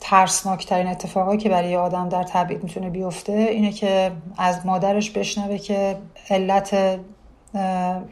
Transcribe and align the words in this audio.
ترسناکترین 0.00 0.86
اتفاقایی 0.86 1.38
که 1.38 1.48
برای 1.48 1.76
آدم 1.76 2.08
در 2.08 2.22
تبعید 2.22 2.62
می‌تونه 2.62 2.90
بیفته 2.90 3.32
اینه 3.32 3.72
که 3.72 4.12
از 4.38 4.66
مادرش 4.66 5.10
بشنوه 5.10 5.58
که 5.58 5.96
علت 6.30 6.98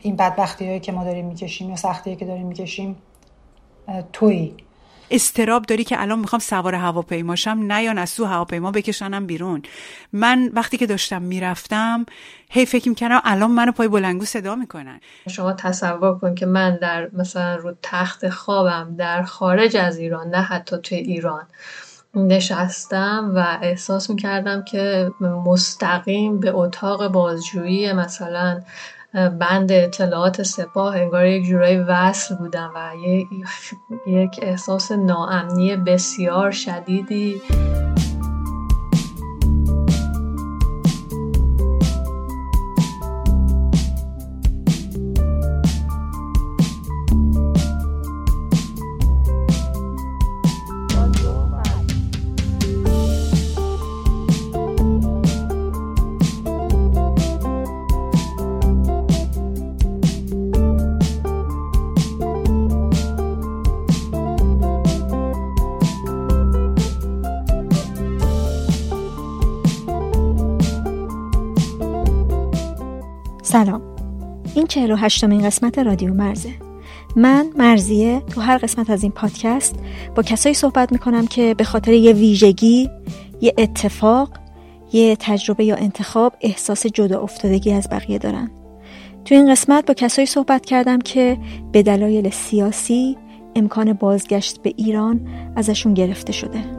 این 0.00 0.16
بدبختی 0.16 0.66
هایی 0.66 0.80
که 0.80 0.92
ما 0.92 1.04
داریم 1.04 1.26
می‌کشیم 1.26 1.70
یا 1.70 1.76
سختی 1.76 2.16
که 2.16 2.24
داریم 2.24 2.46
می‌کشیم 2.46 2.96
تویی. 4.12 4.56
استراب 5.10 5.62
داری 5.66 5.84
که 5.84 6.02
الان 6.02 6.18
می‌خوام 6.18 6.40
سوار 6.40 6.74
هواپیماشم 6.74 7.72
نیان 7.72 7.98
از 7.98 8.14
تو 8.14 8.24
هواپیما 8.24 8.70
بکشنم 8.70 9.26
بیرون. 9.26 9.62
من 10.12 10.50
وقتی 10.52 10.76
که 10.76 10.86
داشتم 10.86 11.22
می‌رفتم 11.22 12.06
هی 12.50 12.66
فکر 12.66 12.88
می‌کردم 12.88 13.20
الان 13.24 13.50
منو 13.50 13.72
پای 13.72 13.88
بلنگو 13.88 14.24
صدا 14.24 14.54
می‌کنن. 14.54 15.00
شما 15.28 15.52
تصور 15.52 16.18
کن 16.18 16.34
که 16.34 16.46
من 16.46 16.76
در 16.76 17.10
مثلا 17.12 17.56
رو 17.56 17.74
تخت 17.82 18.28
خوابم 18.28 18.94
در 18.98 19.22
خارج 19.22 19.76
از 19.76 19.98
ایران 19.98 20.28
نه 20.28 20.42
حتی 20.42 20.76
توی 20.82 20.98
ایران 20.98 21.46
نشستم 22.14 23.32
و 23.36 23.58
احساس 23.62 24.10
می‌کردم 24.10 24.64
که 24.64 25.10
مستقیم 25.20 26.40
به 26.40 26.50
اتاق 26.50 27.08
بازجویی 27.08 27.92
مثلا 27.92 28.60
بند 29.14 29.72
اطلاعات 29.72 30.42
سپاه 30.42 30.96
انگار 30.96 31.26
یک 31.26 31.44
جورایی 31.44 31.78
وصل 31.78 32.34
بودم 32.34 32.72
و 32.74 32.90
یک 34.06 34.40
احساس 34.42 34.92
ناامنی 34.92 35.76
بسیار 35.76 36.50
شدیدی. 36.50 37.42
48 74.88 75.24
مین 75.24 75.46
قسمت 75.46 75.78
رادیو 75.78 76.14
مرزه. 76.14 76.50
من 77.16 77.46
مرزیه 77.56 78.20
تو 78.20 78.40
هر 78.40 78.58
قسمت 78.58 78.90
از 78.90 79.02
این 79.02 79.12
پادکست 79.12 79.76
با 80.14 80.22
کسایی 80.22 80.54
صحبت 80.54 80.92
می‌کنم 80.92 81.26
که 81.26 81.54
به 81.54 81.64
خاطر 81.64 81.92
یه 81.92 82.12
ویژگی 82.12 82.90
یه 83.40 83.54
اتفاق 83.58 84.30
یه 84.92 85.16
تجربه 85.20 85.64
یا 85.64 85.76
انتخاب 85.76 86.36
احساس 86.40 86.86
جدا 86.86 87.20
افتادگی 87.20 87.72
از 87.72 87.88
بقیه 87.90 88.18
دارن. 88.18 88.50
تو 89.24 89.34
این 89.34 89.50
قسمت 89.50 89.86
با 89.86 89.94
کسایی 89.94 90.26
صحبت 90.26 90.66
کردم 90.66 90.98
که 90.98 91.38
به 91.72 91.82
دلایل 91.82 92.30
سیاسی 92.30 93.16
امکان 93.56 93.92
بازگشت 93.92 94.62
به 94.62 94.74
ایران 94.76 95.20
ازشون 95.56 95.94
گرفته 95.94 96.32
شده. 96.32 96.77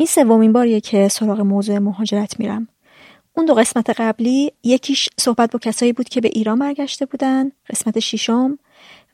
این 0.00 0.06
سومین 0.06 0.52
باریه 0.52 0.80
که 0.80 1.08
سراغ 1.08 1.40
موضوع 1.40 1.78
مهاجرت 1.78 2.40
میرم. 2.40 2.68
اون 3.36 3.46
دو 3.46 3.54
قسمت 3.54 3.90
قبلی 3.90 4.52
یکیش 4.62 5.08
صحبت 5.20 5.50
با 5.50 5.58
کسایی 5.58 5.92
بود 5.92 6.08
که 6.08 6.20
به 6.20 6.28
ایران 6.28 6.58
برگشته 6.58 7.06
بودن 7.06 7.52
قسمت 7.70 7.98
ششم 7.98 8.58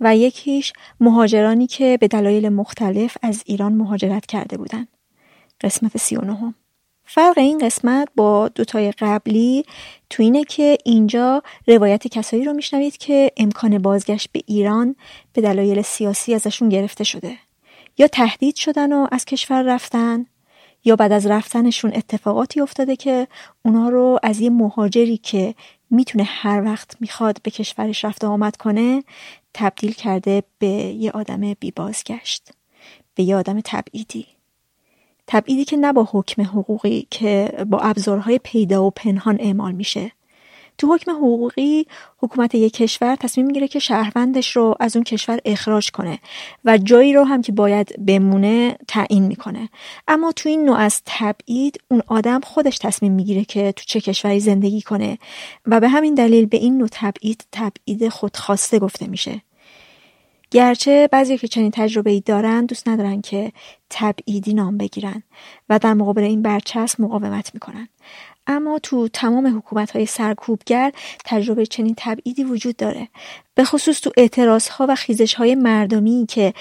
و 0.01 0.17
یکیش 0.17 0.73
مهاجرانی 1.01 1.67
که 1.67 1.99
به 2.01 2.09
دلایل 2.09 2.49
مختلف 2.49 3.17
از 3.23 3.43
ایران 3.47 3.73
مهاجرت 3.73 4.27
کرده 4.27 4.57
بودن. 4.57 4.87
قسمت 5.61 5.97
سی 5.97 6.17
و 6.17 6.53
فرق 7.05 7.39
این 7.39 7.59
قسمت 7.59 8.09
با 8.17 8.49
دوتای 8.49 8.93
قبلی 8.93 9.65
تو 10.11 10.23
اینه 10.23 10.45
که 10.45 10.79
اینجا 10.85 11.43
روایت 11.67 12.07
کسایی 12.07 12.45
رو 12.45 12.53
میشنوید 12.53 12.97
که 12.97 13.31
امکان 13.37 13.79
بازگشت 13.79 14.33
به 14.33 14.43
ایران 14.47 14.97
به 15.33 15.43
دلایل 15.43 15.83
سیاسی 15.83 16.35
ازشون 16.35 16.69
گرفته 16.69 17.05
شده. 17.05 17.37
یا 17.99 18.07
تهدید 18.07 18.55
شدن 18.55 18.93
و 18.93 19.07
از 19.13 19.25
کشور 19.25 19.63
رفتن 19.63 20.27
یا 20.85 20.97
بعد 20.97 21.13
از 21.13 21.27
رفتنشون 21.27 21.93
اتفاقاتی 21.95 22.61
افتاده 22.61 22.97
که 22.97 23.29
اونا 23.65 23.89
رو 23.89 24.19
از 24.23 24.41
یه 24.41 24.51
مهاجری 24.51 25.17
که 25.17 25.55
می‌تونه 25.91 26.25
هر 26.25 26.65
وقت 26.65 26.97
می‌خواد 27.01 27.39
به 27.43 27.51
کشورش 27.51 28.05
رفت 28.05 28.25
آمد 28.25 28.57
کنه 28.57 29.05
تبدیل 29.55 29.93
کرده 29.93 30.43
به 30.59 30.67
یه 30.67 31.11
آدم 31.11 31.55
بی 31.61 31.71
بازگشت 31.71 32.53
به 33.15 33.23
یه 33.23 33.37
آدم 33.37 33.61
تبعیدی. 33.65 34.27
تبعیدی 35.27 35.65
که 35.65 35.77
نه 35.77 35.93
با 35.93 36.09
حکم 36.13 36.43
حقوقی 36.43 37.07
که 37.11 37.65
با 37.67 37.79
ابزارهای 37.79 38.41
پیدا 38.43 38.85
و 38.85 38.91
پنهان 38.91 39.37
اعمال 39.41 39.73
میشه. 39.73 40.13
تو 40.79 40.95
حکم 40.95 41.11
حقوقی 41.11 41.87
حکومت 42.19 42.55
یک 42.55 42.73
کشور 42.73 43.17
تصمیم 43.17 43.47
می‌گیره 43.47 43.69
که 43.69 43.79
شهروندش 43.79 44.57
رو 44.57 44.75
از 44.81 44.97
اون 44.97 45.05
کشور 45.05 45.39
اخراج 45.45 45.91
کنه 45.91 46.19
و 46.65 46.79
جایی 46.79 47.13
رو 47.13 47.25
هم 47.25 47.43
که 47.43 47.53
باید 47.53 48.07
بمونه 48.07 48.77
تعیین 48.89 49.27
می‌کنه. 49.27 49.69
اما 50.09 50.33
تو 50.33 50.49
این 50.49 50.65
نوع 50.65 50.77
از 50.77 51.03
تبعید 51.07 51.81
اون 51.89 52.03
آدم 52.07 52.41
خودش 52.41 52.79
تصمیم 52.79 53.13
می‌گیره 53.13 53.45
که 53.45 53.73
تو 53.73 53.85
چه 53.87 54.01
کشوری 54.01 54.41
زندگی 54.41 54.83
کنه 54.83 55.19
و 55.67 55.81
به 55.81 55.89
همین 55.89 56.15
دلیل 56.15 56.47
به 56.47 56.57
این 56.57 56.79
نوع 56.79 56.89
تبعید 56.93 57.45
تبعید 57.53 58.09
خودخواسته 58.09 58.79
گفته 58.79 59.07
میشه. 59.07 59.43
گرچه 60.51 61.09
بعضی 61.13 61.39
که 61.39 61.49
چنین 61.49 61.71
تجربه 61.71 62.11
ای 62.11 62.21
دارن 62.21 62.67
دوست 62.67 62.89
ندارن 62.89 63.21
که 63.21 63.53
تبعیدی 63.91 64.55
نام 64.55 64.79
بگیرن 64.79 65.23
و 65.69 65.79
در 65.79 65.95
مقابل 65.95 66.23
این 66.23 66.43
برچسب 66.43 67.01
مقاومت 67.01 67.51
می‌کنن. 67.55 67.89
اما 68.47 68.79
تو 68.79 69.09
تمام 69.09 69.57
حکومت 69.59 69.91
های 69.91 70.07
سرکوبگر 70.07 70.93
تجربه 71.25 71.67
چنین 71.67 71.95
تبعیدی 71.97 72.45
وجود 72.45 72.77
داره. 72.77 73.09
به 73.55 73.65
خصوص 73.65 74.01
تو 74.01 74.11
اعتراض 74.17 74.69
و 74.81 74.95
خیزش 74.95 75.35
های 75.35 75.55
مردمی 75.55 76.27
که 76.29 76.55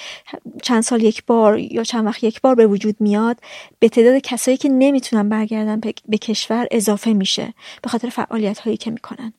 چند 0.63 0.83
سال 0.83 1.03
یک 1.03 1.25
بار 1.25 1.59
یا 1.59 1.83
چند 1.83 2.05
وقت 2.05 2.23
یک 2.23 2.41
بار 2.41 2.55
به 2.55 2.67
وجود 2.67 2.95
میاد 2.99 3.37
به 3.79 3.89
تعداد 3.89 4.17
کسایی 4.21 4.57
که 4.57 4.69
نمی‌تونن 4.69 5.29
برگردن 5.29 5.81
به 6.05 6.17
کشور 6.17 6.67
اضافه 6.71 7.13
میشه 7.13 7.53
به 7.81 7.89
خاطر 7.89 8.09
فعالیت 8.09 8.59
هایی 8.59 8.77
که 8.77 8.91
می‌کنن. 8.91 9.33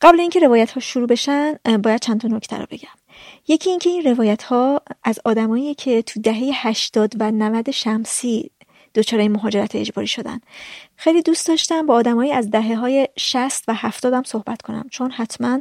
قبل 0.00 0.20
اینکه 0.20 0.40
روایت 0.40 0.70
ها 0.70 0.80
شروع 0.80 1.06
بشن 1.06 1.54
باید 1.82 2.00
چند 2.00 2.20
تا 2.20 2.28
نکته 2.28 2.56
رو 2.56 2.66
بگم. 2.70 2.88
یکی 3.48 3.70
اینکه 3.70 3.90
این 3.90 4.02
روایت 4.02 4.42
ها 4.42 4.82
از 5.04 5.20
آدمایی 5.24 5.74
که 5.74 6.02
تو 6.02 6.20
دهه 6.20 6.50
80 6.54 7.12
و 7.18 7.30
90 7.30 7.70
شمسی 7.70 8.50
دچار 8.94 9.28
مهاجرت 9.28 9.74
اجباری 9.74 10.08
شدن. 10.08 10.40
خیلی 10.96 11.22
دوست 11.22 11.48
داشتم 11.48 11.86
با 11.86 11.94
آدمایی 11.94 12.32
از 12.32 12.50
دهه 12.50 12.74
های 12.74 13.08
60 13.18 13.64
و 13.68 13.74
70 13.74 14.14
هم 14.14 14.22
صحبت 14.22 14.62
کنم 14.62 14.86
چون 14.90 15.10
حتما 15.10 15.60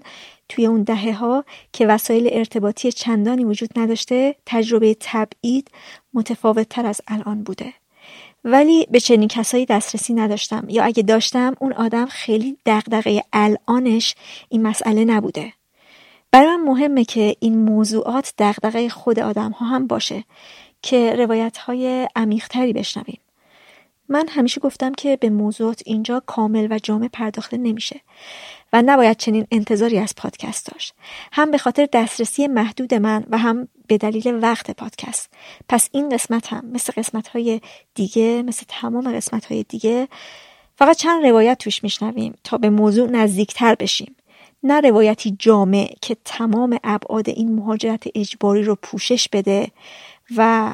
توی 0.49 0.65
اون 0.65 0.83
دهه 0.83 1.13
ها 1.13 1.45
که 1.73 1.87
وسایل 1.87 2.29
ارتباطی 2.31 2.91
چندانی 2.91 3.45
وجود 3.45 3.69
نداشته 3.79 4.35
تجربه 4.45 4.97
تبعید 4.99 5.71
متفاوت 6.13 6.69
تر 6.69 6.85
از 6.85 7.01
الان 7.07 7.43
بوده. 7.43 7.73
ولی 8.43 8.87
به 8.91 8.99
چنین 8.99 9.27
کسایی 9.27 9.65
دسترسی 9.65 10.13
نداشتم 10.13 10.65
یا 10.69 10.83
اگه 10.83 11.03
داشتم 11.03 11.55
اون 11.59 11.73
آدم 11.73 12.05
خیلی 12.05 12.57
دغدغه 12.65 13.23
الانش 13.33 14.15
این 14.49 14.61
مسئله 14.67 15.05
نبوده. 15.05 15.53
برای 16.31 16.55
من 16.55 16.63
مهمه 16.63 17.05
که 17.05 17.35
این 17.39 17.57
موضوعات 17.57 18.33
دغدغه 18.37 18.89
خود 18.89 19.19
آدم 19.19 19.51
ها 19.51 19.65
هم 19.65 19.87
باشه. 19.87 20.23
که 20.87 21.15
روایت 21.15 21.57
های 21.57 22.07
عمیقتری 22.15 22.73
بشنویم. 22.73 23.19
من 24.09 24.27
همیشه 24.27 24.61
گفتم 24.61 24.93
که 24.93 25.15
به 25.15 25.29
موضوعات 25.29 25.81
اینجا 25.85 26.23
کامل 26.25 26.67
و 26.69 26.79
جامع 26.79 27.07
پرداخته 27.07 27.57
نمیشه 27.57 28.01
و 28.73 28.83
نباید 28.85 29.17
چنین 29.17 29.47
انتظاری 29.51 29.99
از 29.99 30.13
پادکست 30.17 30.71
داشت. 30.71 30.93
هم 31.31 31.51
به 31.51 31.57
خاطر 31.57 31.87
دسترسی 31.93 32.47
محدود 32.47 32.93
من 32.93 33.23
و 33.29 33.37
هم 33.37 33.67
به 33.87 33.97
دلیل 33.97 34.39
وقت 34.41 34.71
پادکست. 34.71 35.29
پس 35.69 35.89
این 35.91 36.09
قسمت 36.09 36.53
هم 36.53 36.65
مثل 36.65 36.93
قسمت 36.97 37.27
های 37.27 37.61
دیگه 37.95 38.43
مثل 38.45 38.63
تمام 38.67 39.15
قسمت 39.15 39.45
های 39.45 39.63
دیگه 39.63 40.07
فقط 40.75 40.97
چند 40.97 41.25
روایت 41.25 41.57
توش 41.57 41.83
میشنویم 41.83 42.35
تا 42.43 42.57
به 42.57 42.69
موضوع 42.69 43.09
نزدیکتر 43.09 43.75
بشیم. 43.75 44.15
نه 44.63 44.81
روایتی 44.81 45.35
جامع 45.39 45.93
که 46.01 46.17
تمام 46.25 46.79
ابعاد 46.83 47.29
این 47.29 47.55
مهاجرت 47.55 48.03
اجباری 48.15 48.63
رو 48.63 48.75
پوشش 48.75 49.29
بده 49.29 49.67
و 50.35 50.73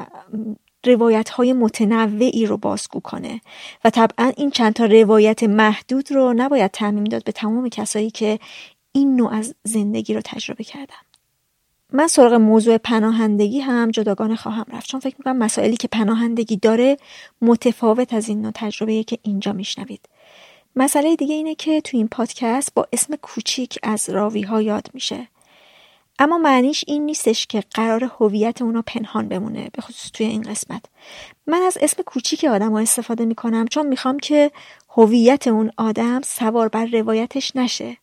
روایت 0.86 1.28
های 1.28 1.52
متنوعی 1.52 2.46
رو 2.46 2.56
بازگو 2.56 3.00
کنه. 3.00 3.40
و 3.84 3.90
طبعا 3.90 4.32
این 4.36 4.50
چند 4.50 4.72
تا 4.72 4.84
روایت 4.84 5.42
محدود 5.42 6.12
رو 6.12 6.34
نباید 6.36 6.70
تعمیم 6.70 7.04
داد 7.04 7.24
به 7.24 7.32
تمام 7.32 7.68
کسایی 7.68 8.10
که 8.10 8.38
این 8.92 9.16
نوع 9.16 9.34
از 9.34 9.54
زندگی 9.64 10.14
رو 10.14 10.20
تجربه 10.24 10.64
کردن. 10.64 10.94
من 11.92 12.06
سراغ 12.06 12.32
موضوع 12.32 12.78
پناهندگی 12.78 13.60
هم 13.60 13.90
جداگانه 13.90 14.36
خواهم 14.36 14.64
رفت 14.72 14.88
چون 14.88 15.00
فکر 15.00 15.16
می‌کنم 15.18 15.36
مسائلی 15.36 15.76
که 15.76 15.88
پناهندگی 15.88 16.56
داره 16.56 16.96
متفاوت 17.42 18.14
از 18.14 18.28
این 18.28 18.42
نوع 18.42 18.52
تجربه 18.54 19.04
که 19.04 19.18
اینجا 19.22 19.52
میشنوید. 19.52 20.08
مسئله 20.76 21.16
دیگه 21.16 21.34
اینه 21.34 21.54
که 21.54 21.80
تو 21.80 21.96
این 21.96 22.08
پادکست 22.08 22.74
با 22.74 22.86
اسم 22.92 23.16
کوچیک 23.16 23.78
از 23.82 24.10
راوی 24.10 24.42
ها 24.42 24.62
یاد 24.62 24.88
میشه. 24.94 25.28
اما 26.18 26.38
معنیش 26.38 26.84
این 26.86 27.06
نیستش 27.06 27.46
که 27.46 27.64
قرار 27.74 28.04
هویت 28.04 28.62
اونا 28.62 28.82
پنهان 28.86 29.28
بمونه 29.28 29.68
به 29.72 29.82
خصوص 29.82 30.10
توی 30.10 30.26
این 30.26 30.42
قسمت. 30.42 30.84
من 31.46 31.62
از 31.62 31.78
اسم 31.80 32.02
کوچیک 32.02 32.44
آدم 32.44 32.72
ها 32.72 32.78
استفاده 32.78 33.24
می‌کنم 33.24 33.66
چون 33.66 33.86
می‌خوام 33.86 34.18
که 34.18 34.50
هویت 34.96 35.48
اون 35.48 35.70
آدم 35.76 36.20
سوار 36.24 36.68
بر 36.68 36.86
روایتش 36.86 37.56
نشه 37.56 37.96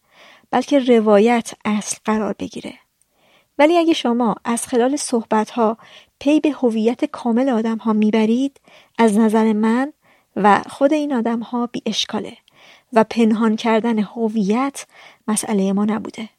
بلکه 0.52 0.80
روایت 0.80 1.52
اصل 1.66 1.98
قرار 2.06 2.36
بگیره. 2.40 2.74
ولی 3.58 3.78
اگه 3.78 3.94
شما 3.94 4.36
از 4.46 4.68
خلال 4.68 4.96
صحبت 4.96 5.50
ها 5.50 5.78
پی 6.20 6.40
به 6.40 6.52
هویت 6.52 7.06
کامل 7.06 7.50
آدم 7.50 7.78
ها 7.78 7.94
می‌برید 7.94 8.60
از 8.98 9.18
نظر 9.18 9.54
من 9.54 9.94
و 10.36 10.62
خود 10.70 10.94
این 10.94 11.14
آدم 11.14 11.40
ها 11.40 11.68
بی 11.68 11.82
اشکاله 11.86 12.38
و 12.94 13.04
پنهان 13.04 13.56
کردن 13.56 14.00
هویت 14.00 14.86
مسئله 15.28 15.74
ما 15.74 15.86
نبوده. 15.86 16.30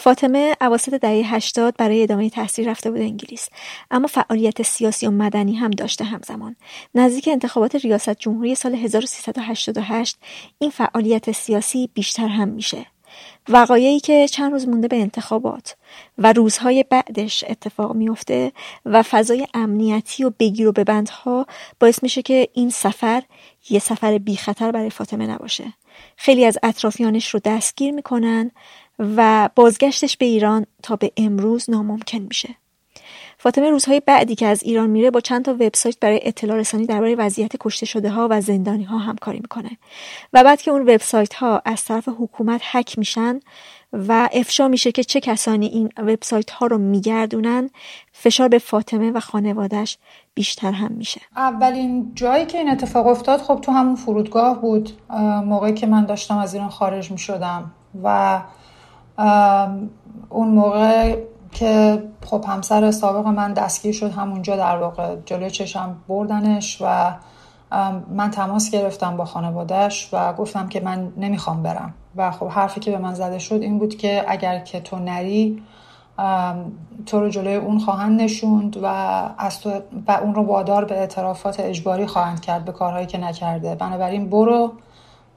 فاطمه 0.00 0.56
اواسط 0.60 0.94
دهه 0.94 1.34
80 1.34 1.74
برای 1.76 2.02
ادامه 2.02 2.30
تحصیل 2.30 2.68
رفته 2.68 2.90
بود 2.90 3.00
انگلیس. 3.00 3.48
اما 3.90 4.06
فعالیت 4.06 4.62
سیاسی 4.62 5.06
و 5.06 5.10
مدنی 5.10 5.54
هم 5.54 5.70
داشته 5.70 6.04
همزمان. 6.04 6.56
نزدیک 6.94 7.28
انتخابات 7.32 7.74
ریاست 7.74 8.10
جمهوری 8.10 8.54
سال 8.54 8.74
1388 8.74 10.16
این 10.58 10.70
فعالیت 10.70 11.32
سیاسی 11.32 11.90
بیشتر 11.94 12.28
هم 12.28 12.48
میشه. 12.48 12.86
وقایعی 13.48 14.00
که 14.00 14.28
چند 14.28 14.52
روز 14.52 14.68
مونده 14.68 14.88
به 14.88 14.96
انتخابات 14.96 15.76
و 16.18 16.32
روزهای 16.32 16.84
بعدش 16.90 17.44
اتفاق 17.48 17.94
میفته 17.94 18.52
و 18.84 19.02
فضای 19.02 19.46
امنیتی 19.54 20.24
و 20.24 20.30
بگیر 20.38 20.68
و 20.68 20.72
ببندها 20.72 21.46
باعث 21.80 22.02
میشه 22.02 22.22
که 22.22 22.48
این 22.52 22.70
سفر 22.70 23.22
یه 23.70 23.78
سفر 23.78 24.18
بی 24.18 24.36
خطر 24.36 24.72
برای 24.72 24.90
فاطمه 24.90 25.26
نباشه. 25.26 25.72
خیلی 26.16 26.44
از 26.44 26.58
اطرافیانش 26.62 27.34
رو 27.34 27.40
دستگیر 27.44 27.94
می‌کنن 27.94 28.50
و 28.98 29.50
بازگشتش 29.54 30.16
به 30.16 30.26
ایران 30.26 30.66
تا 30.82 30.96
به 30.96 31.12
امروز 31.16 31.70
ناممکن 31.70 32.18
میشه. 32.18 32.48
فاطمه 33.38 33.70
روزهای 33.70 34.00
بعدی 34.00 34.34
که 34.34 34.46
از 34.46 34.62
ایران 34.62 34.90
میره 34.90 35.10
با 35.10 35.20
چند 35.20 35.44
تا 35.44 35.52
وبسایت 35.52 36.00
برای 36.00 36.20
اطلاع 36.22 36.56
رسانی 36.56 36.86
درباره 36.86 37.14
وضعیت 37.14 37.52
کشته 37.60 37.86
شده 37.86 38.10
ها 38.10 38.28
و 38.30 38.40
زندانی 38.40 38.84
ها 38.84 38.98
همکاری 38.98 39.38
می‌کنه. 39.38 39.70
و 40.32 40.44
بعد 40.44 40.62
که 40.62 40.70
اون 40.70 40.82
وبسایت 40.82 41.34
ها 41.34 41.62
از 41.64 41.84
طرف 41.84 42.08
حکومت 42.08 42.60
هک 42.64 42.98
میشن 42.98 43.40
و 43.92 44.28
افشا 44.32 44.68
میشه 44.68 44.92
که 44.92 45.04
چه 45.04 45.20
کسانی 45.20 45.66
این 45.66 45.88
وبسایت 45.96 46.50
ها 46.50 46.66
رو 46.66 46.78
میگردونن 46.78 47.70
فشار 48.12 48.48
به 48.48 48.58
فاطمه 48.58 49.10
و 49.10 49.20
خانوادهش 49.20 49.98
بیشتر 50.34 50.72
هم 50.72 50.92
میشه. 50.92 51.20
اولین 51.36 52.12
جایی 52.14 52.46
که 52.46 52.58
این 52.58 52.70
اتفاق 52.70 53.06
افتاد 53.06 53.40
خب 53.40 53.60
تو 53.62 53.72
همون 53.72 53.94
فرودگاه 53.94 54.60
بود 54.60 54.90
موقعی 55.44 55.74
که 55.74 55.86
من 55.86 56.06
داشتم 56.06 56.38
از 56.38 56.54
ایران 56.54 56.68
خارج 56.68 57.10
می‌شدم 57.10 57.70
و 58.02 58.40
اون 60.28 60.48
موقع 60.48 61.16
که 61.52 62.02
خب 62.24 62.44
همسر 62.48 62.90
سابق 62.90 63.26
من 63.26 63.52
دستگیر 63.52 63.92
شد 63.92 64.10
همونجا 64.10 64.56
در 64.56 64.76
واقع 64.76 65.16
جلوی 65.26 65.50
چشم 65.50 65.96
بردنش 66.08 66.78
و 66.80 67.12
من 68.10 68.30
تماس 68.30 68.70
گرفتم 68.70 69.16
با 69.16 69.24
خانوادهش 69.24 70.08
و 70.12 70.32
گفتم 70.32 70.68
که 70.68 70.80
من 70.80 71.12
نمی‌خوام 71.16 71.62
برم. 71.62 71.94
و 72.16 72.30
خب 72.30 72.48
حرفی 72.48 72.80
که 72.80 72.90
به 72.90 72.98
من 72.98 73.14
زده 73.14 73.38
شد 73.38 73.54
این 73.54 73.78
بود 73.78 73.96
که 73.96 74.24
اگر 74.28 74.58
که 74.58 74.80
تو 74.80 74.98
نری 74.98 75.62
تو 77.06 77.20
رو 77.20 77.28
جلوی 77.28 77.54
اون 77.54 77.78
خواهند 77.78 78.20
نشوند 78.20 78.76
و 78.82 78.86
از 79.38 79.60
تو 79.60 79.70
و 80.08 80.12
اون 80.12 80.34
رو 80.34 80.42
وادار 80.42 80.84
به 80.84 80.98
اعترافات 80.98 81.60
اجباری 81.60 82.06
خواهند 82.06 82.40
کرد 82.40 82.64
به 82.64 82.72
کارهایی 82.72 83.06
که 83.06 83.18
نکرده. 83.18 83.74
بنابراین 83.74 84.30
برو 84.30 84.72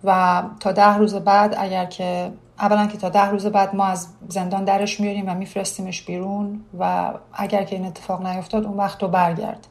و 0.04 0.44
تا 0.60 0.72
ده 0.72 0.98
روز 0.98 1.16
بعد 1.16 1.56
اگر 1.58 1.86
که 1.86 2.32
اولا 2.62 2.88
که 2.88 2.98
تا 2.98 3.10
ده 3.10 3.30
روز 3.30 3.46
بعد 3.46 3.76
ما 3.76 3.86
از 3.86 4.08
زندان 4.30 4.64
درش 4.64 5.00
میاریم 5.00 5.30
و 5.30 5.34
میفرستیمش 5.34 6.02
بیرون 6.02 6.60
و 6.80 7.12
اگر 7.34 7.64
که 7.64 7.76
این 7.76 7.86
اتفاق 7.86 8.28
نیفتاد 8.28 8.66
اون 8.66 8.78
وقت 8.78 8.98
تو 8.98 9.08
برگرد. 9.08 9.68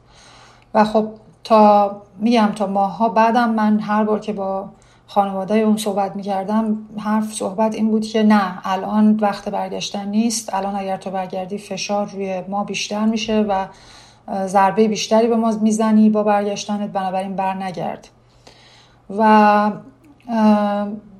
و 0.73 0.83
خب 0.83 1.07
تا 1.43 2.01
میگم 2.17 2.51
تا 2.55 2.67
ماها 2.67 3.09
بعدم 3.09 3.49
من 3.49 3.79
هر 3.79 4.03
بار 4.03 4.19
که 4.19 4.33
با 4.33 4.69
خانواده 5.07 5.55
اون 5.55 5.77
صحبت 5.77 6.15
می‌کردم 6.15 6.77
حرف 6.97 7.33
صحبت 7.33 7.75
این 7.75 7.91
بود 7.91 8.05
که 8.05 8.23
نه 8.23 8.61
الان 8.63 9.17
وقت 9.21 9.49
برگشتن 9.49 10.07
نیست. 10.07 10.53
الان 10.53 10.75
اگر 10.75 10.97
تو 10.97 11.11
برگردی 11.11 11.57
فشار 11.57 12.05
روی 12.05 12.41
ما 12.49 12.63
بیشتر 12.63 13.05
میشه 13.05 13.41
و 13.41 13.65
ضربه 14.45 14.87
بیشتری 14.87 15.27
به 15.27 15.35
ما 15.35 15.51
می‌زنی 15.51 16.09
با 16.09 16.23
برگشتنت 16.23 16.89
بنابراین 16.89 17.35
بر 17.35 17.53
نگرد 17.53 18.07
و 19.17 19.71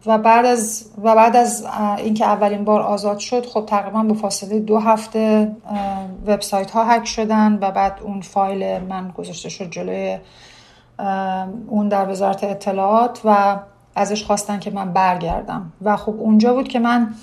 و 0.06 0.18
بعد 0.18 0.46
از 0.46 0.86
و 1.04 1.16
بعد 1.16 1.36
از 1.36 1.68
اینکه 1.98 2.26
اولین 2.26 2.64
بار 2.64 2.82
آزاد 2.82 3.18
شد 3.20 3.46
خب 3.46 3.66
تقریبا 3.66 4.04
به 4.04 4.14
فاصله 4.14 4.60
دو 4.60 4.80
هفته 4.80 5.56
وبسایت 6.28 6.72
ها 6.72 6.84
هک 6.84 7.06
شدن 7.06 7.58
و 7.62 7.72
بعد 7.72 8.00
اون 8.04 8.22
فایل 8.22 8.84
من 8.84 9.10
گذاشته 9.10 9.50
شد 9.50 9.70
جلوی 9.70 10.20
اون 11.68 11.88
در 11.90 12.10
وزارت 12.10 12.44
اطلاعات 12.44 13.22
و 13.26 13.60
ازش 13.96 14.24
خواستن 14.24 14.60
که 14.60 14.72
من 14.72 14.94
برگردم. 14.94 15.72
و 15.82 15.98
خب 15.98 16.16
اونجا 16.20 16.54
بود 16.54 16.68
که 16.68 16.80
من 16.80 17.14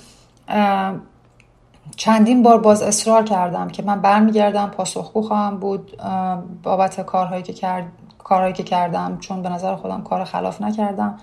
چندین 1.96 2.42
بار 2.42 2.58
باز 2.58 2.82
اصرار 2.82 3.24
کردم 3.24 3.68
که 3.68 3.82
من 3.82 4.00
برمیگردم 4.00 4.66
پاسخگو 4.66 5.22
خواهم 5.22 5.56
بود 5.56 6.02
بابت 6.62 7.00
کارهایی 7.00 7.42
که 7.42 7.52
کرد 7.52 7.84
کارهایی 8.18 8.52
که 8.52 8.62
کردم 8.62 9.18
چون 9.20 9.42
به 9.42 9.48
نظر 9.48 9.74
خودم 9.74 10.02
کار 10.02 10.24
خلاف 10.24 10.62
نکردم. 10.62 11.18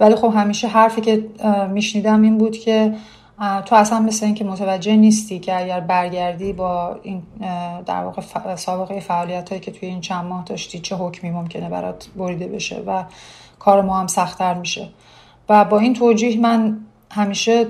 ولی 0.00 0.14
خب 0.14 0.32
همیشه 0.34 0.68
حرفی 0.68 1.00
که 1.00 1.26
میشنیدم 1.70 2.22
این 2.22 2.38
بود 2.38 2.56
که 2.58 2.94
تو 3.38 3.74
اصلا 3.74 4.00
مثل 4.00 4.26
اینکه 4.26 4.44
متوجه 4.44 4.96
نیستی 4.96 5.38
که 5.38 5.60
اگر 5.60 5.80
برگردی 5.80 6.52
با 6.52 7.00
این 7.02 7.22
در 7.86 8.04
واقع 8.04 8.22
سابقه 8.56 9.00
فعالیت 9.00 9.48
هایی 9.48 9.60
که 9.60 9.70
توی 9.70 9.88
این 9.88 10.00
چند 10.00 10.24
ماه 10.24 10.44
داشتی 10.44 10.78
چه 10.78 10.96
حکمی 10.96 11.30
ممکنه 11.30 11.68
برات 11.68 12.08
بریده 12.16 12.46
بشه 12.46 12.82
و 12.86 13.04
کار 13.58 13.82
ما 13.82 14.00
هم 14.00 14.06
سختتر 14.06 14.54
میشه. 14.54 14.88
و 15.48 15.64
با 15.64 15.78
این 15.78 15.94
توجیه 15.94 16.40
من 16.40 16.76
همیشه 17.10 17.66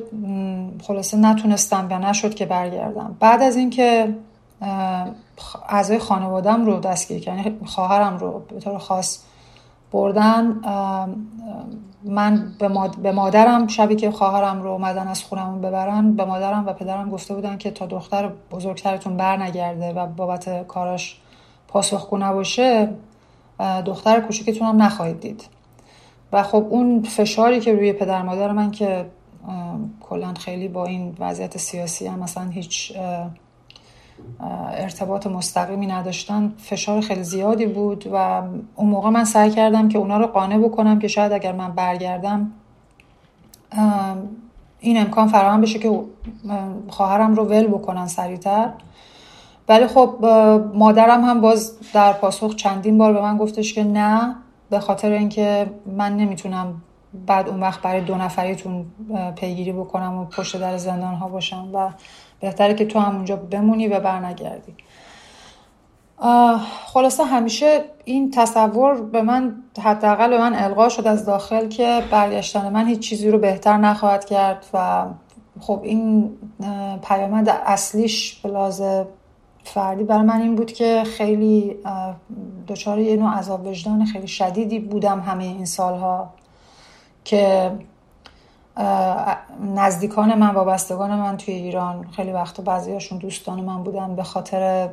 خلاصه 0.82 1.16
نتونستم 1.16 1.86
و 1.90 1.98
نشد 1.98 2.34
که 2.34 2.46
برگردم. 2.46 3.16
بعد 3.20 3.42
از 3.42 3.56
اینکه 3.56 4.14
اعضای 5.68 5.98
خانوادم 5.98 6.64
رو 6.64 6.80
دستگیر 6.80 7.20
کردن 7.20 7.38
یعنی 7.38 7.58
خواهرم 7.66 8.18
رو 8.18 8.42
به 8.48 8.60
طور 8.60 8.78
خاص 8.78 9.18
بردن 9.92 10.60
من 12.04 12.54
به 13.02 13.12
مادرم 13.12 13.66
شبی 13.66 13.96
که 13.96 14.10
خواهرم 14.10 14.62
رو 14.62 14.70
اومدن 14.70 15.08
از 15.08 15.24
خونمون 15.24 15.60
ببرن 15.60 16.12
به 16.12 16.24
مادرم 16.24 16.66
و 16.66 16.72
پدرم 16.72 17.10
گفته 17.10 17.34
بودن 17.34 17.58
که 17.58 17.70
تا 17.70 17.86
دختر 17.86 18.30
بزرگترتون 18.50 19.16
بر 19.16 19.36
نگرده 19.36 19.92
و 19.92 20.06
بابت 20.06 20.66
کاراش 20.66 21.20
پاسخگو 21.68 22.18
نباشه 22.18 22.88
دختر 23.84 24.20
کوچیکتون 24.20 24.68
هم 24.68 24.82
نخواهید 24.82 25.20
دید. 25.20 25.44
و 26.32 26.42
خب 26.42 26.66
اون 26.70 27.02
فشاری 27.02 27.60
که 27.60 27.72
روی 27.72 27.92
پدر 27.92 28.22
مادر 28.22 28.52
من 28.52 28.70
که 28.70 29.06
کلا 30.00 30.34
خیلی 30.34 30.68
با 30.68 30.84
این 30.84 31.16
وضعیت 31.18 31.58
سیاسی 31.58 32.06
هم 32.06 32.18
مثلا 32.18 32.48
هیچ 32.48 32.92
ارتباط 34.70 35.26
مستقیمی 35.26 35.86
نداشتن 35.86 36.54
فشار 36.58 37.00
خیلی 37.00 37.22
زیادی 37.22 37.66
بود 37.66 38.06
و 38.12 38.42
اون 38.76 38.88
موقع 38.88 39.10
من 39.10 39.24
سعی 39.24 39.50
کردم 39.50 39.88
که 39.88 39.98
اونا 39.98 40.18
رو 40.18 40.26
قانع 40.26 40.58
بکنم 40.58 40.98
که 40.98 41.08
شاید 41.08 41.32
اگر 41.32 41.52
من 41.52 41.72
برگردم 41.72 42.52
این 44.80 45.00
امکان 45.00 45.28
فراهم 45.28 45.60
بشه 45.60 45.78
که 45.78 46.00
خواهرم 46.88 47.34
رو 47.34 47.44
ول 47.44 47.66
بکنن 47.66 48.06
سریعتر. 48.06 48.70
ولی 49.68 49.86
خب 49.86 50.24
مادرم 50.74 51.24
هم 51.24 51.40
باز 51.40 51.78
در 51.92 52.12
پاسخ 52.12 52.54
چندین 52.54 52.98
بار 52.98 53.12
به 53.12 53.20
من 53.20 53.36
گفتش 53.36 53.74
که 53.74 53.84
نه 53.84 54.36
به 54.70 54.80
خاطر 54.80 55.12
اینکه 55.12 55.70
من 55.86 56.16
نمی‌تونم 56.16 56.82
بعد 57.26 57.48
اون 57.48 57.60
وقت 57.60 57.82
برای 57.82 58.00
دو 58.00 58.14
نفریتون 58.14 58.86
پیگیری 59.36 59.72
بکنم 59.72 60.18
و 60.18 60.24
پشت 60.24 60.60
در 60.60 60.76
زندان 60.76 61.14
ها 61.14 61.28
باشم 61.28 61.68
و 61.74 61.90
بهتره 62.40 62.74
که 62.74 62.84
تو 62.84 62.98
هم 62.98 63.16
اونجا 63.16 63.36
بمونی 63.36 63.88
و 63.88 64.00
برنگردی. 64.00 64.74
خلاصه 66.86 67.24
همیشه 67.24 67.84
این 68.04 68.30
تصور 68.30 69.00
به 69.00 69.22
من 69.22 69.54
حداقل 69.82 70.30
به 70.30 70.38
من 70.38 70.54
القا 70.54 70.88
شد 70.88 71.06
از 71.06 71.26
داخل 71.26 71.68
که 71.68 72.02
برگشتن 72.10 72.72
من 72.72 72.86
هیچ 72.86 72.98
چیزی 72.98 73.30
رو 73.30 73.38
بهتر 73.38 73.76
نخواهد 73.76 74.24
کرد 74.24 74.66
و 74.74 75.06
خب 75.60 75.80
این 75.82 76.30
پیامد 77.02 77.48
اصلیش 77.48 78.40
به 78.40 78.50
فردی 79.64 80.04
برای 80.04 80.22
من 80.22 80.40
این 80.40 80.54
بود 80.54 80.72
که 80.72 81.02
خیلی 81.04 81.76
دچار 82.68 82.98
یه 82.98 83.16
نوع 83.16 83.30
عذاب 83.30 83.66
وجدان 83.66 84.04
خیلی 84.04 84.28
شدیدی 84.28 84.78
بودم 84.78 85.20
همه 85.20 85.44
این 85.44 85.64
سالها 85.64 86.34
که 87.24 87.72
نزدیکان 89.74 90.34
من 90.34 90.50
وابستگان 90.50 91.16
من 91.16 91.36
توی 91.36 91.54
ایران. 91.54 92.06
خیلی 92.16 92.32
وقتا 92.32 92.62
بعضیاشون 92.62 93.18
دوستان 93.18 93.60
من 93.60 93.82
بودن 93.82 94.16
به 94.16 94.22
خاطر 94.22 94.88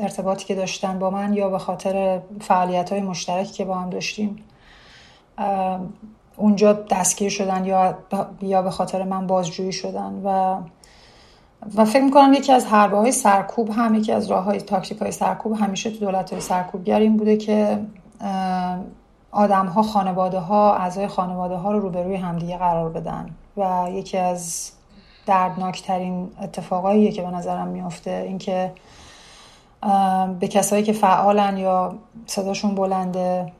ارتباطی 0.00 0.44
که 0.44 0.54
داشتن 0.54 0.98
با 0.98 1.10
من 1.10 1.34
یا 1.34 1.48
به 1.48 1.58
خاطر 1.58 2.20
فعالیت 2.40 2.92
های 2.92 3.00
مشترکی 3.00 3.52
که 3.52 3.64
با 3.64 3.74
هم 3.74 3.90
داشتیم. 3.90 4.44
اونجا 6.36 6.72
دستگیر 6.72 7.30
شدن 7.30 7.64
یا 7.64 7.98
یا 8.42 8.62
به 8.62 8.70
خاطر 8.70 9.04
من 9.04 9.26
بازجویی 9.26 9.72
شدن. 9.72 10.20
و 10.24 10.56
و 11.76 11.84
فکر 11.84 12.02
می‌کنم 12.02 12.32
یکی 12.32 12.52
از 12.52 12.66
حربه 12.66 12.96
های 12.96 13.12
سرکوب 13.12 13.70
هم 13.70 13.94
یکی 13.94 14.12
از 14.12 14.30
راه 14.30 14.44
های 14.44 14.60
تاکتیک 14.60 14.98
های 14.98 15.12
سرکوب 15.12 15.52
همیشه 15.52 15.90
تو 15.90 15.98
دولت 15.98 16.32
های 16.32 16.40
سرکوبگر 16.40 17.00
این 17.00 17.16
بوده 17.16 17.36
که 17.36 17.78
آدم 19.30 19.66
ها 19.66 19.82
خانواده 19.82 20.38
ها 20.38 20.74
اعضای 20.74 21.08
خانواده 21.08 21.54
ها 21.54 21.72
رو 21.72 21.80
روبروی 21.80 22.16
همدیگه 22.16 22.56
قرار 22.56 22.90
بدن 22.90 23.30
و 23.56 23.86
یکی 23.90 24.18
از 24.18 24.72
دردناکترین 25.26 26.30
اتفاقایی 26.42 27.12
که 27.12 27.22
به 27.22 27.30
نظرم 27.30 27.68
میفته 27.68 28.24
اینکه 28.26 28.72
به 30.40 30.48
کسایی 30.48 30.82
که 30.82 30.92
فعالن 30.92 31.56
یا 31.56 31.94
صداشون 32.26 32.74
بلنده 32.74 33.52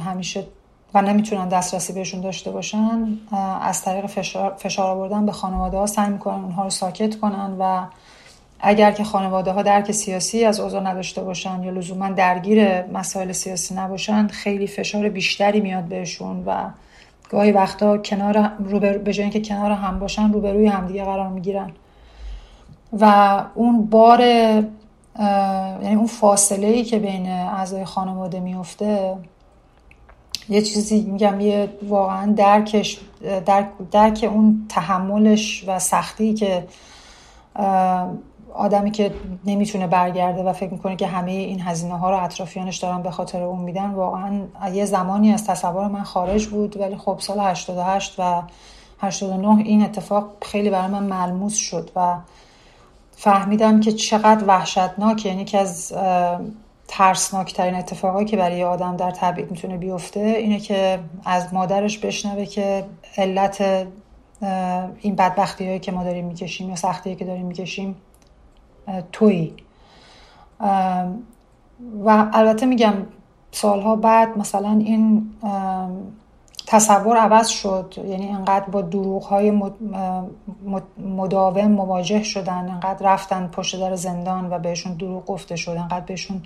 همیشه 0.00 0.46
و 0.94 1.02
نمی‌تونن 1.02 1.48
دسترسی 1.48 1.92
بهشون 1.92 2.20
داشته 2.20 2.50
باشن 2.50 3.18
از 3.62 3.82
طریق 3.82 4.06
فشار, 4.06 4.54
فشار 4.56 4.90
آوردن 4.90 5.26
به 5.26 5.32
خانواده 5.32 5.76
ها 5.76 5.86
سعی 5.86 6.10
می‌کنن 6.10 6.44
اونها 6.44 6.64
رو 6.64 6.70
ساکت 6.70 7.20
کنن 7.20 7.56
و 7.58 7.86
اگر 8.60 8.92
که 8.92 9.04
خانواده 9.04 9.52
ها 9.52 9.62
درک 9.62 9.92
سیاسی 9.92 10.44
از 10.44 10.60
اوضاع 10.60 10.82
نداشته 10.82 11.22
باشن 11.22 11.62
یا 11.62 11.70
لزوما 11.70 12.08
درگیر 12.08 12.86
مسائل 12.86 13.32
سیاسی 13.32 13.74
نباشن 13.74 14.26
خیلی 14.26 14.66
فشار 14.66 15.08
بیشتری 15.08 15.60
میاد 15.60 15.84
بهشون 15.84 16.44
و 16.46 16.70
گاهی 17.30 17.52
وقتا 17.52 17.98
کنار 17.98 18.50
روبر... 18.58 18.98
به 18.98 19.12
جای 19.12 19.22
اینکه 19.22 19.40
کنار 19.40 19.70
هم 19.70 19.98
باشن 19.98 20.32
روبروی 20.32 20.66
همدیگه 20.66 21.04
قرار 21.04 21.28
می‌گیرن. 21.28 21.70
و 23.00 23.44
اون 23.54 23.86
بار 23.86 24.20
یعنی 25.82 25.94
اون 25.94 26.06
فاصله 26.06 26.66
ای 26.66 26.84
که 26.84 26.98
بین 26.98 27.30
اعضای 27.30 27.84
خانواده 27.84 28.40
میفته 28.40 29.16
یه 30.48 30.62
چیزی 30.62 31.00
میگم 31.00 31.40
یه 31.40 31.68
واقعا 31.82 32.32
درکش 32.32 32.98
درک, 33.46 33.68
درک 33.90 34.28
اون 34.32 34.66
تحملش 34.68 35.64
و 35.66 35.78
سختی 35.78 36.34
که 36.34 36.64
آدمی 38.54 38.90
که 38.90 39.12
نمی‌تونه 39.44 39.86
برگرده 39.86 40.42
و 40.42 40.52
فکر 40.52 40.72
می‌کنه 40.72 40.96
که 40.96 41.06
همه 41.06 41.30
این 41.30 41.60
هزینه 41.60 41.98
ها 41.98 42.10
رو 42.10 42.24
اطرافیانش 42.24 42.76
دارن 42.76 43.02
به 43.02 43.10
خاطر 43.10 43.42
اون 43.42 43.60
میدن 43.60 43.90
واقعا 43.90 44.40
یه 44.72 44.84
زمانی 44.84 45.32
از 45.32 45.46
تصور 45.46 45.88
من 45.88 46.02
خارج 46.02 46.46
بود 46.46 46.80
ولی 46.80 46.96
خب 46.96 47.16
سال 47.18 47.40
88 47.40 48.14
و 48.18 48.42
89 49.00 49.62
این 49.64 49.82
اتفاق 49.82 50.32
خیلی 50.42 50.70
برای 50.70 50.88
من 50.88 51.02
ملموس 51.02 51.56
شد 51.56 51.90
و 51.96 52.16
فهمیدم 53.16 53.80
که 53.80 53.92
چقدر 53.92 54.44
وحشتناک 54.46 55.26
یعنی 55.26 55.44
که 55.44 55.58
از 55.58 55.94
ترسناکترین 56.88 57.74
اتفاقایی 57.74 58.26
که 58.26 58.36
برای 58.36 58.64
آدم 58.64 58.96
در 58.96 59.10
تبعید 59.10 59.50
می‌تونه 59.50 59.76
بیفته 59.76 60.20
اینه 60.20 60.60
که 60.60 60.98
از 61.24 61.54
مادرش 61.54 61.98
بشنوه 61.98 62.44
که 62.44 62.84
علت 63.16 63.86
این 65.00 65.14
بدبختی 65.14 65.66
هایی 65.66 65.78
که 65.78 65.92
ما 65.92 66.04
داریم 66.04 66.24
می‌کشیم 66.24 66.68
یا 66.68 66.76
سختی 66.76 67.16
که 67.16 67.24
داریم 67.24 67.46
می‌کشیم 67.46 67.96
تویی. 69.12 69.54
و 72.04 72.28
البته 72.32 72.66
میگم 72.66 72.94
سالها 73.50 73.96
بعد 73.96 74.38
مثلا 74.38 74.70
این 74.70 75.30
تصور 76.66 77.16
عوض 77.16 77.48
شد. 77.48 77.94
یعنی 78.08 78.28
انقدر 78.28 78.64
با 78.64 78.82
دروغ 78.82 79.24
های 79.24 79.52
مداوم 80.98 81.70
مواجه 81.70 82.22
شدن 82.22 82.68
انقدر 82.68 83.12
رفتن 83.12 83.46
پشت 83.46 83.80
در 83.80 83.94
زندان 83.94 84.52
و 84.52 84.58
بهشون 84.58 84.94
دروغ 84.94 85.24
گفته 85.24 85.56
شد 85.56 85.70
انقدر 85.70 86.00
بهشون 86.00 86.42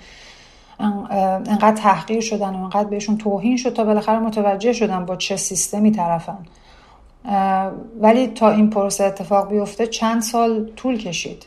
انقدر 0.80 1.76
تحقیر 1.76 2.20
شدن 2.20 2.54
و 2.54 2.62
انقدر 2.62 2.88
بهشون 2.88 3.18
توهین 3.18 3.56
شد 3.56 3.72
تا 3.72 3.84
بالاخره 3.84 4.18
متوجه 4.18 4.72
شدن 4.72 5.04
با 5.04 5.16
چه 5.16 5.36
سیستمی 5.36 5.90
طرفن. 5.90 6.38
ولی 8.00 8.26
تا 8.26 8.50
این 8.50 8.70
پروسه 8.70 9.04
اتفاق 9.04 9.48
بیفته 9.48 9.86
چند 9.86 10.22
سال 10.22 10.70
طول 10.76 10.98
کشید 10.98 11.46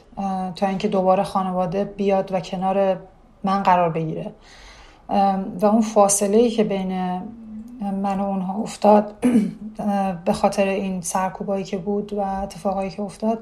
تا 0.55 0.67
اینکه 0.67 0.87
دوباره 0.87 1.23
خانواده 1.23 1.83
بیاد 1.83 2.31
و 2.31 2.39
کنار 2.39 2.97
من 3.43 3.63
قرار 3.63 3.89
بگیره. 3.89 4.31
و 5.61 5.65
اون 5.65 5.81
فاصله 5.81 6.37
ای 6.37 6.49
که 6.49 6.63
بین 6.63 7.21
من 7.81 8.19
و 8.19 8.23
اونها 8.23 8.61
افتاد 8.61 9.13
به 10.25 10.33
خاطر 10.33 10.67
این 10.67 11.01
سرکوبایی 11.01 11.63
که 11.63 11.77
بود 11.77 12.13
و 12.13 12.19
اتفاقایی 12.19 12.89
که 12.89 13.01
افتاد 13.01 13.39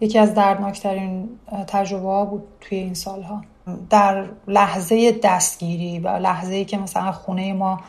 یکی 0.00 0.18
از 0.18 0.34
دردناکترین 0.34 1.28
تجربه 1.66 2.08
ها 2.08 2.24
بود 2.24 2.42
توی 2.60 2.78
این 2.78 2.94
سالها. 2.94 3.42
در 3.90 4.24
لحظه 4.48 5.20
دستگیری 5.22 5.98
و 5.98 6.08
لحظه 6.08 6.54
ای 6.54 6.64
که 6.64 6.78
مثلا 6.78 7.12
خونه 7.12 7.52
ما 7.52 7.80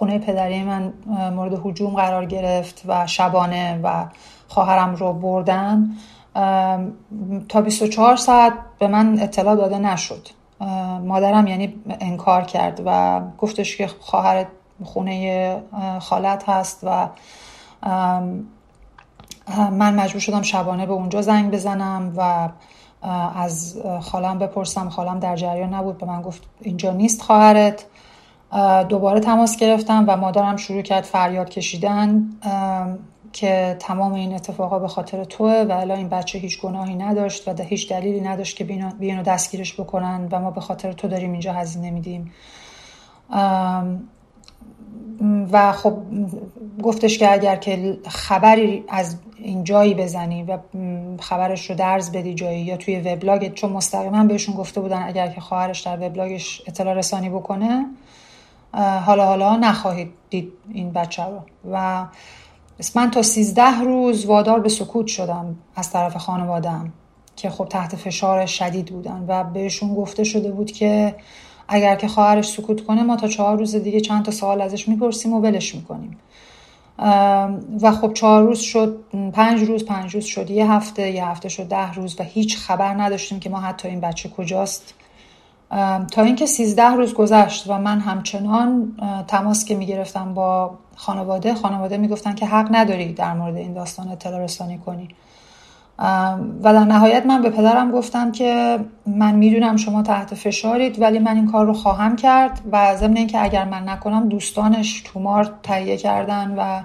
خونه 0.00 0.18
پدری 0.18 0.62
من 0.62 0.92
مورد 1.34 1.60
حجوم 1.64 1.94
قرار 1.94 2.26
گرفت 2.26 2.82
و 2.86 3.06
شبانه 3.06 3.80
و 3.82 4.04
خواهرم 4.48 4.94
رو 4.94 5.12
بردن. 5.12 5.90
تا 7.48 7.60
24 7.60 8.16
ساعت 8.16 8.52
به 8.78 8.88
من 8.88 9.18
اطلاع 9.22 9.56
داده 9.56 9.78
نشد. 9.78 10.28
مادرم 11.04 11.46
یعنی 11.46 11.74
انکار 12.00 12.42
کرد 12.42 12.82
و 12.86 13.20
گفتش 13.38 13.76
که 13.76 13.86
خواهر 13.86 14.46
خونه 14.84 15.56
خالت 16.00 16.48
هست 16.48 16.80
و 16.82 17.08
من 19.70 19.94
مجبور 19.94 20.20
شدم 20.20 20.42
شبانه 20.42 20.86
به 20.86 20.92
اونجا 20.92 21.22
زنگ 21.22 21.50
بزنم 21.50 22.12
و 22.16 22.48
از 23.36 23.82
خالم 24.00 24.38
بپرسم. 24.38 24.88
خالم 24.88 25.18
در 25.18 25.36
جریان 25.36 25.74
نبود. 25.74 25.98
به 25.98 26.06
من 26.06 26.22
گفت 26.22 26.42
اینجا 26.60 26.92
نیست 26.92 27.22
خواهرت. 27.22 27.84
دوباره 28.88 29.20
تماس 29.20 29.56
گرفتم 29.56 30.04
و 30.08 30.16
مادرم 30.16 30.56
شروع 30.56 30.82
کرد 30.82 31.04
فریاد 31.04 31.48
کشیدن 31.48 32.24
که 33.32 33.76
تمام 33.78 34.12
این 34.12 34.34
اتفاقا 34.34 34.78
به 34.78 34.88
خاطر 34.88 35.24
توه 35.24 35.66
و 35.68 35.72
الان 35.72 35.98
این 35.98 36.08
بچه 36.08 36.38
هیچ 36.38 36.60
گناهی 36.60 36.94
نداشت 36.94 37.48
و 37.48 37.62
هیچ 37.62 37.90
دلیلی 37.90 38.20
نداشت 38.20 38.56
که 38.56 38.64
بیانو 38.98 39.22
دستگیرش 39.22 39.80
بکنن 39.80 40.28
و 40.30 40.40
ما 40.40 40.50
به 40.50 40.60
خاطر 40.60 40.92
تو 40.92 41.08
داریم 41.08 41.32
اینجا 41.32 41.52
هزینه 41.52 41.90
میدیم. 41.90 42.32
و 45.52 45.72
خب 45.72 45.98
گفتش 46.82 47.18
که 47.18 47.32
اگر 47.32 47.56
که 47.56 47.98
خبری 48.08 48.84
از 48.88 49.16
این 49.36 49.64
جایی 49.64 49.94
بزنی 49.94 50.42
و 50.42 50.58
خبرش 51.20 51.70
رو 51.70 51.76
درز 51.76 52.12
بدی 52.12 52.34
جایی 52.34 52.62
یا 52.62 52.76
توی 52.76 53.00
وبلاگت 53.00 53.54
چون 53.54 53.72
مستقیما 53.72 54.24
بهشون 54.24 54.54
گفته 54.54 54.80
بودن 54.80 55.02
اگر 55.02 55.28
که 55.28 55.40
خواهرش 55.40 55.80
در 55.80 55.96
وبلاگش 56.06 56.62
اطلاع 56.66 56.94
رسانی 56.94 57.28
بکنه 57.28 57.86
حالا 58.78 59.26
حالا 59.26 59.56
نخواهید 59.56 60.12
دید 60.30 60.52
این 60.72 60.92
بچه 60.92 61.24
رو. 61.24 61.40
و 61.72 62.06
من 62.94 63.10
تا 63.10 63.22
سیزده 63.22 63.80
روز 63.80 64.26
وادار 64.26 64.60
به 64.60 64.68
سکوت 64.68 65.06
شدم 65.06 65.56
از 65.76 65.90
طرف 65.90 66.16
خانوادم 66.16 66.92
که 67.36 67.50
خب 67.50 67.64
تحت 67.64 67.96
فشار 67.96 68.46
شدید 68.46 68.86
بودن 68.86 69.24
و 69.28 69.44
بهشون 69.44 69.94
گفته 69.94 70.24
شده 70.24 70.50
بود 70.50 70.72
که 70.72 71.14
اگر 71.68 71.96
که 71.96 72.08
خواهرش 72.08 72.48
سکوت 72.48 72.84
کنه 72.84 73.02
ما 73.02 73.16
تا 73.16 73.28
چهار 73.28 73.58
روز 73.58 73.76
دیگه 73.76 74.00
چند 74.00 74.24
تا 74.24 74.30
سوال 74.30 74.60
ازش 74.60 74.88
می‌پرسیم 74.88 75.32
و 75.32 75.40
ولش 75.40 75.74
می‌کنیم. 75.74 76.18
و 77.80 77.92
خب 78.00 78.12
چهار 78.12 78.42
روز 78.42 78.60
شد 78.60 79.04
پنج 79.32 79.62
روز 79.62 79.84
پنج 79.84 80.14
روز 80.14 80.24
شد 80.24 80.50
یه 80.50 80.72
هفته 80.72 81.10
یه 81.10 81.26
هفته 81.26 81.48
شد 81.48 81.68
ده 81.68 81.92
روز 81.92 82.20
و 82.20 82.22
هیچ 82.22 82.58
خبر 82.58 82.94
نداشتیم 82.94 83.40
که 83.40 83.50
ما 83.50 83.60
حتی 83.60 83.88
این 83.88 84.00
بچه 84.00 84.28
کجاست. 84.28 84.94
تا 86.10 86.22
اینکه 86.22 86.46
سیزده 86.46 86.90
روز 86.90 87.14
گذشت 87.14 87.70
و 87.70 87.78
من 87.78 88.00
همچنان 88.00 88.96
تماس 89.28 89.64
که 89.64 89.74
می‌گرفتم 89.74 90.34
با 90.34 90.78
خانواده 90.96 91.54
خانواده 91.54 91.96
می‌گفتن 91.96 92.34
که 92.34 92.46
حق 92.46 92.68
نداری 92.70 93.12
در 93.12 93.34
مورد 93.34 93.56
این 93.56 93.72
داستان 93.72 94.08
اطلاع 94.08 94.40
رسانی 94.44 94.78
کنی. 94.78 95.08
و 96.62 96.72
در 96.72 96.84
نهایت 96.84 97.26
من 97.26 97.42
به 97.42 97.50
پدرم 97.50 97.90
گفتم 97.90 98.32
که 98.32 98.78
من 99.06 99.34
می‌دونم 99.34 99.76
شما 99.76 100.02
تحت 100.02 100.34
فشارید 100.34 101.00
ولی 101.00 101.18
من 101.18 101.36
این 101.36 101.52
کار 101.52 101.66
رو 101.66 101.72
خواهم 101.72 102.16
کرد 102.16 102.60
و 102.72 102.96
ضمن 102.96 103.16
اینکه 103.16 103.42
اگر 103.42 103.64
من 103.64 103.88
نکنم 103.88 104.28
دوستانش 104.28 105.00
تومار 105.00 105.54
تهیه 105.62 105.96
کردن 105.96 106.54
و 106.58 106.80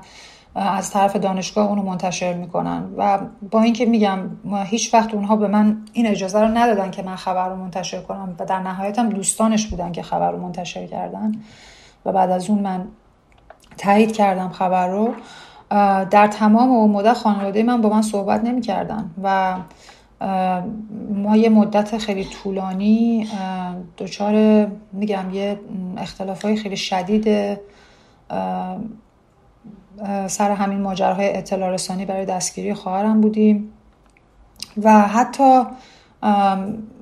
از 0.55 0.91
طرف 0.91 1.15
دانشگاه 1.15 1.67
اونو 1.67 1.81
منتشر 1.81 2.33
می‌کنن. 2.33 2.83
و 2.97 3.19
با 3.51 3.61
اینکه 3.61 3.85
میگم 3.85 4.19
هیچ 4.65 4.93
وقت 4.93 5.13
اونها 5.13 5.35
به 5.35 5.47
من 5.47 5.77
این 5.93 6.07
اجازه 6.07 6.41
رو 6.41 6.47
ندادن 6.47 6.91
که 6.91 7.03
من 7.03 7.15
خبر 7.15 7.49
رو 7.49 7.55
منتشر 7.55 8.01
کنم 8.01 8.35
و 8.39 8.45
در 8.45 8.59
نهایت 8.59 8.99
هم 8.99 9.09
دوستانش 9.09 9.67
بودن 9.67 9.91
که 9.91 10.01
خبر 10.01 10.31
رو 10.31 10.41
منتشر 10.41 10.87
کردن. 10.87 11.31
و 12.05 12.11
بعد 12.11 12.31
از 12.31 12.49
اون 12.49 12.59
من 12.59 12.87
تایید 13.77 14.11
کردم 14.11 14.49
خبر 14.49 14.87
رو. 14.87 15.13
در 16.11 16.27
تمام 16.27 16.69
اون 16.69 16.91
مدت 16.91 17.13
خانواده 17.13 17.63
من 17.63 17.81
با 17.81 17.89
من 17.89 18.01
صحبت 18.01 18.43
نمی‌کردن 18.43 19.11
و 19.23 19.55
ما 21.09 21.37
یه 21.37 21.49
مدت 21.49 21.97
خیلی 21.97 22.25
طولانی 22.25 23.27
دچار 23.97 24.67
میگم 24.93 25.33
یه 25.33 25.59
اختلاف 25.97 26.45
های 26.45 26.55
خیلی 26.55 26.77
شدید 26.77 27.57
سر 30.27 30.51
همین 30.51 30.81
ماجراهای 30.81 31.37
اطلاع 31.37 31.69
رسانی 31.69 32.05
برای 32.05 32.25
دستگیری 32.25 32.73
خواهرم 32.73 33.21
بودیم. 33.21 33.71
و 34.83 35.01
حتی 35.01 35.63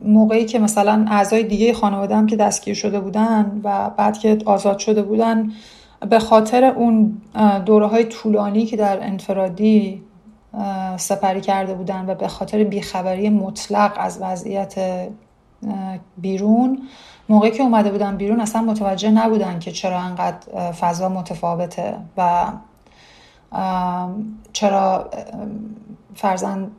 موقعی 0.05 0.45
که 0.45 0.59
مثلا 0.59 1.05
اعضای 1.09 1.43
دیگه 1.43 1.73
خانواده 1.73 2.15
هم 2.15 2.27
که 2.27 2.35
دستگیر 2.35 2.73
شده 2.73 2.99
بودن 2.99 3.61
و 3.63 3.89
بعد 3.89 4.17
که 4.17 4.37
آزاد 4.45 4.79
شده 4.79 5.01
بودن 5.01 5.51
به 6.09 6.19
خاطر 6.19 6.63
اون 6.63 7.21
دوره 7.65 7.87
های 7.87 8.03
طولانی 8.03 8.65
که 8.65 8.77
در 8.77 9.07
انفرادی 9.07 10.03
سپری 10.97 11.41
کرده 11.41 11.73
بودن 11.73 12.05
و 12.09 12.15
به 12.15 12.27
خاطر 12.27 12.63
بیخبری 12.63 13.29
مطلق 13.29 13.91
از 13.97 14.21
وضعیت 14.21 14.75
بیرون 16.17 16.79
موقعی 17.29 17.51
که 17.51 17.63
اومده 17.63 17.91
بودن 17.91 18.17
بیرون 18.17 18.39
اصلا 18.39 18.61
متوجه 18.61 19.11
نبودن 19.11 19.59
که 19.59 19.71
چرا 19.71 19.99
انقدر 19.99 20.71
فضا 20.71 21.09
متفاوته 21.09 21.95
و 22.17 22.45
چرا 24.53 25.09
فرزن 26.15 26.71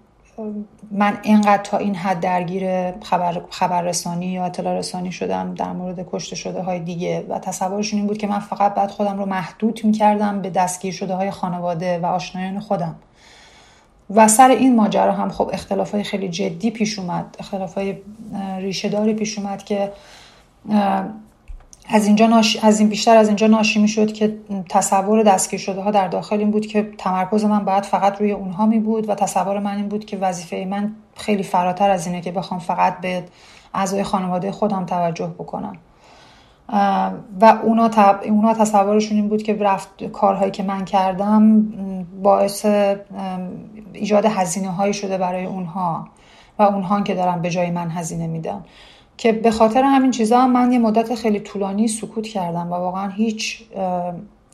من 0.91 1.19
اینقدر 1.23 1.63
تا 1.63 1.79
این 1.79 1.95
حد 1.95 2.21
درگیر 2.21 2.91
خبر 3.01 3.41
خبررسانی 3.51 4.27
یا 4.27 4.45
اطلاع 4.45 4.79
رسانی 4.79 5.13
شدم 5.13 5.55
در 5.55 5.73
مورد 5.73 6.07
کشته 6.13 6.37
شده 6.37 6.63
های 6.63 6.81
دیگه 6.81 7.27
و 7.29 7.39
تصورشون 7.39 7.99
این 7.99 8.09
بود 8.09 8.19
که 8.19 8.27
من 8.27 8.39
فقط 8.39 8.75
بعد 8.75 8.91
خودم 8.91 9.19
رو 9.19 9.27
محدود 9.27 9.81
می‌کردم 9.85 10.43
به 10.43 10.51
دستگیر 10.51 10.93
شده 10.93 11.15
های 11.15 11.31
خانواده 11.31 11.99
و 11.99 12.07
آشنایان 12.07 12.61
خودم. 12.61 12.95
و 14.11 14.29
سر 14.29 14.49
این 14.49 14.77
ماجرا 14.77 15.13
هم 15.13 15.29
خب 15.29 15.51
اختلاف 15.53 15.93
های 15.93 16.03
خیلی 16.03 16.29
جدی 16.29 16.71
پیش 16.71 16.99
اومد 16.99 17.37
اختلاف 17.39 17.75
های 17.75 17.97
ریشه 18.59 18.89
داری 18.89 19.15
پیش 19.15 19.39
اومد 19.39 19.65
که 19.65 19.93
از 21.89 22.07
اینجا 22.07 22.27
ناش... 22.27 22.57
از 22.63 22.81
این 22.81 22.89
بیشتر 22.89 23.17
از 23.17 23.27
اینجا 23.27 23.47
ناشی 23.47 23.83
می 23.83 23.89
شد 23.89 24.13
که 24.13 24.39
تصور 24.69 25.23
دستگیر 25.23 25.61
شده 25.61 25.81
ها 25.81 25.91
در 25.91 26.09
داخل 26.09 26.39
این 26.39 26.51
بود 26.51 26.67
که 26.67 26.91
تمرکز 26.99 27.45
من 27.45 27.65
باید 27.65 27.85
فقط 27.85 28.21
روی 28.21 28.33
اونها 28.33 28.67
می 28.67 28.79
بود 28.79 29.09
و 29.09 29.15
تصور 29.15 29.59
من 29.59 29.77
این 29.77 29.89
بود 29.89 30.05
که 30.05 30.17
وظیفه 30.17 30.67
من 30.71 30.93
خیلی 31.17 31.43
فراتر 31.43 31.91
از 31.91 32.07
اینه 32.07 32.21
که 32.21 32.33
بخوام 32.33 32.61
فقط 32.61 33.01
به 33.01 33.25
اعضای 33.75 34.03
خانواده 34.03 34.53
خودم 34.53 34.87
توجه 34.87 35.27
بکنم. 35.27 35.77
و 37.41 37.59
اونا, 37.63 37.89
تب... 37.89 38.21
اونا 38.25 38.55
تصورشون 38.55 39.17
این 39.17 39.29
بود 39.29 39.43
که 39.43 39.55
رفت 39.55 40.05
کارهایی 40.05 40.51
که 40.51 40.63
من 40.63 40.85
کردم 40.85 41.63
باعث 42.23 42.67
ایجاد 43.93 44.25
هزینه 44.25 44.71
هایی 44.71 44.95
شده 44.95 45.19
برای 45.19 45.45
اونها 45.45 46.09
و 46.59 46.63
اونها 46.63 47.03
که 47.03 47.15
دارن 47.15 47.43
به 47.43 47.51
جای 47.51 47.71
من 47.71 47.91
هزینه 47.91 48.27
میدن. 48.27 48.65
که 49.17 49.33
به 49.33 49.51
خاطر 49.51 49.83
همین 49.83 50.11
چیزا 50.11 50.41
هم 50.41 50.53
من 50.53 50.73
یه 50.73 50.79
مدت 50.79 51.15
خیلی 51.15 51.41
طولانی 51.41 51.89
سکوت 51.89 52.27
کردم 52.27 52.73
و 52.73 52.75
واقعا 52.75 53.09
هیچ 53.09 53.63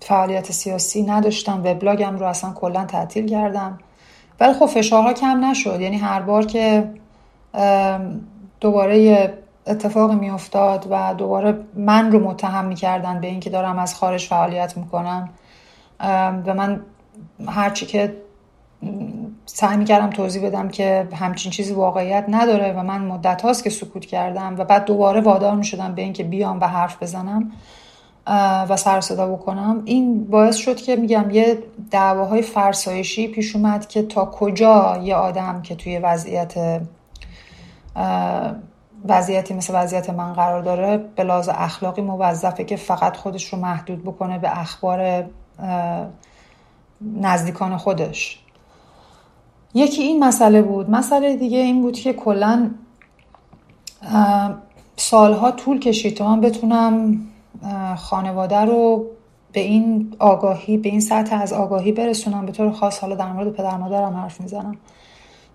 فعالیت 0.00 0.52
سیاسی 0.52 1.02
نداشتم. 1.02 1.62
وبلاگم 1.64 2.16
رو 2.16 2.26
اصلا 2.26 2.52
کلا 2.52 2.84
تعطیل 2.84 3.28
کردم. 3.28 3.78
ولی 4.40 4.52
خب 4.52 4.66
فشارها 4.66 5.12
کم 5.12 5.44
نشد. 5.44 5.80
یعنی 5.80 5.96
هر 5.96 6.20
بار 6.20 6.46
که 6.46 6.90
دوباره 8.60 9.34
اتفاقی 9.66 10.14
میافتاد 10.14 10.86
و 10.90 11.14
دوباره 11.14 11.58
من 11.74 12.12
رو 12.12 12.20
متهم 12.20 12.64
می‌کردن 12.64 13.20
به 13.20 13.26
اینکه 13.26 13.50
دارم 13.50 13.78
از 13.78 13.94
خارج 13.94 14.26
فعالیت 14.26 14.76
می‌کنم 14.76 15.28
و 16.46 16.54
من 16.54 16.80
هرچی 17.46 17.86
که 17.86 18.16
سعی 19.54 19.76
می‌کردم 19.76 20.10
توضیح 20.10 20.46
بدم 20.46 20.68
که 20.68 21.08
همچین 21.14 21.52
چیزی 21.52 21.72
واقعیت 21.72 22.24
نداره 22.28 22.72
و 22.72 22.82
من 22.82 23.00
مدت 23.00 23.42
هاست 23.42 23.64
که 23.64 23.70
سکوت 23.70 24.06
کردم 24.06 24.54
و 24.58 24.64
بعد 24.64 24.84
دوباره 24.84 25.20
وادار 25.20 25.56
می‌شدم 25.56 25.94
به 25.94 26.02
اینکه 26.02 26.24
بیام 26.24 26.60
و 26.60 26.68
حرف 26.68 27.02
بزنم 27.02 27.52
و 28.68 28.76
سر 28.76 29.00
صدا 29.00 29.26
بکنم. 29.26 29.82
این 29.84 30.24
باعث 30.24 30.56
شد 30.56 30.76
که 30.76 30.96
میگم 30.96 31.30
یه 31.30 31.58
دعواهای 31.90 32.42
فرسایشی 32.42 33.28
پیش 33.28 33.56
اومد 33.56 33.88
که 33.88 34.02
تا 34.02 34.24
کجا 34.24 35.00
یه 35.02 35.14
آدم 35.14 35.62
که 35.62 35.74
توی 35.74 35.98
وضعیت 35.98 36.80
وضعیتی 39.04 39.54
مثل 39.54 39.82
وضعیت 39.82 40.10
من 40.10 40.32
قرار 40.32 40.62
داره 40.62 40.96
به 40.96 41.24
لحاظ 41.24 41.48
اخلاقی 41.52 42.02
موظفه 42.02 42.64
که 42.64 42.76
فقط 42.76 43.16
خودش 43.16 43.44
رو 43.44 43.58
محدود 43.58 44.04
بکنه 44.04 44.38
به 44.38 44.60
اخبار 44.60 45.24
نزدیکان 47.00 47.76
خودش. 47.76 48.44
یکی 49.74 50.02
این 50.02 50.24
مسئله 50.24 50.62
بود. 50.62 50.90
مسئله 50.90 51.37
دیگه 51.37 51.59
این 51.59 51.83
بود 51.83 51.94
که 51.96 52.12
کلا 52.12 52.70
سالها 54.96 55.50
طول 55.50 55.80
کشید 55.80 56.16
تا 56.16 56.28
من 56.28 56.40
بتونم 56.40 57.20
خانواده 57.96 58.61
رو 58.61 59.06
به 59.52 59.61
این 59.61 60.14
آگاهی 60.18 60.76
به 60.76 60.88
این 60.88 61.00
سطح 61.00 61.40
از 61.42 61.52
آگاهی 61.52 61.92
برسونم. 61.92 62.46
به 62.46 62.52
طور 62.52 62.72
خاص 62.72 62.98
حالا 62.98 63.14
در 63.14 63.33
مورد 63.33 63.52
پدر 63.52 63.76
مادرم 63.76 64.16
حرف 64.16 64.40
می‌زنم. 64.40 64.76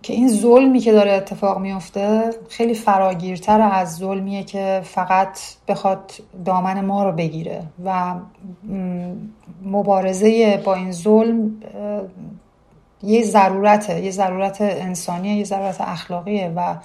که 0.01 0.13
این 0.13 0.29
ظلمی 0.29 0.79
که 0.79 0.91
داره 0.91 1.11
اتفاق 1.11 1.59
میفته 1.59 2.29
خیلی 2.49 2.73
فراگیرتر 2.73 3.61
از 3.61 3.95
ظلمیه 3.95 4.43
که 4.43 4.81
فقط 4.83 5.39
بخواد 5.67 6.11
دامن 6.45 6.85
ما 6.85 7.03
رو 7.03 7.11
بگیره. 7.11 7.63
و 7.85 8.15
مبارزه 9.65 10.61
با 10.65 10.75
این 10.75 10.91
ظلم 10.91 11.51
یه 13.03 13.23
ضرورته 13.23 14.01
یه 14.01 14.11
ضرورت 14.11 14.61
انسانیه 14.61 15.35
یه 15.35 15.43
ضرورت 15.43 15.81
اخلاقیه 15.81 16.53
و 16.55 16.75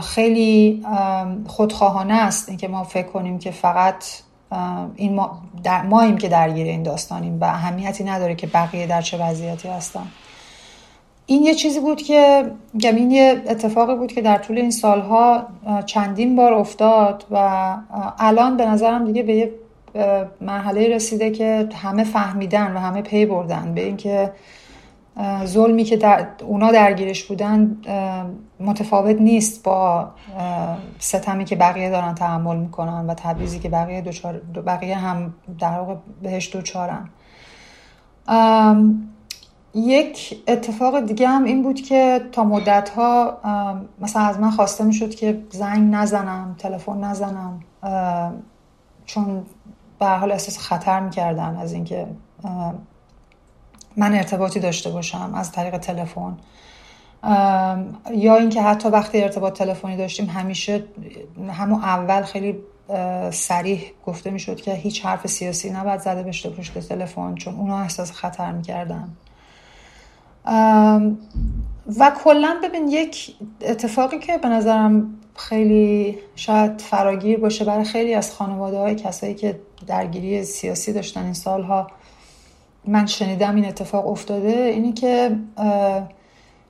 خیلی 0.00 0.82
خودخواهانه 1.46 2.14
است 2.14 2.48
اینکه 2.48 2.68
ما 2.68 2.84
فکر 2.84 3.06
کنیم 3.06 3.38
که 3.38 3.50
فقط 3.50 4.04
این 4.96 5.14
ما 5.14 5.42
در 5.64 6.12
که 6.16 6.28
درگیر 6.28 6.66
این 6.66 6.82
داستانیم 6.82 7.40
و 7.40 7.44
اهمیتی 7.44 8.04
نداره 8.04 8.34
که 8.34 8.46
بقیه 8.46 8.86
در 8.86 9.02
چه 9.02 9.18
وضعیتی 9.18 9.68
هستن. 9.68 10.06
این 11.26 11.42
یه 11.42 11.54
چیزی 11.54 11.80
بود 11.80 12.02
که 12.02 12.50
این 12.82 13.10
یه 13.10 13.42
اتفاقی 13.48 13.94
بود 13.94 14.12
که 14.12 14.22
در 14.22 14.38
طول 14.38 14.58
این 14.58 14.70
سالها 14.70 15.46
چندین 15.86 16.36
بار 16.36 16.52
افتاد 16.52 17.24
و 17.30 17.36
الان 18.18 18.56
به 18.56 18.66
نظرم 18.66 19.04
دیگه 19.04 19.22
به 19.22 19.34
یه 19.34 19.52
مرحله 20.40 20.88
رسیده 20.94 21.30
که 21.30 21.68
همه 21.74 22.04
فهمیدن 22.04 22.76
و 22.76 22.78
همه 22.78 23.02
پی 23.02 23.26
بردن. 23.26 23.74
به 23.74 23.84
اینکه 23.84 24.32
ظلمی 25.44 25.84
که 25.84 25.96
در 25.96 26.26
اونا 26.42 26.72
درگیرش 26.72 27.24
بودن 27.24 27.76
متفاوت 28.60 29.20
نیست 29.20 29.62
با 29.62 30.10
ستمی 30.98 31.44
که 31.44 31.56
بقیه 31.56 31.90
دارن 31.90 32.14
تحمل 32.14 32.56
می‌کنن 32.56 33.06
و 33.06 33.14
تبعیضی 33.14 33.58
که 33.58 33.68
بقیه 33.68 34.00
دوچار 34.00 34.38
بقیه 34.66 34.96
هم 34.96 35.34
در 35.58 35.78
واقع 35.78 35.94
بهش 36.22 36.52
دوچارن. 36.52 37.08
یک 39.74 40.42
اتفاق 40.48 41.00
دیگه 41.00 41.28
هم 41.28 41.44
این 41.44 41.62
بود 41.62 41.80
که 41.80 42.20
تا 42.32 42.44
مدت 42.44 42.88
ها 42.88 43.38
مثلا 44.00 44.22
از 44.22 44.40
من 44.40 44.50
خواسته 44.50 44.84
می‌شد 44.84 45.14
که 45.14 45.42
زنگ 45.50 45.94
نزنم 45.94 46.54
تلفن 46.58 47.04
نزنم 47.04 47.60
چون 49.04 49.42
به 49.98 50.06
حال 50.06 50.32
احساس 50.32 50.58
خطر 50.58 51.00
می‌کردن 51.00 51.56
از 51.56 51.72
اینکه 51.72 52.06
من 53.96 54.14
ارتباطی 54.14 54.60
داشته 54.60 54.90
باشم 54.90 55.32
از 55.34 55.52
طریق 55.52 55.78
تلفن. 55.78 56.36
یا 58.14 58.36
اینکه 58.36 58.62
حتی 58.62 58.88
وقتی 58.88 59.22
ارتباط 59.22 59.58
تلفنی 59.58 59.96
داشتیم 59.96 60.26
همیشه 60.26 60.84
همون 61.52 61.80
اول 61.82 62.22
خیلی 62.22 62.58
سریح 63.30 63.82
گفته 64.06 64.30
می‌شد 64.30 64.56
که 64.56 64.74
هیچ 64.74 65.06
حرف 65.06 65.26
سیاسی 65.26 65.70
نباید 65.70 66.00
زده 66.00 66.22
بشه 66.22 66.50
پشت 66.50 66.78
تلفن 66.78 67.34
چون 67.34 67.54
اونا 67.54 67.78
احساس 67.78 68.12
خطر 68.12 68.52
می‌کردن. 68.52 69.08
و 71.98 72.12
کلا 72.24 72.56
ببین 72.64 72.88
یک 72.88 73.34
اتفاقی 73.60 74.18
که 74.18 74.38
به 74.38 74.48
نظرم 74.48 75.14
خیلی 75.36 76.18
شاید 76.36 76.80
فراگیر 76.80 77.40
باشه 77.40 77.64
برای 77.64 77.84
خیلی 77.84 78.14
از 78.14 78.32
خانواده 78.32 78.78
های 78.78 78.94
کسایی 78.94 79.34
که 79.34 79.60
درگیری 79.86 80.44
سیاسی 80.44 80.92
داشتن 80.92 81.24
این 81.24 81.34
سالها 81.34 81.86
من 82.86 83.06
شنیدم 83.06 83.54
این 83.54 83.64
اتفاق 83.64 84.06
افتاده 84.06 84.48
اینه 84.48 84.92
که 84.92 85.36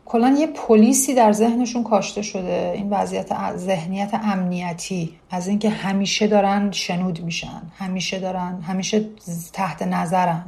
کلا 0.04 0.36
یه 0.38 0.46
پلیسی 0.46 1.14
در 1.14 1.32
ذهنشون 1.32 1.82
کاشته 1.82 2.22
شده 2.22 2.72
این 2.74 2.90
وضعیت 2.90 3.56
ذهنیت 3.56 4.10
امنیتی. 4.14 5.18
از 5.30 5.48
اینکه 5.48 5.70
همیشه 5.70 6.26
دارن 6.26 6.70
شنود 6.70 7.20
میشن 7.20 7.62
همیشه 7.78 8.18
دارن 8.18 8.60
همیشه 8.60 9.04
تحت 9.52 9.82
نظرن. 9.82 10.44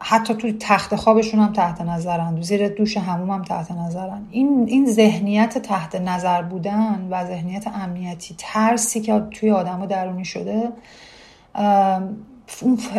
حتی 0.00 0.34
توی 0.34 0.56
تخت 0.60 0.96
خوابشون 0.96 1.40
هم 1.40 1.52
تحت 1.52 1.80
نظرن 1.80 2.40
زیر 2.40 2.68
دوش 2.68 2.96
هموم 2.96 3.30
هم 3.30 3.42
تحت 3.42 3.70
نظرن. 3.70 4.26
این 4.30 4.64
این 4.68 4.86
ذهنیت 4.86 5.58
تحت 5.58 5.94
نظر 5.94 6.42
بودن 6.42 7.08
و 7.10 7.26
ذهنیت 7.26 7.66
امنیتی 7.66 8.34
ترسی 8.38 9.00
که 9.00 9.22
توی 9.30 9.50
آدم 9.50 9.86
درونی 9.86 10.24
شده 10.24 10.72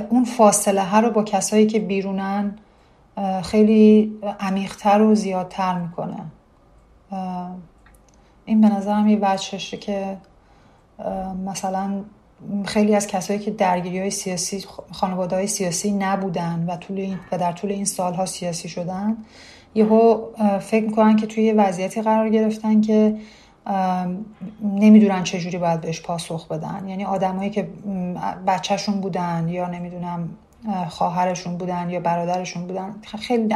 اون 0.10 0.26
فاصله 0.26 0.84
ها 0.84 1.00
رو 1.00 1.10
با 1.10 1.24
کسایی 1.24 1.68
که 1.68 1.80
بیرونن 1.80 2.56
خیلی 3.44 4.14
عمیقتر 4.40 5.02
و 5.02 5.16
زیادتر 5.16 5.80
می‌کنه. 5.80 6.20
این 8.46 8.62
به 8.62 8.70
نظرم 8.70 9.08
یه 9.08 9.20
که 9.80 10.18
مثلا 11.46 12.02
خیلی 12.66 12.96
از 12.96 13.08
کسایی 13.08 13.40
که 13.40 13.52
درگیری 13.52 14.00
های 14.00 14.12
سیاسی 14.12 14.66
خانواده 14.92 15.36
های 15.36 15.48
سیاسی 15.48 15.92
نبودن 15.92 16.66
و, 16.68 16.78
طول 16.78 17.00
این 17.00 17.20
و 17.32 17.38
در 17.38 17.52
طول 17.52 17.72
این 17.72 17.86
سالها 17.86 18.26
سیاسی 18.26 18.70
شدن 18.70 19.18
یهو 19.76 20.22
فکر 20.60 20.86
می‌کنن 20.86 21.16
که 21.16 21.28
توی 21.28 21.52
وضعیتی 21.52 22.02
قرار 22.02 22.30
گرفتن 22.30 22.82
که 22.82 23.16
نمی‌دونن 24.62 25.24
چجوری 25.24 25.58
باید 25.58 25.82
بهش 25.82 26.02
پاسخ 26.02 26.48
بدن. 26.48 26.88
یعنی 26.88 27.06
آدمایی 27.06 27.50
که 27.50 27.68
بچهشون 28.48 29.02
بودن 29.02 29.48
یا 29.48 29.68
نمی‌دونم 29.68 30.30
خواهرشون 30.90 31.58
بودن 31.58 31.90
یا 31.90 32.00
برادرشون 32.00 32.68
بودن 32.68 32.96
خیلی 33.20 33.56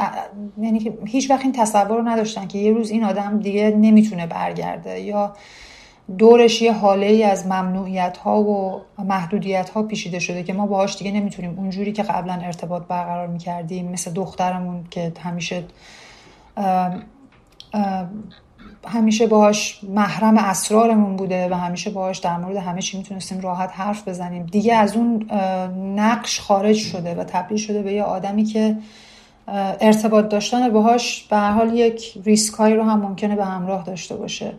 یعنی 0.57 0.91
هیچ 1.05 1.31
وقت 1.31 1.43
این 1.43 1.51
تصور 1.51 1.97
رو 1.97 2.07
نداشتن 2.07 2.47
که 2.47 2.57
یه 2.57 2.71
روز 2.71 2.91
این 2.91 3.03
آدم 3.03 3.39
دیگه 3.39 3.69
نمی‌تونه 3.69 4.27
برگرده 4.27 4.99
یا 4.99 5.33
دورش 6.17 6.61
یه 6.61 6.73
حاله 6.73 7.05
ای 7.05 7.23
از 7.23 7.45
ممنوعیت 7.45 8.17
ها 8.17 8.41
و 8.41 8.81
محدودیت 8.99 9.69
ها 9.69 9.83
پیشیده 9.83 10.19
شده 10.19 10.43
که 10.43 10.53
ما 10.53 10.67
باهاش 10.67 10.97
دیگه 10.97 11.11
نمی‌تونیم. 11.11 11.59
اونجوری 11.59 11.91
که 11.91 12.03
قبلا 12.03 12.33
ارتباط 12.33 12.83
برقرار 12.83 13.27
می‌کردیم 13.27 13.91
مثل 13.91 14.11
دخترمون 14.11 14.85
که 14.91 15.13
همیشه 15.19 15.63
همیشه 18.87 19.27
باهاش 19.27 19.79
محرم 19.83 20.37
اسرارمون 20.37 21.15
بوده 21.15 21.49
و 21.49 21.53
همیشه 21.53 21.89
باهاش 21.89 22.17
در 22.17 22.37
مورد 22.37 22.55
همه 22.55 22.81
چی 22.81 22.97
می‌تونستیم 22.97 23.39
راحت 23.39 23.71
حرف 23.73 24.07
بزنیم. 24.07 24.45
دیگه 24.45 24.75
از 24.75 24.95
اون 24.95 25.29
نقش 25.95 26.39
خارج 26.39 26.77
شده 26.77 27.15
و 27.15 27.23
تبدیل 27.23 27.57
شده 27.57 27.83
به 27.83 27.93
یه 27.93 28.03
آدمی 28.03 28.43
که 28.43 28.77
ارتباط 29.81 30.29
داشتن 30.29 30.69
باهاش 30.69 31.23
به 31.29 31.37
هر 31.37 31.51
حال 31.51 31.73
یک 31.73 32.13
ریسکایی 32.25 32.75
رو 32.75 32.83
هم 32.83 32.99
ممکنه 32.99 33.35
به 33.35 33.45
همراه 33.45 33.83
داشته 33.83 34.15
باشه. 34.15 34.53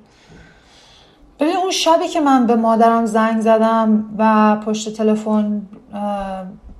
ببین 1.40 1.56
اون 1.56 1.70
شبی 1.70 2.08
که 2.08 2.20
من 2.20 2.46
به 2.46 2.56
مادرم 2.56 3.06
زنگ 3.06 3.40
زدم 3.40 4.04
و 4.18 4.56
پشت 4.56 4.96
تلفن 4.96 5.62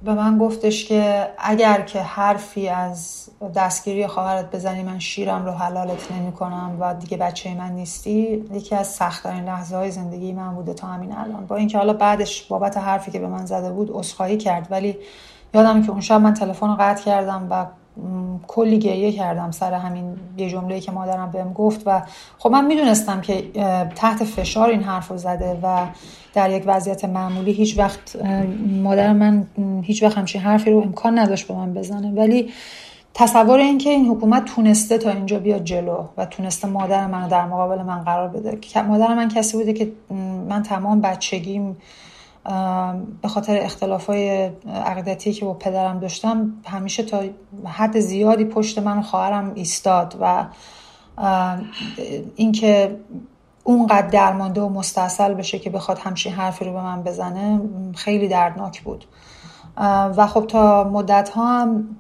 به 0.03 0.15
من 0.15 0.39
گفتش 0.39 0.85
که 0.85 1.29
اگر 1.39 1.81
که 1.81 2.03
حرفی 2.03 2.69
از 2.69 3.29
دستگیری 3.55 4.07
خواهرت 4.07 4.51
بزنی 4.57 4.83
من 4.83 4.99
شیرم 4.99 5.45
رو 5.45 5.53
حلالت 5.53 6.13
نمی 6.13 6.33
کنم 6.33 6.77
و 6.81 6.95
دیگه 6.95 7.17
بچه 7.17 7.55
من 7.55 7.73
نیستی 7.73 8.45
یکی 8.53 8.75
از 8.75 8.87
سختترین 8.87 9.45
لحظه 9.45 9.77
های 9.77 9.91
زندگی 9.91 10.33
من 10.33 10.55
بوده 10.55 10.75
تا 10.75 10.87
همین 10.87 11.13
الان. 11.13 11.47
با 11.47 11.57
اینکه 11.57 11.79
حالا 11.79 11.93
بعدش 11.93 12.43
بابت 12.43 12.77
حرفی 12.77 13.11
که 13.11 13.19
به 13.19 13.27
من 13.27 13.47
زده 13.47 13.71
بود 13.71 13.91
عذرخواهی 13.93 14.37
کرد. 14.37 14.67
ولی 14.71 14.97
یادم 15.55 15.83
که 15.83 15.91
اون 15.91 16.01
شب 16.01 16.21
من 16.21 16.35
تلفن 16.35 16.69
رو 16.69 16.77
قطع 16.81 17.05
کردم 17.05 17.47
و 17.51 17.67
کلی 18.47 18.79
گریه 18.79 19.13
کردم 19.13 19.51
سر 19.51 19.75
همین 19.75 20.17
یه 20.37 20.51
جمله 20.51 20.81
که 20.81 20.93
مادرم 20.93 21.31
بهم 21.31 21.53
گفت 21.53 21.83
و 21.87 22.03
خب 22.39 22.51
من 22.51 22.67
می‌دونستم 22.67 23.21
که 23.21 23.43
تحت 23.95 24.25
فشار 24.25 24.69
این 24.69 24.83
حرف 24.83 25.09
رو 25.09 25.17
زده 25.17 25.59
و 25.63 25.87
در 26.35 26.51
یک 26.51 26.63
وضعیت 26.67 27.05
معمولی 27.05 27.53
هیچ 27.53 27.79
وقت 27.79 28.17
مادر 28.83 29.13
من 29.13 29.47
هیچ 29.83 30.03
وقت 30.03 30.19
همچین 30.19 30.41
حرفی 30.41 30.71
رو 30.71 30.79
امکان 30.79 31.19
نداشت 31.19 31.49
به 31.49 31.55
من 31.55 31.75
بزنه. 31.75 32.13
ولی 32.13 32.51
تصور 33.15 33.59
این 33.59 33.79
که 33.79 33.91
این 33.91 34.07
حکومت 34.07 34.45
تونسته 34.45 34.99
تا 34.99 35.11
اینجا 35.11 35.39
بیاد 35.39 35.65
جلو 35.65 36.05
و 36.17 36.27
تونسته 36.27 36.69
مادر 36.69 37.07
منو 37.07 37.29
در 37.29 37.47
مقابل 37.47 37.83
من 37.83 37.99
قرار 37.99 38.29
بده. 38.29 38.83
مادر 38.83 39.15
من 39.15 39.29
کسی 39.29 39.57
بوده 39.57 39.73
که 39.73 39.93
من 40.49 40.63
تمام 40.63 41.01
بچگیم 41.01 41.77
به 43.23 43.29
خاطر 43.29 43.59
اختلاف 43.63 44.07
های 44.07 44.51
عقیدتی 44.87 45.33
که 45.33 45.45
با 45.45 45.55
پدرم 45.55 45.99
داشتم 45.99 46.53
همیشه 46.67 47.03
تا 47.03 47.23
حد 47.65 48.01
زیادی 48.01 48.45
پشت 48.45 48.79
من 48.79 48.99
و 48.99 49.03
خواهرم 49.03 49.53
ایستاد 49.55 50.17
و 50.21 50.47
اینکه 52.37 52.97
اونقدر 53.65 54.07
درمانده 54.07 54.61
و 54.61 54.69
مستصل 54.69 55.35
بشه 55.35 55.59
که 55.59 55.71
بخواد 55.71 55.99
همچین 55.99 56.33
حرفی 56.33 56.65
رو 56.65 56.73
به 56.73 56.83
من 56.83 57.03
بزنه 57.03 57.61
خیلی 57.95 58.29
دردناک 58.29 58.83
بود. 58.83 59.05
و 60.17 60.27
خب 60.27 60.47
تا 60.47 60.85
مدت 60.85 61.29
ها 61.29 61.61
هم 61.61 61.97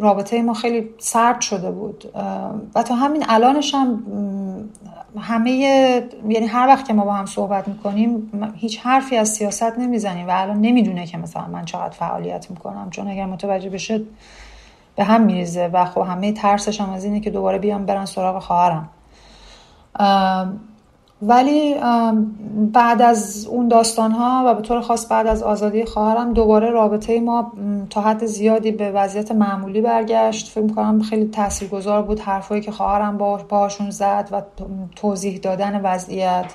رابطه 0.00 0.42
ما 0.42 0.54
خیلی 0.54 0.90
سرد 0.98 1.40
شده 1.40 1.70
بود. 1.70 2.12
و 2.74 2.82
تا 2.82 2.94
همین 2.94 3.24
الانش 3.28 3.74
هم 3.74 4.04
همه 5.20 5.50
یعنی 6.28 6.46
هر 6.46 6.68
وقت 6.68 6.86
که 6.86 6.92
ما 6.92 7.04
با 7.04 7.12
هم 7.12 7.26
صحبت 7.26 7.68
می‌کنیم 7.68 8.30
هیچ 8.56 8.80
حرفی 8.80 9.16
از 9.16 9.28
سیاست 9.28 9.78
نمی‌زنیم 9.78 10.28
و 10.28 10.30
الان 10.34 10.60
نمی‌دونه 10.60 11.06
که 11.06 11.18
مثلا 11.18 11.46
من 11.46 11.64
چقدر 11.64 11.90
فعالیت 11.90 12.50
می‌کنم 12.50 12.90
چون 12.90 13.08
اگر 13.08 13.26
متوجه 13.26 13.70
بشه 13.70 14.00
به 14.96 15.04
هم 15.04 15.22
میریزه 15.22 15.66
و 15.72 15.84
خب 15.84 16.00
همه 16.00 16.32
ترسش 16.32 16.80
هم 16.80 16.90
از 16.90 17.04
اینه 17.04 17.20
که 17.20 17.30
دوباره 17.30 17.58
بیام 17.58 17.86
برن 17.86 18.04
سراغ 18.04 18.42
خواهرم. 18.42 18.88
ولی 21.26 21.76
بعد 22.72 23.02
از 23.02 23.46
اون 23.50 23.68
داستان 23.68 24.10
ها 24.10 24.44
و 24.46 24.54
به 24.54 24.62
طور 24.62 24.80
خاص 24.80 25.06
بعد 25.10 25.26
از 25.26 25.42
آزادی 25.42 25.84
خواهرم 25.84 26.32
دوباره 26.32 26.70
رابطه 26.70 27.20
ما 27.20 27.52
تا 27.90 28.00
حد 28.00 28.26
زیادی 28.26 28.72
به 28.72 28.90
وضعیت 28.90 29.32
معمولی 29.32 29.80
برگشت. 29.80 30.48
فکر 30.48 30.74
کنم 30.74 31.02
خیلی 31.02 31.28
تاثیرگذار 31.28 32.02
بود 32.02 32.20
حرفایی 32.20 32.62
که 32.62 32.72
خواهرم 32.72 33.18
باهاشون 33.18 33.90
زد 33.90 34.28
و 34.32 34.42
توضیح 34.96 35.38
دادن 35.38 35.80
وضعیت. 35.80 36.54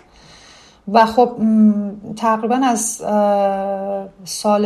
و 0.94 1.06
خب 1.06 1.36
تقریبا 2.16 2.56
از 2.56 3.04
سال 4.24 4.66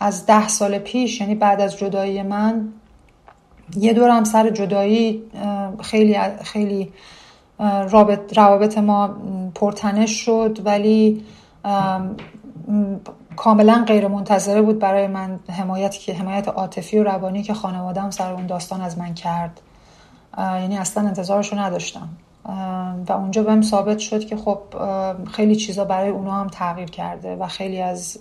از 0.00 0.26
ده 0.26 0.48
سال 0.48 0.78
پیش 0.78 1.20
یعنی 1.20 1.34
بعد 1.34 1.60
از 1.60 1.76
جدایی 1.76 2.22
من 2.22 2.68
یه 3.76 3.92
دور 3.92 4.10
هم 4.10 4.24
سر 4.24 4.50
جدایی 4.50 5.22
خیلی 5.82 6.16
خیلی 6.42 6.92
رابط 7.90 8.38
روابط 8.38 8.78
ما 8.78 9.16
پرتنش 9.54 10.10
شد 10.10 10.58
ولی 10.64 11.24
کاملا 13.36 13.84
غیر 13.86 14.08
منتظره 14.08 14.62
بود 14.62 14.78
برای 14.78 15.06
من 15.06 15.40
حمایت 15.50 15.94
که 15.94 16.14
حمایت 16.14 16.48
عاطفی 16.48 16.98
و 16.98 17.04
روانی 17.04 17.42
که 17.42 17.54
خانوادم 17.54 18.10
سر 18.10 18.32
اون 18.32 18.46
داستان 18.46 18.80
از 18.80 18.98
من 18.98 19.14
کرد. 19.14 19.60
یعنی 20.38 20.78
اصلا 20.78 21.06
انتظارشو 21.08 21.58
نداشتم. 21.58 22.08
و 23.08 23.12
اونجا 23.12 23.42
بهم 23.42 23.62
ثابت 23.62 23.98
شد 23.98 24.24
که 24.24 24.36
خب 24.36 24.58
خیلی 25.32 25.56
چیزا 25.56 25.84
برای 25.84 26.08
اونا 26.08 26.32
هم 26.32 26.46
تغییر 26.46 26.90
کرده 26.90 27.36
و 27.36 27.46
خیلی 27.46 27.80
از 27.80 28.18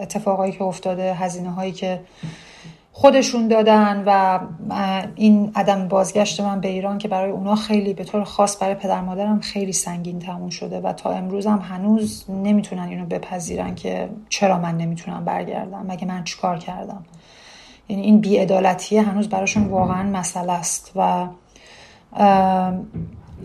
اتفاقایی 0.00 0.52
که 0.52 0.64
افتاده 0.64 1.14
هزینه 1.14 1.50
هایی 1.50 1.72
که 1.72 2.00
خودشون 2.98 3.48
دادن 3.48 4.02
و 4.06 4.38
این 5.14 5.52
عدم 5.54 5.88
بازگشت 5.88 6.40
من 6.40 6.60
به 6.60 6.68
ایران 6.68 6.98
که 6.98 7.08
برای 7.08 7.30
اونا 7.30 7.54
خیلی 7.54 7.94
به 7.94 8.04
طور 8.04 8.24
خاص 8.24 8.62
برای 8.62 8.74
پدر 8.74 9.00
مادرم 9.00 9.40
خیلی 9.40 9.72
سنگین 9.72 10.18
تموم 10.18 10.50
شده 10.50 10.80
و 10.80 10.92
تا 10.92 11.10
امروز 11.10 11.46
هم 11.46 11.58
هنوز 11.58 12.24
نمی‌تونن 12.28 12.82
اینو 12.82 13.06
بپذیرن 13.06 13.74
که 13.74 14.08
چرا 14.28 14.58
من 14.58 14.76
نمی‌تونم 14.76 15.24
برگردم 15.24 15.86
مگه 15.88 16.06
من 16.06 16.24
چیکار 16.24 16.58
کردم؟ 16.58 17.04
یعنی 17.88 18.02
این 18.02 18.20
بیعدالتیه 18.20 19.02
هنوز 19.02 19.28
براشون 19.28 19.64
واقعا 19.64 20.02
مسئله 20.02 20.52
است 20.52 20.92
و 20.96 21.26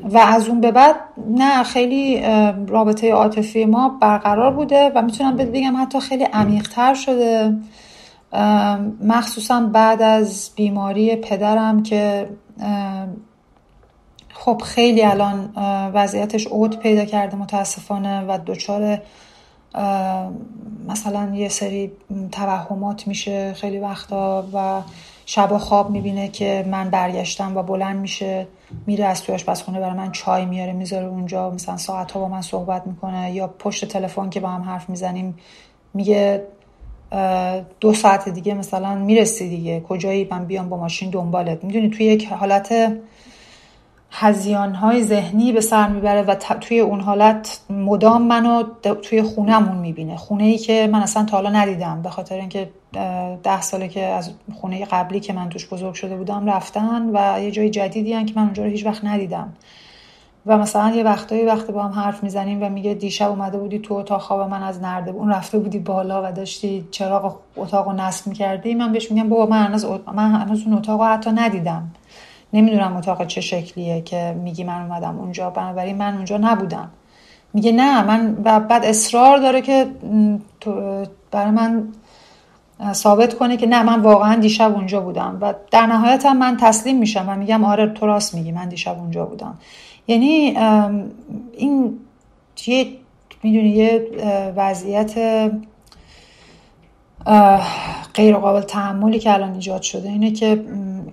و 0.04 0.18
از 0.18 0.48
اون 0.48 0.62
به 0.62 0.72
بعد 0.72 0.96
نه 1.28 1.64
خیلی 1.64 2.22
رابطه 2.68 3.12
عاطفی 3.12 3.66
ما 3.66 3.98
برقرار 4.02 4.54
بوده 4.54 4.92
و 4.96 5.02
می‌تونم 5.02 5.36
بگم 5.36 5.82
حتی 5.82 6.00
خیلی 6.00 6.24
عمیقتر 6.24 6.94
شده. 6.94 7.58
مخصوصا 9.04 9.62
بعد 9.62 10.02
از 10.02 10.50
بیماری 10.56 11.15
پدرم 11.15 11.84
که 11.84 12.30
خب 14.34 14.62
خیلی 14.65 15.04
الان 15.04 15.54
وضعیتش 15.94 16.48
عود 16.48 16.80
پیدا 16.80 17.06
کرده 17.06 17.36
متاسفانه 17.36 18.22
و 18.22 18.39
دچار 18.46 18.98
مثلا 20.88 21.32
یه 21.36 21.50
سری 21.50 21.91
توهمات 22.32 23.08
میشه 23.08 23.54
خیلی 23.54 23.80
وقتا 23.80 24.46
و 24.54 24.82
شبا 25.26 25.60
خواب 25.60 25.89
می‌بینه 25.89 26.28
که 26.28 26.65
من 26.72 26.89
برگشتم 26.89 27.58
و 27.58 27.63
بلند 27.63 28.00
میشه 28.00 28.48
میره 28.88 29.06
از 29.06 29.24
توی 29.24 29.36
آشپزخونه 29.36 29.80
برای 29.80 29.98
من 29.98 30.12
چای 30.12 30.46
میاره 30.46 30.74
می‌ذاره 30.74 31.06
اونجا 31.06 31.50
مثلا 31.50 31.78
ساعت 31.78 32.12
ها 32.12 32.20
با 32.20 32.28
من 32.28 32.41
صحبت 32.41 32.88
می‌کنه 32.88 33.32
یا 33.32 33.48
پشت 33.48 33.86
تلفن 33.86 34.30
که 34.30 34.39
با 34.39 34.50
هم 34.50 34.62
حرف 34.62 34.89
می‌زنیم 34.89 35.38
میگه 35.94 36.48
دو 37.80 37.93
ساعت 37.93 38.30
دیگه 38.30 38.54
مثلا 38.54 38.95
می‌رسی 38.95 39.50
دیگه. 39.50 39.80
کجایی؟ 39.80 40.28
من 40.32 40.45
بیام 40.45 40.69
با 40.69 40.78
ماشین 40.78 41.10
دنبالت. 41.10 41.63
می‌دونی 41.63 41.89
توی 41.89 42.06
یک 42.06 42.28
حالت 42.28 42.93
هزیان 44.12 44.74
های 44.76 45.04
ذهنی 45.04 45.52
به 45.52 45.62
سر 45.62 45.88
می‌بره 45.88 46.21
و 46.21 46.36
توی 46.36 46.80
اون 46.80 47.00
حالت 47.00 47.60
مدام 47.69 48.21
منو 48.21 48.63
توی 49.02 49.21
خونهمون 49.21 49.78
می‌بینه. 49.78 50.17
خونه 50.17 50.43
ای 50.43 50.58
که 50.58 50.89
من 50.91 51.00
اصلا 51.02 51.26
تا 51.26 51.38
حالا 51.38 51.50
ندیدم. 51.50 52.02
به 52.02 52.10
خاطر 52.10 52.36
اینکه 52.36 52.69
ده 53.43 53.62
ساله 53.62 53.88
که 53.88 54.04
از 54.04 54.32
خونه 54.54 54.86
قبلی 54.86 55.19
که 55.19 55.34
من 55.34 55.50
توش 55.50 55.67
بزرگ 55.67 55.93
شده 55.93 56.15
بودم 56.15 56.50
رفتن 56.50 57.10
و 57.13 57.43
یه 57.43 57.52
جای 57.52 57.69
جدیدی 57.69 58.13
هن 58.13 58.26
که 58.26 58.34
من 58.36 58.43
اونجا 58.43 58.63
رو 58.63 58.69
هیچ 58.69 58.86
وقت 58.86 59.06
ندیدم. 59.06 59.54
و 60.46 60.58
مثلا 60.58 60.90
یه 60.90 61.04
وقتایی 61.04 61.46
وقتی 61.46 61.72
با 61.72 61.84
هم 61.84 61.92
حرف 61.92 62.24
می‌زنیم 62.24 62.64
و 62.64 62.70
میگه 62.70 62.94
دیشب 62.94 63.30
اومده 63.30 63.58
بودی 63.58 63.80
تو 63.80 63.94
اتاق 63.94 64.22
خواب 64.22 64.50
من 64.50 64.64
از 64.64 64.82
نرده 64.82 65.12
اون 65.12 65.30
رفته 65.30 65.60
بودی 65.60 65.80
بالا 65.80 66.30
و 66.30 66.32
داشتی 66.32 66.88
چراغ 66.92 67.36
اتاق 67.56 67.88
رو 67.88 67.94
نصب 67.94 68.28
می‌کردی 68.28 68.76
من 68.76 68.92
بهش 68.92 69.12
میگم 69.12 69.30
بابا 69.30 69.46
من 69.46 69.66
هنوز, 69.66 69.86
من 70.14 70.32
هنوز 70.32 70.64
اون 70.66 70.78
اتاق 70.78 71.02
رو 71.02 71.08
حتی 71.08 71.32
ندیدم. 71.32 71.92
نمی‌دونم 72.54 72.98
اتاق 72.98 73.28
چه 73.28 73.42
شکلیه 73.42 74.02
که 74.02 74.36
میگی 74.44 74.64
من 74.64 74.82
اومدم 74.82 75.20
اونجا 75.20 75.50
بنابراین 75.50 75.98
من 75.98 76.16
اونجا 76.16 76.38
نبودم. 76.38 76.90
میگه 77.54 77.72
نه 77.72 78.04
من 78.04 78.38
و 78.44 78.60
بعد 78.60 78.86
اصرار 78.86 79.38
داره 79.38 79.62
که 79.62 79.88
برای 81.32 81.52
من 81.52 81.88
ثابت 82.94 83.34
کنه 83.34 83.58
که 83.58 83.68
نه 83.68 83.84
من 83.84 84.02
واقعا 84.02 84.36
دیشب 84.36 84.74
اونجا 84.76 85.02
بودم 85.02 85.38
و 85.42 85.54
در 85.72 85.86
نهایت 85.86 86.26
هم 86.26 86.38
من 86.38 86.58
تسلیم 86.58 86.98
میشم 86.98 87.26
و 87.30 87.36
میگم 87.36 87.64
آره 87.64 87.88
تو 87.88 88.06
راست 88.06 88.36
میگی 88.36 88.52
من 88.52 88.70
دیشب 88.70 89.00
اونجا 89.00 89.26
بودم. 89.26 89.58
یعنی 90.08 90.58
این 91.54 92.00
یه 92.68 92.88
می‌دونی 93.44 93.70
یه 93.70 94.08
وضعیت 94.56 95.14
غیر 98.14 98.38
قابل 98.38 98.62
تحملی 98.62 99.20
که 99.20 99.34
الان 99.34 99.54
ایجاد 99.54 99.82
شده 99.82 100.10
اینه 100.10 100.32
که 100.32 100.66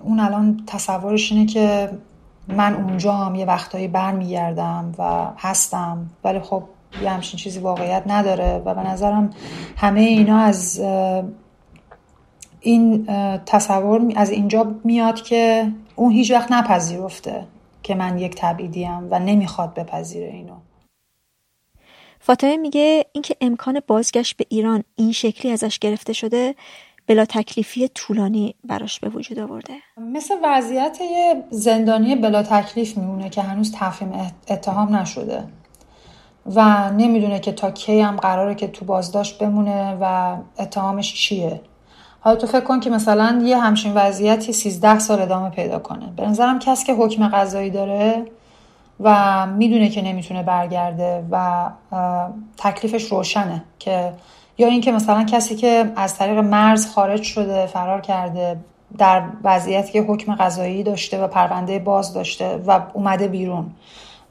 اون 0.03 0.19
الان 0.19 0.63
تصورش 0.67 1.31
اینه 1.31 1.45
که 1.45 1.89
من 2.47 2.75
اونجا 2.75 3.13
هم 3.13 3.35
یه 3.35 3.45
وقتایی 3.45 3.87
برمیگردم 3.87 4.91
و 4.97 5.27
هستم 5.37 6.09
ولی 6.23 6.39
خب 6.39 6.63
یه 7.03 7.09
همچین 7.09 7.37
چیزی 7.37 7.59
واقعیت 7.59 8.03
نداره 8.07 8.61
و 8.65 8.75
به 8.75 8.81
نظرم 8.81 9.29
همه 9.77 10.01
اینا 10.01 10.37
از 10.37 10.81
این 12.61 13.05
تصور 13.45 14.13
از 14.15 14.29
اینجا 14.29 14.71
میاد 14.83 15.21
که 15.21 15.71
اون 15.95 16.11
هیچ 16.11 16.31
وقت 16.31 16.51
نپذیرفته. 16.51 17.43
که 17.83 17.95
من 17.95 18.19
یک 18.19 18.35
تبعیدیم 18.35 19.07
و 19.11 19.19
نمی‌خواد 19.19 19.73
بپذیره 19.73 20.27
اینو. 20.27 20.55
فاطمه 22.19 22.57
میگه 22.57 23.05
اینکه 23.11 23.35
امکان 23.41 23.81
بازگشت 23.87 24.37
به 24.37 24.45
ایران 24.49 24.83
این 24.95 25.11
شکلی 25.11 25.51
ازش 25.51 25.79
گرفته 25.79 26.13
شده 26.13 26.55
بلا 27.07 27.25
تکلیفی 27.25 27.87
طولانی 27.87 28.55
براش 28.63 28.99
به 28.99 29.09
وجود 29.09 29.39
آورده. 29.39 29.73
مثل 29.97 30.35
وضعیت 30.43 30.97
یه 31.01 31.43
زندانی 31.49 32.15
بلا 32.15 32.43
تکلیف 32.43 32.97
میمونه 32.97 33.29
که 33.29 33.41
هنوز 33.41 33.71
تفهیم 33.75 34.33
اتهام 34.47 34.95
نشده 34.95 35.43
و 36.45 36.89
نمی‌دونه 36.91 37.39
که 37.39 37.51
تا 37.51 37.71
کی 37.71 37.99
هم 37.99 38.15
قراره 38.15 38.55
که 38.55 38.67
تو 38.67 38.85
بازداشت 38.85 39.39
بمونه 39.39 39.97
و 40.01 40.37
اتهامش 40.59 41.13
چیه. 41.13 41.61
حالا 42.21 42.35
تو 42.35 42.47
فکر 42.47 42.59
کن 42.59 42.79
که 42.79 42.89
مثلا 42.89 43.41
یه 43.43 43.57
همچین 43.57 43.93
وضعیتی 43.93 44.53
13 44.53 44.99
سال 44.99 45.21
ادامه 45.21 45.49
پیدا 45.49 45.79
کنه. 45.79 46.05
به 46.15 46.27
نظرم 46.27 46.59
کسی 46.59 46.85
که 46.85 46.93
حکم 46.93 47.27
قضایی 47.27 47.69
داره 47.69 48.25
و 48.99 49.47
می‌دونه 49.47 49.89
که 49.89 50.01
نمی‌تونه 50.01 50.43
برگرده 50.43 51.23
و 51.31 51.69
تکلیفش 52.57 53.03
روشنه 53.03 53.63
که 53.79 54.13
یا 54.57 54.67
اینکه 54.67 54.91
مثلا 54.91 55.23
کسی 55.23 55.55
که 55.55 55.91
از 55.95 56.17
طریق 56.17 56.37
مرز 56.37 56.87
خارج 56.87 57.21
شده 57.21 57.65
فرار 57.65 58.01
کرده 58.01 58.57
در 58.97 59.23
وضعیتی 59.43 59.91
که 59.91 60.01
حکم 60.01 60.35
قضایی 60.35 60.83
داشته 60.83 61.23
و 61.23 61.27
پرونده 61.27 61.79
باز 61.79 62.13
داشته 62.13 62.63
و 62.67 62.81
اومده 62.93 63.27
بیرون 63.27 63.65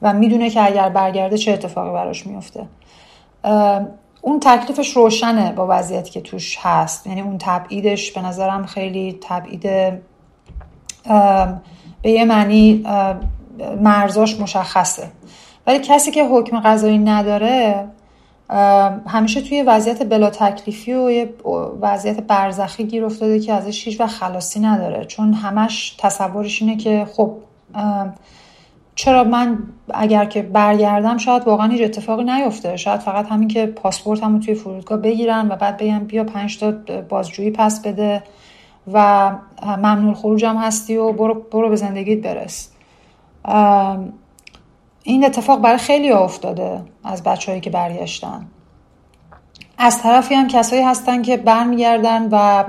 و 0.01 0.13
می‌دونه 0.13 0.49
که 0.49 0.65
اگر 0.65 0.89
برگرده 0.89 1.37
چه 1.37 1.51
اتفاقی 1.51 1.91
براش 1.91 2.27
میفته 2.27 2.65
اون 4.21 4.39
تکلیفش 4.39 4.97
روشنه 4.97 5.51
با 5.51 5.67
وضعیتی 5.69 6.11
که 6.11 6.21
توش 6.21 6.57
هست. 6.61 7.07
یعنی 7.07 7.21
اون 7.21 7.37
تبعیدش 7.37 8.11
به 8.11 8.21
نظرم 8.21 8.65
خیلی 8.65 9.19
تبعید 9.21 9.63
به 12.01 12.11
یه 12.11 12.25
معنی 12.25 12.85
مرزاش 13.81 14.39
مشخصه. 14.39 15.07
ولی 15.67 15.79
کسی 15.79 16.11
که 16.11 16.25
حکم 16.25 16.59
قضایی 16.59 16.97
نداره 16.97 17.87
همیشه 19.07 19.41
توی 19.41 19.63
وضعیت 19.63 20.03
بلا 20.03 20.29
تکلیفی 20.29 20.93
و 20.93 21.11
یه 21.11 21.33
وضعیت 21.81 22.19
برزخی 22.19 22.83
گیر 22.83 23.05
افتاده 23.05 23.39
که 23.39 23.53
ازش 23.53 23.87
هیچ 23.87 24.01
و 24.01 24.07
خلاصی 24.07 24.59
نداره. 24.59 25.05
چون 25.05 25.33
همش 25.33 25.95
تصورش 25.99 26.61
اینه 26.61 26.77
که 26.77 27.07
خب 27.13 27.37
چرا 28.99 29.23
من 29.23 29.57
اگر 29.93 30.25
که 30.25 30.41
برگردم 30.41 31.17
شاید 31.17 31.43
واقعا 31.43 31.67
هیچ 31.67 31.81
اتفاقی 31.81 32.23
نیفته. 32.23 32.77
شاید 32.77 32.99
فقط 32.99 33.27
همین 33.27 33.47
که 33.47 33.65
پاسپورت 33.65 34.23
همو 34.23 34.39
توی 34.39 34.53
فرودگاه 34.53 34.97
بگیرن 34.97 35.47
و 35.51 35.55
بعد 35.55 35.77
بگم 35.77 35.99
بیا 35.99 36.23
پنج 36.23 36.59
تا 36.59 36.73
بازجویی 37.09 37.51
پس 37.51 37.81
بده 37.81 38.23
و 38.93 39.31
ممنون 39.65 40.13
خروجم 40.13 40.57
هستی 40.57 40.97
و 40.97 41.11
برو, 41.11 41.33
برو 41.33 41.69
به 41.69 41.75
زندگیت 41.75 42.21
برس. 42.21 42.71
این 45.03 45.25
اتفاق 45.25 45.61
برای 45.61 45.77
خیلی 45.77 46.11
افتاده 46.11 46.81
از 47.03 47.23
بچههایی 47.23 47.61
که 47.61 47.69
برگشتن. 47.69 48.47
از 49.77 50.01
طرفی 50.01 50.35
هم 50.35 50.47
کسایی 50.47 50.81
هستن 50.81 51.21
که 51.21 51.37
برمیگردن 51.37 52.29
و 52.31 52.63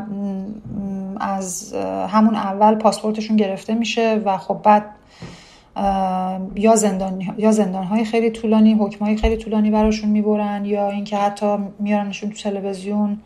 از 1.21 1.75
همون 2.09 2.35
اول 2.35 2.75
پاسپورتشون 2.75 3.37
گرفته 3.37 3.75
میشه 3.75 4.23
و 4.25 4.39
خب 4.39 4.61
بعد 4.63 4.85
یا 6.55 6.77
زندان 6.77 7.35
یا 7.39 7.53
زندان 7.53 7.85
های 7.85 8.05
خیلی 8.05 8.31
طولانی 8.31 8.75
حکم 8.75 9.05
های 9.05 9.17
خیلی 9.17 9.37
طولانی 9.37 9.71
براشون 9.71 10.11
می‌برن 10.11 10.65
یا 10.65 10.91
اینکه 10.91 11.17
حتی 11.17 11.57
میارنشون 11.79 12.31
تو 12.31 12.37
تلویزیون 12.37 13.21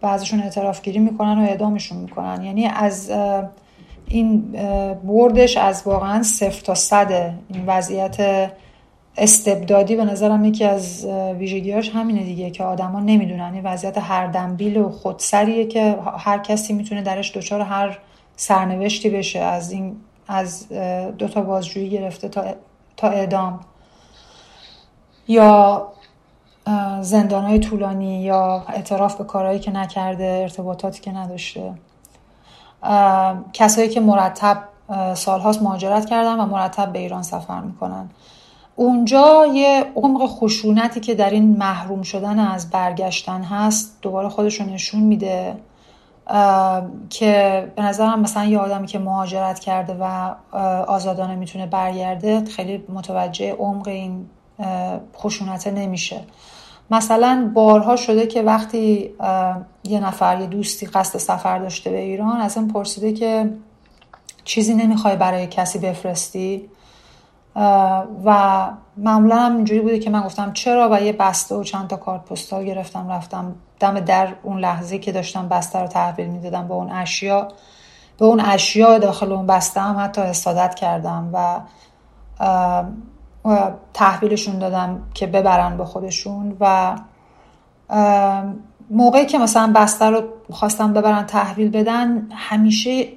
بعضشون 0.00 0.40
اعتراف 0.40 0.82
گیری 0.82 0.98
می‌کنن 0.98 1.38
و 1.38 1.42
اعدامشون 1.42 1.98
می‌کنن. 1.98 2.44
یعنی 2.44 2.66
از 2.66 3.10
این 4.08 4.40
بردش 5.04 5.56
از 5.56 5.82
واقعا 5.86 6.22
صفر 6.22 6.64
تا 6.64 6.74
صد 6.74 7.12
این 7.48 7.66
وضعیت 7.66 8.50
استبدادی 9.16 9.96
به 9.96 10.04
نظرم 10.04 10.44
یکی 10.44 10.64
از 10.64 11.06
ویژگیاش 11.38 11.90
همینه 11.90 12.22
دیگه 12.24 12.50
که 12.50 12.64
آدما 12.64 13.00
نمی‌دونن. 13.00 13.54
این 13.54 13.62
وضعیت 13.64 13.98
هر 13.98 14.26
دنبیل 14.26 14.76
و 14.76 14.88
خودسریه 14.88 15.66
که 15.66 15.96
هر 16.18 16.38
کسی 16.38 16.72
می‌تونه 16.72 17.02
درش 17.02 17.36
دچار 17.36 17.60
هر 17.60 17.98
سرنوشتی 18.36 19.10
بشه. 19.10 19.38
از 19.38 19.72
این 19.72 19.96
از 20.32 20.68
دو 21.18 21.28
تا 21.28 21.40
بازجویی 21.40 21.90
گرفته 21.90 22.28
تا 22.28 22.44
تا 22.96 23.08
اعدام. 23.08 23.60
یا 25.28 25.88
زندان 27.00 27.44
های 27.44 27.58
طولانی 27.58 28.22
یا 28.22 28.64
اعتراف 28.68 29.14
به 29.14 29.24
کارهایی 29.24 29.58
که 29.58 29.70
نکرده 29.70 30.38
ارتباطاتی 30.42 31.00
که 31.00 31.12
نداشته. 31.12 31.72
کسایی 33.52 33.88
که 33.88 34.00
مرتب 34.00 34.62
سالهاست 35.14 35.62
مهاجرت 35.62 36.06
کردن 36.06 36.40
و 36.40 36.46
مرتب 36.46 36.92
به 36.92 36.98
ایران 36.98 37.22
سفر 37.22 37.60
می‌کنن. 37.60 38.10
اونجا 38.76 39.46
یه 39.46 39.84
عمق 39.96 40.26
خشونتی 40.26 41.00
که 41.00 41.14
در 41.14 41.30
این 41.30 41.56
محروم 41.56 42.02
شدن 42.02 42.38
از 42.38 42.70
برگشتن 42.70 43.42
هست 43.42 43.98
دوباره 44.02 44.28
خودش 44.28 44.60
نشون 44.60 45.00
میده. 45.00 45.56
که 47.10 47.72
به 47.76 47.82
نظرم 47.82 48.20
مثلا 48.20 48.44
یه 48.44 48.58
آدمی 48.58 48.86
که 48.86 48.98
مهاجرت 48.98 49.58
کرده 49.58 49.96
و 50.00 50.34
آزادانه 50.86 51.34
می‌تونه 51.34 51.66
برگرده 51.66 52.44
خیلی 52.44 52.84
متوجه 52.88 53.52
عمق 53.52 53.88
این 53.88 54.26
خشونت 55.16 55.66
نمیشه. 55.66 56.20
مثلا 56.90 57.50
بارها 57.54 57.96
شده 57.96 58.26
که 58.26 58.42
وقتی 58.42 59.10
یه 59.84 60.00
نفر 60.00 60.40
یه 60.40 60.46
دوستی 60.46 60.86
قصد 60.86 61.18
سفر 61.18 61.58
داشته 61.58 61.90
به 61.90 61.98
ایران 61.98 62.40
از 62.40 62.56
این 62.56 62.68
پرسیده 62.68 63.12
که 63.12 63.50
چیزی 64.44 64.74
نمی‌خوای 64.74 65.16
برای 65.16 65.46
کسی 65.46 65.78
بفرستی؟ 65.78 66.68
و 68.24 68.68
معمولا 68.96 69.36
هم 69.36 69.56
اینجوری 69.56 69.80
بوده 69.80 69.98
که 69.98 70.10
من 70.10 70.20
گفتم 70.20 70.52
چرا 70.52 70.88
و 70.92 71.02
یه 71.02 71.12
بسته 71.12 71.54
و 71.54 71.62
چند 71.62 71.88
تا 71.88 71.96
کارت 71.96 72.24
پستال 72.24 72.64
گرفتم 72.64 73.08
رفتم 73.08 73.54
دم 73.82 74.00
در 74.00 74.28
اون 74.42 74.58
لحظه 74.58 74.98
که 74.98 75.12
داشتم 75.12 75.48
بسته 75.48 75.78
رو 75.78 75.86
تحویل 75.86 76.26
می‌دادم 76.26 76.68
به 76.68 76.74
اون 76.74 76.90
اشیا 76.90 77.48
به 78.18 78.24
اون 78.24 78.40
اشیا 78.40 78.98
داخل 78.98 79.32
اون 79.32 79.46
بسته 79.46 79.80
هم 79.80 80.04
حتی 80.04 80.20
حسادت 80.20 80.74
کردم 80.74 81.30
و 81.32 81.60
تحویلشون 83.94 84.58
دادم 84.58 85.02
که 85.14 85.26
ببرن 85.26 85.76
به 85.76 85.84
خودشون 85.84 86.56
و 86.60 86.96
موقعی 88.90 89.26
که 89.26 89.38
مثلا 89.38 89.72
بسته 89.74 90.04
رو 90.04 90.22
خواستم 90.50 90.92
ببرن 90.92 91.26
تحویل 91.26 91.70
بدن 91.70 92.28
همیشه 92.32 93.08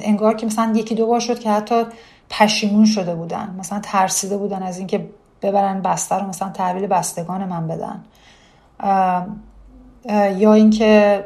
انگار 0.00 0.34
که 0.34 0.46
مثلا 0.46 0.72
یکی 0.74 0.94
دو 0.94 1.06
بار 1.06 1.20
شد 1.20 1.38
که 1.38 1.50
حتی 1.50 1.84
پشیمون 2.30 2.84
شده 2.84 3.14
بودن. 3.14 3.56
مثلا 3.58 3.80
ترسیده 3.82 4.36
بودن 4.36 4.62
از 4.62 4.78
اینکه 4.78 5.08
ببرن 5.42 5.82
بسته 5.82 6.14
رو 6.14 6.26
مثلا 6.26 6.48
تحویل 6.48 6.86
بستگان 6.86 7.44
من 7.44 7.68
بدن. 7.68 8.04
یا 10.36 10.54
اینکه 10.54 11.24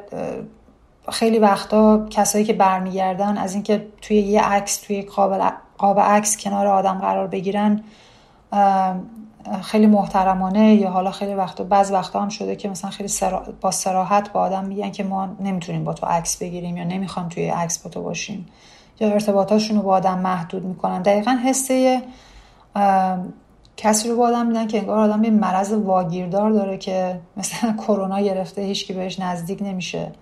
خیلی 1.12 1.38
وقتا 1.38 2.06
کسایی 2.10 2.44
که 2.44 2.52
برمیگردن 2.52 3.38
از 3.38 3.54
اینکه 3.54 3.86
توی 4.02 4.16
یه 4.16 4.42
عکس 4.42 4.76
توی 4.76 5.02
قاب 5.78 6.00
عکس 6.00 6.36
کنار 6.36 6.66
آدم 6.66 6.98
قرار 6.98 7.26
بگیرن 7.26 7.84
خیلی 9.62 9.86
محترمانه 9.86 10.74
یا 10.74 10.90
حالا 10.90 11.10
خیلی 11.10 11.34
وقتا 11.34 11.64
بعض 11.64 11.92
وقتا 11.92 12.20
هم 12.22 12.28
شده 12.28 12.56
که 12.56 12.68
مثلا 12.68 12.90
خیلی 12.90 13.08
با 13.60 13.70
سراحت 13.70 14.32
با 14.32 14.40
آدم 14.40 14.64
میگن 14.64 14.90
که 14.90 15.04
ما 15.04 15.28
نمی‌تونیم 15.40 15.84
با 15.84 15.92
تو 15.92 16.06
عکس 16.06 16.36
بگیریم 16.36 16.76
یا 16.76 16.84
نمی‌خوام 16.84 17.28
توی 17.28 17.48
عکس 17.48 17.78
با 17.78 17.90
تو 17.90 18.02
باشیم. 18.02 18.46
یا 19.00 19.12
ارتباطاشون 19.12 19.76
رو 19.76 19.82
با 19.82 19.94
آدم 19.94 20.18
محدود 20.18 20.64
می‌کنن. 20.64 21.02
دقیقا 21.02 21.38
حسه 21.44 22.02
کسی 23.80 24.08
رو 24.08 24.16
با 24.16 24.28
آدم 24.28 24.46
میدن 24.46 24.66
که 24.66 24.78
انگار 24.78 24.98
آدم 24.98 25.24
یه 25.24 25.30
مرض 25.30 25.72
واگیردار 25.72 26.50
داره 26.50 26.78
که 26.78 27.20
مثلا 27.36 27.72
کرونا 27.86 28.20
گرفته 28.20 28.62
هیچکی 28.62 28.92
بهش 28.92 29.20
نزدیک 29.20 29.62
نمیشه. 29.62 30.12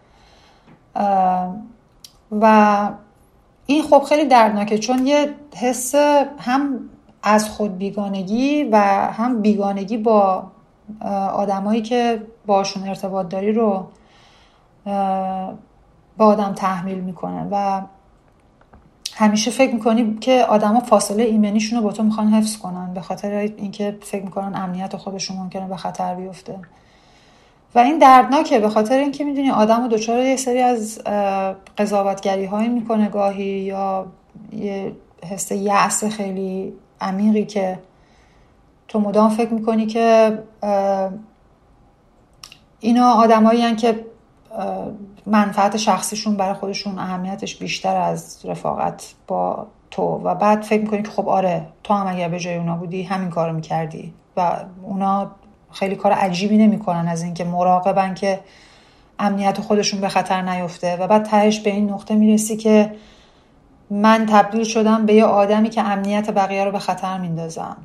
و 2.41 2.89
این 3.67 3.83
خب 3.83 4.03
خیلی 4.03 4.29
دردناکه 4.29 4.79
چون 4.79 5.07
یه 5.07 5.35
حس 5.57 5.95
هم 6.39 6.79
از 7.23 7.49
خود 7.49 7.79
بیگانگی 7.79 8.65
و 8.65 8.77
هم 9.13 9.43
بیگانگی 9.43 9.97
با 9.97 10.47
آدمایی 11.35 11.83
که 11.83 12.23
باشون 12.47 12.89
ارتباط 12.89 13.29
داری 13.29 13.53
رو 13.53 13.87
با 16.17 16.27
آدم 16.27 16.53
تحمیل 16.53 16.99
می‌کنن 16.99 17.49
و 17.51 17.83
همیشه 19.19 19.51
فکر 19.51 19.75
می‌کنی 19.75 20.19
که 20.21 20.45
آدما 20.45 20.81
فاصله 20.81 21.23
ایمنیشون 21.23 21.79
رو 21.79 21.85
با 21.85 21.93
تو 21.93 22.03
می‌خوان 22.03 22.29
حفظ 22.29 22.57
کنن 22.57 22.95
به 22.95 23.01
خاطر 23.01 23.31
اینکه 23.31 23.99
فکر 24.03 24.25
می‌کنن 24.25 24.57
امنیت 24.57 24.97
خودشون 24.97 25.37
ممکنه 25.37 25.69
به 25.69 25.77
خطر 25.77 26.15
بیفته. 26.15 26.59
و 27.75 27.79
این 27.79 27.99
دردناکه 27.99 28.59
به 28.59 28.69
خاطر 28.69 28.99
اینکه 28.99 29.25
می‌دونی 29.25 29.51
آدم 29.51 29.83
رو 29.83 29.89
دچار 29.89 30.23
یه 30.23 30.37
سری 30.37 30.61
از 30.61 31.01
قضاوتگری 31.79 32.45
هایی 32.45 32.69
می‌کنه 32.69 33.09
گاهی 33.09 33.45
یا 33.45 34.07
یه 34.53 34.93
حس 35.31 35.53
یأس 35.53 36.05
خیلی 36.05 36.73
عمیقی 37.01 37.45
که 37.45 37.79
تو 38.89 39.01
مدام 39.01 39.31
فکر 39.31 39.53
می‌کنی 39.53 39.87
که 39.87 40.39
اینا 42.81 43.13
آدمایی 43.13 43.77
که 43.77 44.05
منفعت 45.27 45.77
شخصیشون 45.77 46.37
برای 46.37 46.55
خودشون 46.55 46.99
اهمیتش 46.99 47.57
بیشتر 47.57 47.97
از 47.97 48.39
رفاقت 48.45 49.15
با 49.27 49.67
تو. 49.91 50.03
و 50.03 50.35
بعد 50.35 50.63
فکر 50.63 50.81
می‌کنی 50.81 51.03
که 51.03 51.11
خب 51.11 51.29
آره 51.29 51.67
تو 51.85 51.95
هم 51.95 52.07
اگر 52.07 52.29
به 52.29 52.39
جای 52.39 52.57
اونا 52.57 52.77
بودی 52.77 53.03
همین 53.03 53.31
کارو 53.31 53.53
می‌کردی. 53.53 54.13
و 54.37 54.57
اونا 54.83 55.31
خیلی 55.73 55.97
کار 55.97 56.13
عجیبی 56.13 56.57
نمی‌کنن 56.57 57.09
از 57.09 57.23
اینکه 57.23 57.45
مراقبن 57.45 58.15
که 58.15 58.41
امنیت 59.19 59.61
خودشون 59.61 60.01
به 60.01 60.09
خطر 60.09 60.43
نیفته. 60.43 60.97
و 60.97 61.07
بعد 61.07 61.23
تهش 61.23 61.61
به 61.61 61.71
این 61.71 61.91
نقطه 61.91 62.15
می‌رسی 62.15 62.57
که 62.57 62.95
من 63.91 64.27
تبدیل 64.27 64.65
شدم 64.65 65.07
به 65.07 65.15
یه 65.15 65.25
آدمی 65.25 65.71
که 65.71 65.83
امنیت 65.83 66.31
بقیه 66.31 66.65
رو 66.65 66.71
به 66.71 66.79
خطر 66.79 67.19
میندازم. 67.19 67.77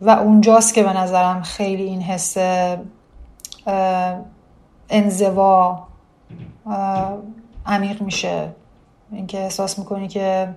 و 0.00 0.10
اونجاست 0.10 0.74
که 0.74 0.82
به 0.82 0.92
نظرم 0.92 1.42
خیلی 1.42 1.82
این 1.82 2.02
حس 2.02 2.36
انزوا 4.88 5.86
عمیق 7.66 8.02
میشه. 8.02 8.48
اینکه 9.12 9.38
احساس 9.38 9.78
می‌کنی 9.78 10.08
که 10.08 10.54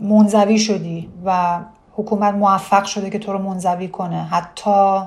منزوی 0.00 0.58
شدی 0.58 1.10
و 1.24 1.60
حکومت 1.92 2.34
موفق 2.34 2.84
شده 2.84 3.10
که 3.10 3.18
تو 3.18 3.32
رو 3.32 3.38
منزوی 3.38 3.88
کنه. 3.88 4.24
حتی 4.24 5.00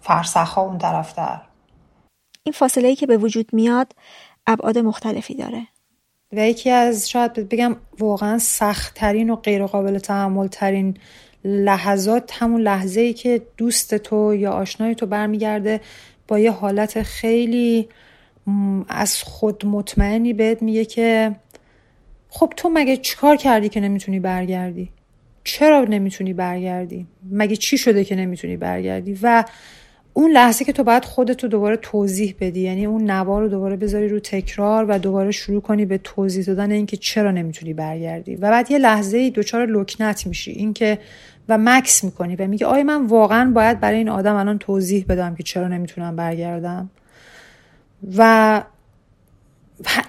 فرسخ 0.00 0.58
اون 0.58 0.78
طرفتر 0.78 1.40
این 2.42 2.52
فاصله 2.52 2.88
ای 2.88 2.94
که 2.94 3.06
به 3.06 3.16
وجود 3.16 3.48
میاد 3.52 3.92
ابعاد 4.46 4.78
مختلفی 4.78 5.34
داره. 5.34 5.66
و 6.32 6.48
یکی 6.48 6.70
از 6.70 7.10
شاید 7.10 7.32
بگم 7.32 7.76
واقعا 7.98 8.38
سختترین 8.38 9.30
و 9.30 9.36
غیر 9.36 9.66
قابل 9.66 9.98
تحمل 9.98 10.46
ترین 10.46 10.96
لحظات 11.44 12.42
همون 12.42 12.60
لحظه 12.60 13.00
ای 13.00 13.12
که 13.12 13.46
دوست 13.56 13.94
تو 13.94 14.34
یا 14.34 14.52
آشنای 14.52 14.94
تو 14.94 15.06
برمیگرده 15.06 15.80
با 16.28 16.38
یه 16.38 16.50
حالت 16.50 17.02
خیلی 17.02 17.88
از 18.88 19.22
خود 19.22 19.66
مطمئنی 19.66 20.32
بهت 20.32 20.62
میگه 20.62 20.84
که 20.84 21.36
خب 22.28 22.52
تو 22.56 22.70
مگه 22.74 22.96
چیکار 22.96 23.36
کردی 23.36 23.68
که 23.68 23.80
نمی‌تونی 23.80 24.20
برگردی؟ 24.20 24.88
چرا 25.44 25.84
نمی‌تونی 25.84 26.32
برگردی؟ 26.32 27.06
مگه 27.30 27.56
چی 27.56 27.78
شده 27.78 28.04
که 28.04 28.16
نمی‌تونی 28.16 28.56
برگردی؟ 28.56 29.18
و 29.22 29.44
اون 30.12 30.30
لحظه 30.30 30.64
که 30.64 30.72
تو 30.72 30.84
باید 30.84 31.04
خودتو 31.04 31.48
دوباره 31.48 31.76
توضیح 31.76 32.34
بدی 32.40 32.60
یعنی 32.60 32.86
اون 32.86 33.10
نوار 33.10 33.42
رو 33.42 33.48
دوباره 33.48 33.76
بذاری 33.76 34.08
رو 34.08 34.20
تکرار 34.20 34.84
و 34.88 34.98
دوباره 34.98 35.30
شروع 35.30 35.60
کنی 35.60 35.84
به 35.84 35.98
توضیح 35.98 36.44
دادن 36.44 36.70
اینکه 36.70 36.96
چرا 36.96 37.30
نمی‌تونی 37.30 37.74
برگردی. 37.74 38.36
و 38.36 38.50
بعد 38.50 38.70
یه 38.70 38.78
لحظه 38.78 39.18
ای 39.18 39.30
دچار 39.30 39.66
لکنت 39.66 40.26
میشی 40.26 40.50
اینکه 40.50 40.98
و 41.48 41.58
مکس 41.60 42.04
می‌کنی 42.04 42.36
و 42.36 42.46
میگه 42.46 42.66
آیا 42.66 42.84
من 42.84 43.06
واقعا 43.06 43.50
باید 43.50 43.80
برای 43.80 43.98
این 43.98 44.08
آدم 44.08 44.34
الان 44.34 44.58
توضیح 44.58 45.04
بدم 45.08 45.34
که 45.34 45.42
چرا 45.42 45.68
نمی‌تونم 45.68 46.16
برگردم؟ 46.16 46.90
و 48.16 48.62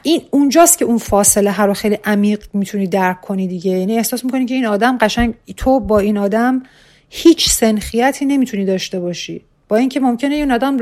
این 0.04 0.22
اونجاست 0.32 0.78
که 0.78 0.86
اون 0.86 0.98
فاصله 0.98 1.52
هر 1.52 1.68
رو 1.68 1.74
خیلی 1.74 2.00
عمیق 2.04 2.46
می‌تونی 2.54 2.88
درک 2.88 3.22
کنی 3.22 3.48
دیگه. 3.48 3.72
یعنی 3.72 3.98
احساس 3.98 4.26
می‌کنی 4.26 4.46
که 4.46 4.56
این 4.56 4.66
آدم 4.66 4.98
قشنگ 4.98 5.34
تو 5.58 5.80
با 5.80 6.00
این 6.00 6.18
آدم 6.18 6.64
هیچ 7.10 7.50
سنخیتی 7.50 8.26
نمی‌تونی 8.26 8.66
داشته 8.66 9.00
باشی. 9.00 9.46
با 9.68 9.78
اینکه 9.78 10.00
ممکنه 10.00 10.36
این 10.36 10.52
آدم 10.52 10.78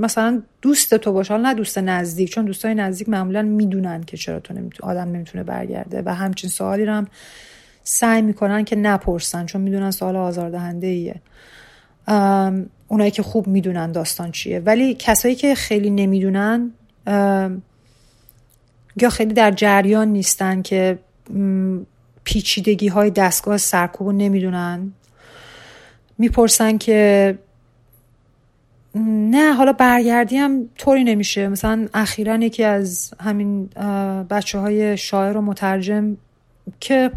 مثلا 0.00 0.42
دوست 0.62 0.94
تو 0.94 1.12
باشه 1.12 1.34
حالا 1.34 1.48
نه 1.48 1.54
دوست 1.54 1.78
نزدیک 1.78 2.30
چون 2.30 2.44
دوستای 2.44 2.74
نزدیک 2.74 3.08
معمولا 3.08 3.42
می‌دونن 3.42 4.02
که 4.02 4.16
چرا 4.16 4.40
تو 4.40 4.54
نمی‌تونه 4.54 4.92
آدم 4.92 5.12
نمی‌تونه 5.12 5.44
برگرده. 5.44 6.02
و 6.06 6.14
همچین 6.14 6.50
سوالی 6.50 6.84
رو 6.86 6.92
هم 6.92 7.06
سعی 7.92 8.22
می‌کنن 8.22 8.64
که 8.64 8.76
نپرسن 8.76 9.46
چون 9.46 9.60
می‌دونن 9.60 9.90
سوال 9.90 10.16
آزاردهنده 10.16 10.86
ایه 10.86 11.20
اونایی 12.88 13.10
که 13.10 13.22
خوب 13.22 13.46
می‌دونن 13.46 13.92
داستان 13.92 14.30
چیه. 14.30 14.60
ولی 14.60 14.94
کسایی 14.94 15.34
که 15.34 15.54
خیلی 15.54 15.90
نمی‌دونن 15.90 16.70
یا 18.96 19.10
خیلی 19.10 19.34
در 19.34 19.50
جریان 19.50 20.08
نیستن 20.08 20.62
که 20.62 20.98
پیچیدگی 22.24 22.88
های 22.88 23.10
دستگاه 23.10 23.56
سرکوب 23.56 24.06
رو 24.06 24.12
نمی‌دونن. 24.12 24.92
می‌پرسن 26.18 26.78
که 26.78 27.38
نه 28.94 29.52
حالا 29.52 29.72
برگردی 29.72 30.36
هم 30.36 30.68
طوری 30.78 31.04
نمیشه. 31.04 31.48
مثلا 31.48 31.88
اخیرا 31.94 32.36
یکی 32.36 32.64
از 32.64 33.14
همین 33.20 33.66
بچه 34.30 34.58
های 34.58 34.96
شاعر 34.96 35.36
و 35.36 35.40
مترجم 35.40 36.16
که 36.80 37.10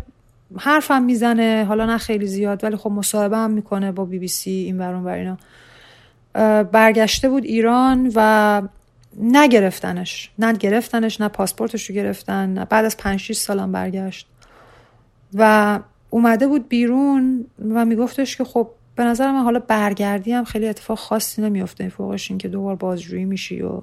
حرفم 0.58 1.04
می‌زنه 1.04 1.66
حالا 1.68 1.86
نه 1.86 1.98
خیلی 1.98 2.28
زیاد 2.28 2.64
ولی 2.64 2.76
خب 2.76 2.92
مصاحبه 2.92 3.38
هم 3.38 3.52
می‌کنه 3.52 3.92
با 3.92 4.06
بی 4.06 4.20
بی 4.20 4.28
سی 4.28 4.52
این 4.52 4.78
برون 4.78 5.04
بر 5.04 5.18
اینا. 5.18 5.38
برگشته 6.64 7.30
بود 7.30 7.44
ایران 7.44 8.12
و 8.16 8.62
نگرفتنش 9.22 10.32
نه 10.40 10.54
گرفتنش 10.54 11.22
نه 11.22 11.28
پاسپورتش 11.28 11.90
رو 11.90 11.96
گرفتن 11.96 12.66
بعد 12.70 12.86
از 12.86 12.98
5 12.98 13.20
6 13.20 13.36
سالم 13.36 13.72
برگشت. 13.72 14.28
و 15.34 15.80
اومده 16.10 16.48
بود 16.48 16.70
بیرون 16.70 17.46
و 17.70 17.86
میگفتش 17.86 18.38
که 18.38 18.44
خب 18.44 18.70
به 18.96 19.04
نظر 19.04 19.32
من 19.32 19.44
حالا 19.44 19.60
برگردی 19.60 20.32
هم 20.32 20.44
خیلی 20.44 20.68
اتفاق 20.68 20.98
خاصی 20.98 21.42
نمیفته 21.42 21.90
فوقش 21.90 22.32
این 22.32 22.38
که 22.38 22.48
دوبار 22.48 22.76
بازجویی 22.76 23.26
میشی 23.26 23.62
و 23.62 23.82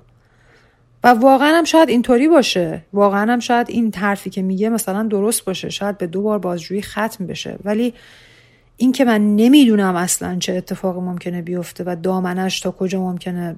و 1.05 1.09
واقعا 1.09 1.59
هم 1.59 1.65
شاید 1.65 1.89
اینطوری 1.89 2.29
باشه. 2.29 2.85
واقعا 2.93 3.33
هم 3.33 3.41
شاید 3.41 3.71
این 3.71 3.95
حرفی 3.95 4.31
که 4.31 4.43
میگه 4.43 4.69
مثلا 4.69 5.03
درست 5.03 5.45
باشه. 5.45 5.69
شاید 5.71 5.99
به 5.99 6.07
دو 6.07 6.23
بار 6.23 6.39
بازجویی 6.39 6.83
ختم 6.83 7.27
بشه. 7.27 7.59
ولی 7.65 7.95
این 8.77 8.93
که 8.93 9.05
من 9.05 9.37
نمی‌دونم 9.37 9.97
اصلا 9.97 10.39
چه 10.39 10.53
اتفاقی 10.53 11.01
ممکنه 11.01 11.43
بیفته 11.43 11.85
و 11.87 11.97
دامنش 12.03 12.61
تا 12.61 12.71
کجا 12.71 13.01
ممکنه 13.01 13.57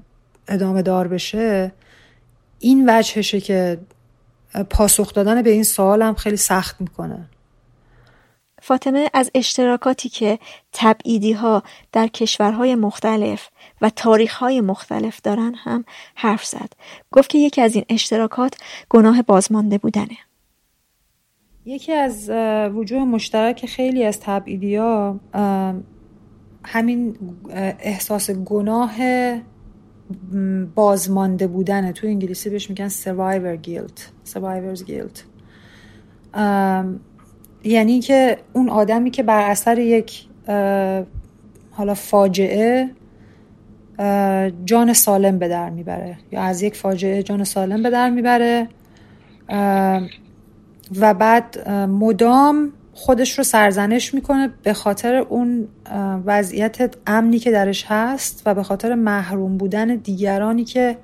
ادامه 0.49 0.83
دار 0.83 1.09
بشه 1.09 1.73
این 2.59 2.91
وجهشه 2.91 3.41
که 3.41 3.79
پاسخ 4.71 5.15
دادن 5.15 5.43
به 5.43 5.51
این 5.51 5.63
سوال 5.63 6.15
خیلی 6.15 6.37
سخت 6.37 6.81
می‌کنه. 6.81 7.29
فاطمه 8.63 9.11
از 9.15 9.31
اشتراکاتی 9.35 10.09
که 10.09 10.39
تبعیدی 10.73 11.33
ها 11.33 11.63
در 11.93 12.07
کشورهای 12.07 12.75
مختلف 12.75 13.49
و 13.83 13.91
تاریخهای 13.91 14.61
مختلف 14.61 15.21
دارن 15.21 15.55
هم 15.55 15.85
حرف 16.15 16.45
زد. 16.45 16.73
گفت 17.13 17.31
که 17.31 17.39
یکی 17.39 17.61
از 17.61 17.75
این 17.75 17.85
اشتراکات 17.89 18.57
گناه 18.89 19.23
بازمانده 19.23 19.79
بودنه. 19.79 20.17
یکی 21.65 21.93
از 21.93 22.31
وجوه 22.75 23.05
مشترک 23.05 23.67
خیلی 23.67 24.05
از 24.05 24.21
تبعیدی 24.21 24.77
ها 24.77 25.21
همین 26.65 27.17
احساس 27.81 28.31
گناه 28.31 28.93
بازمانده 30.75 31.47
بودنه 31.47 31.93
تو 31.93 32.07
انگلیسی 32.07 32.51
بهش 32.51 32.71
میگن 32.71 32.89
survivor 32.89 33.67
guilt 33.67 34.01
survivor's 34.35 34.85
guilt 34.85 35.21
یعنی 37.65 38.01
که 38.01 38.39
اون 38.53 38.69
آدمی 38.69 39.11
که 39.11 39.23
بر 39.23 39.51
اثر 39.51 39.79
یک 39.79 40.27
حالا 41.71 41.95
فاجعه 41.95 42.91
جان 44.65 44.93
سالم 44.93 45.39
به 45.39 45.49
در 45.49 45.71
می‌بره. 45.71 46.17
یا 46.33 46.43
از 46.43 46.63
یک 46.63 46.77
فاجعه 46.77 47.23
جان 47.23 47.45
سالم 47.45 47.83
به 47.83 47.91
در 47.91 48.11
می‌بره. 48.11 48.69
و 51.01 51.15
بعد 51.15 51.69
مدام 51.71 52.73
خودش 52.95 53.39
رو 53.39 53.45
سرزنش 53.45 54.15
می‌کنه 54.15 54.51
به 54.63 54.73
خاطر 54.73 55.15
اون 55.15 55.69
وضعیت 56.27 56.95
امنی 57.07 57.39
که 57.39 57.51
درش 57.51 57.85
هست 57.89 58.43
و 58.47 58.55
به 58.55 58.63
خاطر 58.63 58.95
محروم 58.95 59.57
بودن 59.57 59.87
دیگرانی 59.87 60.65
که 60.65 60.99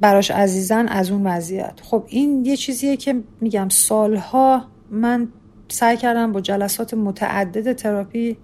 براش 0.00 0.30
عزیزن 0.30 0.88
از 0.88 1.10
اون 1.10 1.26
وضعیت. 1.26 1.80
خب 1.82 2.04
این 2.08 2.44
یه 2.44 2.56
چیزیه 2.56 2.96
که 2.96 3.14
میگم 3.40 3.68
سالها 3.68 4.64
من 4.90 5.28
سعی 5.68 5.96
کردم 5.96 6.32
با 6.32 6.40
جلسات 6.40 6.94
متعدد 6.94 7.72
تراپی 7.72 8.36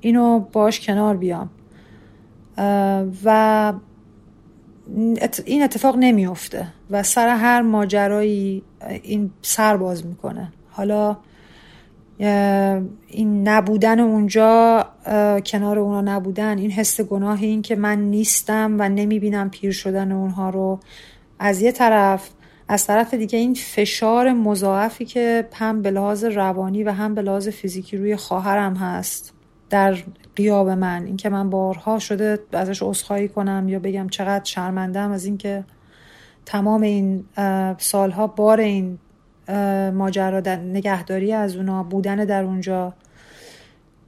اینو 0.00 0.38
باش 0.38 0.80
کنار 0.80 1.16
بیام. 1.16 1.50
و 3.24 3.72
این 5.44 5.62
اتفاق 5.62 5.96
نمیفته 5.98 6.66
و 6.90 7.02
سر 7.02 7.28
هر 7.28 7.62
ماجرایی 7.62 8.62
این 9.02 9.30
سر 9.42 9.76
باز 9.76 10.06
می‌کنه. 10.06 10.52
حالا 10.70 11.16
این 13.08 13.48
نبودن 13.48 14.00
اونجا 14.00 14.86
کنار 15.46 15.78
اونا 15.78 16.00
نبودن 16.00 16.58
این 16.58 16.70
حس 16.70 17.00
گناه 17.00 17.42
این 17.42 17.62
که 17.62 17.76
من 17.76 17.98
نیستم 17.98 18.76
و 18.78 18.88
نمی‌بینم 18.88 19.50
پیر 19.50 19.72
شدن 19.72 20.12
اونها 20.12 20.50
رو 20.50 20.80
از 21.38 21.62
یه 21.62 21.72
طرف 21.72 22.30
از 22.68 22.86
طرف 22.86 23.14
دیگه 23.14 23.38
این 23.38 23.54
فشار 23.54 24.32
مضاعفی 24.32 25.04
که 25.04 25.48
هم 25.54 25.82
به 25.82 25.90
لحاظ 25.90 26.24
روانی 26.24 26.84
و 26.84 26.90
هم 26.90 27.14
به 27.14 27.22
لحاظ 27.22 27.48
فیزیکی 27.48 27.96
روی 27.96 28.16
خواهرم 28.16 28.74
هست. 28.74 29.34
در 29.70 29.96
قیاب 30.36 30.68
من 30.68 31.04
اینکه 31.04 31.28
من 31.28 31.50
بارها 31.50 31.98
شده 31.98 32.38
ازش 32.52 32.82
عذرخواهی 32.82 33.28
کنم 33.28 33.68
یا 33.68 33.78
بگم 33.78 34.08
چقدر 34.08 34.44
شرمندم 34.44 35.10
از 35.10 35.24
اینکه 35.24 35.64
تمام 36.46 36.82
این 36.82 37.24
سالها 37.78 38.26
بار 38.26 38.60
این 38.60 38.98
ماجرا 39.94 40.56
نگهداری 40.56 41.32
از 41.32 41.56
اونا 41.56 41.82
بودن 41.82 42.16
در 42.16 42.44
اونجا 42.44 42.94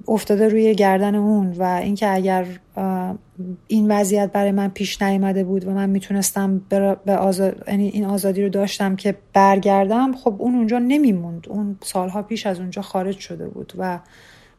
افتاده 0.08 0.48
روی 0.48 0.74
گردن 0.74 1.14
اون 1.14 1.52
و 1.52 1.62
اینکه 1.62 2.14
اگر 2.14 2.46
این 3.66 3.92
وضعیت 3.92 4.32
برای 4.32 4.52
من 4.52 4.68
پیش 4.68 5.02
نیامده 5.02 5.44
بود 5.44 5.68
و 5.68 5.70
من 5.70 5.90
می‌تونستم 5.90 6.58
به 7.04 7.16
آزاد... 7.16 7.64
یعنی 7.68 7.88
این 7.88 8.04
آزادی 8.04 8.42
رو 8.42 8.48
داشتم 8.48 8.96
که 8.96 9.16
برگردم 9.32 10.12
خب 10.12 10.36
اون 10.38 10.54
اونجا 10.54 10.78
نمیموند. 10.78 11.46
اون 11.48 11.76
سالها 11.82 12.22
پیش 12.22 12.46
از 12.46 12.60
اونجا 12.60 12.82
خارج 12.82 13.18
شده 13.18 13.48
بود 13.48 13.72
و 13.78 13.98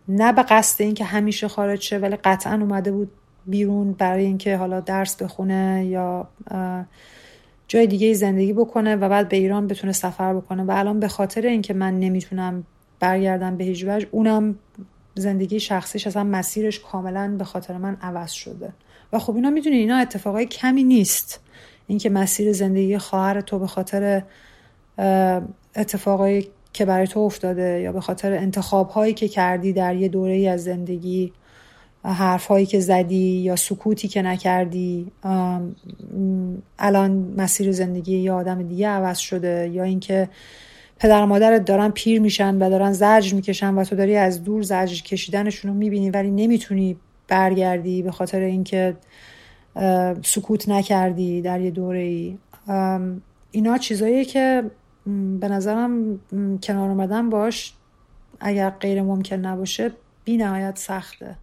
نه 0.07 0.33
به 0.33 0.43
قصد 0.43 0.81
اینکه 0.81 1.03
همیشه 1.03 1.47
خارج 1.47 1.81
شه 1.81 1.97
ولی 1.97 2.15
قطعا 2.15 2.53
اومده 2.53 2.91
بود 2.91 3.11
بیرون 3.45 3.93
برای 3.93 4.25
اینکه 4.25 4.57
حالا 4.57 4.79
درس 4.79 5.15
بخونه 5.15 5.85
یا 5.85 6.27
جای 7.67 7.87
دیگه 7.87 8.13
زندگی 8.13 8.53
بکنه 8.53 8.95
و 8.95 9.09
بعد 9.09 9.29
به 9.29 9.37
ایران 9.37 9.67
بتونه 9.67 9.93
سفر 9.93 10.33
بکنه. 10.33 10.63
و 10.63 10.71
الان 10.71 10.99
به 10.99 11.07
خاطر 11.07 11.41
اینکه 11.41 11.73
من 11.73 11.99
نمی‌تونم 11.99 12.63
برگردم 12.99 13.57
به 13.57 13.63
هیچ 13.63 13.85
وجه 13.87 14.07
اونم 14.11 14.55
زندگی 15.15 15.59
شخصیش 15.59 16.07
اصلا 16.07 16.23
مسیرش 16.23 16.79
کاملا 16.79 17.35
به 17.37 17.43
خاطر 17.43 17.77
من 17.77 17.97
عوض 18.01 18.31
شده. 18.31 18.73
و 19.13 19.19
خب 19.19 19.35
اینا 19.35 19.49
می‌دونی 19.49 19.75
اینا 19.75 19.97
اتفاقای 19.97 20.45
کمی 20.45 20.83
نیست. 20.83 21.39
اینکه 21.87 22.09
مسیر 22.09 22.53
زندگی 22.53 22.97
خواهر 22.97 23.41
تو 23.41 23.59
به 23.59 23.67
خاطر 23.67 24.23
اتفاقایی 25.75 26.47
که 26.73 26.85
برای 26.85 27.07
تو 27.07 27.19
افتاده 27.19 27.81
یا 27.83 27.91
به 27.91 28.01
خاطر 28.01 28.33
انتخاب 28.33 28.89
هایی 28.89 29.13
که 29.13 29.27
کردی 29.27 29.73
در 29.73 29.95
یه 29.95 30.07
دوره 30.07 30.33
ای 30.33 30.47
از 30.47 30.63
زندگی 30.63 31.33
حرف 32.03 32.47
هایی 32.47 32.65
که 32.65 32.79
زدی 32.79 33.15
یا 33.15 33.55
سکوتی 33.55 34.07
که 34.07 34.21
نکردی 34.21 35.11
الان 36.79 37.33
مسیر 37.37 37.71
زندگی 37.71 38.17
یه 38.17 38.31
آدم 38.31 38.63
دیگه 38.63 38.87
عوض 38.87 39.17
شده 39.17 39.69
یا 39.73 39.83
اینکه 39.83 40.29
پدر 40.99 41.23
و 41.23 41.25
مادرت 41.25 41.65
دارن 41.65 41.89
پیر 41.89 42.21
میشن 42.21 42.55
و 42.55 42.69
دارن 42.69 42.93
زجر 42.93 43.35
می‌کشن 43.35 43.73
و 43.73 43.83
تو 43.83 43.95
داری 43.95 44.15
از 44.15 44.43
دور 44.43 44.61
زجر 44.61 45.01
کشیدنشون 45.01 45.71
رو 45.71 45.77
می‌بینی 45.77 46.09
ولی 46.09 46.31
نمی‌تونی 46.31 46.97
برگردی 47.27 48.01
به 48.01 48.11
خاطر 48.11 48.39
اینکه 48.39 48.97
سکوت 50.23 50.69
نکردی 50.69 51.41
در 51.41 51.61
یه 51.61 51.71
دوره 51.71 51.99
ای 51.99 52.37
اینا 53.51 53.77
چیزاییه 53.77 54.25
که 54.25 54.63
به 55.05 55.47
نظرم 55.47 56.19
کنار 56.63 56.89
اومدن 56.89 57.29
باش 57.29 57.73
اگر 58.39 58.69
غیر 58.69 59.01
ممکن 59.01 59.35
نباشه 59.35 59.91
بی 60.23 60.37
نهایت 60.37 60.77
سخته. 60.77 61.35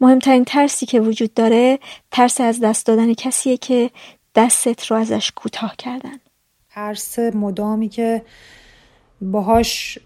مهمترین 0.00 0.44
ترسی 0.44 0.86
که 0.86 1.00
وجود 1.00 1.34
داره 1.34 1.78
ترس 2.10 2.40
از 2.40 2.60
دست 2.60 2.86
دادن 2.86 3.14
کسیه 3.14 3.56
که 3.56 3.90
دستت 4.34 4.86
رو 4.86 4.96
ازش 4.96 5.32
کوتاه 5.36 5.76
کردن. 5.76 6.18
ترس 6.70 7.18
مدامی 7.18 7.88
که 7.88 8.22
باهاش 9.20 9.98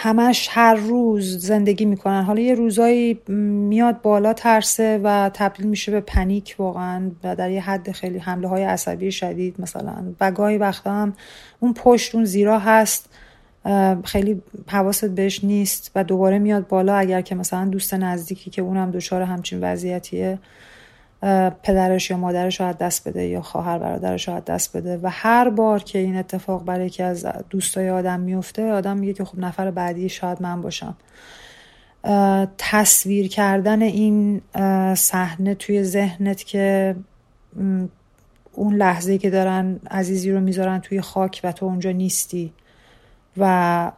همش 0.00 0.48
هر 0.50 0.74
روز 0.74 1.38
زندگی 1.46 1.84
می‌کنن. 1.84 2.22
حالا 2.22 2.40
یه 2.40 2.54
روزایی 2.54 3.20
میاد 3.28 4.02
بالا 4.02 4.32
ترسه 4.32 5.00
و 5.04 5.30
تبدیل 5.34 5.66
میشه 5.66 5.92
به 5.92 6.00
پنیک 6.00 6.56
واقعا 6.58 7.10
و 7.24 7.36
در 7.36 7.50
یه 7.50 7.60
حد 7.60 7.92
خیلی 7.92 8.18
حمله 8.18 8.48
های 8.48 8.64
عصبی 8.64 9.12
شدید 9.12 9.54
مثلا. 9.58 9.94
و 10.20 10.30
گاهی 10.30 10.58
وقتا 10.58 10.92
هم 10.92 11.12
اون 11.60 11.74
پشت 11.74 12.14
اون 12.14 12.24
زیرا 12.24 12.58
هست. 12.58 13.10
خیلی 14.04 14.42
حواست 14.66 15.04
بهش 15.04 15.44
نیست 15.44 15.90
و 15.94 16.04
دوباره 16.04 16.38
میاد 16.38 16.68
بالا 16.68 16.94
اگر 16.94 17.20
که 17.20 17.34
مثلا 17.34 17.64
دوست 17.64 17.94
نزدیکی 17.94 18.50
که 18.50 18.62
اونم 18.62 18.90
دچار 18.90 19.22
همچین 19.22 19.60
وضعیتیه. 19.60 20.38
پدرش 21.62 22.10
یا 22.10 22.16
مادرش 22.16 22.60
رو 22.60 22.72
دست 22.72 23.08
بده 23.08 23.26
یا 23.26 23.42
خواهر 23.42 23.78
برادرش 23.78 24.28
رو 24.28 24.40
دست 24.40 24.76
بده. 24.76 25.00
و 25.02 25.08
هر 25.12 25.48
بار 25.48 25.82
که 25.82 25.98
این 25.98 26.16
اتفاق 26.16 26.64
برای 26.64 26.86
یکی 26.86 27.02
از 27.02 27.26
دوستای 27.50 27.90
آدم 27.90 28.20
میفته 28.20 28.72
آدم 28.72 28.96
میگه 28.96 29.12
که 29.12 29.24
خب 29.24 29.38
نفر 29.38 29.70
بعدی 29.70 30.08
شاید 30.08 30.42
من 30.42 30.62
باشم. 30.62 30.96
تصویر 32.58 33.28
کردن 33.28 33.82
این 33.82 34.40
صحنه 34.94 35.54
توی 35.54 35.84
ذهنت 35.84 36.44
که 36.44 36.96
اون 38.52 38.74
لحظه 38.74 39.18
که 39.18 39.30
دارن 39.30 39.80
عزیزی 39.90 40.32
رو 40.32 40.40
می‌ذارن 40.40 40.78
توی 40.78 41.00
خاک 41.00 41.40
و 41.44 41.52
تو 41.52 41.66
اونجا 41.66 41.90
نیستی. 41.90 42.52
و 43.36 43.92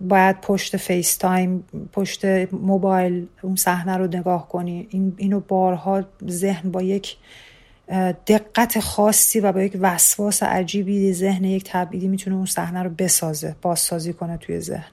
باید 0.00 0.40
پشت 0.40 0.76
FaceTime 0.76 1.64
پشت 1.92 2.24
موبایل 2.52 3.26
اون 3.42 3.56
صحنه 3.56 3.96
رو 3.96 4.06
نگاه 4.06 4.48
کنی. 4.48 4.86
این 4.90 5.14
اینو 5.16 5.40
بارها 5.40 6.02
ذهن 6.28 6.70
با 6.70 6.82
یک 6.82 7.16
دقت 8.26 8.80
خاصی 8.80 9.40
و 9.40 9.52
با 9.52 9.62
یک 9.62 9.76
وسواس 9.80 10.42
عجیبی 10.42 11.12
ذهن 11.12 11.44
یک 11.44 11.64
تبعیدی 11.66 12.08
می‌تونه 12.08 12.36
اون 12.36 12.46
صحنه 12.46 12.82
رو 12.82 12.90
بسازه 12.98 13.56
بازسازی 13.62 14.12
کنه 14.12 14.36
توی 14.36 14.60
ذهن. 14.60 14.90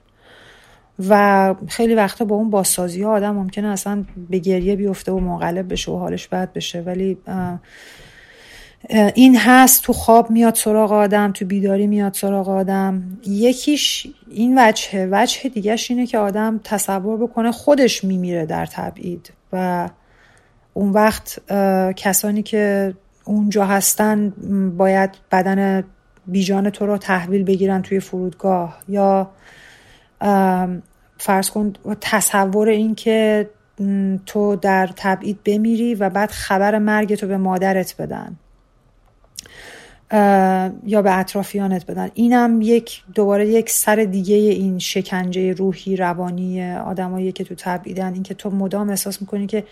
و 1.08 1.54
خیلی 1.68 1.94
وقتا 1.94 2.24
با 2.24 2.36
اون 2.36 2.50
بازسازی 2.50 3.02
ها 3.02 3.12
آدم 3.12 3.34
ممکنه 3.34 3.68
اصلا 3.68 4.04
به 4.30 4.38
گریه 4.38 4.76
بیفته 4.76 5.12
و 5.12 5.18
منقلب 5.18 5.72
بشه 5.72 5.92
و 5.92 5.98
حالش 5.98 6.28
بد 6.28 6.52
بشه. 6.52 6.80
ولی 6.80 7.18
این 8.90 9.36
هست 9.38 9.82
تو 9.82 9.92
خواب 9.92 10.30
میاد 10.30 10.54
سراغ 10.54 10.92
آدم 10.92 11.32
تو 11.32 11.44
بیداری 11.44 11.86
میاد 11.86 12.14
سراغ 12.14 12.48
آدم. 12.48 13.18
یکیش 13.26 14.06
این 14.30 14.58
وجهه 14.58 15.08
وجه 15.12 15.48
دیگهش 15.48 15.90
اینه 15.90 16.06
که 16.06 16.18
آدم 16.18 16.60
تصور 16.64 17.16
بکنه 17.16 17.52
خودش 17.52 18.04
میمیره 18.04 18.46
در 18.46 18.66
تبعید 18.66 19.32
و 19.52 19.88
اون 20.74 20.90
وقت 20.90 21.40
کسانی 21.96 22.42
که 22.42 22.94
اونجا 23.24 23.64
هستن 23.64 24.32
باید 24.76 25.10
بدن 25.32 25.84
بیجان 26.26 26.70
تو 26.70 26.86
رو 26.86 26.98
تحویل 26.98 27.44
بگیرن 27.44 27.82
توی 27.82 28.00
فرودگاه 28.00 28.78
یا 28.88 29.30
فرض 31.18 31.50
کن 31.50 31.72
تصور 32.00 32.68
این 32.68 32.94
که 32.94 33.50
تو 34.26 34.56
در 34.56 34.90
تبعید 34.96 35.38
بمیری 35.44 35.94
و 35.94 36.10
بعد 36.10 36.30
خبر 36.30 36.78
مرگ 36.78 37.14
تو 37.14 37.26
به 37.26 37.36
مادرت 37.36 37.96
بدن. 37.98 38.36
یا 40.86 41.02
به 41.02 41.18
اطرافیانت 41.18 41.86
بدن. 41.86 42.10
اینم 42.14 42.62
یک 42.62 43.02
دوباره 43.14 43.48
یک 43.48 43.70
سر 43.70 43.96
دیگه 43.96 44.36
این 44.36 44.78
شکنجه 44.78 45.52
روحی 45.52 45.96
روانی 45.96 46.72
آدمایی 46.72 47.32
که 47.32 47.44
تو 47.44 47.54
تبعیدن. 47.54 48.14
اینکه 48.14 48.34
تو 48.34 48.50
مدام 48.50 48.90
احساس 48.90 49.20
می‌کنی 49.20 49.46
که 49.46 49.64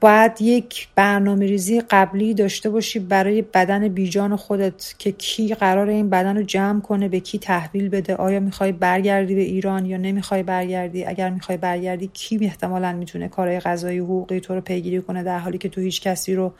باید 0.00 0.32
یک 0.42 0.88
برنامه 0.94 1.46
ریزی 1.46 1.80
قبلی 1.80 2.34
داشته 2.34 2.70
باشی 2.70 2.98
برای 2.98 3.42
بدن 3.42 3.88
بیجان 3.88 4.36
خودت 4.36 4.94
که 4.98 5.12
کی 5.12 5.54
قرار 5.54 5.88
این 5.88 6.10
بدن 6.10 6.36
رو 6.36 6.42
جمع 6.42 6.80
کنه 6.80 7.08
به 7.08 7.20
کی 7.20 7.38
تحویل 7.38 7.88
بده 7.88 8.14
آیا 8.14 8.40
می‌خوای 8.40 8.72
برگردی 8.72 9.34
به 9.34 9.40
ایران 9.40 9.86
یا 9.86 9.96
نمی‌خوای 9.96 10.42
برگردی؟ 10.42 11.04
اگر 11.04 11.30
می‌خوای 11.30 11.58
برگردی 11.58 12.10
کی 12.12 12.38
احتمالا 12.42 12.92
می‌تونه 12.92 13.28
کارهای 13.28 13.60
غذایی 13.60 13.98
حقوقی 13.98 14.40
تو 14.40 14.54
رو 14.54 14.60
پیگیری 14.60 15.00
کنه 15.00 15.22
در 15.22 15.38
حالی 15.38 15.58
که 15.58 15.68
تو 15.68 15.80
هیچ 15.80 16.02
کسی 16.02 16.34
رو 16.34 16.52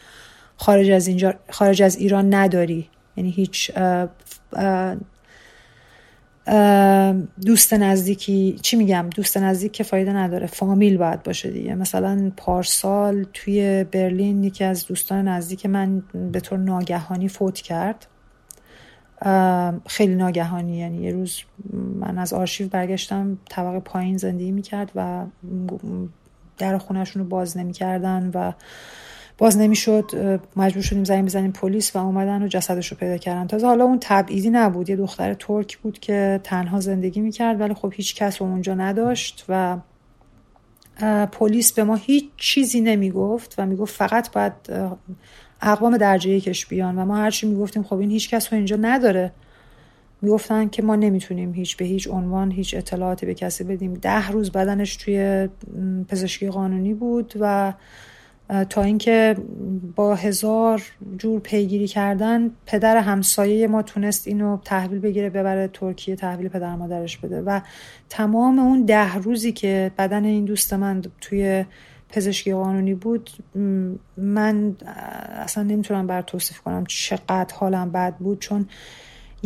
خارج 0.57 0.91
از 0.91 1.07
اینجا 1.07 1.35
خارج 1.51 1.83
از 1.83 1.97
ایران 1.97 2.35
نداری؟ 2.35 2.89
یعنی 3.17 3.31
هیچ 3.31 3.71
دوست 7.47 7.75
نزدیکی 7.75 8.59
چی 8.63 8.77
میگم؟ 8.77 9.09
دوست 9.15 9.37
نزدیک 9.37 9.73
که 9.73 9.85
فایده 9.85 10.13
نداره. 10.13 10.47
فامیل 10.47 10.97
باید 10.97 11.23
باشه 11.23 11.51
دیگه. 11.51 11.75
مثلا 11.75 12.33
پارسال 12.37 13.27
توی 13.33 13.85
برلین 13.85 14.45
یکی 14.45 14.65
از 14.65 14.87
دوستان 14.87 15.29
نزدیک 15.29 15.67
من 15.67 16.03
به 16.33 16.41
طور 16.41 16.59
ناگهانی 16.59 17.29
فوت 17.29 17.61
کرد. 17.61 18.07
خیلی 19.87 20.15
ناگهانی. 20.15 20.77
یعنی 20.77 21.03
یه 21.03 21.13
روز 21.13 21.41
من 21.73 22.19
از 22.19 22.33
آرشیو 22.33 22.69
برگشتم 22.69 23.39
طبقه 23.51 23.81
پایین 23.81 24.17
زندگی 24.17 24.51
می‌کرد 24.51 24.91
و 24.95 25.25
در 26.59 26.79
خونهشون 26.79 27.23
رو 27.23 27.29
باز 27.29 27.57
نمی‌کردن 27.57 28.31
و 28.35 28.53
باز 29.39 29.59
نمی‌شد 29.59 30.41
مجبور 30.57 30.83
شدیم 30.83 31.05
زنگ 31.05 31.25
بزنیم 31.25 31.53
پلیس 31.53 31.97
و 31.97 31.99
اومدن 31.99 32.43
و 32.43 32.49
جسدش 32.49 32.89
رو 32.89 32.97
پیدا 32.97 33.17
کردن. 33.17 33.47
تازه 33.47 33.67
حالا 33.67 33.85
اون 33.85 33.99
تبعیدی 34.01 34.51
نبود. 34.51 34.91
یه 34.91 34.97
دختر 34.97 35.35
ترک 35.35 35.79
بود 35.79 35.99
که 35.99 36.41
تنها 36.45 36.81
زندگی 36.81 37.21
می‌کرد 37.21 37.61
ولی 37.61 37.75
خب 37.75 37.93
هیچ 37.97 38.15
کس 38.15 38.43
رو 38.43 38.49
اونجا 38.49 38.75
نداشت 38.75 39.45
و 39.49 39.79
پلیس 41.33 41.73
به 41.73 41.85
ما 41.85 41.95
هیچ 41.95 42.25
چیزی 42.37 42.81
نمی‌گفت 42.81 43.55
و 43.59 43.67
می‌گفت 43.67 43.95
فقط 43.97 44.33
باید 44.33 44.53
اقوام 45.63 45.97
درجه 45.97 46.41
کش 46.41 46.67
بیان 46.67 46.99
و 46.99 47.05
ما 47.05 47.17
هرچی 47.17 47.47
می‌گفتیم 47.47 47.83
خب 47.83 47.99
این 47.99 48.11
هیچ 48.11 48.31
کس 48.31 48.53
رو 48.53 48.57
اینجا 48.57 48.77
نداره. 48.77 49.33
می‌گفتن 50.23 50.69
که 50.69 50.83
ما 50.83 50.97
نمی‌تونیم 50.97 51.53
هیچ 51.53 51.77
به 51.77 51.85
هیچ 51.85 52.09
عنوان 52.09 52.51
هیچ 52.51 52.75
اطلاعاتی 52.75 53.27
به 53.27 53.35
کسی 53.35 53.65
بدیم. 53.65 53.95
ده 53.95 54.29
روز 54.29 54.51
بدنش 54.51 54.97
توی 54.97 55.49
پزشکی 56.09 56.49
قانونی 56.49 56.95
بود 56.95 57.35
و 57.41 57.73
تا 58.71 58.83
اینکه 58.83 59.37
با 59.97 60.15
هزار 60.15 60.83
جور 61.19 61.41
پیگیری 61.41 61.89
کردن 61.89 62.51
پدر 62.67 62.97
همسایه 62.97 63.69
ما 63.69 63.83
تونست 63.83 64.29
اینو 64.29 64.59
تحویل 64.65 64.99
بگیره 64.99 65.31
ببره 65.31 65.69
ترکیه 65.69 66.17
تحویل 66.17 66.49
پدر 66.49 66.77
مادرش 66.77 67.17
بده. 67.17 67.41
و 67.41 67.61
تمام 68.09 68.59
اون 68.59 68.85
ده 68.85 69.15
روزی 69.15 69.53
که 69.53 69.91
بدن 69.99 70.25
این 70.25 70.45
دوست 70.45 70.75
من 70.75 71.03
توی 71.21 71.65
پزشکی 72.09 72.53
قانونی 72.53 72.95
بود 72.95 73.31
من 74.17 74.77
اصلا 75.29 75.63
نمی‌تونم 75.63 76.07
بر 76.07 76.23
توصیف 76.23 76.61
کنم 76.61 76.85
چقدر 76.89 77.55
حالم 77.55 77.91
بد 77.91 78.15
بود 78.15 78.39
چون 78.39 78.69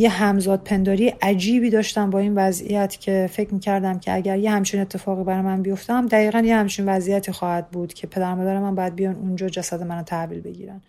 یه 0.00 0.10
همزاد 0.10 0.62
پنداری 0.62 1.08
عجیبی 1.08 1.70
داشتم 1.70 2.10
با 2.10 2.18
این 2.18 2.34
وضعیت 2.34 3.00
که 3.00 3.30
فکر 3.32 3.54
می‌کردم 3.54 3.98
که 3.98 4.14
اگر 4.14 4.38
یه 4.38 4.50
همچین 4.50 4.80
اتفاقی 4.80 5.24
برای 5.24 5.42
من 5.42 5.62
بیفتم 5.62 6.06
دقیقا 6.06 6.38
یه 6.38 6.56
همچین 6.56 6.88
وضعیتی 6.88 7.32
خواهد 7.32 7.70
بود 7.70 7.94
که 7.94 8.06
پدر 8.06 8.34
مادر 8.34 8.58
من 8.58 8.74
باید 8.74 8.94
بیان 8.94 9.14
اونجا 9.14 9.48
جسد 9.48 9.82
منو 9.82 10.02
تحویل 10.02 10.40
بگیرن. 10.40 10.82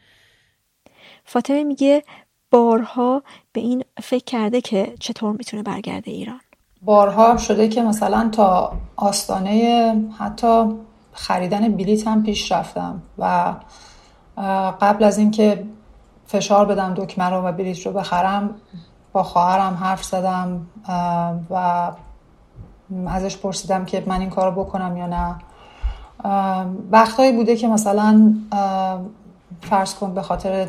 فاطمه 1.26 1.64
میگه 1.64 2.04
بارها 2.52 3.24
به 3.54 3.62
این 3.62 3.84
فکر 4.04 4.24
کرده 4.24 4.62
که 4.62 4.94
چطور 5.00 5.32
می‌تونه 5.32 5.64
برگرده 5.64 6.12
ایران. 6.12 6.42
بارها 6.82 7.38
شده 7.38 7.68
که 7.68 7.82
مثلا 7.82 8.30
تا 8.30 8.74
آستانه 8.96 9.96
حتی 10.20 10.66
خریدن 11.14 11.72
بلیت 11.72 12.08
هم 12.08 12.24
پیش 12.24 12.52
رفتم 12.52 13.02
و 13.18 13.54
قبل 14.82 15.04
از 15.04 15.18
اینکه 15.18 15.64
فشار 16.26 16.66
بدم 16.66 16.94
دکمه 16.94 17.30
رو 17.30 17.38
و 17.38 17.52
بلیت 17.52 17.86
رو 17.86 17.92
بخرم 17.92 18.56
با 19.14 19.24
خواهرم 19.24 19.74
حرف 19.74 20.04
زدم 20.04 20.68
و 21.50 21.92
ازش 23.08 23.38
پرسیدم 23.38 23.86
که 23.86 24.04
من 24.08 24.20
این 24.20 24.30
کار 24.30 24.52
بکنم 24.52 24.98
یا 24.98 25.08
نه. 25.08 25.36
وقتهایی 26.92 27.32
بوده 27.32 27.56
که 27.56 27.68
مثلا 27.68 28.34
فرض 29.62 29.96
کن 29.96 30.14
به 30.14 30.22
خاطر 30.22 30.68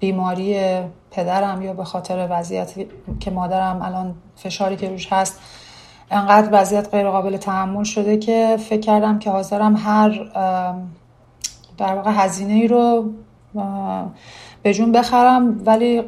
بیماری 0.00 0.80
پدرم 1.10 1.62
یا 1.62 1.72
به 1.72 1.84
خاطر 1.84 2.28
وضعیتی 2.30 2.88
که 3.20 3.30
مادرم 3.30 3.82
الان 3.82 4.14
فشاری 4.36 4.76
که 4.76 4.88
روش 4.88 5.12
هست 5.12 5.40
انقدر 6.10 6.48
وضعیت 6.52 6.88
غیر 6.90 7.10
قابل 7.10 7.36
تحمل 7.36 7.84
شده 7.84 8.16
که 8.16 8.56
فکر 8.68 8.80
کردم 8.80 9.18
که 9.18 9.30
حاضرم 9.30 9.76
هر 9.76 10.08
در 11.78 11.94
واقع 11.94 12.10
هزینه 12.10 12.52
ای 12.52 12.68
رو 12.68 13.10
به 14.62 14.74
جون 14.74 14.92
بخرم 14.92 15.62
ولی 15.66 16.02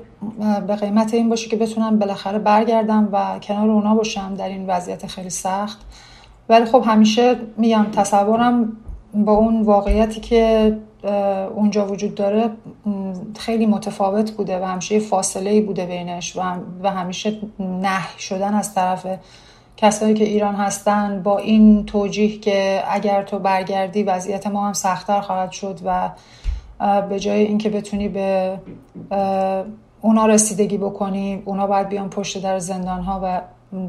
به 0.67 0.77
قیمت 0.77 1.15
این 1.15 1.29
باشه 1.29 1.49
که 1.49 1.57
بتونم 1.57 1.99
بالاخره 1.99 2.39
برگردم 2.39 3.09
و 3.13 3.39
کنار 3.39 3.71
اونا 3.71 3.95
باشم 3.95 4.35
در 4.35 4.49
این 4.49 4.67
وضعیت 4.67 5.07
خیلی 5.07 5.31
سخت. 5.31 5.79
ولی 6.49 6.65
خب 6.65 6.83
همیشه 6.87 7.37
میگم 7.57 7.87
تصورم 7.93 8.77
با 9.15 9.33
اون 9.33 9.63
واقعیتی 9.63 10.21
که 10.21 10.77
اونجا 11.55 11.87
وجود 11.87 12.15
داره 12.15 12.51
خیلی 13.39 13.67
متفاوت 13.67 14.31
بوده 14.31 14.61
و 14.61 14.65
همیشه 14.65 14.99
فاصله 14.99 15.51
ای 15.51 15.61
بوده 15.61 15.87
بینش 15.87 16.37
و 16.83 16.91
همیشه 16.91 17.39
نه 17.59 18.19
شدن 18.19 18.55
از 18.55 18.75
طرف 18.75 19.07
کسایی 19.77 20.15
که 20.15 20.25
ایران 20.25 20.55
هستن 20.55 21.23
با 21.23 21.39
این 21.39 21.87
توجیه 21.87 22.39
که 22.39 22.83
اگر 22.89 23.23
تو 23.23 23.39
برگردی 23.39 24.03
وضعیت 24.03 24.47
ما 24.47 24.67
هم 24.67 24.73
سختتر 24.73 25.21
خواهد 25.21 25.53
شد 25.53 25.81
و 25.85 26.11
به 27.09 27.21
جای 27.21 27.41
اینکه 27.43 27.71
بتونی 27.71 28.09
به 28.09 28.59
اونا 30.01 30.27
رسیدگی 30.27 30.79
بکنی 30.79 31.43
اونا 31.45 31.67
باید 31.67 31.89
بیان 31.89 32.11
پشت 32.11 32.43
در 32.43 32.59
زندان 32.59 33.01
ها 33.01 33.21
و 33.23 33.41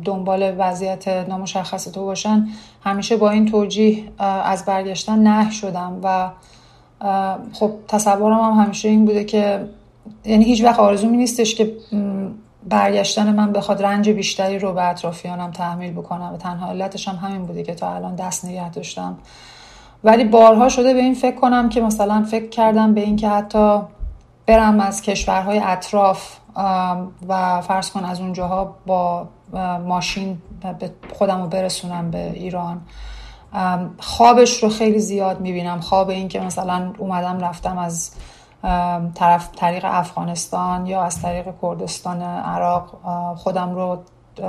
دنبال 0.05 0.55
وضعیت 0.57 1.07
نامشخص 1.07 1.87
تو 1.87 2.05
باشن. 2.05 2.47
همیشه 2.83 3.17
با 3.17 3.29
این 3.29 3.45
توجیه 3.45 4.03
از 4.43 4.65
برگشتن 4.65 5.19
نه 5.19 5.51
شدم 5.51 5.99
و 6.03 6.29
خب 7.53 7.71
تصورم 7.87 8.39
هم 8.39 8.63
همیشه 8.63 8.89
این 8.89 9.05
بوده 9.05 9.23
که 9.23 9.67
یعنی 10.25 10.45
هیچ 10.45 10.63
وقت 10.63 10.79
آرزومی 10.79 11.17
نیستش 11.17 11.55
که 11.55 11.73
برگشتن 12.69 13.35
من 13.35 13.51
بخواد 13.51 13.83
رنج 13.83 14.09
بیشتری 14.09 14.59
رو 14.59 14.73
به 14.73 14.89
اطرافیانم 14.89 15.51
تحمیل 15.51 15.93
بکنم. 15.93 16.33
و 16.33 16.37
تنها 16.37 16.69
علتش 16.69 17.07
هم 17.07 17.15
همین 17.15 17.45
بوده 17.45 17.63
که 17.63 17.75
تا 17.75 17.93
الان 17.93 18.15
دست 18.15 18.45
نگه 18.45 18.69
داشتم. 18.69 19.17
ولی 20.03 20.23
بارها 20.23 20.69
شده 20.69 20.93
به 20.93 20.99
این 20.99 21.13
فکر 21.13 21.35
کنم 21.35 21.69
که 21.69 21.81
مثلا 21.81 22.25
فکر 22.31 22.49
کردم 22.49 22.93
به 22.93 23.01
اینکه 23.01 23.29
حتی 23.29 23.81
برم 24.45 24.79
از 24.79 25.01
کشورهای 25.01 25.59
اطراف 25.59 26.37
و 27.27 27.61
فرض 27.61 27.91
کن 27.91 28.05
از 28.05 28.21
اونجاها 28.21 28.75
با 28.85 29.27
ماشین 29.85 30.37
خودم 31.13 31.41
رو 31.41 31.47
برسونم 31.47 32.11
به 32.11 32.31
ایران. 32.31 32.81
خوابش 33.99 34.63
رو 34.63 34.69
خیلی 34.69 34.99
زیاد 34.99 35.41
می‌بینم. 35.41 35.79
خواب 35.79 36.09
این 36.09 36.27
که 36.27 36.39
مثلا 36.39 36.93
اومدم 36.97 37.39
رفتم 37.39 37.77
از 37.77 38.11
طرف 39.15 39.49
طریق 39.55 39.85
افغانستان 39.85 40.85
یا 40.85 41.01
از 41.03 41.21
طریق 41.21 41.45
کردستان 41.61 42.21
عراق 42.21 42.99
خودم 43.35 43.75
رو 43.75 43.99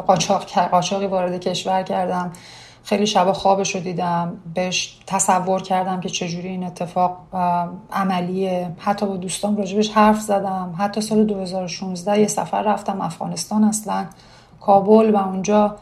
قاچاق 0.07 0.45
قاچاقی 0.71 1.07
وارد 1.07 1.41
کشور 1.41 1.83
کردم. 1.83 2.33
خیلی 2.85 3.07
شب 3.07 3.33
خوابش 3.33 3.75
رو 3.75 3.81
دیدم 3.81 4.33
بهش 4.55 4.99
تصور 5.07 5.63
کردم 5.63 6.01
که 6.01 6.09
چجوری 6.09 6.49
این 6.49 6.65
اتفاق 6.65 7.17
عملیه. 7.93 8.73
حتی 8.79 9.07
با 9.07 9.17
دوستان 9.17 9.57
راجبش 9.57 9.91
حرف 9.91 10.21
زدم. 10.21 10.75
حتی 10.79 11.01
سال 11.01 11.25
2016 11.25 12.21
یه 12.21 12.27
سفر 12.27 12.63
رفتم 12.63 13.01
افغانستان 13.01 13.65
اصلا 13.65 14.07
کابل 14.61 15.15
و 15.15 15.17
اونجا 15.17 15.77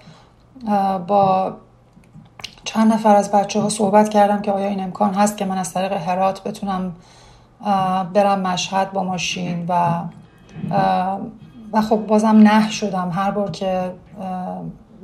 با 1.06 1.52
چند 2.64 2.92
نفر 2.92 3.16
از 3.16 3.30
بچه 3.30 3.60
ها 3.60 3.68
صحبت 3.68 4.08
کردم 4.08 4.42
که 4.42 4.52
آیا 4.52 4.68
این 4.68 4.80
امکان 4.80 5.14
هست 5.14 5.36
که 5.36 5.44
من 5.44 5.58
از 5.58 5.72
طریق 5.72 5.92
هرات 5.92 6.42
بتونم 6.42 6.92
برم 8.12 8.40
مشهد 8.40 8.92
با 8.92 9.04
ماشین 9.04 9.66
و 9.68 10.02
و 11.72 11.82
خب 11.82 11.96
بازم 11.96 12.28
نه 12.28 12.70
شدم. 12.70 13.10
هر 13.10 13.30
بار 13.30 13.50
که 13.50 13.92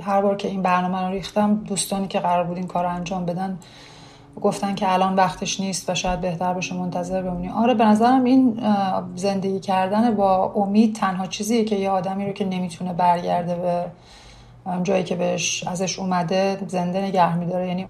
هر 0.02 0.22
بار 0.22 0.36
که 0.36 0.48
این 0.48 0.62
برنامه 0.62 1.00
رو 1.00 1.10
ریختم 1.10 1.54
دوستانی 1.54 2.08
که 2.08 2.20
قرار 2.20 2.44
بود 2.44 2.56
این 2.56 2.66
کار 2.66 2.84
رو 2.84 2.90
انجام 2.90 3.24
بدن 3.24 3.58
گفتن 4.42 4.74
که 4.74 4.92
الان 4.92 5.14
وقتش 5.14 5.60
نیست 5.60 5.90
و 5.90 5.94
شاید 5.94 6.20
بهتر 6.20 6.52
باشه 6.52 6.74
منتظر 6.74 7.22
بمونی. 7.22 7.48
آره 7.48 7.74
به 7.74 7.84
نظرم 7.84 8.24
این 8.24 8.60
زندگی 9.14 9.60
کردن 9.60 10.14
با 10.14 10.52
امید 10.56 10.94
تنها 10.94 11.26
چیزیه 11.26 11.64
که 11.64 11.76
یه 11.76 11.90
آدمی 11.90 12.26
رو 12.26 12.32
که 12.32 12.44
نمی‌تونه 12.44 12.92
برگرده 12.92 13.54
به 13.54 13.84
جایی 14.82 15.04
که 15.04 15.14
بهش 15.16 15.64
ازش 15.66 15.98
اومده 15.98 16.58
زنده 16.66 17.00
نگه 17.00 17.36
میداره. 17.36 17.68
یعنی 17.68 17.86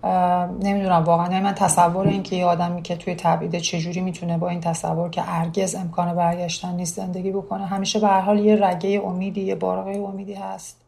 نمی‌دونم 0.62 1.04
واقعا. 1.04 1.32
یعنی 1.32 1.44
من 1.44 1.54
تصور 1.54 2.08
این 2.08 2.22
که 2.22 2.36
یه 2.36 2.44
آدمی 2.44 2.82
که 2.82 2.96
توی 2.96 3.14
تبعیده 3.14 3.60
چجوری 3.60 4.00
می‌تونه 4.00 4.38
با 4.38 4.48
این 4.48 4.60
تصور 4.60 5.10
که 5.10 5.22
ارگز 5.26 5.74
امکان 5.74 6.14
برگشتن 6.14 6.74
نیست 6.74 6.96
زندگی 6.96 7.30
بکنه 7.30 7.66
همیشه 7.66 8.00
به 8.00 8.06
هر 8.06 8.20
حال 8.20 8.38
یه 8.38 8.56
رگه 8.66 9.02
امیدی 9.04 9.40
یه 9.40 9.54
بارقه 9.54 9.90
امیدی 9.90 10.34
هست. 10.34 10.80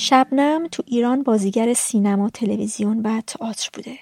شبنم 0.00 0.68
تو 0.72 0.82
ایران 0.86 1.22
بازیگر 1.22 1.74
سینما، 1.74 2.30
تلویزیون 2.30 3.00
و 3.02 3.20
تئاتر 3.26 3.70
بوده. 3.74 3.98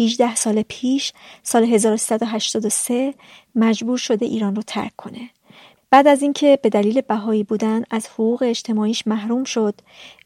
18 0.00 0.34
سال 0.34 0.62
پیش 0.62 1.12
سال 1.42 1.64
1383 1.64 3.14
مجبور 3.54 3.98
شده 3.98 4.26
ایران 4.26 4.56
رو 4.56 4.62
ترک 4.62 4.96
کنه. 4.96 5.30
بعد 5.90 6.06
از 6.06 6.22
اینکه 6.22 6.58
به 6.62 6.68
دلیل 6.68 7.00
بهایی 7.00 7.44
بودن 7.44 7.82
از 7.90 8.06
حقوق 8.06 8.42
اجتماعیش 8.42 9.06
محروم 9.06 9.44
شد، 9.44 9.74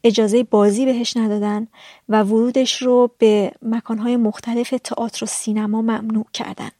اجازه 0.03 0.43
بازی 0.43 0.85
بهش 0.85 1.17
ندادن 1.17 1.67
و 2.09 2.23
ورودش 2.23 2.81
رو 2.81 3.11
به 3.17 3.51
مکانهای 3.61 4.17
مختلف 4.17 4.73
تئاتر 4.83 5.23
و 5.23 5.27
سینما 5.27 5.81
ممنوع 5.81 6.25
کردن. 6.33 6.71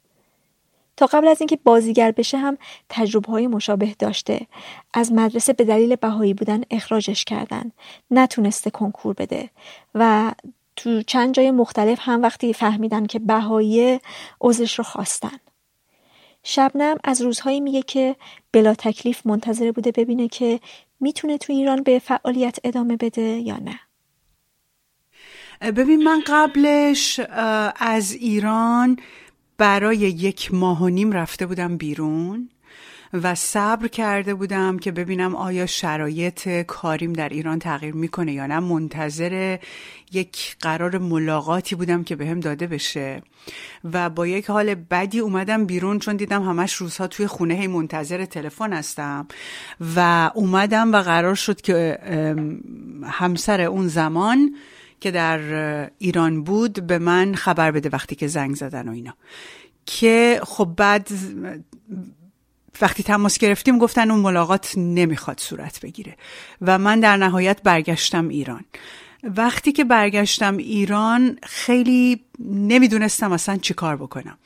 تا 1.04 1.18
قبل 1.18 1.28
از 1.28 1.42
اینکه 1.42 1.60
بازیگر 1.64 2.12
بشه 2.12 2.38
هم 2.38 2.58
تجربه 2.90 3.32
های 3.32 3.48
مشابه 3.48 3.96
داشته. 4.00 4.48
از 4.94 5.12
مدرسه 5.12 5.54
به 5.54 5.64
دلیل 5.64 5.96
بهایی 5.96 6.34
بودن 6.34 6.62
اخراجش 6.72 7.26
کردن. 7.26 7.72
نتونسته 8.12 8.70
کنکور 8.70 9.14
بده. 9.14 9.50
و 9.96 10.32
تو 10.76 11.02
چند 11.02 11.34
جای 11.34 11.52
مختلف 11.52 12.00
هم 12.02 12.22
وقتی 12.22 12.54
فهمیدن 12.54 13.06
که 13.06 13.20
بهایی 13.20 14.00
عذرش 14.42 14.78
رو 14.78 14.84
خواستن. 14.84 15.40
شبنم 16.44 16.98
از 17.04 17.22
روزهایی 17.22 17.60
میگه 17.60 17.82
که 17.82 18.16
بلا 18.52 18.74
تکلیف 18.74 19.26
منتظر 19.26 19.72
بوده 19.72 19.92
ببینه 19.92 20.28
که 20.28 20.60
می‌تونه 21.00 21.38
تو 21.38 21.54
ایران 21.54 21.84
به 21.84 22.00
فعالیت 22.00 22.58
ادامه 22.64 22.98
بده 22.98 23.22
یا 23.22 23.58
نه. 23.58 23.80
ببین 25.72 26.04
من 26.04 26.24
قبلش 26.28 27.20
از 27.76 28.14
ایران 28.14 28.98
برای 29.58 29.98
یک 29.98 30.54
ماه 30.54 30.84
و 30.84 30.90
نیم 30.90 31.12
رفته 31.12 31.46
بودم 31.46 31.78
بیرون 31.78 32.50
و 33.14 33.36
صبر 33.36 33.88
کرده 33.88 34.34
بودم 34.34 34.80
که 34.80 34.92
ببینم 34.92 35.36
آیا 35.36 35.66
شرایط 35.66 36.50
کاریم 36.50 37.14
در 37.14 37.30
ایران 37.30 37.60
تغییر 37.60 37.96
می‌کنه 37.96 38.34
یا 38.34 38.48
نه. 38.48 38.60
منتظر 38.60 39.58
یک 40.12 40.56
قرار 40.60 40.98
ملاقاتی 40.98 41.76
بودم 41.76 42.04
که 42.04 42.16
بهم 42.16 42.40
داده 42.40 42.68
بشه 42.68 43.22
و 43.94 44.10
با 44.10 44.28
یک 44.28 44.50
حال 44.50 44.76
بدی 44.76 45.20
اومدم 45.20 45.66
بیرون 45.66 46.00
چون 46.00 46.16
دیدم 46.16 46.44
همش 46.44 46.74
روزها 46.74 47.08
توی 47.08 47.28
خونه 47.28 47.54
هی 47.54 47.68
منتظر 47.68 48.26
تلفن 48.26 48.74
هستم 48.74 49.28
و 49.96 50.32
اومدم 50.36 50.92
و 50.92 51.02
قرار 51.02 51.36
شد 51.36 51.62
که 51.62 51.98
همسر 53.04 53.62
اون 53.62 53.88
زمان 53.88 54.56
که 55.04 55.12
در 55.12 55.40
ایران 55.98 56.44
بود 56.44 56.88
به 56.88 57.00
من 57.00 57.36
خبر 57.36 57.72
بده 57.72 57.90
وقتی 57.90 58.16
که 58.16 58.28
زنگ 58.28 58.56
زدن 58.56 58.90
و 58.90 58.92
اینا. 58.92 59.14
که 59.86 60.42
خب 60.44 60.74
بعد 60.78 61.10
وقتی 62.82 63.04
تماس 63.04 63.38
گرفتیم 63.38 63.78
گفتن 63.78 64.12
اون 64.12 64.20
ملاقات 64.20 64.74
نمی‌خواد 64.78 65.40
صورت 65.40 65.80
بگیره. 65.82 66.16
و 66.62 66.78
من 66.78 67.00
در 67.00 67.18
نهایت 67.18 67.62
برگشتم 67.64 68.28
ایران. 68.28 68.66
وقتی 69.24 69.72
که 69.72 69.84
برگشتم 69.84 70.58
ایران 70.58 71.38
خیلی 71.44 72.24
نمی‌دونستم 72.40 73.32
اصلا 73.32 73.58
چی 73.58 73.74
کار 73.74 73.96
بکنم. 73.96 74.38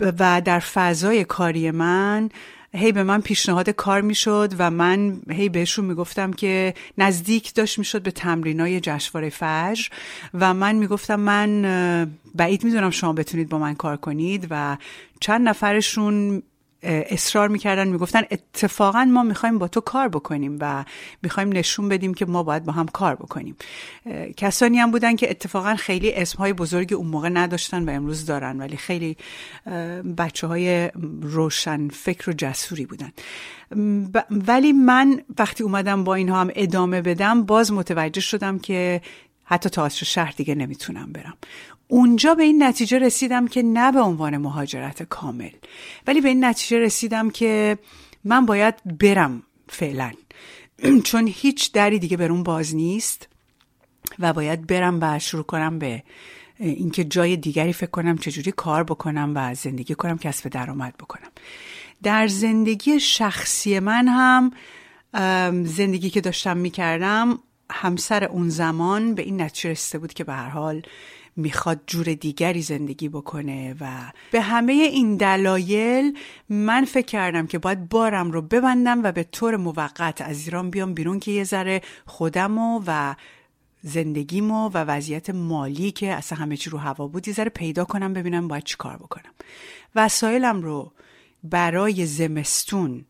و 0.00 0.42
در 0.44 0.60
فضای 0.60 1.24
کاری 1.24 1.70
من 1.70 2.28
هی 2.74 2.92
به 2.92 3.02
من 3.02 3.20
پیشنهاد 3.20 3.70
کار 3.70 4.00
می‌شد 4.00 4.54
و 4.58 4.70
من 4.70 5.20
هی 5.30 5.48
بهشون 5.48 5.84
می‌گفتم 5.84 6.32
که 6.32 6.74
نزدیک 6.98 7.54
داشت 7.54 7.78
می‌شد 7.78 8.02
به 8.02 8.10
تمرینای 8.10 8.80
جشنواره 8.80 9.30
فجر 9.30 9.88
و 10.34 10.54
من 10.54 10.74
می‌گفتم 10.76 11.20
من 11.20 12.10
بعید 12.34 12.64
می‌دونم 12.64 12.90
شما 12.90 13.12
بتونید 13.12 13.48
با 13.48 13.58
من 13.58 13.74
کار 13.74 13.96
کنید 13.96 14.46
و 14.50 14.76
چند 15.20 15.48
نفرشون 15.48 16.42
اصرار 16.82 17.48
می‌کردن 17.48 17.88
می‌گفتن 17.88 18.22
اتفاقا 18.30 19.04
ما 19.04 19.22
می‌خوایم 19.22 19.58
با 19.58 19.68
تو 19.68 19.80
کار 19.80 20.08
بکنیم 20.08 20.58
و 20.60 20.84
می‌خوایم 21.22 21.52
نشون 21.52 21.88
بدیم 21.88 22.14
که 22.14 22.26
ما 22.26 22.42
باید 22.42 22.64
با 22.64 22.72
هم 22.72 22.86
کار 22.86 23.14
بکنیم. 23.14 23.56
کسانی 24.36 24.78
هم 24.78 24.90
بودن 24.90 25.16
که 25.16 25.30
اتفاقا 25.30 25.74
خیلی 25.74 26.14
اسمهای 26.14 26.52
بزرگی 26.52 26.94
اون 26.94 27.06
موقع 27.06 27.28
نداشتن 27.28 27.88
و 27.88 27.90
امروز 27.90 28.26
دارن 28.26 28.58
ولی 28.58 28.76
خیلی 28.76 29.16
بچه 30.18 30.46
های 30.46 30.90
روشن 31.22 31.88
فکر 31.88 32.30
و 32.30 32.32
جسوری 32.32 32.86
بودن. 32.86 33.12
ولی 34.30 34.72
من 34.72 35.22
وقتی 35.38 35.64
اومدم 35.64 36.04
با 36.04 36.14
اینها 36.14 36.40
هم 36.40 36.50
ادامه 36.54 37.02
بدم 37.02 37.42
باز 37.42 37.72
متوجه 37.72 38.20
شدم 38.20 38.58
که 38.58 39.00
حتی 39.44 39.68
تئاتر 39.68 40.04
شهر 40.04 40.34
دیگه 40.36 40.54
نمی‌تونم 40.54 41.12
برم. 41.12 41.34
اونجا 41.90 42.34
به 42.34 42.42
این 42.42 42.62
نتیجه 42.62 42.98
رسیدم 42.98 43.48
که 43.48 43.62
نه 43.62 43.92
به 43.92 44.00
عنوان 44.00 44.36
مهاجرت 44.36 45.02
کامل 45.02 45.50
ولی 46.06 46.20
به 46.20 46.28
این 46.28 46.44
نتیجه 46.44 46.78
رسیدم 46.78 47.30
که 47.30 47.78
من 48.24 48.46
باید 48.46 48.98
برم 48.98 49.42
فعلا. 49.68 50.12
چون 51.04 51.26
هیچ 51.26 51.72
دری 51.72 51.98
دیگه 51.98 52.16
برون 52.16 52.42
باز 52.42 52.74
نیست 52.74 53.28
و 54.18 54.32
باید 54.32 54.66
برم 54.66 54.98
و 55.00 55.18
شروع 55.18 55.42
کنم 55.42 55.78
به 55.78 56.02
اینکه 56.58 57.04
جای 57.04 57.36
دیگری 57.36 57.72
فکر 57.72 57.90
کنم 57.90 58.18
چجوری 58.18 58.52
کار 58.52 58.84
بکنم 58.84 59.32
و 59.34 59.54
زندگی 59.54 59.94
کنم 59.94 60.18
کسب 60.18 60.48
درآمد 60.48 60.96
بکنم. 60.96 61.30
در 62.02 62.26
زندگی 62.26 63.00
شخصی 63.00 63.78
من 63.78 64.08
هم 64.08 64.52
زندگی 65.64 66.10
که 66.10 66.20
داشتم 66.20 66.56
می‌کردم 66.56 67.38
همسر 67.70 68.24
اون 68.24 68.48
زمان 68.48 69.14
به 69.14 69.22
این 69.22 69.40
نتیجه 69.40 69.70
رسیده 69.70 69.98
بود 69.98 70.12
که 70.12 70.24
به 70.24 70.32
هر 70.32 70.48
حال 70.48 70.82
می‌خواد 71.36 71.80
جور 71.86 72.14
دیگری 72.14 72.62
زندگی 72.62 73.08
بکنه 73.08 73.76
و 73.80 74.12
به 74.32 74.40
همه 74.40 74.72
این 74.72 75.16
دلایل 75.16 76.18
من 76.48 76.84
فکر 76.84 77.06
کردم 77.06 77.46
که 77.46 77.58
باید 77.58 77.88
بارم 77.88 78.30
رو 78.30 78.42
ببندم 78.42 79.02
و 79.04 79.12
به 79.12 79.24
طور 79.24 79.56
موقت 79.56 80.20
از 80.20 80.44
ایران 80.44 80.70
بیام 80.70 80.94
بیرون 80.94 81.20
که 81.20 81.30
یه 81.30 81.44
ذره 81.44 81.82
خودم 82.06 82.58
و, 82.58 82.82
و 82.86 83.14
زندگیمو 83.82 84.68
و 84.68 84.78
وضعیت 84.78 85.30
مالی 85.30 85.90
که 85.90 86.12
اصلا 86.12 86.38
همه 86.38 86.56
چی 86.56 86.70
رو 86.70 86.78
هوا 86.78 87.06
بود 87.06 87.28
یه 87.28 87.34
ذره 87.34 87.48
پیدا 87.48 87.84
کنم 87.84 88.12
ببینم 88.12 88.48
باید 88.48 88.64
چی 88.64 88.76
کار 88.78 88.96
بکنم. 88.96 89.32
وسایلم 89.94 90.62
رو 90.62 90.92
برای 91.44 92.06
زمستون 92.06 93.04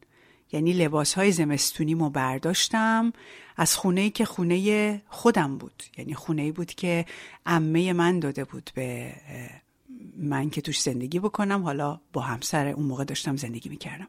یعنی 0.52 0.72
لباس 0.72 1.14
های 1.14 1.32
زمستونیمو 1.32 2.10
برداشتم. 2.10 3.12
از 3.60 3.76
خونه 3.76 4.10
که 4.10 4.24
خونه 4.24 5.02
خودم 5.08 5.58
بود. 5.58 5.82
یعنی 5.98 6.14
خونه 6.14 6.52
بود 6.52 6.74
که 6.74 7.06
امه 7.46 7.92
من 7.92 8.20
داده 8.20 8.44
بود 8.44 8.70
به 8.74 9.12
من 10.16 10.50
که 10.50 10.60
توش 10.60 10.80
زندگی 10.80 11.18
بکنم. 11.18 11.62
حالا 11.62 12.00
با 12.12 12.20
همسر 12.20 12.66
اون 12.66 12.86
موقع 12.86 13.04
داشتم 13.04 13.36
زندگی 13.36 13.68
می‌کردم. 13.68 14.08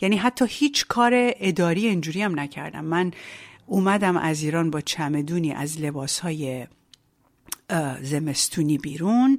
یعنی 0.00 0.16
حتی 0.16 0.44
هیچ 0.48 0.86
کار 0.86 1.12
اداری 1.16 1.86
اینجوری 1.86 2.22
هم 2.22 2.40
نکردم. 2.40 2.84
من 2.84 3.10
اومدم 3.66 4.16
از 4.16 4.42
ایران 4.42 4.70
با 4.70 4.80
چمدونی 4.80 5.52
از 5.52 5.80
لباس 5.80 6.18
های 6.18 6.66
زمستونی 8.02 8.78
بیرون. 8.78 9.38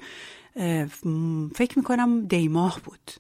فکر 1.55 1.73
می‌کنم 1.75 2.25
دیماه 2.25 2.81
بود. 2.83 3.11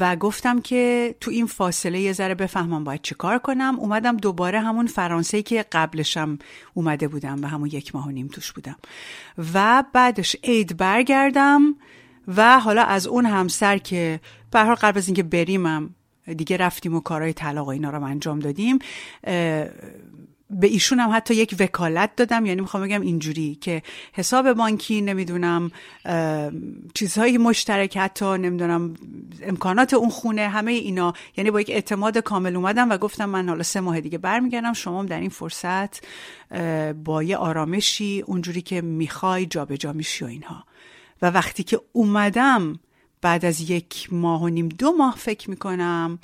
و 0.00 0.16
گفتم 0.16 0.60
که 0.60 1.14
تو 1.20 1.30
این 1.30 1.46
فاصله 1.46 2.00
یه 2.00 2.12
ذره 2.12 2.34
بفهمم 2.34 2.84
باید 2.84 3.02
چه 3.02 3.14
کار 3.14 3.38
کنم. 3.38 3.76
اومدم 3.78 4.16
دوباره 4.16 4.60
همون 4.60 4.86
فرانسه 4.86 5.42
که 5.42 5.64
قبلشم 5.72 6.38
اومده 6.74 7.08
بودم 7.08 7.42
و 7.42 7.46
همون 7.46 7.68
یک 7.72 7.94
ماه 7.94 8.06
و 8.08 8.10
نیم 8.10 8.28
توش 8.28 8.52
بودم. 8.52 8.76
و 9.54 9.84
بعدش 9.92 10.36
عید 10.42 10.76
برگردم 10.76 11.74
و 12.36 12.60
حالا 12.60 12.82
از 12.82 13.06
اون 13.06 13.26
همسر 13.26 13.78
که 13.78 14.20
به 14.50 14.58
هر 14.58 14.74
قبل 14.74 14.98
از 14.98 15.08
اینکه 15.08 15.22
بریمم 15.22 15.94
دیگه 16.36 16.56
رفتیم 16.56 16.94
و 16.94 17.00
کارهای 17.00 17.32
طلاق 17.32 17.66
و 17.66 17.70
اینا 17.70 17.90
رو 17.90 18.02
انجام 18.02 18.38
دادیم 18.38 18.78
به 20.50 20.66
ایشون 20.66 21.00
هم 21.00 21.10
حتی 21.12 21.34
یک 21.34 21.56
وکالت 21.60 22.16
دادم 22.16 22.46
یعنی 22.46 22.60
می‌خوام 22.60 22.82
بگم 22.82 23.00
اینجوری 23.00 23.54
که 23.54 23.82
حساب 24.12 24.52
بانکی 24.52 25.00
نمی‌دونم 25.00 25.70
چیزهای 26.94 27.38
مشترک 27.38 27.96
حتی 27.96 28.24
نمی‌دونم 28.24 28.94
امکانات 29.42 29.94
اون 29.94 30.10
خونه 30.10 30.48
همه 30.48 30.72
اینا. 30.72 31.12
یعنی 31.36 31.50
با 31.50 31.60
یک 31.60 31.70
اعتماد 31.70 32.18
کامل 32.18 32.56
اومدم 32.56 32.90
و 32.90 32.96
گفتم 32.96 33.30
من 33.30 33.48
حالا 33.48 33.62
سه 33.62 33.80
ماه 33.80 34.00
دیگه 34.00 34.18
برمیگردم 34.18 34.72
شما 34.72 35.04
در 35.04 35.20
این 35.20 35.30
فرصت 35.30 36.00
با 37.04 37.22
یه 37.22 37.36
آرامشی 37.36 38.24
اونجوری 38.26 38.62
که 38.62 38.80
می‌خوای 38.80 39.46
جابجا 39.46 39.92
میشی 39.92 40.24
و 40.24 40.28
اینها. 40.28 40.64
و 41.22 41.30
وقتی 41.30 41.62
که 41.62 41.80
اومدم 41.92 42.78
بعد 43.20 43.44
از 43.44 43.70
یک 43.70 44.08
ماه 44.12 44.42
و 44.42 44.48
نیم 44.48 44.68
دو 44.68 44.92
ماه 44.92 45.14
فکر 45.16 45.50
می‌کنم 45.50 46.18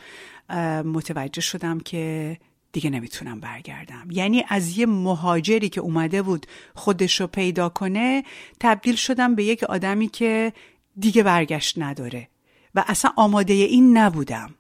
متوجه 0.84 1.40
شدم 1.40 1.80
که 1.80 2.36
دیگه 2.74 2.90
نمی‌تونم 2.90 3.40
برگردم. 3.40 4.08
یعنی 4.10 4.44
از 4.48 4.78
یه 4.78 4.86
مهاجری 4.86 5.68
که 5.68 5.80
اومده 5.80 6.22
بود 6.22 6.46
خودش 6.74 7.20
رو 7.20 7.26
پیدا 7.26 7.68
کنه 7.68 8.24
تبدیل 8.60 8.96
شدم 8.96 9.34
به 9.34 9.44
یک 9.44 9.64
آدمی 9.64 10.08
که 10.08 10.52
دیگه 10.98 11.22
برگشت 11.22 11.78
نداره 11.78 12.28
و 12.74 12.84
اصلا 12.86 13.12
آماده 13.16 13.54
این 13.54 13.98
نبودم. 13.98 14.54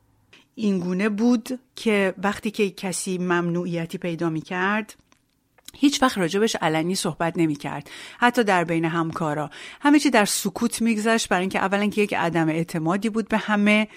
این 0.54 0.78
گونه 0.78 1.08
بود 1.08 1.60
که 1.76 2.14
وقتی 2.18 2.50
که 2.50 2.70
کسی 2.70 3.18
ممنوعیتی 3.18 3.98
پیدا 3.98 4.30
می 4.30 4.40
کرد 4.40 4.94
هیچ 5.74 6.02
وقت 6.02 6.18
راجبش 6.18 6.56
علنی 6.56 6.94
صحبت 6.94 7.34
نمی 7.36 7.56
کرد 7.56 7.90
حتی 8.18 8.44
در 8.44 8.64
بین 8.64 8.84
همکارا. 8.84 9.50
همه 9.80 9.98
چی 9.98 10.10
در 10.10 10.24
سکوت 10.24 10.82
میگذشت 10.82 11.28
برای 11.28 11.40
اینکه 11.40 11.58
اولا 11.58 11.86
که 11.86 12.02
یک 12.02 12.14
عدم 12.14 12.48
اعتمادی 12.48 13.08
بود 13.08 13.28
به 13.28 13.38
همه 13.38 13.88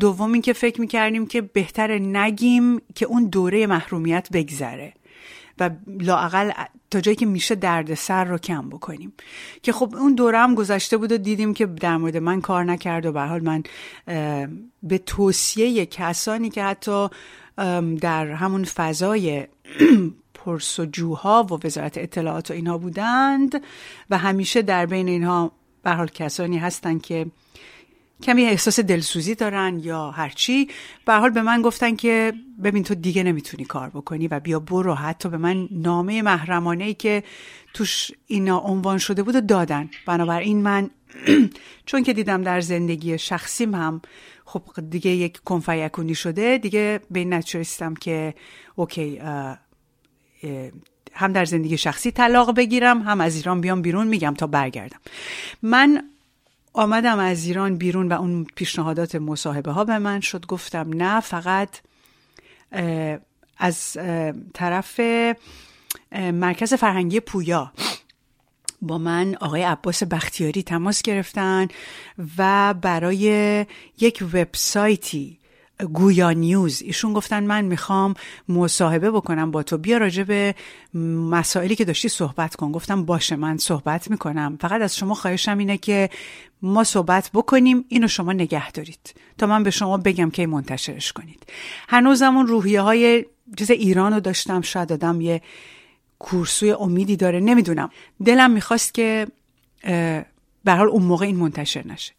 دوم 0.00 0.32
اینکه 0.32 0.52
فکر 0.52 0.80
می 0.80 0.86
کردیم 0.86 1.26
که 1.26 1.40
بهتر 1.40 1.98
نگیم 1.98 2.80
که 2.94 3.06
اون 3.06 3.24
دوره 3.24 3.66
محرومیت 3.66 4.28
بگذره 4.32 4.92
و 5.58 5.70
لاقل 6.00 6.50
تا 6.90 7.00
جایی 7.00 7.16
که 7.16 7.26
میشه 7.26 7.54
دردسر 7.54 8.24
رو 8.24 8.38
کم 8.38 8.68
بکنیم. 8.68 9.12
که 9.62 9.72
خب 9.72 9.94
اون 9.96 10.14
دوره 10.14 10.38
هم 10.38 10.54
گذشته 10.54 10.96
بود 10.96 11.12
و 11.12 11.18
دیدیم 11.18 11.54
که 11.54 11.66
در 11.66 11.96
مورد 11.96 12.16
من 12.16 12.40
کار 12.40 12.64
نکرد 12.64 13.06
و 13.06 13.12
به 13.12 13.20
حال 13.20 13.40
من 13.40 13.62
به 14.82 14.98
توصیه 14.98 15.86
کسانی 15.86 16.50
که 16.50 16.64
حتی 16.64 17.08
در 18.00 18.26
همون 18.26 18.64
فضای 18.64 19.46
پرسجوها 20.44 21.46
و 21.50 21.66
وزارت 21.66 21.98
اطلاعات 21.98 22.50
و 22.50 22.54
اینها 22.54 22.78
بودند 22.78 23.62
و 24.10 24.18
همیشه 24.18 24.62
در 24.62 24.86
بین 24.86 25.08
اینها 25.08 25.52
به 25.82 25.90
حال 25.90 26.06
کسانی 26.06 26.58
هستند 26.58 27.02
که 27.02 27.26
کمی 28.22 28.42
احساس 28.42 28.80
دلسوزی 28.80 29.34
دارن 29.34 29.80
یا 29.82 30.10
هرچی. 30.10 30.68
به 31.06 31.14
حال 31.14 31.30
به 31.30 31.42
من 31.42 31.62
گفتن 31.62 31.96
که 31.96 32.32
ببین 32.64 32.82
تو 32.82 32.94
دیگه 32.94 33.22
نمی‌تونی 33.22 33.64
کار 33.64 33.88
بکنی 33.88 34.28
و 34.28 34.40
بیا 34.40 34.60
برو. 34.60 34.94
حتی 34.94 35.28
به 35.28 35.36
من 35.36 35.68
نامه 35.70 36.22
محرمانه 36.22 36.84
ای 36.84 36.94
که 36.94 37.22
توش 37.74 38.10
اینا 38.26 38.58
عنوان 38.58 38.98
شده 38.98 39.22
بود 39.22 39.36
و 39.36 39.40
دادن. 39.40 39.90
بنابراین 40.06 40.62
من 40.62 40.90
چون 41.86 42.02
که 42.02 42.12
دیدم 42.12 42.42
در 42.42 42.60
زندگی 42.60 43.18
شخصیم 43.18 43.74
هم 43.74 44.02
خب 44.44 44.62
دیگه 44.90 45.10
یک 45.10 45.40
کنفیکونی 45.44 46.14
شده 46.14 46.58
دیگه 46.58 47.00
به 47.10 47.20
این 47.20 47.40
که 48.00 48.34
اوکی 48.76 49.20
هم 51.12 51.32
در 51.32 51.44
زندگی 51.44 51.78
شخصی 51.78 52.10
طلاق 52.10 52.56
بگیرم 52.56 53.02
هم 53.02 53.20
از 53.20 53.36
ایران 53.36 53.60
بیام 53.60 53.82
بیرون 53.82 54.06
میگم 54.06 54.34
تا 54.34 54.46
برگردم. 54.46 55.00
من 55.62 56.02
آمدم 56.72 57.18
از 57.18 57.46
ایران 57.46 57.76
بیرون 57.76 58.08
و 58.08 58.12
اون 58.12 58.46
پیشنهادات 58.54 59.14
مصاحبه 59.14 59.72
ها 59.72 59.84
به 59.84 59.98
من 59.98 60.20
شد 60.20 60.46
گفتم 60.46 60.90
نه 60.94 61.20
فقط 61.20 61.68
از 63.58 63.96
طرف 64.54 65.00
مرکز 66.12 66.74
فرهنگی 66.74 67.20
پویا 67.20 67.72
با 68.82 68.98
من 68.98 69.34
آقای 69.40 69.62
عباس 69.62 70.02
بختیاری 70.02 70.62
تماس 70.62 71.02
گرفتن 71.02 71.68
و 72.38 72.74
برای 72.82 73.66
یک 74.00 74.24
وبسایتی 74.32 75.38
گویا 75.92 76.30
نیوز. 76.30 76.82
ایشون 76.82 77.12
گفتن 77.12 77.44
من 77.44 77.64
می‌خوام 77.64 78.14
مصاحبه 78.48 79.10
بکنم 79.10 79.50
با 79.50 79.62
تو. 79.62 79.78
بیا 79.78 79.98
راجع 79.98 80.22
به 80.22 80.54
مسائلی 81.30 81.76
که 81.76 81.84
داشتی 81.84 82.08
صحبت 82.08 82.56
کن. 82.56 82.72
گفتم 82.72 83.04
باشه 83.04 83.36
من 83.36 83.56
صحبت 83.56 84.10
می‌کنم. 84.10 84.58
فقط 84.60 84.80
از 84.80 84.96
شما 84.96 85.14
خواهشم 85.14 85.58
اینه 85.58 85.78
که 85.78 86.10
ما 86.62 86.84
صحبت 86.84 87.30
بکنیم 87.34 87.84
اینو 87.88 88.08
شما 88.08 88.32
نگه 88.32 88.70
دارید. 88.70 89.14
تا 89.38 89.46
من 89.46 89.62
به 89.62 89.70
شما 89.70 89.96
بگم 89.96 90.30
که 90.30 90.46
منتشرش 90.46 91.12
کنید. 91.12 91.46
هنوزم 91.88 92.36
اون 92.36 92.46
روحیه 92.46 92.80
های 92.80 93.24
چیز 93.58 93.70
ایران 93.70 94.12
رو 94.12 94.20
داشتم. 94.20 94.60
شاید 94.60 94.88
دادم 94.88 95.20
یه 95.20 95.42
کورسوی 96.18 96.72
امیدی 96.72 97.16
داره. 97.16 97.40
نمی‌دونم. 97.40 97.90
دلم 98.24 98.50
می‌خواست 98.50 98.94
که 98.94 99.26
به 100.64 100.72
حال 100.72 100.88
اون 100.88 101.02
موقع 101.02 101.26
این 101.26 101.36
منتشر 101.36 101.86
نشه. 101.86 102.12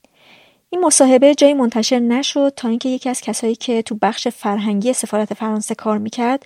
این 0.70 0.86
مصاحبه 0.86 1.36
جایی 1.36 1.53
منتشر 1.53 1.99
نشد 1.99 2.53
تا 2.55 2.68
اینکه 2.68 2.89
یکی 2.89 3.09
از 3.09 3.22
کسایی 3.22 3.55
که 3.55 3.82
تو 3.82 3.97
بخش 4.01 4.28
فرهنگی 4.28 4.93
سفارت 4.93 5.34
فرانسه 5.34 5.76
کار 5.76 5.97
می‌کرد 5.97 6.45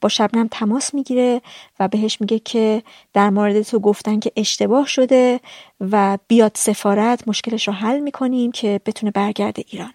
با 0.00 0.08
شبنم 0.08 0.48
تماس 0.50 0.94
می‌گیره 0.94 1.40
و 1.80 1.88
بهش 1.88 2.20
میگه 2.20 2.38
که 2.38 2.82
در 3.12 3.30
مورد 3.30 3.62
تو 3.62 3.78
گفتن 3.80 4.20
که 4.20 4.32
اشتباه 4.36 4.86
شده 4.86 5.40
و 5.80 6.18
بیاد 6.28 6.52
سفارت 6.54 7.28
مشکلش 7.28 7.68
رو 7.68 7.74
حل 7.74 8.00
می‌کنیم 8.00 8.52
که 8.52 8.80
بتونه 8.86 9.12
برگرده 9.12 9.64
ایران. 9.68 9.94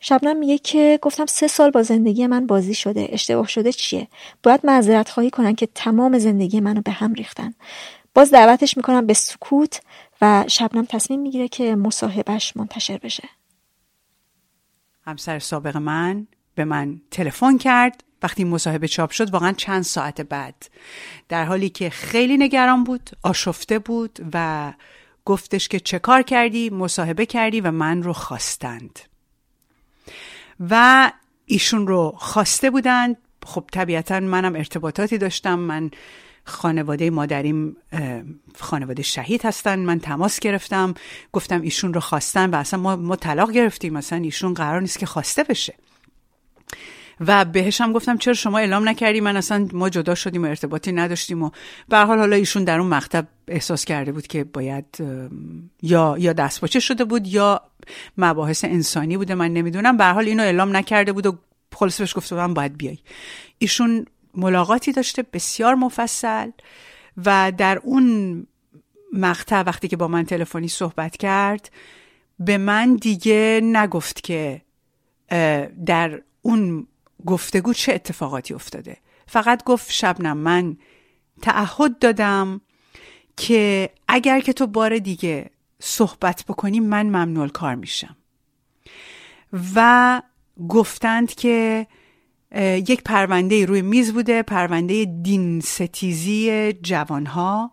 شبنم 0.00 0.36
میگه 0.36 0.58
که 0.58 0.98
گفتم 1.02 1.26
سه 1.26 1.48
سال 1.48 1.70
با 1.70 1.82
زندگی 1.82 2.26
من 2.26 2.46
بازی 2.46 2.74
شده 2.74 3.08
اشتباه 3.12 3.48
شده 3.48 3.72
چیه؟ 3.72 4.08
باید 4.42 4.60
معذرت 4.64 5.08
خواهی 5.08 5.30
کنن 5.30 5.54
که 5.54 5.68
تمام 5.74 6.18
زندگی 6.18 6.60
منو 6.60 6.80
به 6.80 6.90
هم 6.90 7.12
ریختن. 7.12 7.54
باز 8.14 8.30
دعوتش 8.30 8.76
می‌کنم 8.76 9.06
به 9.06 9.14
سکوت 9.14 9.80
و 10.22 10.44
شبنم 10.48 10.84
تصمیم 10.84 11.20
می‌گیره 11.20 11.48
که 11.48 11.76
مصاحبهش 11.76 12.52
منتشر 12.56 12.98
بشه. 12.98 13.28
همسر 15.06 15.38
سابق 15.38 15.76
من 15.76 16.26
به 16.54 16.64
من 16.64 17.00
تلفن 17.10 17.58
کرد. 17.58 18.04
وقتی 18.22 18.44
مصاحبه 18.44 18.88
چاپ 18.88 19.10
شد 19.10 19.30
واقعا 19.30 19.52
چند 19.52 19.82
ساعت 19.82 20.20
بعد. 20.20 20.70
در 21.28 21.44
حالی 21.44 21.68
که 21.68 21.90
خیلی 21.90 22.36
نگران 22.36 22.84
بود 22.84 23.10
آشفته 23.22 23.78
بود 23.78 24.18
و 24.32 24.72
گفتش 25.24 25.68
که 25.68 25.80
چه 25.80 25.98
کار 25.98 26.22
کردی 26.22 26.70
مصاحبه 26.70 27.26
کردی 27.26 27.60
و 27.60 27.70
من 27.70 28.02
رو 28.02 28.12
خواستند. 28.12 28.98
و 30.70 31.12
ایشون 31.46 31.86
رو 31.86 32.14
خواسته 32.16 32.70
بودند. 32.70 33.16
خب 33.46 33.64
طبیعتا 33.72 34.20
منم 34.20 34.56
ارتباطاتی 34.56 35.18
داشتم. 35.18 35.58
من 35.58 35.90
خانواده 36.48 37.10
مادریم 37.10 37.76
خانواده 38.58 39.02
شهید 39.02 39.44
هستن. 39.44 39.78
من 39.78 40.00
تماس 40.00 40.40
گرفتم. 40.40 40.94
گفتم 41.32 41.60
ایشون 41.60 41.94
رو 41.94 42.00
خواستن 42.00 42.50
و 42.50 42.54
اصلا 42.56 42.80
ما, 42.80 42.96
ما 42.96 43.16
طلاق 43.16 43.50
گرفتیم. 43.50 43.92
مثلا 43.92 44.18
ایشون 44.18 44.54
قرار 44.54 44.80
نیست 44.80 44.98
که 44.98 45.06
خواسته 45.06 45.44
بشه. 45.44 45.74
و 47.20 47.44
بهش 47.44 47.80
هم 47.80 47.92
گفتم 47.92 48.18
چرا 48.18 48.34
شما 48.34 48.58
اعلام 48.58 48.88
نکردی؟ 48.88 49.20
من 49.20 49.36
اصلا 49.36 49.68
ما 49.72 49.88
جدا 49.88 50.14
شدیم 50.14 50.42
و 50.42 50.46
ارتباطی 50.46 50.92
نداشتیم 50.92 51.42
و 51.42 51.50
به 51.88 51.98
حال 51.98 52.18
حالا 52.18 52.36
ایشون 52.36 52.64
در 52.64 52.80
اون 52.80 52.94
مکتب 52.94 53.26
احساس 53.48 53.84
کرده 53.84 54.12
بود 54.12 54.26
که 54.26 54.44
باید 54.44 54.84
یا 55.82 56.16
یا 56.18 56.32
دستپاچه 56.32 56.80
شده 56.80 57.04
بود 57.04 57.26
یا 57.26 57.60
مباحث 58.18 58.64
انسانی 58.64 59.16
بوده. 59.16 59.34
من 59.34 59.52
نمی‌دونم. 59.52 59.96
به 59.96 60.04
حال 60.04 60.24
اینو 60.24 60.42
اعلام 60.42 60.76
نکرده 60.76 61.12
بود 61.12 61.26
و 61.26 61.38
خلاص 61.74 62.00
بهش 62.00 62.16
گفته 62.16 62.46
باید 62.46 62.76
بیای. 62.76 62.98
ایشون 63.58 64.06
ملاقاتی 64.38 64.92
داشته 64.92 65.22
بسیار 65.22 65.74
مفصل 65.74 66.50
و 67.16 67.52
در 67.56 67.78
اون 67.78 68.46
مقطع 69.12 69.60
وقتی 69.60 69.88
که 69.88 69.96
با 69.96 70.08
من 70.08 70.24
تلفنی 70.24 70.68
صحبت 70.68 71.16
کرد 71.16 71.70
به 72.38 72.58
من 72.58 72.94
دیگه 72.94 73.60
نگفت 73.62 74.22
که 74.22 74.62
در 75.86 76.22
اون 76.42 76.86
گفتگو 77.26 77.72
چه 77.72 77.94
اتفاقاتی 77.94 78.54
افتاده. 78.54 78.96
فقط 79.26 79.64
گفت 79.64 79.92
شبنم 79.92 80.36
من 80.36 80.76
تعهد 81.42 81.98
دادم 81.98 82.60
که 83.36 83.90
اگر 84.08 84.40
که 84.40 84.52
تو 84.52 84.66
بار 84.66 84.98
دیگه 84.98 85.50
صحبت 85.78 86.44
بکنی 86.48 86.80
من 86.80 87.06
ممنوع 87.06 87.48
کار 87.48 87.74
میشم. 87.74 88.16
و 89.74 90.22
گفتند 90.68 91.34
که 91.34 91.86
یک 92.56 93.02
پرونده 93.02 93.66
روی 93.66 93.82
میز 93.82 94.12
بوده 94.12 94.42
پرونده 94.42 95.04
دین 95.04 95.60
ستیزی 95.60 96.72
جوانها 96.72 97.72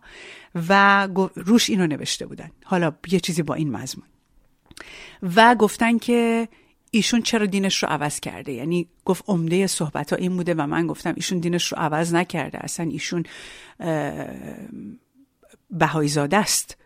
و 0.70 1.08
روش 1.36 1.70
اینو 1.70 1.88
نوشته 1.88 2.26
بودن. 2.26 2.52
حالا 2.64 2.94
یه 3.08 3.20
چیزی 3.20 3.44
با 3.44 3.54
این 3.54 3.72
مضمون. 3.72 4.08
و 5.36 5.56
گفتن 5.56 5.98
که 5.98 6.48
ایشون 6.92 7.22
چرا 7.22 7.46
دینش 7.46 7.84
رو 7.84 7.90
عوض 7.90 8.20
کرده؟ 8.20 8.52
یعنی 8.52 8.88
گفت 9.06 9.24
عمده 9.28 9.68
صحبت 9.68 10.14
ها 10.14 10.16
این 10.16 10.38
بوده 10.38 10.54
و 10.54 10.68
من 10.68 10.88
گفتم 10.88 11.14
ایشون 11.16 11.40
دینش 11.40 11.72
رو 11.72 11.78
عوض 11.78 12.14
نکرده 12.14 12.64
اصلا 12.64 12.90
ایشون 12.90 13.24
بهایی 15.70 16.10
زاده 16.10 16.38
است 16.38 16.78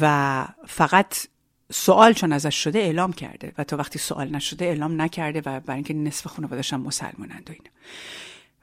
و 0.00 0.46
فقط 0.66 1.26
سوال 1.72 2.12
چون 2.12 2.32
ازش 2.32 2.54
شده 2.54 2.78
اعلام 2.78 3.12
کرده 3.12 3.52
و 3.58 3.64
تا 3.64 3.76
وقتی 3.76 3.98
سوال 3.98 4.28
نشده 4.28 4.64
اعلام 4.64 5.02
نکرده 5.02 5.38
و 5.40 5.60
برای 5.60 5.74
اینکه 5.74 5.94
نصف 5.94 6.26
خانواده‌اش 6.26 6.72
هم 6.72 6.80
مسلمانند 6.80 7.50
و 7.50 7.52
اینا. 7.52 7.70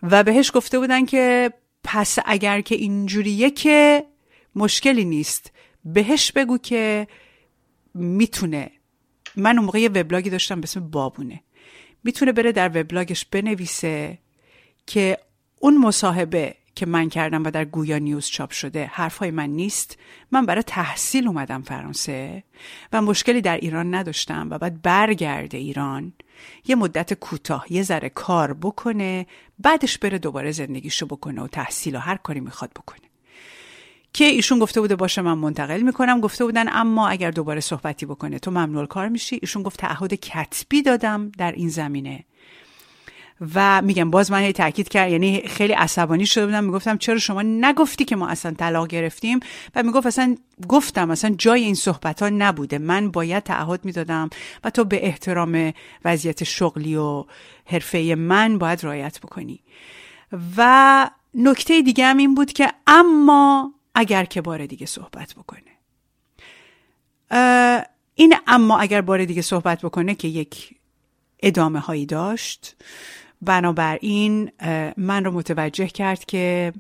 و 0.04 0.24
بهش 0.24 0.52
گفته 0.54 0.80
بودن 0.80 1.06
که 1.06 1.54
پس 1.84 2.18
اگر 2.26 2.62
که 2.62 2.76
اینجوریه 2.76 3.50
که 3.52 4.06
مشکلی 4.56 5.06
نیست 5.06 5.52
بهش 5.86 6.32
بگو 6.32 6.58
که 6.58 7.08
می‌تونه. 7.94 8.72
من 9.36 9.58
اون 9.58 9.66
موقع 9.66 9.80
یه 9.80 9.90
وبلاگی 9.90 10.30
داشتم 10.30 10.62
به 10.62 10.64
اسم 10.64 10.90
بابونه. 10.90 11.44
می‌تونه 12.04 12.32
بره 12.32 12.52
در 12.52 12.72
وبلاگش 12.82 13.26
بنویسه 13.26 14.18
که 14.86 15.18
اون 15.60 15.78
مصاحبه 15.78 16.56
که 16.76 16.86
من 16.86 17.10
کردم 17.10 17.44
و 17.44 17.52
در 17.52 17.66
گویا 17.66 17.98
نیوز 17.98 18.28
چاپ 18.28 18.52
شده 18.52 18.86
حرفای 18.86 19.32
من 19.32 19.50
نیست. 19.50 19.98
من 20.32 20.46
برای 20.46 20.64
تحصیل 20.64 21.28
اومدم 21.28 21.62
فرانسه 21.62 22.44
و 22.94 23.02
مشکلی 23.02 23.42
در 23.42 23.58
ایران 23.58 23.96
نداشتم 23.96 24.48
و 24.52 24.58
بعد 24.58 24.82
برگرده 24.82 25.58
ایران. 25.58 26.14
یه 26.68 26.76
مدت 26.76 27.14
کوتاه 27.14 27.66
یه 27.70 27.84
ذره 27.84 28.10
کار 28.10 28.54
بکنه 28.54 29.26
بعدش 29.60 29.98
بره 29.98 30.18
دوباره 30.18 30.52
زندگیشو 30.52 31.06
بکنه 31.06 31.42
و 31.42 31.48
تحصیل 31.48 31.96
و 31.96 32.00
هر 32.00 32.18
کاری 32.18 32.40
می‌خواد 32.40 32.72
بکنه. 32.72 33.00
که 34.14 34.26
ایشون 34.26 34.60
گفته 34.60 34.82
بوده 34.82 34.96
باشه 34.96 35.22
من 35.22 35.34
منتقل 35.34 35.82
می‌کنم. 35.82 36.22
گفته 36.22 36.46
بودن 36.46 36.66
اما 36.70 37.08
اگر 37.08 37.32
دوباره 37.32 37.60
صحبتی 37.60 38.06
بکنه 38.06 38.40
تو 38.40 38.52
ممنوع 38.52 38.86
کار 38.86 39.10
میشی. 39.10 39.40
ایشون 39.42 39.64
گفت 39.64 39.80
تعهد 39.80 40.14
کتبی 40.14 40.82
دادم 40.82 41.32
در 41.38 41.52
این 41.52 41.70
زمینه. 41.70 42.26
و 43.56 43.82
میگم 43.82 44.12
باز 44.12 44.32
من 44.32 44.52
تاکید 44.52 44.90
کرد 44.90 45.12
یعنی 45.12 45.42
خیلی 45.48 45.74
عصبانی 45.74 46.26
شده 46.26 46.46
بودم. 46.46 46.64
می‌گفتم 46.64 46.98
چرا 46.98 47.18
شما 47.18 47.42
نگفتی 47.42 48.06
که 48.06 48.16
ما 48.16 48.28
اصلا 48.28 48.52
طلاق 48.52 48.88
گرفتیم؟ 48.88 49.40
و 49.76 49.84
می‌گفت 49.84 50.08
اصلا 50.08 50.36
گفتم 50.68 51.12
اصلا 51.12 51.36
جای 51.38 51.64
این 51.64 51.76
صحبت 51.76 52.22
ها 52.22 52.30
نبوده. 52.30 52.78
من 52.78 53.12
باید 53.12 53.44
تعهد 53.44 53.86
می‌دادم 53.86 54.30
و 54.64 54.70
تو 54.70 54.84
به 54.84 55.06
احترام 55.06 55.74
وضعیت 56.06 56.44
شغلی 56.44 56.96
و 56.96 57.26
حرفه 57.66 58.16
من 58.18 58.58
باید 58.58 58.86
رعایت 58.86 59.20
بکنی. 59.20 59.60
و 60.58 61.10
نکته 61.34 61.82
دیگه 61.82 62.06
هم 62.06 62.18
این 62.18 62.36
بود 62.36 62.54
که 62.54 62.74
اما 62.88 63.74
اگر 63.96 64.26
که 64.26 64.42
بار 64.42 64.66
دیگه 64.66 64.86
صحبت 64.86 65.34
بکنه. 65.34 65.62
این 68.16 68.36
اما 68.48 68.80
اگر 68.80 69.02
بار 69.02 69.26
دیگه 69.26 69.42
صحبت 69.42 69.82
بکنه 69.82 70.16
که 70.16 70.28
یک 70.28 70.76
ادامه 71.44 71.80
هایی 71.80 72.06
داشت 72.06 72.76
بنابراین 73.42 74.52
من 74.98 75.26
رو 75.26 75.32
متوجه 75.32 75.88
کرد 75.88 76.26
که 76.26 76.74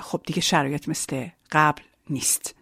خب 0.00 0.20
دیگه 0.26 0.40
شرایط 0.40 0.88
مثل 0.88 1.26
قبل 1.52 1.82
نیست. 2.10 2.54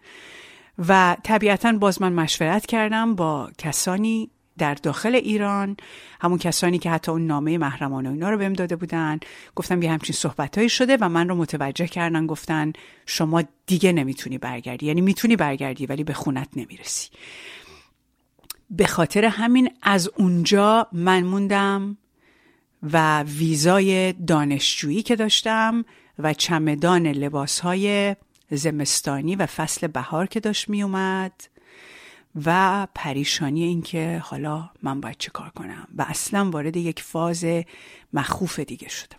و 0.87 1.17
طبیعتا 1.23 1.71
باز 1.71 2.01
من 2.01 2.13
مشورت 2.13 2.65
کردم 2.65 3.15
با 3.15 3.51
کسانی 3.57 4.29
در 4.57 4.73
داخل 4.73 5.15
ایران 5.15 5.77
همون 6.21 6.37
کسانی 6.37 6.79
که 6.79 6.91
حتی 6.91 7.11
اون 7.11 7.27
نامه 7.27 7.57
محرمانه 7.57 8.09
اینا 8.09 8.29
رو 8.29 8.37
بهم 8.37 8.53
داده 8.53 8.75
بودن. 8.75 9.19
گفتم 9.55 9.81
یه 9.81 9.91
همچین 9.91 10.15
صحبتهایی 10.15 10.69
شده 10.69 10.97
و 11.01 11.09
من 11.09 11.29
رو 11.29 11.35
متوجه 11.35 11.87
کردن 11.87 12.27
گفتن 12.27 12.73
شما 13.05 13.43
دیگه 13.65 13.91
نمی‌تونی 13.91 14.37
برگردی. 14.37 14.85
یعنی 14.85 15.01
می‌تونی 15.01 15.35
برگردی 15.35 15.85
ولی 15.85 16.03
به 16.03 16.13
خونت 16.13 16.47
نمی‌رسی. 16.55 17.09
به 18.69 18.87
خاطر 18.87 19.25
همین 19.25 19.69
از 19.81 20.09
اونجا 20.17 20.87
من 20.91 21.23
موندم 21.23 21.97
و 22.83 23.23
ویزای 23.23 24.13
دانشجویی 24.13 25.03
که 25.03 25.15
داشتم 25.15 25.85
و 26.19 26.33
چمدان 26.33 27.07
لباسهای 27.07 28.15
زمستانی 28.51 29.35
و 29.35 29.45
فصل 29.45 29.87
بهار 29.87 30.27
که 30.27 30.39
داشت 30.39 30.69
می 30.69 30.83
اومد 30.83 31.43
و 32.45 32.87
پریشانی 32.95 33.63
اینکه 33.63 34.21
حالا 34.23 34.69
من 34.83 35.01
باید 35.01 35.15
چه 35.19 35.31
کار 35.31 35.49
کنم 35.49 35.87
و 35.97 36.05
اصلا 36.07 36.49
وارد 36.49 36.77
یک 36.77 37.01
فاز 37.01 37.45
مخوف 38.13 38.59
دیگه 38.59 38.89
شدم. 38.89 39.17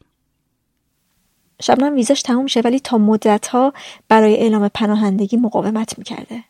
شبنم 1.62 1.94
ویزاش 1.94 2.22
تموم 2.22 2.46
شه 2.46 2.60
ولی 2.60 2.80
تا 2.80 2.98
مدت 2.98 3.46
ها 3.46 3.72
برای 4.08 4.36
اعلام 4.36 4.68
پناهندگی 4.68 5.36
مقاومت 5.36 5.98
می‌کرده. 5.98 6.44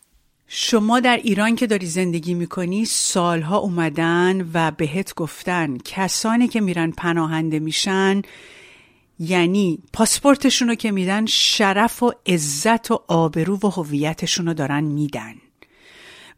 شما 0.47 0.99
در 0.99 1.17
ایران 1.17 1.55
که 1.55 1.67
داری 1.67 1.85
زندگی 1.85 2.33
می‌کنی 2.33 2.85
سالها 2.85 3.57
اومدن 3.57 4.49
و 4.53 4.71
بهت 4.71 5.13
گفتن 5.13 5.77
کسانی 5.77 6.47
که 6.47 6.61
میرن 6.61 6.91
پناهنده 6.91 7.59
میشن 7.59 8.21
یعنی 9.19 9.79
پاسپورتشون 9.93 10.67
رو 10.67 10.75
که 10.75 10.91
میدن 10.91 11.25
شرف 11.25 12.03
و 12.03 12.11
عزت 12.25 12.91
و 12.91 13.03
آبرو 13.07 13.59
و 13.63 13.67
هویتشون 13.67 14.45
رو 14.45 14.53
دارن 14.53 14.83
میدن 14.83 15.35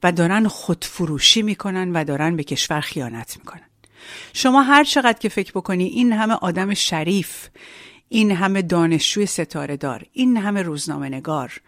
و 0.03 0.11
دارن 0.11 0.47
خودفروشی 0.47 1.41
می‌کنن 1.41 1.91
و 1.91 2.03
دارن 2.03 2.35
به 2.35 2.43
کشور 2.43 2.81
خیانت 2.81 3.37
می‌کنن. 3.37 3.61
شما 4.33 4.61
هر 4.61 4.83
چقدر 4.83 5.19
که 5.19 5.29
فکر 5.29 5.51
بکنی 5.51 5.85
این 5.85 6.13
همه 6.13 6.33
آدم 6.33 6.73
شریف 6.73 7.47
این 8.09 8.31
همه 8.31 8.61
دانشجوی 8.61 9.25
ستاره 9.25 9.77
دار 9.77 10.05
این 10.13 10.37
همه 10.37 10.61
روزنامه 10.61 11.09
نگار 11.09 11.61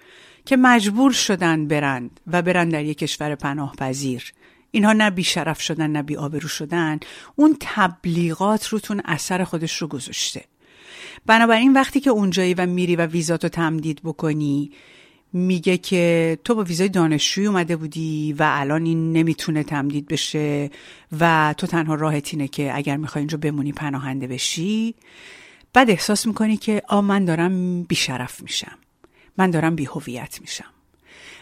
که 0.50 0.58
مجبور 0.58 1.12
شدن 1.12 1.68
برند 1.68 2.20
و 2.28 2.41
برند 2.41 2.72
در 2.72 2.86
یک 2.86 2.97
کشور 2.97 3.36
پناه 3.36 3.76
پذیر 3.76 4.34
اینها 4.72 4.93
نه 4.93 5.10
بی 5.10 5.24
شرف 5.24 5.62
شدن 5.62 5.91
نه 5.91 6.04
بی 6.04 6.16
آبرو 6.16 6.47
شدن. 6.47 7.00
اون 7.36 7.58
تبلیغات 7.60 8.68
روتون 8.68 9.02
اثر 9.06 9.43
خودش 9.43 9.82
رو 9.82 9.88
گذاشته. 9.88 10.43
بنابراین 11.26 11.74
وقتی 11.74 12.00
که 12.00 12.10
اونجایی 12.10 12.54
و 12.54 12.66
میری 12.66 12.95
و 12.95 13.06
ویزاتو 13.06 13.50
تمدید 13.50 14.02
بکنی 14.04 14.72
میگه 15.34 15.78
که 15.78 16.38
تو 16.43 16.56
با 16.56 16.64
ویزای 16.64 16.89
دانشجویی 16.89 17.47
اومده 17.47 17.76
بودی 17.76 18.36
و 18.39 18.43
الان 18.47 18.86
این 18.86 19.14
نمی‌تونه 19.14 19.64
تمدید 19.64 20.08
بشه 20.08 20.70
و 21.20 21.56
تو 21.58 21.68
تنها 21.68 21.95
راهت 21.95 22.34
اینه 22.34 22.47
که 22.47 22.76
اگر 22.76 22.97
می‌خوای 22.97 23.22
اینجا 23.22 23.38
بمونی 23.38 23.72
پناهنده 23.72 24.28
بشی. 24.28 24.95
بعد 25.74 25.89
احساس 25.89 26.28
می‌کنی 26.28 26.58
که 26.58 26.82
آ 26.88 27.02
من 27.02 27.26
دارم 27.26 27.84
بیشرف 27.84 28.41
میشم. 28.41 28.78
من 29.40 29.52
دارم 29.52 29.76
بیهویت 29.76 30.42
میشم. 30.42 30.74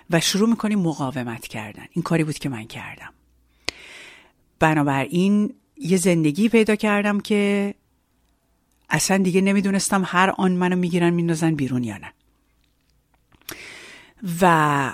و 0.10 0.20
شروع 0.20 0.50
می‌کنی 0.50 0.76
مقاومت 0.76 1.48
کردن. 1.48 1.86
این 1.92 2.04
کاری 2.04 2.24
بود 2.24 2.38
که 2.38 2.50
من 2.50 2.64
کردم. 2.64 3.14
بنابراین 4.60 5.54
یه 5.78 5.98
زندگی 5.98 6.50
پیدا 6.50 6.76
کردم 6.76 7.20
که 7.20 7.74
اصلا 8.90 9.18
دیگه 9.18 9.42
نمی‌دونستم 9.42 10.04
هر 10.06 10.34
آن 10.38 10.52
منو 10.52 10.76
می‌گیرن 10.76 11.10
میندازن 11.10 11.56
بیرون 11.56 11.84
یا 11.84 11.98
نه. 11.98 12.14
و 14.42 14.94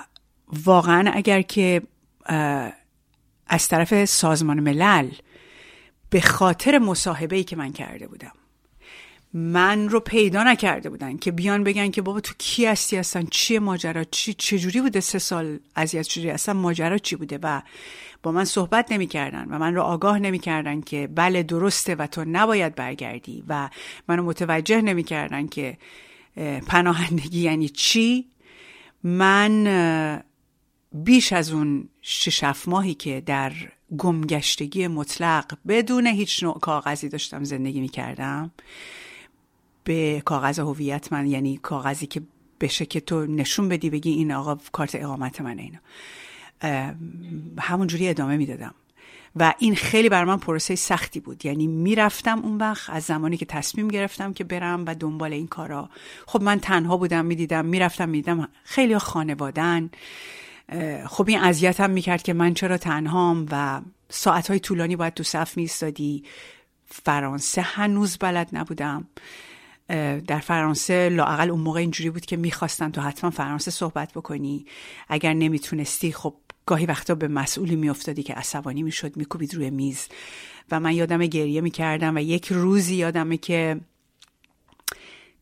واقعا 0.64 1.10
اگر 1.10 1.42
که 1.42 1.82
از 3.46 3.68
طرف 3.68 4.04
سازمان 4.04 4.60
ملل 4.60 5.10
به 6.10 6.20
خاطر 6.20 6.78
مصاحبه 6.78 7.36
ای 7.36 7.44
که 7.44 7.56
من 7.56 7.72
کرده 7.72 8.06
بودم 8.06 8.32
من 9.34 9.88
رو 9.88 10.00
پیدا 10.00 10.42
نکرده 10.42 10.90
بودن 10.90 11.16
که 11.16 11.32
بیان 11.32 11.64
بگن 11.64 11.90
که 11.90 12.02
بابا 12.02 12.20
تو 12.20 12.34
کی 12.38 12.66
هستی 12.66 12.96
هستن 12.96 13.26
چیه 13.30 13.60
ماجرا؟ 13.60 14.04
چی 14.04 14.34
چجوری 14.34 14.80
بوده 14.80 15.00
سه 15.00 15.18
سال 15.18 15.58
اذیت 15.76 16.02
چجوری 16.02 16.30
اصلا 16.30 16.54
ماجرا 16.54 16.98
چی 16.98 17.16
بوده؟ 17.16 17.38
و 17.42 17.62
با 18.22 18.32
من 18.32 18.44
صحبت 18.44 18.92
نمی‌کردن 18.92 19.46
و 19.50 19.58
من 19.58 19.74
رو 19.74 19.82
آگاه 19.82 20.18
نمی‌کردن 20.18 20.80
که 20.80 21.08
بله 21.14 21.42
درسته 21.42 21.94
و 21.94 22.06
تو 22.06 22.24
نباید 22.24 22.74
برگردی 22.74 23.44
و 23.48 23.70
منو 24.08 24.22
متوجه 24.22 24.80
نمی‌کردن 24.80 25.46
که 25.46 25.78
پناهندگی 26.66 27.40
یعنی 27.40 27.68
چی؟ 27.68 28.26
من 29.02 30.22
بیش 30.92 31.32
از 31.32 31.52
اون 31.52 31.88
شش 32.02 32.44
ماهی 32.66 32.94
که 32.94 33.20
در 33.20 33.52
گمگشتگی 33.98 34.86
مطلق 34.86 35.58
بدون 35.68 36.06
هیچ 36.06 36.42
نوع 36.42 36.58
کاغذی 36.58 37.08
داشتم 37.08 37.44
زندگی 37.44 37.80
می 37.80 37.88
کردم 37.88 38.50
به 39.84 40.22
کاغذ 40.24 40.58
هویت 40.58 41.12
من 41.12 41.26
یعنی 41.26 41.56
کاغذی 41.56 42.06
که 42.06 42.22
بشه 42.60 42.86
که 42.86 43.00
تو 43.00 43.26
نشون 43.26 43.68
بدی 43.68 43.90
بگی 43.90 44.10
این 44.10 44.32
آقا 44.32 44.58
کارت 44.72 44.94
اقامت 44.94 45.40
منه 45.40 45.62
اینا. 45.62 45.78
همونجوری 47.58 48.08
ادامه 48.08 48.36
می‌دادم. 48.36 48.74
و 49.36 49.54
این 49.58 49.74
خیلی 49.74 50.08
بر 50.08 50.24
من 50.24 50.36
پروسه 50.36 50.74
سختی 50.74 51.20
بود. 51.20 51.46
یعنی 51.46 51.66
می‌رفتم 51.66 52.38
اون 52.38 52.58
وقت 52.58 52.90
از 52.90 53.02
زمانی 53.02 53.36
که 53.36 53.44
تصمیم 53.44 53.88
گرفتم 53.88 54.32
که 54.32 54.44
برم 54.44 54.84
و 54.86 54.94
دنبال 54.94 55.32
این 55.32 55.46
کارا. 55.46 55.90
خب 56.26 56.42
من 56.42 56.60
تنها 56.60 56.96
بودم 56.96 57.24
می‌دیدم 57.24 57.64
می‌رفتم 57.66 58.08
می‌دیدم 58.08 58.48
خیلی 58.64 58.98
خانوادن. 58.98 59.90
خب 61.06 61.28
این 61.28 61.38
اذیتم 61.38 61.90
می‌کرد 61.90 62.22
که 62.22 62.32
من 62.32 62.54
چرا 62.54 62.78
تنهام 62.78 63.46
و 63.50 63.80
ساعتهای 64.08 64.60
طولانی 64.60 64.96
باید 64.96 65.14
تو 65.14 65.22
صف 65.22 65.56
میستادی 65.56 66.24
فرانسه 66.86 67.62
هنوز 67.62 68.18
بلد 68.18 68.48
نبودم. 68.52 69.08
در 70.26 70.38
فرانسه 70.38 71.08
لاقل 71.08 71.50
اون 71.50 71.60
موقع 71.60 71.80
اینجوری 71.80 72.10
بود 72.10 72.26
که 72.26 72.36
می‌خواستن 72.36 72.90
تو 72.90 73.00
حتما 73.00 73.30
فرانسه 73.30 73.70
صحبت 73.70 74.12
بکنی. 74.12 74.66
اگر 75.08 75.34
نمی‌تونستی 75.34 76.12
خب 76.12 76.34
گاهی 76.66 76.86
وقتا 76.86 77.14
به 77.14 77.28
مسئولی 77.28 77.76
میافتادی 77.76 78.22
که 78.22 78.34
عصبانی 78.34 78.82
می‌شد 78.82 79.16
میکوبید 79.16 79.54
روی 79.54 79.70
میز. 79.70 80.08
و 80.70 80.80
من 80.80 80.92
یادم 80.92 81.26
گریه 81.26 81.60
می‌کردم 81.60 82.16
و 82.16 82.18
یک 82.18 82.52
روزی 82.52 82.94
یادمه 82.94 83.36
که 83.36 83.80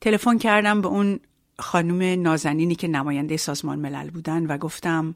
تلفن 0.00 0.38
کردم 0.38 0.80
به 0.80 0.88
اون 0.88 1.20
خانم 1.58 2.22
نازنینی 2.22 2.74
که 2.74 2.88
نماینده 2.88 3.36
سازمان 3.36 3.78
ملل 3.78 4.10
بودن 4.10 4.46
و 4.46 4.58
گفتم 4.58 5.14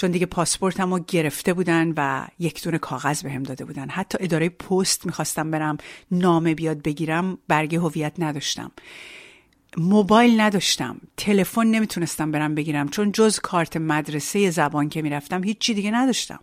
چون 0.00 0.10
دیگه 0.10 0.26
پاسپورتمو 0.26 0.98
گرفته 0.98 1.54
بودن 1.54 1.92
و 1.96 2.26
یک 2.38 2.62
دونه 2.62 2.78
کاغذ 2.78 3.22
بهم 3.22 3.42
داده 3.42 3.64
بودن. 3.64 3.88
حتی 3.88 4.18
اداره 4.20 4.48
پست 4.48 5.06
می‌خواستم 5.06 5.50
برم 5.50 5.76
نامه 6.10 6.54
بیاد 6.54 6.82
بگیرم 6.82 7.38
برگه 7.48 7.78
هویت 7.78 8.12
نداشتم. 8.18 8.70
موبایل 9.76 10.40
نداشتم 10.40 11.00
تلفن 11.16 11.66
نمی‌تونستم 11.66 12.30
برم 12.30 12.54
بگیرم 12.54 12.88
چون 12.88 13.12
جز 13.12 13.38
کارت 13.38 13.76
مدرسه 13.76 14.50
زبان 14.50 14.88
که 14.88 15.02
می‌رفتم 15.02 15.44
هیچی 15.44 15.74
دیگه 15.74 15.90
نداشتم. 15.90 16.40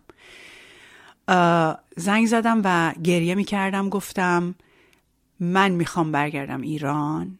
زنگ 1.96 2.26
زدم 2.26 2.60
و 2.64 2.92
گریه 3.02 3.34
می‌کردم 3.34 3.88
گفتم 3.88 4.54
من 5.40 5.70
می‌خوام 5.70 6.12
برگردم 6.12 6.60
ایران 6.60 7.38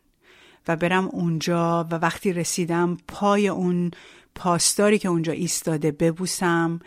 و 0.69 0.77
برم 0.77 1.09
اونجا. 1.09 1.87
و 1.91 1.95
وقتی 1.95 2.33
رسیدم 2.33 2.97
پای 3.09 3.49
اون 3.49 3.91
پاسداری 4.39 4.99
که 4.99 5.09
اونجا 5.09 5.33
ایستاده 5.33 5.91
ببوسم 5.91 6.81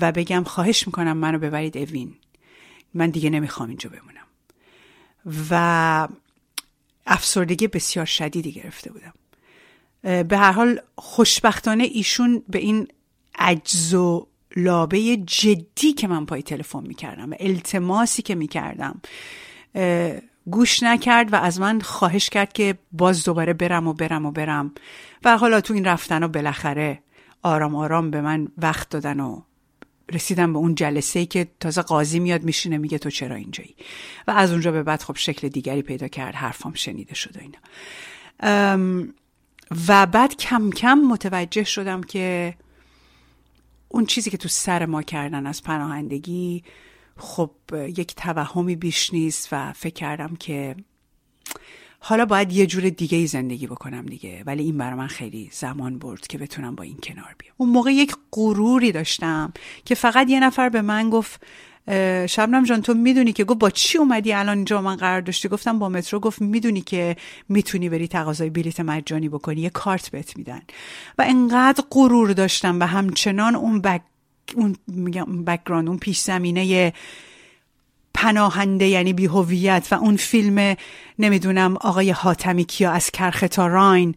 و 0.00 0.12
بگم 0.12 0.44
خواهش 0.44 0.86
می‌کنم 0.86 1.16
منو 1.16 1.38
ببرید 1.38 1.78
اوین. 1.78 2.14
من 2.94 3.10
دیگه 3.10 3.30
نمی‌خوام 3.30 3.68
اینجا 3.68 3.90
بمونم. 3.90 4.26
و 5.50 6.08
افسردگی 7.06 7.66
بسیار 7.66 8.06
شدیدی 8.06 8.52
گرفته 8.52 8.92
بودم. 8.92 9.12
به 10.22 10.38
هر 10.38 10.52
حال 10.52 10.80
خوشبختانه 10.96 11.84
ایشون 11.84 12.42
به 12.48 12.58
این 12.58 12.88
عجز 13.38 13.94
و 13.94 14.26
لابه 14.56 15.16
جدی 15.16 15.92
که 15.92 16.08
من 16.08 16.26
پای 16.26 16.42
تلفن 16.42 16.82
می‌کردم 16.86 17.30
و 17.30 17.34
التماسی 17.40 18.22
که 18.22 18.34
می‌کردم 18.34 19.00
گوش 20.50 20.82
نکرد 20.82 21.32
و 21.32 21.36
از 21.36 21.60
من 21.60 21.80
خواهش 21.80 22.28
کرد 22.28 22.52
که 22.52 22.78
باز 22.92 23.24
دوباره 23.24 23.52
برم 23.52 23.88
و 23.88 23.92
برم 23.92 24.26
و 24.26 24.30
برم. 24.30 24.72
و 25.24 25.38
حالا 25.38 25.60
تو 25.60 25.74
این 25.74 25.84
رفتن 25.84 26.22
و 26.22 26.28
بالاخره 26.28 27.02
آرام 27.42 27.74
آرام 27.74 28.10
به 28.10 28.20
من 28.20 28.48
وقت 28.58 28.88
دادن 28.88 29.20
و 29.20 29.42
رسیدم 30.12 30.52
به 30.52 30.58
اون 30.58 30.74
جلسه 30.74 31.26
که 31.26 31.48
تازه 31.60 31.82
قاضی 31.82 32.18
میاد 32.18 32.42
میشینه 32.42 32.78
میگه 32.78 32.98
تو 32.98 33.10
چرا 33.10 33.36
اینجایی؟ 33.36 33.76
و 34.28 34.30
از 34.30 34.50
اونجا 34.50 34.72
به 34.72 34.82
بعد 34.82 35.02
خب 35.02 35.16
شکل 35.16 35.48
دیگری 35.48 35.82
پیدا 35.82 36.08
کرد 36.08 36.34
حرفام 36.34 36.74
شنیده 36.74 37.14
شد 37.14 37.36
و 37.36 37.40
اینا. 37.40 37.58
و 39.88 40.06
بعد 40.06 40.36
کم 40.36 40.70
کم 40.70 40.94
متوجه 40.94 41.64
شدم 41.64 42.00
که 42.00 42.54
اون 43.88 44.06
چیزی 44.06 44.30
که 44.30 44.36
تو 44.36 44.48
سر 44.48 44.86
ما 44.86 45.02
کردن 45.02 45.46
از 45.46 45.62
پناهندگی 45.62 46.64
خب 47.16 47.50
یک 47.72 48.14
توهمی 48.14 48.76
بیش 48.76 49.12
نیست 49.12 49.48
و 49.52 49.72
فکر 49.72 49.94
کردم 49.94 50.36
که 50.36 50.76
حالا 52.04 52.24
باید 52.24 52.52
یه 52.52 52.66
جور 52.66 52.88
دیگه 52.88 53.18
ای 53.18 53.26
زندگی 53.26 53.66
بکنم 53.66 54.06
دیگه. 54.06 54.42
ولی 54.46 54.62
این 54.62 54.78
برای 54.78 54.94
من 54.94 55.06
خیلی 55.06 55.50
زمان 55.52 55.98
برد 55.98 56.26
که 56.26 56.38
بتونم 56.38 56.74
با 56.74 56.84
این 56.84 56.96
کنار 57.02 57.34
بیام. 57.38 57.54
اون 57.56 57.68
موقع 57.68 57.92
یک 57.92 58.16
غروری 58.32 58.92
داشتم 58.92 59.52
که 59.84 59.94
فقط 59.94 60.30
یه 60.30 60.40
نفر 60.40 60.68
به 60.68 60.82
من 60.82 61.10
گفت 61.10 61.42
شبنم 62.26 62.64
جان 62.64 62.82
تو 62.82 62.94
می‌دونی 62.94 63.32
که؟ 63.32 63.44
گفت 63.44 63.58
با 63.58 63.70
چی 63.70 63.98
اومدی 63.98 64.32
الان 64.32 64.56
اینجا 64.56 64.82
من 64.82 64.96
قرار 64.96 65.20
داشتی؟ 65.20 65.48
گفتم 65.48 65.78
با 65.78 65.88
مترو. 65.88 66.20
گفت 66.20 66.42
می‌دونی 66.42 66.80
که 66.80 67.16
می‌تونی 67.48 67.88
بری 67.88 68.08
تقاضای 68.08 68.50
بلیت 68.50 68.80
مجانی 68.80 69.28
بکنی 69.28 69.60
یه 69.60 69.70
کارت 69.70 70.10
بهت 70.10 70.36
میدن. 70.36 70.62
و 71.18 71.24
انقدر 71.28 71.84
غرور 71.90 72.32
داشتم 72.32 72.80
و 72.80 72.86
همچنان 72.86 73.54
اون 73.56 73.80
back 73.80 74.02
اون 74.54 74.76
میگم 74.86 75.44
background 75.44 75.88
اون 75.88 75.98
پیش 75.98 76.18
زمینه 76.20 76.92
پناهنده 78.14 78.86
یعنی 78.86 79.12
بیهویت 79.12 79.88
و 79.90 79.94
اون 79.94 80.16
فیلم 80.16 80.76
نمی‌دونم 81.18 81.76
آقای 81.76 82.10
حاتمی 82.10 82.64
کیا 82.64 82.90
از 82.92 83.10
کرخه 83.10 83.44
تا 83.50 83.66
راین. 83.66 84.14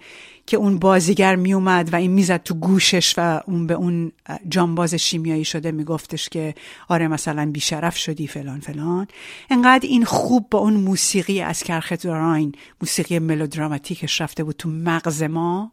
که 0.48 0.58
اون 0.58 0.80
بازیگر 0.80 1.36
میومد 1.36 1.94
و 1.94 1.96
این 1.96 2.12
می‌زد 2.12 2.44
تو 2.44 2.54
گوشش 2.54 3.14
و 3.18 3.42
اون 3.46 3.68
به 3.68 3.74
اون 3.74 4.12
جانباز 4.50 4.94
شیمیایی 4.94 5.46
شده 5.46 5.72
میگفتش 5.72 6.30
که 6.30 6.56
آره 6.88 7.08
مثلا 7.08 7.52
بیشرف 7.52 7.98
شدی 7.98 8.28
فلان 8.28 8.60
فلان. 8.60 9.08
انقدر 9.50 9.88
این 9.88 10.06
خوب 10.06 10.48
با 10.52 10.60
اون 10.60 10.74
موسیقی 10.74 11.42
از 11.42 11.64
کرخ 11.64 11.94
موسیقی 12.82 13.20
ملودراماتیکش 13.20 14.22
رفته 14.22 14.44
بود 14.44 14.56
تو 14.56 14.70
مغز 14.70 15.24
ما 15.24 15.72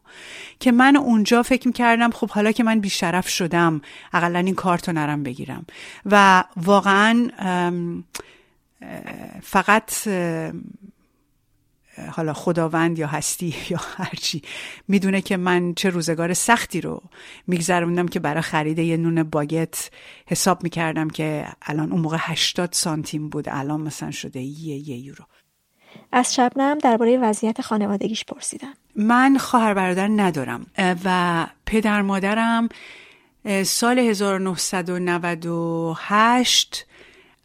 که 0.60 0.72
من 0.72 0.96
اونجا 0.96 1.42
فکر 1.42 1.68
می‌کردم 1.68 2.10
خب 2.10 2.30
حالا 2.30 2.52
که 2.52 2.62
من 2.62 2.80
بیشرف 2.80 3.28
شدم 3.28 3.80
اقلا 4.12 4.38
این 4.38 4.54
کارتو 4.54 4.92
نرم 4.92 5.22
بگیرم. 5.22 5.66
و 6.06 6.44
واقعا 6.56 7.30
فقط 9.42 10.08
حالا 12.10 12.32
خداوند 12.32 12.98
یا 12.98 13.06
هستی 13.06 13.54
یا 13.70 13.80
هرچی 13.96 14.42
می‌دونه 14.88 15.20
که 15.20 15.36
من 15.36 15.74
چه 15.74 15.90
روزگار 15.90 16.34
سختی 16.34 16.80
رو 16.80 17.02
میگذروندم 17.46 18.08
که 18.08 18.20
برای 18.20 18.42
خرید 18.42 18.78
یه 18.78 18.96
نون 18.96 19.22
باگت 19.22 19.90
حساب 20.26 20.62
می‌کردم 20.62 21.10
که 21.10 21.46
الان 21.62 21.92
اون 21.92 22.00
موقع 22.00 22.16
80 22.20 22.72
سانتیم 22.72 23.28
بود 23.28 23.48
الان 23.48 23.80
مثلا 23.80 24.10
شده 24.10 24.40
یه 24.40 24.88
یه 24.88 24.96
یورو. 24.96 25.24
از 26.12 26.34
شبنم 26.34 26.78
درباره 26.78 27.18
وضعیت 27.18 27.60
خانوادگیش 27.60 28.24
پرسیدم. 28.24 28.74
من 28.96 29.38
خواهر 29.38 29.74
برادر 29.74 30.08
ندارم 30.08 30.66
و 31.04 31.46
پدر 31.66 32.02
مادرم 32.02 32.68
سال 33.64 33.98
1998 33.98 36.86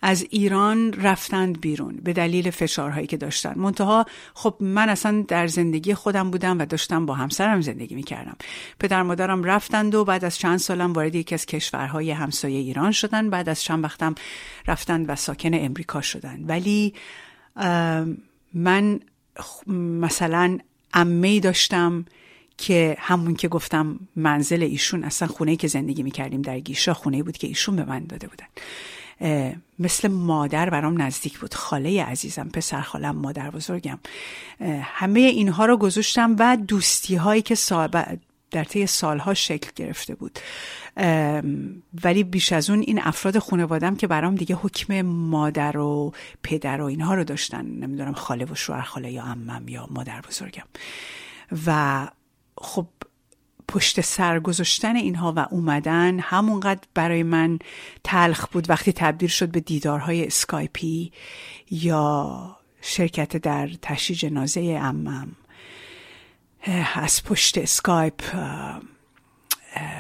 از 0.08 0.26
ایران 0.30 0.94
رفتند 0.94 1.62
بیرون 1.62 2.00
به 2.04 2.14
دلیل 2.14 2.50
فشارهایی 2.52 3.08
که 3.08 3.18
داشتن. 3.18 3.54
منتها 3.56 4.06
خب 4.34 4.56
من 4.60 4.90
اصلا 4.90 5.26
در 5.28 5.48
زندگی 5.48 5.94
خودم 5.94 6.32
بودم 6.32 6.60
و 6.60 6.66
داشتم 6.66 7.06
با 7.06 7.14
همسرم 7.14 7.62
زندگی 7.62 7.96
می‌کردم. 7.96 8.36
پدر 8.80 9.04
مادرم 9.04 9.44
رفتند 9.44 9.96
و 9.96 10.06
بعد 10.06 10.26
از 10.26 10.38
چند 10.38 10.60
سالم 10.60 10.94
وارد 10.94 11.16
یکی 11.16 11.36
از 11.36 11.46
کشورهای 11.46 12.12
همسایه 12.12 12.60
ایران 12.60 12.92
شدن. 12.92 13.30
بعد 13.30 13.50
از 13.50 13.64
چند 13.64 13.84
وقتم 13.84 14.16
رفتند 14.68 15.06
و 15.10 15.16
ساکن 15.16 15.54
امریکا 15.54 16.02
شدن. 16.02 16.44
ولی 16.44 16.94
من 18.54 19.00
مثلا 20.02 20.58
امی 20.94 21.40
داشتم 21.40 22.06
که 22.58 22.98
همون 23.00 23.36
که 23.36 23.48
گفتم 23.48 24.00
منزل 24.16 24.64
ایشون 24.64 25.04
اصلا 25.04 25.28
خونه 25.28 25.56
که 25.56 25.68
زندگی 25.68 26.04
می‌کردیم 26.04 26.42
در 26.42 26.60
گیشا 26.60 26.94
خونه 26.94 27.24
بود 27.24 27.38
که 27.38 27.48
ایشون 27.48 27.76
به 27.76 27.86
من 27.86 28.04
داده 28.04 28.28
بودن. 28.28 28.48
مثل 29.80 30.08
مادر 30.08 30.70
برام 30.70 31.02
نزدیک 31.02 31.40
بود. 31.40 31.54
خاله 31.54 32.04
عزیزم 32.04 32.50
پسر 32.54 32.82
خالم 32.82 33.16
مادر 33.16 33.50
بزرگم. 33.50 34.00
همه 34.82 35.20
اینها 35.20 35.66
رو 35.66 35.78
گذاشتم 35.78 36.36
و 36.40 36.58
دوستی 36.58 37.16
هایی 37.16 37.42
که 37.42 37.56
در 38.52 38.64
طی 38.64 38.88
سالها 38.88 39.34
شکل 39.34 39.72
گرفته 39.76 40.16
بود. 40.16 40.40
ولی 42.04 42.24
بیش 42.24 42.54
از 42.54 42.70
اون 42.70 42.80
این 42.80 43.02
افراد 43.02 43.40
خانوادم 43.40 43.96
که 43.96 44.08
برام 44.08 44.36
دیگه 44.36 44.56
حکم 44.56 45.02
مادر 45.02 45.78
و 45.78 46.14
پدر 46.44 46.82
و 46.82 46.86
اینها 46.86 47.14
رو 47.14 47.24
داشتن. 47.24 47.66
نمی‌دونم 47.66 48.14
خاله 48.14 48.46
و 48.46 48.56
شوهر 48.56 48.82
خاله 48.82 49.12
یا 49.12 49.24
امم 49.24 49.68
یا 49.68 49.88
مادر 49.92 50.22
بزرگم. 50.22 50.66
و 51.68 52.08
خب 52.58 52.88
پشت 53.68 54.02
سر 54.02 54.40
گذاشتن 54.40 54.96
اینها 54.96 55.34
و 55.36 55.48
اومدن 55.52 56.20
همونقدر 56.20 56.88
برای 56.94 57.24
من 57.24 57.60
تلخ 58.04 58.48
بود 58.48 58.70
وقتی 58.70 58.94
تبدیل 58.94 59.30
شد 59.30 59.52
به 59.52 59.60
دیدارهای 59.60 60.26
اسکایپی 60.26 61.12
یا 61.72 62.58
شرکت 62.82 63.38
در 63.38 63.70
تشییع 63.82 64.20
جنازه 64.20 64.80
اِم 64.82 65.36
از 66.96 67.24
پشت 67.24 67.58
اسکایپ 67.58 68.22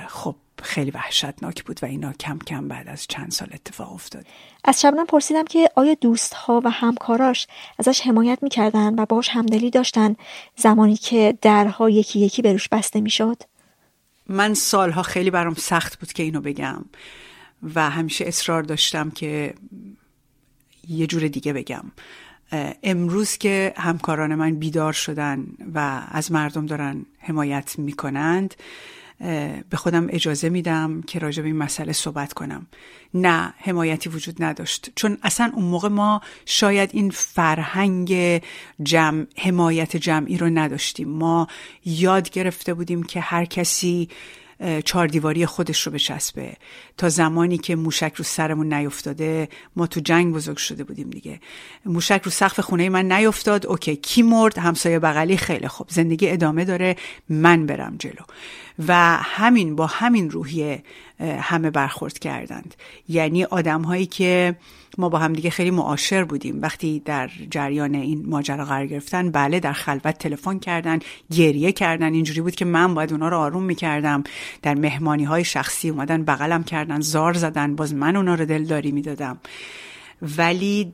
خب 0.07 0.36
خیلی 0.63 0.91
وحشتناک 0.91 1.63
بود 1.63 1.80
و 1.84 1.86
اینا 1.86 2.13
کم 2.13 2.38
کم 2.38 2.68
بعد 2.68 2.88
از 2.88 3.05
چند 3.07 3.32
سال 3.32 3.47
اتفاق 3.53 3.93
افتاد. 3.93 4.26
از 4.63 4.82
شبنم 4.82 5.05
پرسیدم 5.05 5.45
که 5.45 5.70
آیا 5.76 5.93
دوست‌ها 5.93 6.61
و 6.63 6.72
همکاراش 6.72 7.47
ازش 7.80 8.01
حمایت 8.01 8.39
می‌کردن 8.41 8.99
و 8.99 9.05
باهاش 9.05 9.30
همدلی 9.30 9.70
داشتن 9.70 10.15
زمانی 10.55 10.95
که 10.95 11.38
درها 11.41 11.89
یکی 11.89 12.20
یکی 12.20 12.41
به 12.41 12.51
روش 12.51 12.70
بسته 12.70 13.01
می‌شد؟ 13.01 13.43
من 14.30 14.53
سالها 14.53 15.01
خیلی 15.01 15.32
برام 15.32 15.53
سخت 15.53 15.99
بود 15.99 16.13
که 16.13 16.23
اینو 16.23 16.41
بگم 16.41 16.86
و 17.75 17.89
همیشه 17.89 18.25
اصرار 18.25 18.63
داشتم 18.63 19.09
که 19.09 19.53
یه 20.88 21.07
جور 21.07 21.28
دیگه 21.28 21.53
بگم. 21.53 21.84
امروز 22.84 23.38
که 23.38 23.73
همکاران 23.78 24.36
من 24.36 24.55
بیدار 24.55 24.93
شدن 24.93 25.47
و 25.73 26.01
از 26.11 26.32
مردم 26.32 26.65
دارن 26.65 27.05
حمایت 27.19 27.80
می‌کنند 27.80 28.53
به 29.70 29.78
خودم 29.78 30.07
اجازه 30.09 30.49
میدم 30.49 31.01
که 31.01 31.20
راجع 31.20 31.41
به 31.41 31.47
این 31.47 31.57
مسئله 31.57 31.93
صحبت 31.93 32.34
کنم. 32.34 32.68
نه 33.13 33.53
حمایتی 33.57 34.09
وجود 34.09 34.43
نداشت. 34.43 34.89
چون 34.95 35.18
اصلا 35.24 35.51
اون 35.55 35.65
موقع 35.65 35.89
ما 35.89 36.22
شاید 36.45 36.89
این 36.93 37.09
فرهنگ 37.09 38.41
جمع 38.84 39.26
حمایت 39.38 39.97
جمعی 39.97 40.38
رو 40.38 40.49
نداشتیم. 40.49 41.09
ما 41.09 41.47
یاد 41.86 42.30
گرفته 42.30 42.74
بودیم 42.74 43.03
که 43.03 43.20
هر 43.20 43.45
کسی 43.45 44.09
چهار 44.86 45.07
دیواری 45.07 45.45
خودش 45.45 45.82
رو 45.82 45.91
بچسبه. 45.91 46.53
تا 46.97 47.09
زمانی 47.09 47.57
که 47.57 47.76
موشک 47.76 48.13
رو 48.15 48.24
سرمون 48.24 48.74
نیفتاده 48.74 49.49
ما 49.76 49.88
تو 49.88 49.99
جنگ 49.99 50.34
بزرگ 50.34 50.57
شده 50.57 50.84
بودیم 50.84 51.09
دیگه. 51.09 51.39
موشک 51.86 52.22
رو 52.24 52.32
سقف 52.32 52.59
خونه 52.59 52.89
من 52.89 53.11
نیفتاد 53.11 53.65
اوکی 53.65 53.95
کی 53.95 54.22
مرد؟ 54.22 54.57
همسایه 54.57 54.99
بغلی؟ 54.99 55.38
خیلی 55.38 55.68
خوب. 55.68 55.88
زندگی 55.89 56.30
ادامه 56.30 56.65
داره. 56.65 56.95
من 57.30 57.65
برم 57.65 57.95
جلو. 57.99 58.24
و 58.88 59.17
همین 59.21 59.75
با 59.75 59.86
همین 59.86 60.30
روحیه 60.30 60.84
همه 61.19 61.69
برخورد 61.69 62.19
کردند. 62.19 62.75
یعنی 63.09 63.43
آدم 63.43 63.82
هایی 63.82 64.05
که 64.05 64.55
ما 64.97 65.09
با 65.09 65.17
هم 65.17 65.34
دیگه 65.34 65.49
خیلی 65.49 65.71
معاشر 65.71 66.23
بودیم. 66.23 66.61
وقتی 66.61 66.99
در 67.05 67.30
جریان 67.51 67.95
این 67.95 68.23
ماجرا 68.30 68.65
قرار 68.65 68.88
گرفتن 68.88 69.32
بله 69.32 69.59
در 69.59 69.73
خلوت 69.73 70.17
تلفن 70.17 70.59
کردن 70.59 70.99
گریه 71.32 71.71
کردن. 71.71 72.13
اینجوری 72.13 72.41
بود 72.41 72.55
که 72.55 72.65
من 72.65 72.93
باید 72.93 73.11
اونا 73.11 73.30
رو 73.30 73.38
آروم 73.38 73.63
می‌کردم. 73.63 74.23
در 74.61 74.75
مهمانی 74.75 75.23
های 75.23 75.43
شخصی 75.43 75.89
اومدن 75.89 76.23
بغلم 76.23 76.63
کردن 76.63 77.01
زار 77.01 77.34
زدن. 77.34 77.75
باز 77.75 77.93
من 77.93 78.15
اونا 78.15 78.36
رو 78.36 78.45
دلداری 78.45 78.91
می‌دادم. 78.91 79.38
ولی 80.38 80.93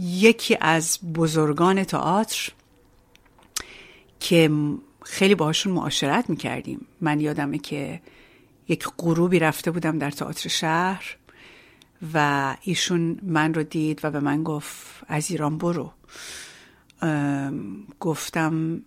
یکی 0.00 0.58
از 0.60 0.98
بزرگان 1.14 1.84
تئاتر 1.84 2.52
که 4.20 4.50
خیلی 5.08 5.34
باهاشون 5.34 5.72
معاشرت 5.72 6.30
می‌کردیم. 6.30 6.86
من 7.00 7.20
یادمه 7.20 7.58
که 7.58 8.00
یک 8.68 8.86
غروبی 8.98 9.38
رفته 9.38 9.70
بودم 9.70 9.98
در 9.98 10.10
تئاتر 10.10 10.48
شهر 10.48 11.16
و 12.14 12.56
ایشون 12.62 13.18
من 13.22 13.54
رو 13.54 13.62
دید 13.62 14.00
و 14.02 14.10
به 14.10 14.20
من 14.20 14.42
گفت 14.42 15.04
از 15.08 15.30
ایران 15.30 15.58
برو. 15.58 15.92
گفتم 18.00 18.82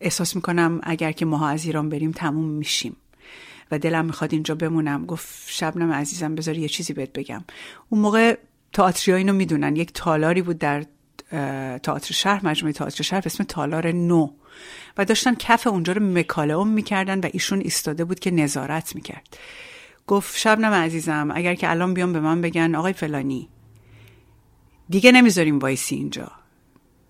احساس 0.00 0.36
می‌کنم 0.36 0.80
اگر 0.82 1.12
که 1.12 1.24
ماها 1.24 1.48
از 1.48 1.64
ایران 1.64 1.88
بریم 1.88 2.10
تموم 2.12 2.48
میشیم 2.48 2.96
و 3.70 3.78
دلم 3.78 4.04
می‌خواد 4.04 4.32
اینجا 4.32 4.54
بمونم. 4.54 5.06
گفت 5.06 5.28
شبنم 5.46 5.92
عزیزم 5.92 6.34
بذار 6.34 6.58
یه 6.58 6.68
چیزی 6.68 6.92
بهت 6.92 7.12
بگم. 7.12 7.44
اون 7.88 8.00
موقع 8.00 8.38
تئاتری 8.72 9.14
اینو 9.14 9.32
می‌دونن. 9.32 9.76
یک 9.76 9.92
تالاری 9.92 10.42
بود 10.42 10.58
در 10.58 10.84
تئاتر 11.78 12.14
شهر 12.14 12.46
مجموعه 12.46 12.72
تئاتر 12.72 13.02
شهر 13.02 13.22
اسم 13.26 13.44
تالار 13.44 13.92
نو. 13.92 14.30
و 14.98 15.04
داشتن 15.04 15.34
کف 15.34 15.66
اونجا 15.66 15.92
رو 15.92 16.06
مکالئوم 16.06 16.68
می‌کردن 16.68 17.20
و 17.20 17.28
ایشون 17.32 17.60
ایستاده 17.60 18.04
بود 18.04 18.20
که 18.20 18.30
نظارت 18.30 18.94
می‌کرد. 18.94 19.36
گفت 20.06 20.38
شبنم 20.38 20.72
عزیزم 20.72 21.30
اگر 21.34 21.54
که 21.54 21.70
الان 21.70 21.94
بیام 21.94 22.12
به 22.12 22.20
من 22.20 22.40
بگن 22.40 22.74
آقای 22.74 22.92
فلانی 22.92 23.48
دیگه 24.88 25.12
نمی‌ذاریم 25.12 25.58
وایسی 25.58 25.94
اینجا. 25.94 26.32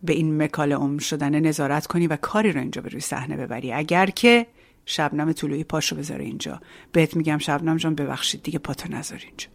به 0.02 0.12
این 0.12 0.42
مکالئوم 0.42 0.98
شدن 0.98 1.40
نظارت 1.40 1.86
کنی 1.86 2.06
و 2.06 2.16
کاری 2.16 2.52
رو 2.52 2.60
اینجا 2.60 2.82
به 2.82 2.88
روی 2.88 3.00
صحنه 3.00 3.36
ببری. 3.36 3.72
اگر 3.72 4.06
که 4.06 4.46
شبنم 4.86 5.32
طلوعی 5.32 5.64
پاشو 5.64 5.96
بذاره 5.96 6.24
اینجا. 6.24 6.60
بهت 6.92 7.16
میگم 7.16 7.38
شبنم 7.38 7.76
جان 7.76 7.94
ببخشید 7.94 8.42
دیگه 8.42 8.58
پاتو 8.58 8.92
نذار 8.92 9.20
اینجا. 9.26 9.46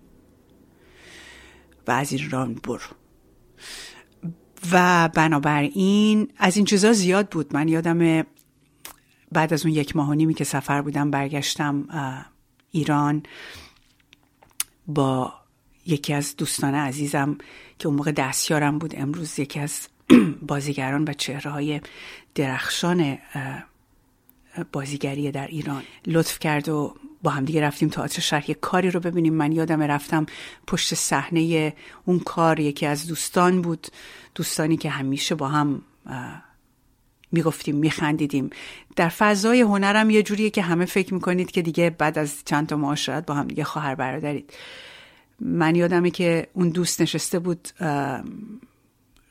و 1.87 1.91
از 1.91 2.13
این 2.13 2.29
ران 2.29 2.53
برو. 2.53 2.79
و 4.71 5.09
بنابراین 5.13 6.27
از 6.37 6.55
این 6.55 6.65
چیزا 6.65 6.93
زیاد 6.93 7.29
بود. 7.29 7.53
من 7.53 7.67
یادم 7.67 8.25
بعد 9.31 9.53
از 9.53 9.65
اون 9.65 9.75
یک 9.75 9.95
ماه 9.95 10.09
و 10.09 10.13
نیمی 10.13 10.33
که 10.33 10.43
سفر 10.43 10.81
بودم 10.81 11.11
برگشتم 11.11 11.85
ایران 12.71 13.23
با 14.87 15.33
یکی 15.85 16.13
از 16.13 16.35
دوستان 16.35 16.75
عزیزم 16.75 17.37
که 17.79 17.87
اون 17.87 17.97
موقع 17.97 18.11
دستیارم 18.11 18.79
بود. 18.79 18.93
امروز 18.97 19.39
یکی 19.39 19.59
از 19.59 19.87
بازیگران 20.47 21.03
و 21.07 21.13
چهره 21.13 21.51
های 21.51 21.81
درخشان 22.35 23.17
بازیگری 24.71 25.31
در 25.31 25.47
ایران 25.47 25.83
لطف 26.07 26.39
کرد 26.39 26.69
و 26.69 26.95
با 27.23 27.31
هم 27.31 27.45
دیگه 27.45 27.61
رفتیم 27.61 27.89
تئاتر 27.89 28.21
شهر 28.21 28.49
یک 28.49 28.59
کاری 28.59 28.91
رو 28.91 28.99
ببینیم. 28.99 29.33
من 29.33 29.51
یادم 29.51 29.81
رفتم 29.81 30.25
پشت 30.67 30.93
صحنه 30.93 31.73
اون 32.05 32.19
کار 32.19 32.59
یکی 32.59 32.85
از 32.85 33.07
دوستان 33.07 33.61
بود. 33.61 33.87
دوستانی 34.37 34.77
که 34.77 34.89
همیشه 34.89 35.35
با 35.35 35.47
هم 35.47 35.81
می‌گفتیم 37.31 37.75
میخندیدیم. 37.75 38.49
در 38.95 39.09
فضای 39.09 39.61
هنرم 39.61 40.09
یه 40.09 40.23
جوریه 40.23 40.49
که 40.49 40.61
همه 40.61 40.85
فکر 40.85 41.13
می‌کنید 41.13 41.51
که 41.51 41.61
دیگه 41.61 41.89
بعد 41.89 42.17
از 42.17 42.35
چند 42.45 42.67
تا 42.67 42.75
معاشرت 42.75 43.25
با 43.25 43.33
هم 43.33 43.47
دیگه 43.47 43.63
خواهر 43.63 43.95
برادرید. 43.95 44.53
من 45.39 45.75
یادمه 45.75 46.11
که 46.11 46.47
اون 46.53 46.69
دوست 46.69 47.01
نشسته 47.01 47.39
بود 47.39 47.69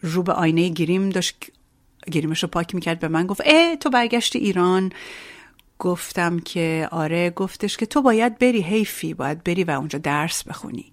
رو 0.02 0.22
به 0.22 0.32
آینه 0.32 0.68
گریم 0.68 1.08
داشت 1.08 1.44
گریمش 2.10 2.42
رو 2.42 2.48
پاک 2.48 2.74
می‌کرد 2.74 2.98
به 2.98 3.08
من 3.08 3.26
گفت 3.26 3.40
اه 3.44 3.76
تو 3.76 3.90
برگشتی 3.90 4.38
ایران. 4.38 4.92
گفتم 5.78 6.38
که 6.38 6.88
آره 6.90 7.30
گفتش 7.30 7.76
که 7.76 7.86
تو 7.86 8.02
باید 8.02 8.38
بری 8.38 8.60
حیفی 8.60 9.14
باید 9.14 9.44
بری 9.44 9.64
و 9.64 9.70
اونجا 9.70 9.98
درس 9.98 10.44
بخونی. 10.44 10.92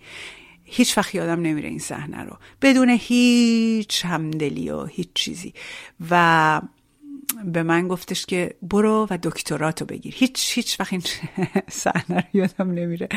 هیچ 0.74 0.98
وقت 0.98 1.16
یادم 1.16 1.42
نمیره 1.42 1.70
این 1.70 1.80
صحنه 1.80 2.24
رو. 2.24 2.38
بدون 2.62 2.90
هیچ 2.90 4.06
همدلی 4.06 4.70
و 4.70 4.86
هیچ 4.86 5.10
چیزی. 5.14 5.54
و 6.10 6.62
به 7.44 7.64
من 7.64 7.88
گفتش 7.88 8.26
که 8.26 8.56
برو 8.62 9.08
و 9.10 9.18
دکتراتو 9.24 9.86
بگیر. 9.86 10.14
هیچ 10.18 10.58
هیچ 10.58 10.80
وقت 10.80 10.94
این 10.94 11.04
صحنه 11.70 12.16
رو 12.16 12.24
یادم 12.34 12.72
نمیره. 12.72 13.10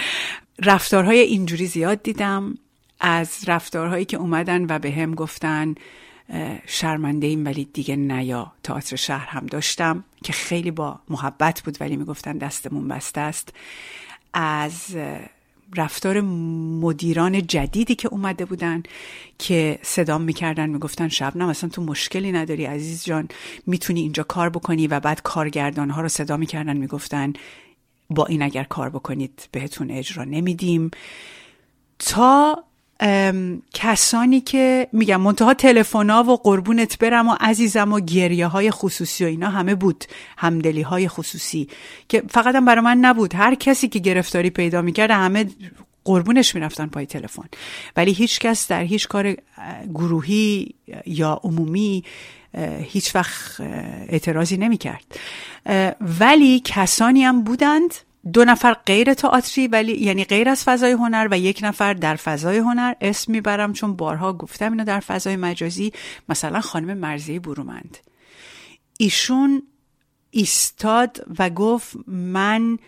رفتارهای 0.62 1.18
اینجوری 1.18 1.66
زیاد 1.66 2.02
دیدم. 2.02 2.58
از 3.00 3.38
رفتارهایی 3.46 4.04
که 4.04 4.16
اومدن 4.16 4.66
و 4.68 4.78
به 4.78 4.90
هم 4.90 5.14
گفتن 5.14 5.74
شرمنده 6.66 7.26
ایم 7.26 7.44
ولی 7.44 7.64
دیگه 7.64 7.96
نیا 7.96 8.52
تئاتر 8.62 8.96
شهر 8.96 9.28
هم 9.28 9.46
داشتم 9.46 10.04
که 10.24 10.32
خیلی 10.32 10.70
با 10.70 11.00
محبت 11.08 11.60
بود 11.60 11.76
ولی 11.80 11.96
می‌گفتن 11.96 12.38
دستمون 12.38 12.88
بسته 12.88 13.20
است. 13.20 13.54
از 14.34 14.96
رفتار 15.76 16.20
مدیران 16.80 17.46
جدیدی 17.46 17.94
که 17.94 18.08
اومده 18.08 18.44
بودن 18.44 18.82
که 19.38 19.78
صدام 19.82 20.22
می‌کردن 20.22 20.70
می‌گفتن 20.70 21.08
شبنم 21.08 21.48
اصلا 21.48 21.70
تو 21.70 21.82
مشکلی 21.82 22.32
نداری 22.32 22.64
عزیز 22.64 23.04
جان 23.04 23.28
می‌تونی 23.66 24.00
اینجا 24.00 24.22
کار 24.22 24.50
بکنی 24.50 24.86
و 24.86 25.00
بعد 25.00 25.22
کارگردان 25.22 25.90
ها 25.90 26.00
رو 26.00 26.08
صدا 26.08 26.36
می‌کردن 26.36 26.76
می‌گفتن 26.76 27.32
با 28.10 28.26
این 28.26 28.42
اگر 28.42 28.64
کار 28.64 28.90
بکنید 28.90 29.48
بهتون 29.52 29.90
اجرا 29.90 30.24
نمیدیم. 30.24 30.90
تا 31.98 32.64
کسانی 33.74 34.40
که 34.40 34.88
میگم 34.92 35.20
منتها 35.20 35.54
تلفنا 35.54 36.24
و 36.24 36.36
قربونت 36.36 36.98
برم 36.98 37.28
و 37.28 37.36
عزیزم 37.40 37.92
و 37.92 38.00
گریه 38.00 38.46
های 38.46 38.70
خصوصی 38.70 39.24
و 39.24 39.26
اینا 39.26 39.48
همه 39.48 39.74
بود. 39.74 40.04
همدلی 40.38 40.82
های 40.82 41.08
خصوصی 41.08 41.68
که 42.08 42.22
فقط 42.30 42.54
هم 42.54 42.64
برای 42.64 42.84
من 42.84 42.98
نبود. 42.98 43.34
هر 43.34 43.54
کسی 43.54 43.88
که 43.88 43.98
گرفتاری 43.98 44.50
پیدا 44.50 44.82
می‌کرد 44.82 45.10
همه 45.10 45.46
قربونش 46.04 46.54
می‌رفتن 46.54 46.86
پای 46.86 47.06
تلفن. 47.06 47.48
ولی 47.96 48.12
هیچ 48.12 48.38
کس 48.38 48.68
در 48.68 48.82
هیچ 48.82 49.08
کار 49.08 49.36
گروهی 49.94 50.74
یا 51.06 51.40
عمومی 51.44 52.04
هیچ 52.82 53.14
وقت 53.14 53.60
اعتراضی 54.08 54.56
نمی‌کرد. 54.56 55.04
ولی 56.20 56.60
کسانی 56.64 57.24
هم 57.24 57.42
بودند 57.42 57.94
دو 58.32 58.44
نفر 58.44 58.74
غیر 58.74 59.14
تئاتری 59.14 59.66
ولی 59.66 59.92
یعنی 59.92 60.24
غیر 60.24 60.48
از 60.48 60.64
فضای 60.64 60.92
هنر 60.92 61.28
و 61.30 61.38
یک 61.38 61.60
نفر 61.62 61.94
در 61.94 62.16
فضای 62.16 62.58
هنر 62.58 62.94
اسم 63.00 63.32
می‌برم 63.32 63.72
چون 63.72 63.96
بارها 63.96 64.32
گفتم 64.32 64.72
اینو 64.72 64.84
در 64.84 65.00
فضای 65.00 65.36
مجازی 65.36 65.92
مثلا 66.28 66.60
خانم 66.60 66.98
مرزی 66.98 67.38
برومند. 67.38 67.98
ایشون 68.98 69.62
ایستاد 70.30 71.26
و 71.38 71.50
گفت 71.50 71.96
من 72.06 72.78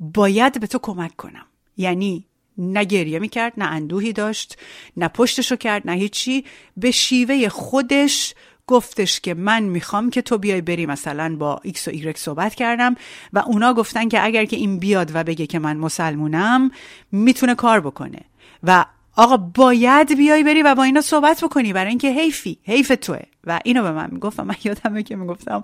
باید 0.00 0.60
به 0.60 0.66
تو 0.66 0.78
کمک 0.78 1.16
کنم. 1.16 1.46
یعنی 1.76 2.26
نه 2.58 2.84
گریه 2.84 3.18
می‌کرد 3.18 3.52
نه 3.56 3.64
اندوهی 3.64 4.12
داشت 4.12 4.58
نه 4.96 5.08
پشتشو 5.08 5.56
کرد 5.56 5.82
نه 5.86 5.92
هیچی. 5.92 6.44
به 6.76 6.90
شیوه 6.90 7.48
خودش 7.48 8.34
گفتش 8.66 9.20
که 9.20 9.34
من 9.34 9.62
می‌خوام 9.62 10.10
که 10.10 10.22
تو 10.22 10.38
بیای 10.38 10.60
بری 10.60 10.86
مثلا 10.86 11.36
با 11.36 11.60
ایکس 11.62 11.88
و 11.88 11.90
ایگرگ 11.90 12.18
صحبت 12.18 12.54
کردم 12.54 12.94
و 13.32 13.38
اونا 13.38 13.74
گفتن 13.74 14.08
که 14.08 14.24
اگر 14.24 14.44
که 14.44 14.56
این 14.56 14.78
بیاد 14.78 15.10
و 15.14 15.24
بگه 15.24 15.46
که 15.46 15.58
من 15.58 15.76
مسلمونم 15.76 16.70
می‌تونه 17.12 17.54
کار 17.54 17.80
بکنه. 17.80 18.20
و 18.62 18.84
آقا 19.16 19.36
باید 19.36 20.16
بیای 20.16 20.44
بری 20.44 20.62
و 20.62 20.74
با 20.74 20.82
اینا 20.82 21.00
صحبت 21.00 21.44
بکنی 21.44 21.72
برای 21.72 21.88
اینکه 21.88 22.10
حیفی 22.10 22.58
حیف 22.64 22.92
توئه. 23.00 23.18
و 23.44 23.60
اینو 23.64 23.82
به 23.82 23.92
من 23.92 24.08
می‌گفت 24.12 24.40
و 24.40 24.44
من 24.44 24.54
یادمه 24.64 25.02
که 25.02 25.16
می‌گفتم 25.16 25.60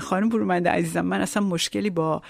خانم 0.00 0.28
برومنده 0.28 0.70
عزیزم 0.70 1.00
من 1.00 1.20
اصلا 1.20 1.42
مشکلی 1.42 1.90
با 1.90 2.22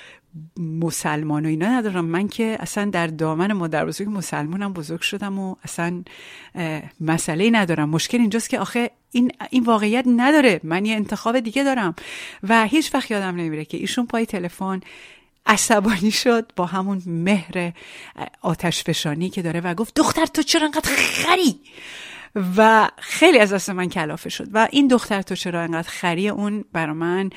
مسلمان 0.59 1.47
و 1.47 1.49
اینا 1.49 1.67
ندارم. 1.67 2.05
من 2.05 2.29
که 2.29 2.57
اصلا 2.61 2.85
در 2.85 3.07
دامن 3.07 3.53
مادر 3.53 3.87
بزرگ 3.87 4.09
مسلمانم 4.09 4.73
بزرگ 4.73 5.01
شدم 5.01 5.39
و 5.39 5.57
اصلا 5.65 6.03
مسئله 7.01 7.51
ندارم. 7.51 7.89
مشکل 7.89 8.19
اینجاست 8.19 8.51
که 8.51 8.59
آخه 8.59 8.91
این, 9.11 9.33
این 9.51 9.65
واقعیت 9.65 10.05
نداره. 10.07 10.61
من 10.65 10.85
یه 10.85 10.95
انتخاب 10.95 11.41
دیگه 11.41 11.65
دارم. 11.65 11.95
و 12.43 12.65
هیچ 12.65 12.95
وقت 12.95 13.11
یادم 13.11 13.37
نمیره 13.37 13.65
که 13.65 13.77
ایشون 13.77 14.07
پای 14.07 14.27
تلفن 14.27 14.81
عصبانی 15.47 16.11
شد 16.11 16.53
با 16.57 16.67
همون 16.67 17.03
مهر 17.07 17.73
آتش 18.43 18.85
فشانی 18.85 19.31
که 19.31 19.43
داره 19.43 19.61
و 19.61 19.75
گفت 19.75 19.95
دختر 19.95 20.27
تو 20.27 20.43
چرا 20.43 20.67
انقدر 20.67 20.91
خری؟ 20.97 21.61
و 22.57 22.91
خیلی 22.99 23.39
از 23.39 23.53
دست 23.53 23.71
من 23.71 23.89
کلافه 23.89 24.29
شد 24.29 24.49
و 24.53 24.69
این 24.71 24.89
دختر 24.89 25.23
تو 25.23 25.35
چرا 25.35 25.61
انقدر 25.61 25.89
خری؟ 25.89 26.29
اون 26.29 26.65
برا 26.73 26.95
من 26.95 27.31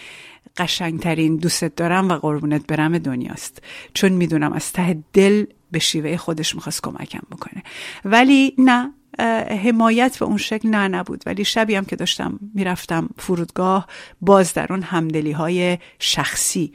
قشنگترین 0.58 1.38
دوستت 1.38 1.76
دارم 1.76 2.10
و 2.10 2.14
قربونت 2.14 2.68
برم 2.68 2.98
دنیاست. 2.98 3.62
چون 3.94 4.12
می‌دونم 4.12 4.54
از 4.54 4.72
ته 4.72 5.04
دل 5.14 5.46
به 5.72 5.80
شیوه 5.80 6.18
خودش 6.18 6.56
می‌خواست 6.56 6.84
کمکم 6.84 7.22
بکنه. 7.32 7.64
ولی 8.06 8.56
نه 8.58 8.94
حمایت 9.64 10.20
به 10.20 10.26
اون 10.26 10.38
شکل 10.38 10.70
نه 10.70 10.88
نبود. 10.88 11.24
ولی 11.26 11.46
شبی 11.46 11.76
هم 11.76 11.86
که 11.86 11.96
داشتم 11.96 12.40
می‌رفتم 12.54 13.10
فرودگاه 13.18 13.88
باز 14.22 14.54
در 14.54 14.68
اون 14.70 14.82
همدلی 14.82 15.32
های 15.32 15.78
شخصی 16.00 16.74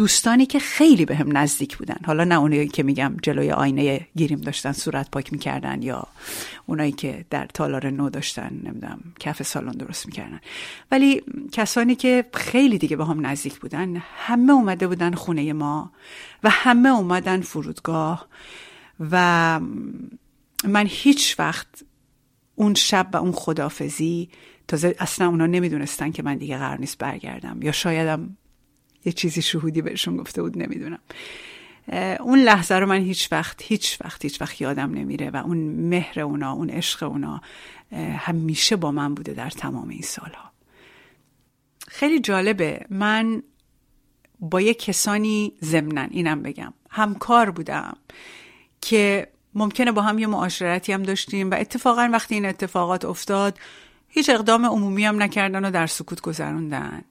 دوستانی 0.00 0.46
که 0.46 0.58
خیلی 0.58 1.04
به 1.04 1.16
هم 1.16 1.36
نزدیک 1.36 1.76
بودن. 1.76 1.96
حالا 2.06 2.24
نه 2.24 2.34
اونایی 2.34 2.68
که 2.68 2.82
میگم 2.82 3.16
جلوی 3.22 3.50
آینه 3.50 4.06
گیریم 4.16 4.40
داشتن 4.40 4.72
صورت 4.72 5.10
پاک 5.10 5.32
می‌کردن 5.32 5.82
یا 5.82 6.06
اونایی 6.66 6.92
که 6.92 7.24
در 7.30 7.46
تالار 7.46 7.90
نو 7.90 8.10
داشتن 8.10 8.60
نمی‌دونم 8.64 9.00
کف 9.18 9.42
سالن 9.42 9.72
درست 9.72 10.06
می‌کردن. 10.06 10.40
ولی 10.90 11.22
کسانی 11.52 11.94
که 11.94 12.24
خیلی 12.34 12.78
دیگه 12.78 12.96
به 12.96 13.04
هم 13.04 13.26
نزدیک 13.26 13.58
بودن 13.58 14.02
همه 14.16 14.52
اومده 14.52 14.86
بودن 14.86 15.14
خونه 15.14 15.52
ما 15.52 15.92
و 16.44 16.50
همه 16.50 16.88
اومدن 16.88 17.40
فرودگاه 17.40 18.26
و 19.10 19.60
من 20.64 20.86
هیچ 20.88 21.36
وقت 21.38 21.68
اون 22.54 22.74
شب 22.74 23.08
و 23.12 23.16
اون 23.16 23.32
خدافزی 23.32 24.28
تازه 24.68 24.96
اصلا 24.98 25.28
اونا 25.28 25.46
نمی‌دونستن 25.46 26.10
که 26.10 26.22
من 26.22 26.36
دیگه 26.36 26.58
قرار 26.58 26.80
نیست 26.80 26.98
برگردم 26.98 27.62
یا 27.62 27.72
شایدم 27.72 28.36
یه 29.04 29.12
چیزی 29.12 29.42
شهودی 29.42 29.82
بهشون 29.82 30.16
گفته 30.16 30.42
بود 30.42 30.58
نمی‌دونم. 30.58 30.98
اون 32.20 32.38
لحظه 32.38 32.74
رو 32.74 32.86
من 32.86 33.00
هیچ 33.00 33.32
وقت 33.32 33.62
هیچ 33.62 33.98
وقت 34.04 34.24
هیچ 34.24 34.40
وقت 34.40 34.60
یادم 34.60 34.94
نمیره 34.94 35.30
و 35.30 35.36
اون 35.36 35.58
مهر 35.58 36.20
اونا 36.20 36.52
اون 36.52 36.70
عشق 36.70 37.02
اونا 37.02 37.40
همیشه 38.16 38.76
با 38.76 38.90
من 38.90 39.14
بوده 39.14 39.32
در 39.32 39.50
تمام 39.50 39.88
این 39.88 40.02
سالها. 40.02 40.50
خیلی 41.88 42.20
جالبه 42.20 42.86
من 42.90 43.42
با 44.40 44.60
یه 44.60 44.74
کسانی 44.74 45.52
ضمنن 45.64 46.08
اینم 46.10 46.42
بگم 46.42 46.72
همکار 46.90 47.50
بودم 47.50 47.96
که 48.80 49.28
ممکنه 49.54 49.92
با 49.92 50.02
هم 50.02 50.18
یه 50.18 50.26
معاشرتی 50.26 50.92
هم 50.92 51.02
داشتیم 51.02 51.50
و 51.50 51.54
اتفاقا 51.54 52.10
وقتی 52.12 52.34
این 52.34 52.46
اتفاقات 52.46 53.04
افتاد 53.04 53.58
هیچ 54.08 54.30
اقدام 54.30 54.66
عمومی 54.66 55.04
هم 55.04 55.22
نکردن 55.22 55.64
و 55.64 55.70
در 55.70 55.86
سکوت 55.86 56.20
گذروندن. 56.20 57.02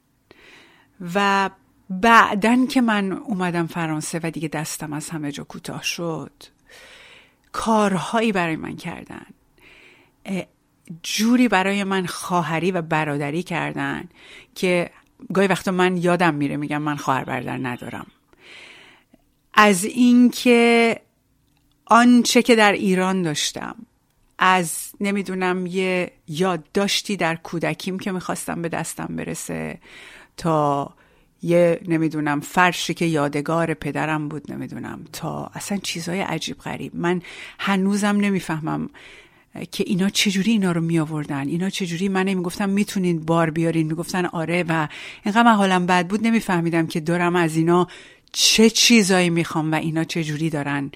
و 1.16 1.50
بعدن 1.90 2.68
که 2.68 2.82
من 2.82 3.12
اومدم 3.12 3.68
فرانسه 3.68 4.20
و 4.24 4.32
دیگه 4.32 4.48
دستم 4.48 4.94
از 4.94 5.10
همه 5.10 5.32
جا 5.32 5.44
کوتاه 5.44 5.84
شد 5.84 6.32
کارهایی 7.52 8.32
برای 8.32 8.56
من 8.56 8.76
کردن 8.76 9.26
جوری 11.04 11.48
برای 11.48 11.84
من 11.84 12.06
خواهری 12.06 12.72
و 12.72 12.82
برادری 12.82 13.44
کردن 13.44 14.10
که 14.56 14.90
گاهی 15.34 15.48
وقتا 15.48 15.72
من 15.72 15.98
یادم 15.98 16.34
میره 16.34 16.58
میگم 16.58 16.82
من 16.82 16.96
خواهر 16.96 17.24
برادر 17.24 17.58
ندارم. 17.58 18.08
از 19.54 19.86
اینکه 19.86 21.00
آنچه 21.86 22.42
که 22.42 22.56
در 22.56 22.72
ایران 22.72 23.22
داشتم 23.22 23.76
از 24.38 24.92
نمی‌دونم 25.02 25.66
یه 25.66 26.12
یادداشتی 26.28 27.18
در 27.18 27.36
کودکیم 27.36 28.00
که 28.00 28.12
می‌خواستم 28.12 28.62
به 28.62 28.70
دستم 28.70 29.16
برسه 29.16 29.80
تا 30.38 30.94
یه 31.42 31.80
نمی‌دونم 31.88 32.40
فرشی 32.40 32.94
که 32.94 33.06
یادگار 33.06 33.74
پدرم 33.74 34.28
بود 34.28 34.52
نمی‌دونم 34.52 35.06
تا 35.14 35.52
اصلا 35.54 35.78
چیزهای 35.78 36.22
عجیب 36.22 36.58
غریب. 36.58 36.96
من 36.96 37.22
هنوزم 37.60 38.18
نمی‌فهمم 38.18 38.90
که 39.72 39.84
اینا 39.88 40.10
چجوری 40.10 40.52
اینا 40.52 40.72
رو 40.72 40.82
می 40.82 41.00
آوردن 41.00 41.48
اینا 41.48 41.70
چجوری 41.70 42.10
من 42.10 42.24
نمی‌گفتم 42.24 42.70
می‌تونین 42.70 43.20
بار 43.20 43.50
بیارین. 43.50 43.88
می‌گفتن 43.88 44.26
آره 44.26 44.66
و 44.70 44.88
اینقدر 45.26 45.44
من 45.44 45.56
حالم 45.56 45.86
بد 45.86 46.08
بود. 46.08 46.28
نمیفهمیدم 46.28 46.88
که 46.88 47.00
دارم 47.00 47.36
از 47.36 47.56
اینا 47.56 47.88
چه 48.32 48.70
چیزایی 48.70 49.30
می‌خوام 49.30 49.72
و 49.72 49.76
اینا 49.76 50.04
چجوری 50.04 50.50
دارن 50.50 50.92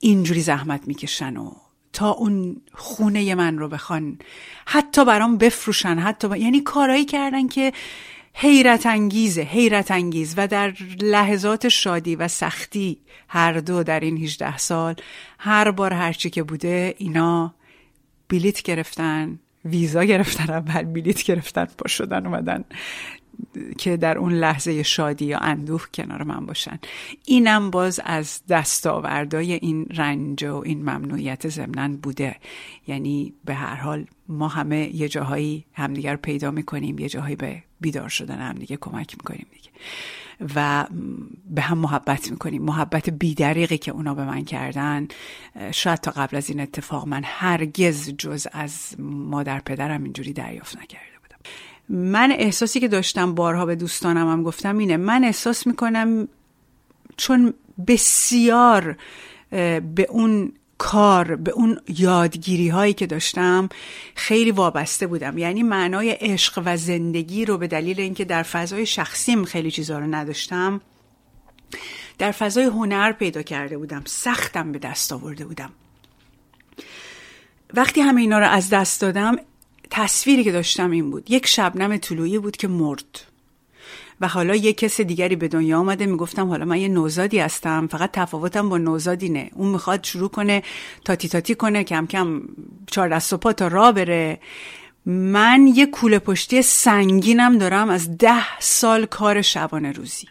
اینجوری 0.00 0.40
زحمت 0.40 0.88
می‌کشن 0.88 1.36
و 1.36 1.50
تا 1.92 2.10
اون 2.10 2.56
خونه 2.72 3.34
من 3.34 3.58
رو 3.58 3.68
بخوان 3.68 4.18
حتی 4.66 5.04
برام 5.04 5.36
بفروشن 5.36 5.98
حتی 5.98 6.28
با... 6.28 6.36
یعنی 6.36 6.60
کارایی 6.60 7.04
کردن 7.04 7.48
که 7.48 7.72
حیرت 8.38 8.86
انگیزه 8.86 9.42
حیرت 9.42 9.90
انگیز. 9.90 10.34
و 10.36 10.46
در 10.46 10.74
لحظات 11.02 11.68
شادی 11.68 12.16
و 12.16 12.28
سختی 12.28 12.98
هر 13.28 13.52
دو 13.52 13.82
در 13.82 14.00
این 14.00 14.16
18 14.16 14.58
سال 14.58 14.94
هر 15.38 15.70
بار 15.70 15.92
هرچی 15.92 16.30
که 16.30 16.42
بوده 16.42 16.94
اینا 16.98 17.54
بلیت 18.28 18.62
گرفتن 18.62 19.38
ویزا 19.64 20.04
گرفتن 20.04 20.52
اول 20.52 20.82
بلیت 20.82 21.22
گرفتن 21.22 21.64
پا 21.64 21.88
شدن 21.88 22.26
اومدن. 22.26 22.64
که 23.78 23.96
در 23.96 24.18
اون 24.18 24.32
لحظه 24.32 24.82
شادی 24.82 25.24
یا 25.24 25.38
اندوه 25.38 25.84
کنار 25.94 26.22
من 26.22 26.46
باشن. 26.46 26.78
اینم 27.24 27.70
باز 27.70 28.00
از 28.04 28.40
دستاوردهای 28.48 29.52
این 29.52 29.86
رنج 29.90 30.44
و 30.44 30.62
این 30.64 30.82
ممنوعیت 30.82 31.48
ضمنا 31.48 31.96
بوده. 31.96 32.36
یعنی 32.86 33.34
به 33.44 33.54
هر 33.54 33.76
حال 33.76 34.04
ما 34.28 34.48
همه 34.48 34.96
یه 34.96 35.08
جاهایی 35.08 35.64
همدیگر 35.72 36.16
پیدا 36.16 36.50
می‌کنیم 36.50 36.98
یه 36.98 37.08
جاهایی 37.08 37.36
به 37.36 37.62
بیدار 37.80 38.08
شدن 38.08 38.38
همدیگه 38.38 38.76
کمک 38.76 39.14
می‌کنیم 39.14 39.46
دیگه. 39.52 39.70
و 40.54 40.86
به 41.50 41.62
هم 41.62 41.78
محبت 41.78 42.30
می‌کنیم. 42.30 42.62
محبت 42.62 43.10
بیدریقی 43.10 43.78
که 43.78 43.90
اونا 43.90 44.14
به 44.14 44.24
من 44.24 44.44
کردن 44.44 45.08
شاید 45.70 45.98
تا 45.98 46.10
قبل 46.10 46.36
از 46.36 46.50
این 46.50 46.60
اتفاق 46.60 47.08
من 47.08 47.22
هرگز 47.24 48.10
جز 48.10 48.46
از 48.52 48.94
مادر 49.00 49.60
پدرم 49.60 50.02
اینجوری 50.02 50.32
دریافت 50.32 50.76
نکرده. 50.76 51.06
بودم 51.06 51.15
من 51.88 52.32
احساسی 52.38 52.80
که 52.80 52.88
داشتم 52.88 53.34
بارها 53.34 53.66
به 53.66 53.76
دوستانم 53.76 54.28
هم 54.28 54.42
گفتم 54.42 54.78
اینه. 54.78 54.96
من 54.96 55.24
احساس 55.24 55.66
می‌کنم 55.66 56.28
چون 57.16 57.54
بسیار 57.86 58.96
به 59.50 60.06
اون 60.08 60.52
کار 60.78 61.36
به 61.36 61.50
اون 61.50 61.80
یادگیری 61.88 62.68
هایی 62.68 62.94
که 62.94 63.06
داشتم 63.06 63.68
خیلی 64.14 64.50
وابسته 64.50 65.06
بودم. 65.06 65.38
یعنی 65.38 65.62
معنای 65.62 66.10
عشق 66.10 66.62
و 66.64 66.76
زندگی 66.76 67.44
رو 67.44 67.58
به 67.58 67.66
دلیل 67.66 68.00
اینکه 68.00 68.24
در 68.24 68.42
فضای 68.42 68.86
شخصیم 68.86 69.44
خیلی 69.44 69.70
چیزها 69.70 69.98
رو 69.98 70.14
نداشتم 70.14 70.80
در 72.18 72.32
فضای 72.32 72.64
هنر 72.64 73.12
پیدا 73.12 73.42
کرده 73.42 73.78
بودم. 73.78 74.02
سختم 74.04 74.72
به 74.72 74.78
دست 74.78 75.12
آورده 75.12 75.44
بودم. 75.44 75.72
وقتی 77.74 78.00
همه 78.00 78.20
اینا 78.20 78.38
رو 78.38 78.48
از 78.48 78.70
دست 78.70 79.00
دادم 79.00 79.36
تصویری 79.90 80.44
که 80.44 80.52
داشتم 80.52 80.90
این 80.90 81.10
بود. 81.10 81.30
یک 81.30 81.46
شبنم 81.46 81.96
طلوعی 81.96 82.38
بود 82.38 82.56
که 82.56 82.68
مرد. 82.68 83.20
و 84.20 84.28
حالا 84.28 84.54
یه 84.54 84.72
کس 84.72 85.00
دیگری 85.00 85.36
به 85.36 85.48
دنیا 85.48 85.78
آمده. 85.78 86.06
می‌گفتم 86.06 86.48
حالا 86.48 86.64
من 86.64 86.78
یه 86.78 86.88
نوزادی 86.88 87.38
هستم. 87.38 87.86
فقط 87.86 88.10
تفاوتم 88.12 88.68
با 88.68 88.78
نوزادینه 88.78 89.50
اون 89.54 89.68
می‌خواد 89.68 90.04
شروع 90.04 90.28
کنه 90.28 90.62
تاتی 91.04 91.28
تاتی 91.28 91.54
کنه 91.54 91.84
کم 91.84 92.06
کم 92.06 92.42
چهار 92.86 93.08
دست 93.08 93.32
و 93.32 93.36
پا 93.36 93.52
تا 93.52 93.68
را 93.68 93.92
بره. 93.92 94.40
من 95.06 95.66
یه 95.74 95.86
کوله 95.86 96.18
پشتی 96.18 96.62
سنگینم 96.62 97.58
دارم 97.58 97.88
از 97.88 98.18
ده 98.18 98.60
سال 98.60 99.06
کار 99.06 99.42
شبانه 99.42 99.92
روزی. 99.92 100.26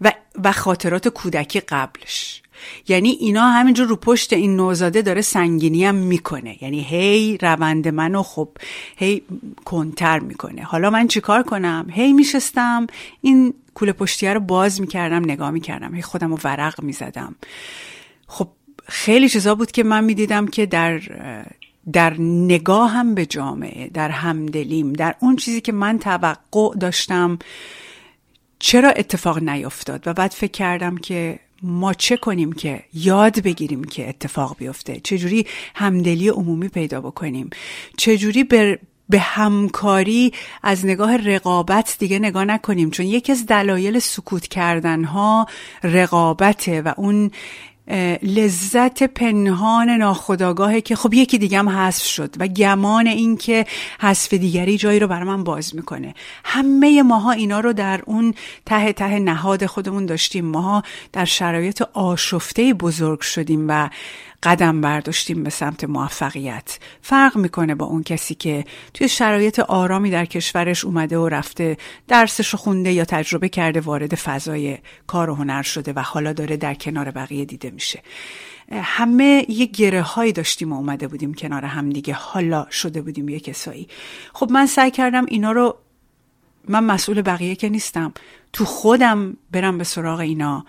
و, 0.00 0.12
و 0.44 0.52
خاطرات 0.52 1.08
کودکی 1.08 1.60
قبلش. 1.60 2.39
یعنی 2.88 3.08
اینا 3.08 3.50
همینجور 3.50 3.86
رو 3.86 3.96
پشت 3.96 4.32
این 4.32 4.56
نوزاده 4.56 5.02
داره 5.02 5.20
سنگینی 5.20 5.84
هم 5.84 5.94
می‌کنه. 5.94 6.62
یعنی 6.62 6.80
هی 6.80 7.38
روند 7.38 7.88
منو 7.88 8.22
خب 8.22 8.48
هی 8.96 9.22
کنتر 9.64 10.18
می‌کنه. 10.18 10.62
حالا 10.62 10.90
من 10.90 11.08
چیکار 11.08 11.42
کنم؟ 11.42 11.86
هی 11.90 12.12
میشستم. 12.12 12.86
این 13.20 13.54
کوله 13.74 13.92
پشتیه 13.92 14.32
رو 14.32 14.40
باز 14.40 14.80
می‌کردم 14.80 15.24
نگاه 15.24 15.50
می‌کردم. 15.50 15.94
هی 15.94 16.02
خودم 16.02 16.30
رو 16.30 16.38
ورق 16.44 16.82
می‌زدم. 16.82 17.34
خب 18.26 18.48
خیلی 18.86 19.28
چیزا 19.28 19.54
بود 19.54 19.70
که 19.70 19.82
من 19.82 20.04
می‌دیدم 20.04 20.46
که 20.46 20.66
در 20.66 21.00
در 21.92 22.20
نگاهم 22.20 23.14
به 23.14 23.26
جامعه 23.26 23.88
در 23.94 24.08
همدلیم 24.08 24.92
در 24.92 25.14
اون 25.20 25.36
چیزی 25.36 25.60
که 25.60 25.72
من 25.72 25.98
توقع 25.98 26.76
داشتم 26.80 27.38
چرا 28.58 28.90
اتفاق 28.90 29.38
نیفتاد؟ 29.38 30.08
و 30.08 30.12
بعد 30.12 30.30
فکر 30.30 30.50
کردم 30.50 30.96
که 30.96 31.38
ما 31.62 31.94
چه 31.94 32.16
کنیم 32.16 32.52
که 32.52 32.82
یاد 32.94 33.42
بگیریم 33.42 33.84
که 33.84 34.08
اتفاق 34.08 34.56
بیفته؟ 34.58 35.00
چجوری 35.00 35.46
همدلی 35.74 36.28
عمومی 36.28 36.68
پیدا 36.68 37.00
بکنیم؟ 37.00 37.50
چجوری 37.96 38.44
به 38.44 38.78
به 39.08 39.18
همکاری 39.18 40.32
از 40.62 40.86
نگاه 40.86 41.16
رقابت 41.16 41.96
دیگه 41.98 42.18
نگاه 42.18 42.44
نکنیم؟ 42.44 42.90
چون 42.90 43.06
یکی 43.06 43.32
از 43.32 43.46
دلایل 43.46 43.98
سکوت 43.98 44.48
کردن 44.48 45.04
ها 45.04 45.46
رقابته 45.82 46.82
و 46.82 46.92
اون 46.96 47.30
لذت 48.22 49.02
پنهان 49.02 49.90
ناخداگاهه 49.90 50.80
که 50.80 50.96
خب 50.96 51.14
یکی 51.14 51.38
دیگه 51.38 51.58
هم 51.58 51.68
حذف 51.68 52.06
شد 52.06 52.34
و 52.38 52.46
گمان 52.46 53.06
این 53.06 53.36
که 53.36 53.66
حذف 54.00 54.34
دیگری 54.34 54.76
جایی 54.76 54.98
رو 54.98 55.06
بر 55.06 55.22
من 55.22 55.44
باز 55.44 55.74
می‌کنه. 55.76 56.14
همه 56.44 57.02
ماها 57.02 57.30
اینا 57.30 57.60
رو 57.60 57.72
در 57.72 58.00
اون 58.06 58.34
ته 58.66 58.92
ته 58.92 59.18
نهاد 59.18 59.66
خودمون 59.66 60.06
داشتیم. 60.06 60.44
ماها 60.44 60.82
در 61.12 61.24
شرایط 61.24 61.82
آشفته 61.92 62.74
بزرگ 62.74 63.20
شدیم 63.20 63.66
و 63.68 63.90
قدم 64.42 64.80
برداشتیم 64.80 65.42
به 65.42 65.50
سمت 65.50 65.84
موفقیت. 65.84 66.78
فرق 67.02 67.36
می‌کنه 67.36 67.74
با 67.74 67.86
اون 67.86 68.02
کسی 68.02 68.34
که 68.34 68.64
توی 68.94 69.08
شرایط 69.08 69.58
آرامی 69.58 70.10
در 70.10 70.24
کشورش 70.24 70.84
اومده 70.84 71.18
و 71.18 71.28
رفته 71.28 71.76
درسش 72.08 72.54
خونده 72.54 72.92
یا 72.92 73.04
تجربه 73.04 73.48
کرده 73.48 73.80
وارد 73.80 74.14
فضای 74.14 74.78
کار 75.06 75.30
و 75.30 75.34
هنر 75.34 75.62
شده 75.62 75.92
و 75.92 76.00
حالا 76.00 76.32
داره 76.32 76.56
در 76.56 76.74
کنار 76.74 77.10
بقیه 77.10 77.44
دیده 77.44 77.70
میشه. 77.70 78.02
همه 78.72 79.46
یه 79.48 79.66
گره 79.66 80.02
هایی 80.02 80.32
داشتیم 80.32 80.72
و 80.72 80.76
اومده 80.76 81.08
بودیم 81.08 81.34
کنار 81.34 81.64
هم 81.64 81.90
دیگه. 81.90 82.14
حالا 82.14 82.66
شده 82.70 83.02
بودیم 83.02 83.28
یه 83.28 83.40
کسایی. 83.40 83.88
خب 84.32 84.50
من 84.50 84.66
سعی 84.66 84.90
کردم 84.90 85.26
اینا 85.28 85.52
رو 85.52 85.76
من 86.68 86.84
مسئول 86.84 87.22
بقیه 87.22 87.54
که 87.54 87.68
نیستم. 87.68 88.12
تو 88.52 88.64
خودم 88.64 89.36
برم 89.50 89.78
به 89.78 89.84
سراغ 89.84 90.20
اینا. 90.20 90.64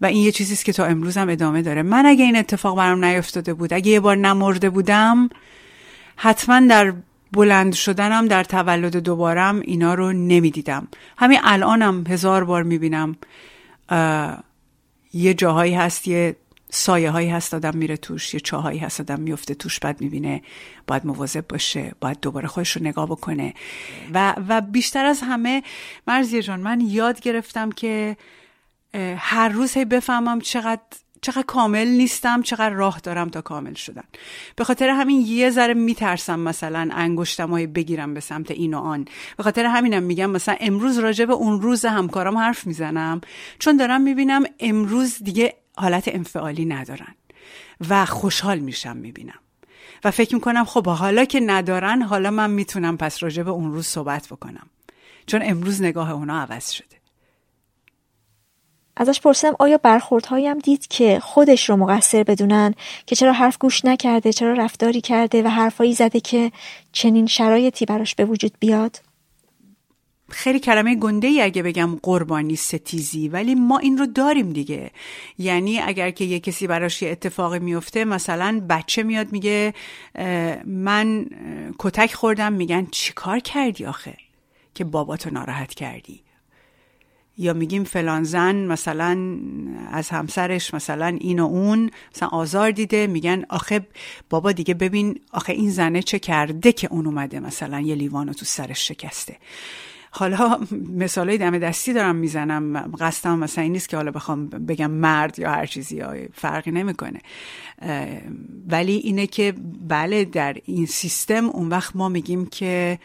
و 0.00 0.06
این 0.06 0.24
یه 0.24 0.32
چیزیست 0.32 0.64
که 0.64 0.72
تا 0.72 0.84
امروزم 0.84 1.28
ادامه 1.28 1.62
داره. 1.62 1.82
من 1.82 2.06
اگه 2.06 2.24
این 2.24 2.36
اتفاق 2.36 2.76
برام 2.76 3.04
نیفتاده 3.04 3.54
بود 3.54 3.72
اگه 3.72 3.90
یه 3.90 4.00
بار 4.00 4.16
نمرده 4.16 4.70
بودم 4.70 5.28
حتما 6.16 6.60
در 6.60 6.92
بلند 7.32 7.74
شدنم 7.74 8.28
در 8.28 8.44
تولد 8.44 8.96
دوبارم 8.96 9.60
اینا 9.60 9.94
رو 9.94 10.12
نمی‌دیدم. 10.12 10.88
همین 11.18 11.38
الانم 11.42 12.04
هزار 12.08 12.44
بار 12.44 12.62
می‌بینم 12.62 13.16
یه 15.12 15.34
جاهایی 15.34 15.74
هست 15.74 16.08
یه 16.08 16.36
سایه 16.70 17.10
هایی 17.10 17.28
هست 17.28 17.54
آدم 17.54 17.76
میره 17.76 17.96
توش 17.96 18.34
یه 18.34 18.40
چاهایی 18.40 18.78
هست 18.78 19.00
آدم 19.00 19.20
میفته 19.20 19.54
توش 19.54 19.78
بعد 19.78 20.00
می‌بینه 20.00 20.42
باید 20.86 21.06
مواظب 21.06 21.44
باشه 21.48 21.92
باید 22.00 22.20
دوباره 22.20 22.48
خودش 22.48 22.76
رو 22.76 22.82
نگاه 22.82 23.06
بکنه. 23.06 23.54
و, 24.14 24.34
و 24.48 24.60
بیشتر 24.60 25.04
از 25.04 25.20
همه 25.22 25.62
مرزیه 26.06 26.42
جان 26.42 26.60
من 26.60 26.80
یاد 26.80 27.20
گرفتم 27.20 27.72
که 27.72 28.16
هر 29.18 29.48
روز 29.48 29.72
هی 29.72 29.84
بفهمم 29.84 30.40
چقدر 30.40 30.80
چقدر 31.20 31.42
کامل 31.42 31.88
نیستم 31.88 32.42
چقدر 32.42 32.70
راه 32.70 33.00
دارم 33.00 33.28
تا 33.28 33.40
کامل 33.40 33.74
شدن. 33.74 34.02
به 34.56 34.64
خاطر 34.64 34.88
همین 34.88 35.20
یه 35.20 35.50
ذره 35.50 35.74
میترسم 35.74 36.40
مثلا 36.40 36.88
انگشتم 36.92 37.66
بگیرم 37.66 38.14
به 38.14 38.20
سمت 38.20 38.50
این 38.50 38.74
و 38.74 38.78
آن. 38.78 39.04
به 39.36 39.42
خاطر 39.42 39.66
همینم 39.66 40.02
میگم 40.02 40.30
مثلا 40.30 40.56
امروز 40.60 40.98
راجع 40.98 41.24
به 41.24 41.32
اون 41.32 41.62
روز 41.62 41.84
همکارام 41.84 42.38
حرف 42.38 42.66
می‌زنم 42.66 43.20
چون 43.58 43.76
دارم 43.76 44.00
می‌بینم 44.00 44.44
امروز 44.60 45.18
دیگه 45.22 45.54
حالت 45.76 46.08
انفعالی 46.08 46.64
ندارن 46.64 47.14
و 47.88 48.06
خوشحال 48.06 48.58
میشم 48.58 48.96
می‌بینم. 48.96 49.38
و 50.04 50.10
فکر 50.10 50.34
می‌کنم 50.34 50.64
خب 50.64 50.88
حالا 50.88 51.24
که 51.24 51.40
ندارن 51.40 52.02
حالا 52.02 52.30
من 52.30 52.50
می‌تونم 52.50 52.96
پس 52.96 53.22
راجع 53.22 53.42
به 53.42 53.50
اون 53.50 53.72
روز 53.72 53.86
صحبت 53.86 54.26
بکنم. 54.26 54.66
چون 55.26 55.40
امروز 55.44 55.82
نگاه 55.82 56.10
اونا 56.10 56.40
عوض 56.40 56.70
شده. 56.70 56.95
ازش 58.96 59.20
پرسیدم 59.20 59.56
آیا 59.58 59.78
برخوردهایی 59.78 60.46
هم 60.46 60.58
دید 60.58 60.86
که 60.86 61.20
خودش 61.20 61.70
رو 61.70 61.76
مقصر 61.76 62.22
بدونن؟ 62.22 62.74
که 63.06 63.16
چرا 63.16 63.32
حرف 63.32 63.58
گوش 63.58 63.84
نکرده 63.84 64.32
چرا 64.32 64.52
رفتاری 64.52 65.00
کرده 65.00 65.42
و 65.42 65.48
حرفایی 65.48 65.94
زده 65.94 66.20
که 66.20 66.52
چنین 66.92 67.26
شرایطی 67.26 67.86
براش 67.86 68.14
به 68.14 68.24
وجود 68.24 68.52
بیاد؟ 68.60 69.00
خیلی 70.28 70.60
کلمه 70.60 70.94
گنده 70.94 71.26
ای 71.26 71.42
اگه 71.42 71.62
بگم 71.62 71.98
قربانی 72.02 72.56
ستیزی 72.56 73.28
ولی 73.28 73.54
ما 73.54 73.78
این 73.78 73.98
رو 73.98 74.06
داریم 74.06 74.52
دیگه. 74.52 74.90
یعنی 75.38 75.78
اگر 75.78 76.10
که 76.10 76.24
یه 76.24 76.40
کسی 76.40 76.66
براش 76.66 77.02
یه 77.02 77.10
اتفاقی 77.10 77.58
میفته 77.58 78.04
مثلا 78.04 78.66
بچه 78.68 79.02
میاد 79.02 79.32
میگه 79.32 79.74
من 80.64 81.26
کتک 81.78 82.14
خوردم 82.14 82.52
میگن 82.52 82.86
چیکار 82.90 83.38
کردی 83.38 83.84
آخه؟ 83.84 84.16
که 84.74 84.84
باباتو 84.84 85.30
ناراحت 85.30 85.74
کردی. 85.74 86.25
یا 87.38 87.52
میگیم 87.52 87.84
فلان 87.84 88.24
زن 88.24 88.56
مثلا 88.66 89.38
از 89.90 90.08
همسرش 90.08 90.74
مثلا 90.74 91.06
این 91.06 91.40
و 91.40 91.44
اون 91.44 91.90
مثلا 92.14 92.28
آزار 92.28 92.70
دیده 92.70 93.06
میگن 93.06 93.44
آخه 93.48 93.86
بابا 94.30 94.52
دیگه 94.52 94.74
ببین 94.74 95.20
آخه 95.32 95.52
این 95.52 95.70
زنه 95.70 96.02
چه 96.02 96.18
کرده 96.18 96.72
که 96.72 96.88
اون 96.90 97.06
اومده 97.06 97.40
مثلا 97.40 97.80
یه 97.80 97.94
لیوانو 97.94 98.32
تو 98.32 98.44
سرش 98.44 98.88
شکسته. 98.88 99.36
حالا 100.10 100.60
مثالای 100.96 101.38
دم 101.38 101.58
دستی 101.58 101.92
دارم 101.92 102.16
می‌زنم 102.16 102.90
قصدم 103.00 103.38
مثلا 103.38 103.64
این 103.64 103.72
نیست 103.72 103.88
که 103.88 103.96
حالا 103.96 104.10
بخوام 104.10 104.46
بگم 104.46 104.90
مرد 104.90 105.38
یا 105.38 105.50
هر 105.50 105.66
چیزی 105.66 106.00
های 106.00 106.28
فرقی 106.34 106.70
نمی‌کنه. 106.70 107.20
ولی 108.68 108.92
اینه 108.92 109.26
که 109.26 109.54
بله 109.88 110.24
در 110.24 110.56
این 110.64 110.86
سیستم 110.86 111.48
اون 111.48 111.68
وقت 111.68 111.96
ما 111.96 112.08
میگیم 112.08 112.46
که 112.46 112.98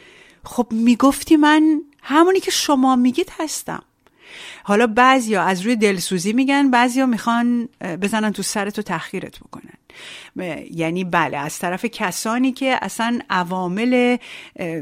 خب 0.43 0.67
می‌گفتی 0.71 1.35
من 1.35 1.81
همونی 2.01 2.39
که 2.39 2.51
شما 2.51 2.95
میگید 2.95 3.31
هستم. 3.39 3.83
حالا 4.63 4.87
بعضیا 4.87 5.43
از 5.43 5.61
روی 5.61 5.75
دلسوزی 5.75 6.33
میگن 6.33 6.71
بعضیا 6.71 7.05
می‌خوان 7.05 7.69
بزنن 8.01 8.31
تو 8.31 8.43
سرت 8.43 8.79
و 8.79 8.81
تحقیرت 8.81 9.39
بکنن. 9.39 9.73
یعنی 10.71 11.03
بله 11.03 11.37
از 11.37 11.59
طرف 11.59 11.85
کسانی 11.85 12.51
که 12.51 12.77
اصلا 12.81 13.19
عوامل 13.29 14.17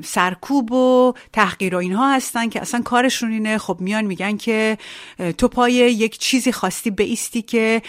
سرکوب 0.04 0.72
و 0.72 1.14
تحقیر 1.34 1.76
و 1.76 1.78
اینها 1.78 2.14
هستن 2.14 2.50
که 2.50 2.62
اصلا 2.62 2.82
کارشون 2.82 3.32
اینه 3.32 3.58
خب 3.58 3.78
میان 3.80 4.06
میگن 4.06 4.38
که 4.38 4.78
تو 5.38 5.48
پای 5.48 5.74
یک 5.74 6.18
چیزی 6.18 6.52
خواستی 6.52 6.92
بیستی 6.92 7.42
که 7.42 7.82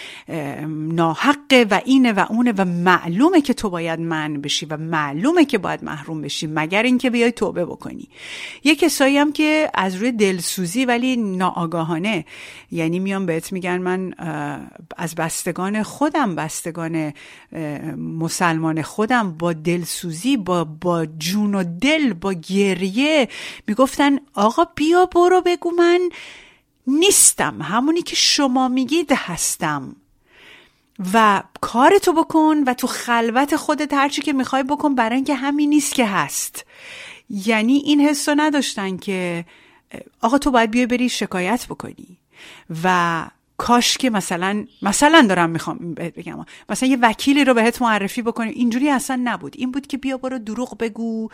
ناحقه 0.67 1.65
و 1.71 1.81
اینه 1.85 2.11
و 2.11 2.25
اونه 2.29 2.53
و 2.57 2.65
معلومه 2.65 3.41
که 3.41 3.53
تو 3.53 3.69
باید 3.69 3.99
من 3.99 4.41
بشی 4.41 4.65
و 4.65 4.77
معلومه 4.77 5.45
که 5.45 5.57
باید 5.57 5.83
محروم 5.83 6.21
بشی 6.21 6.47
مگر 6.47 6.83
اینکه 6.83 7.09
بیای 7.09 7.31
توبه 7.31 7.65
بکنی. 7.65 8.07
یه 8.63 8.75
کسایی 8.75 9.17
هم 9.17 9.31
که 9.31 9.69
از 9.73 9.95
روی 9.95 10.11
دلسوزی 10.11 10.85
ولی 10.85 11.15
ناآگاهانه 11.15 12.25
یعنی 12.71 12.99
میان 12.99 13.25
بهت 13.25 13.51
میگن 13.51 13.77
من 13.77 14.13
از 14.97 15.15
بستگان 15.15 15.83
خودم 15.83 16.35
بستگان 16.35 17.10
مسلمان 17.97 18.81
خودم 18.81 19.31
با 19.31 19.53
دلسوزی 19.53 20.37
با, 20.37 20.63
با 20.63 21.05
جون 21.05 21.55
و 21.55 21.63
دل 21.63 22.13
با 22.13 22.33
گریه 22.33 23.29
می‌گفتن 23.67 24.19
آقا 24.33 24.65
بیا 24.75 25.05
برو 25.05 25.41
بگو 25.41 25.71
من 25.71 26.09
نیستم 26.87 27.61
همونی 27.61 28.01
که 28.01 28.15
شما 28.15 28.67
میگید 28.67 29.11
هستم. 29.11 29.95
و 31.13 31.43
کارتو 31.61 32.13
بکن 32.13 32.63
و 32.67 32.73
تو 32.73 32.87
خلوت 32.87 33.55
خودت 33.55 33.93
هرچی 33.93 34.21
که 34.21 34.33
می‌خوای 34.33 34.63
بکن 34.63 34.95
برای 34.95 35.15
اینکه 35.15 35.35
همین 35.35 35.69
نیست 35.69 35.93
که 35.93 36.05
هست. 36.05 36.65
یعنی 37.29 37.73
این 37.73 38.01
حسو 38.01 38.35
نداشتن 38.37 38.97
که 38.97 39.45
آقا 40.21 40.37
تو 40.37 40.51
باید 40.51 40.71
بیای 40.71 40.85
بری 40.85 41.09
شکایت 41.09 41.65
بکنی. 41.65 42.17
و 42.83 43.25
کاش 43.61 43.97
که 43.97 44.09
مثلا 44.09 44.65
مثلا 44.81 45.21
دارم 45.21 45.49
می‌خوام 45.49 45.93
بگم. 45.93 46.45
مثلا 46.69 46.89
یه 46.89 46.97
وکیلی 47.01 47.43
رو 47.43 47.53
بهت 47.53 47.81
معرفی 47.81 48.21
بکنی. 48.21 48.51
اینجوری 48.51 48.89
اصلا 48.89 49.21
نبود. 49.23 49.55
این 49.57 49.71
بود 49.71 49.87
که 49.87 49.97
بیا 49.97 50.17
برو 50.17 50.39
دروغ 50.39 50.77
بگو 50.77 51.29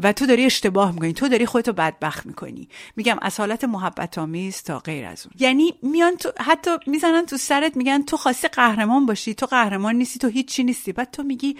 و 0.00 0.12
تو 0.12 0.26
داری 0.26 0.44
اشتباه 0.44 0.92
می‌کنی. 0.92 1.12
تو 1.12 1.28
داری 1.28 1.46
خودتو 1.46 1.72
بدبخت 1.72 2.26
می‌کنی. 2.26 2.68
میگم 2.96 3.16
از 3.22 3.40
حالت 3.40 3.64
محبت 3.64 4.18
آمیز 4.18 4.62
تا 4.62 4.78
غیر 4.78 5.06
از 5.06 5.26
اون. 5.26 5.34
یعنی 5.38 5.74
میان 5.82 6.16
تو 6.16 6.32
حتی 6.40 6.70
می‌زنن 6.86 7.26
تو 7.26 7.36
سرت 7.36 7.76
میگن 7.76 8.02
تو 8.02 8.16
خواستی 8.16 8.48
قهرمان 8.48 9.06
باشی. 9.06 9.34
تو 9.34 9.46
قهرمان 9.46 9.94
نیستی 9.94 10.18
تو 10.18 10.28
هیچی 10.28 10.64
نیستی. 10.64 10.92
بعد 10.92 11.10
تو 11.10 11.22
میگی 11.22 11.56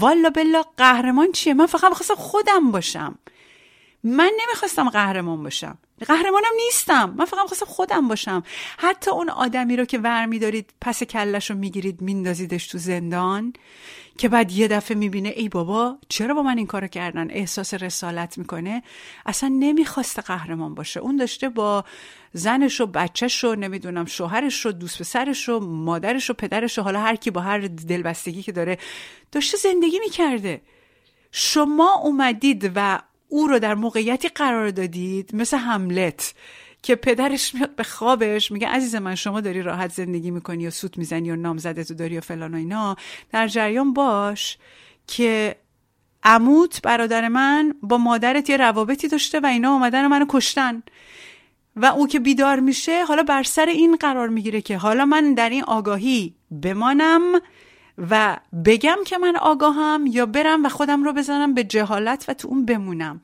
والا 0.00 0.30
بلا 0.30 0.62
قهرمان 0.76 1.32
چیه؟ 1.32 1.54
من 1.54 1.66
فقط 1.66 1.88
می‌خواستم 1.88 2.14
خودم 2.14 2.70
باشم. 2.70 3.18
من 4.04 4.32
نمی‌خواستم 4.42 4.88
قهرمان 4.88 5.42
باشم. 5.42 5.78
قهرمانم 6.04 6.52
نیستم. 6.66 7.14
من 7.18 7.24
فقط 7.24 7.46
خواستم 7.46 7.66
خودم 7.66 8.08
باشم. 8.08 8.42
حتی 8.78 9.10
اون 9.10 9.30
آدمی 9.30 9.76
رو 9.76 9.84
که 9.84 9.98
ور 9.98 10.26
میدارید 10.26 10.70
پس 10.80 11.02
کلش 11.02 11.50
رو 11.50 11.56
می‌گیرید 11.56 12.00
میندازیدش 12.00 12.66
تو 12.66 12.78
زندان 12.78 13.52
که 14.18 14.28
بعد 14.28 14.52
یه 14.52 14.68
دفعه 14.68 14.96
می‌بینه 14.96 15.28
ای 15.28 15.48
بابا 15.48 15.98
چرا 16.08 16.34
با 16.34 16.42
من 16.42 16.58
این 16.58 16.66
کارو 16.66 16.86
کردن؟ 16.86 17.30
احساس 17.30 17.74
رسالت 17.74 18.38
می‌کنه. 18.38 18.82
اصلا 19.26 19.48
نمی‌خواست 19.48 20.18
قهرمان 20.18 20.74
باشه. 20.74 21.00
اون 21.00 21.16
داشته 21.16 21.48
با 21.48 21.84
زنش 22.32 22.80
و 22.80 22.86
بچهش 22.86 23.44
رو 23.44 23.54
نمی‌دونم 23.54 24.04
شوهرش 24.04 24.64
رو 24.64 24.72
دوست 24.72 24.98
پسرش 24.98 25.48
رو 25.48 25.60
مادرش 25.60 26.28
رو 26.28 26.34
پدرش 26.34 26.78
رو 26.78 26.84
حالا 26.84 27.00
هر 27.00 27.16
کی 27.16 27.30
با 27.30 27.40
هر 27.40 27.58
دلبستگی 27.58 28.42
که 28.42 28.52
داره 28.52 28.78
داشته 29.32 29.56
زندگی 29.56 29.98
می‌کرده. 29.98 30.60
شما 31.32 31.94
اومدید 31.94 32.72
و 32.74 33.00
او 33.30 33.46
رو 33.46 33.58
در 33.58 33.74
موقعیتی 33.74 34.28
قرار 34.28 34.70
دادید 34.70 35.34
مثل 35.34 35.56
حملت 35.56 36.34
که 36.82 36.94
پدرش 36.94 37.54
میاد 37.54 37.74
به 37.76 37.82
خوابش 37.82 38.52
میگه 38.52 38.68
عزیز 38.68 38.94
من 38.94 39.14
شما 39.14 39.40
داری 39.40 39.62
راحت 39.62 39.92
زندگی 39.92 40.30
می‌کنی 40.30 40.66
و 40.66 40.70
سوت 40.70 40.98
می‌زنی 40.98 41.30
و 41.30 41.54
تو 41.84 41.94
داری 41.94 42.18
و 42.18 42.20
فلان 42.20 42.54
و 42.54 42.56
اینا. 42.56 42.96
در 43.32 43.48
جریان 43.48 43.92
باش 43.92 44.58
که 45.06 45.56
عموت 46.22 46.82
برادر 46.82 47.28
من 47.28 47.74
با 47.82 47.98
مادرت 47.98 48.50
یه 48.50 48.56
روابطی 48.56 49.08
داشته 49.08 49.40
و 49.40 49.46
اینا 49.46 49.72
اومدن 49.72 50.06
منو 50.06 50.26
کشتن. 50.28 50.82
و 51.76 51.86
او 51.86 52.06
که 52.06 52.20
بیدار 52.20 52.60
میشه 52.60 53.04
حالا 53.04 53.22
بر 53.22 53.42
سر 53.42 53.66
این 53.66 53.96
قرار 53.96 54.28
می‌گیره 54.28 54.60
که 54.60 54.76
حالا 54.76 55.04
من 55.04 55.34
در 55.34 55.50
این 55.50 55.64
آگاهی 55.64 56.34
بمانم 56.62 57.40
و 58.10 58.36
بگم 58.64 58.98
که 59.06 59.18
من 59.18 59.36
آگاهم 59.36 60.04
یا 60.06 60.26
برم 60.26 60.66
و 60.66 60.68
خودم 60.68 61.04
رو 61.04 61.12
بزنم 61.12 61.54
به 61.54 61.64
جهالت 61.64 62.24
و 62.28 62.34
تو 62.34 62.48
اون 62.48 62.66
بمونم. 62.66 63.20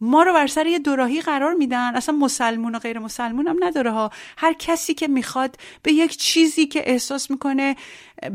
ما 0.00 0.22
رو 0.22 0.32
بر 0.32 0.46
سر 0.46 0.66
یه 0.66 0.78
دوراهی 0.78 1.20
قرار 1.20 1.54
میدن. 1.54 1.96
اصلا 1.96 2.16
مسلمون 2.16 2.74
و 2.74 2.78
غیر 2.78 2.98
مسلمون 2.98 3.46
هم 3.46 3.56
نداره 3.60 3.90
ها. 3.90 4.10
هر 4.38 4.52
کسی 4.52 4.94
که 4.94 5.08
می‌خواد 5.08 5.56
به 5.82 5.92
یک 5.92 6.16
چیزی 6.16 6.66
که 6.66 6.90
احساس 6.90 7.30
می‌کنه 7.30 7.76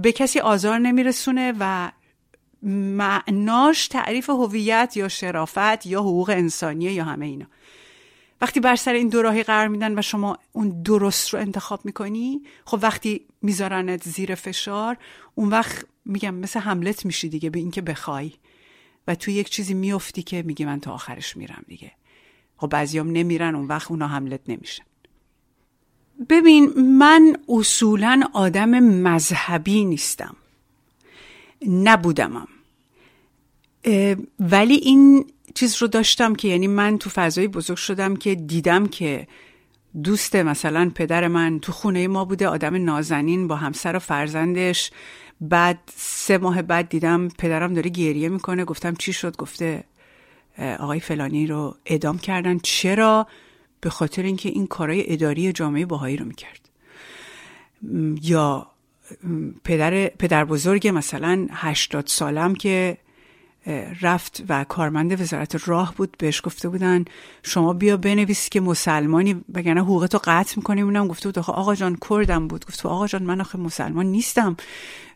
به 0.02 0.12
کسی 0.12 0.40
آزار 0.40 0.80
نمیرسونه 0.80 1.54
و 1.60 1.92
معناش 2.64 3.88
تعریف 3.88 4.30
هویت 4.30 4.94
یا 4.98 5.08
شرافت 5.08 5.86
یا 5.86 6.00
حقوق 6.00 6.30
انسانیه 6.30 6.94
یا 6.94 7.04
همه 7.04 7.26
اینا. 7.26 7.46
وقتی 8.42 8.60
بر 8.60 8.76
سر 8.76 8.94
این 8.94 9.10
دوراهی 9.10 9.44
قرار 9.44 9.68
میدن 9.68 10.00
و 10.00 10.02
شما 10.02 10.38
اون 10.52 10.82
درست 10.82 11.34
رو 11.34 11.40
انتخاب 11.40 11.86
می‌کنی 11.86 12.42
خب 12.66 12.80
وقتی 12.82 13.26
میذارنت 13.42 14.04
زیر 14.04 14.36
فشار 14.36 14.98
اون 15.36 15.50
وقت 15.50 15.86
میگم 16.06 16.36
مثل 16.36 16.60
حملت 16.60 17.06
میشی 17.06 17.30
دیگه 17.30 17.50
به 17.50 17.60
اینکه 17.60 17.82
بخوای. 17.82 18.32
و 19.08 19.16
تو 19.16 19.32
یک 19.32 19.50
چیزی 19.50 19.74
میفتی 19.74 20.24
که 20.24 20.42
میگی 20.42 20.66
من 20.66 20.80
تا 20.80 20.92
آخرش 20.92 21.38
میرم 21.38 21.64
دیگه. 21.68 21.92
خب 22.58 22.68
بعضیام 22.68 23.12
نمیرن 23.12 23.56
اون 23.56 23.68
وقت 23.68 23.92
اونا 23.92 24.08
حملت 24.08 24.40
نمیشن. 24.48 24.84
ببین 26.30 26.74
من 26.80 27.38
اصولا 27.50 28.22
آدم 28.34 28.70
مذهبی 28.80 29.86
نیستم. 29.86 30.36
نبودمم. 31.68 32.48
ولی 34.40 34.76
این 34.76 35.26
چیز 35.56 35.82
رو 35.82 35.88
داشتم 35.88 36.36
که 36.36 36.48
یعنی 36.48 36.68
من 36.68 36.98
تو 36.98 37.10
فضایی 37.10 37.48
بزرگ 37.48 37.78
شدم 37.78 38.16
که 38.16 38.36
دیدم 38.36 38.88
که 38.88 39.28
دوست 40.04 40.36
مثلا 40.36 40.92
پدر 40.96 41.28
من 41.28 41.60
تو 41.60 41.72
خونه 41.72 42.08
ما 42.08 42.26
بوده 42.26 42.48
آدم 42.48 42.84
نازنین 42.84 43.48
با 43.48 43.56
همسر 43.56 43.96
و 43.96 44.00
فرزندش. 44.00 44.92
بعد 45.42 45.80
سه 45.96 46.38
ماه 46.38 46.62
بعد 46.62 46.90
دیدم 46.90 47.28
پدرم 47.28 47.74
داره 47.74 47.90
گریه 47.90 48.30
می‌کنه. 48.30 48.66
گفتم 48.66 48.96
چی 48.96 49.14
شد؟ 49.14 49.38
گفته 49.38 49.84
آقای 50.80 51.00
فلانی 51.00 51.48
رو 51.48 51.76
ادام 51.86 52.18
کردن. 52.18 52.60
چرا؟ 52.64 53.28
به 53.82 53.90
خاطر 53.90 54.24
اینکه 54.24 54.50
این 54.50 54.68
کارهای 54.68 55.14
اداری 55.14 55.52
جامعه 55.52 55.86
باهایی 55.86 56.18
رو 56.18 56.26
می‌کرد. 56.26 56.70
یا 58.22 58.68
پدر 59.64 60.08
پدر 60.08 60.46
بزرگ 60.46 60.92
مثلا 60.94 61.48
هشتاد 61.52 62.08
سالم 62.08 62.56
که 62.56 62.98
رفت 64.02 64.44
و 64.50 64.64
کارمند 64.64 65.22
وزارت 65.22 65.68
راه 65.68 65.94
بود 65.98 66.16
بهش 66.18 66.42
گفته 66.44 66.70
بودن 66.70 67.06
شما 67.44 67.74
بیا 67.74 67.98
بنویسی 67.98 68.50
که 68.50 68.62
مسلمانی 68.62 69.42
وگرنه 69.54 69.82
حقوقتو 69.82 70.20
قطع 70.24 70.54
می‌کنیم. 70.58 70.86
اونم 70.86 71.08
گفته 71.08 71.30
بود 71.30 71.40
آقا 71.40 71.76
جان 71.76 71.98
کردم 72.10 72.48
بود. 72.48 72.66
گفت 72.66 72.86
آقا 72.86 73.08
جان 73.08 73.24
من 73.24 73.42
آخه 73.42 73.60
مسلمان 73.60 74.06
نیستم 74.06 74.58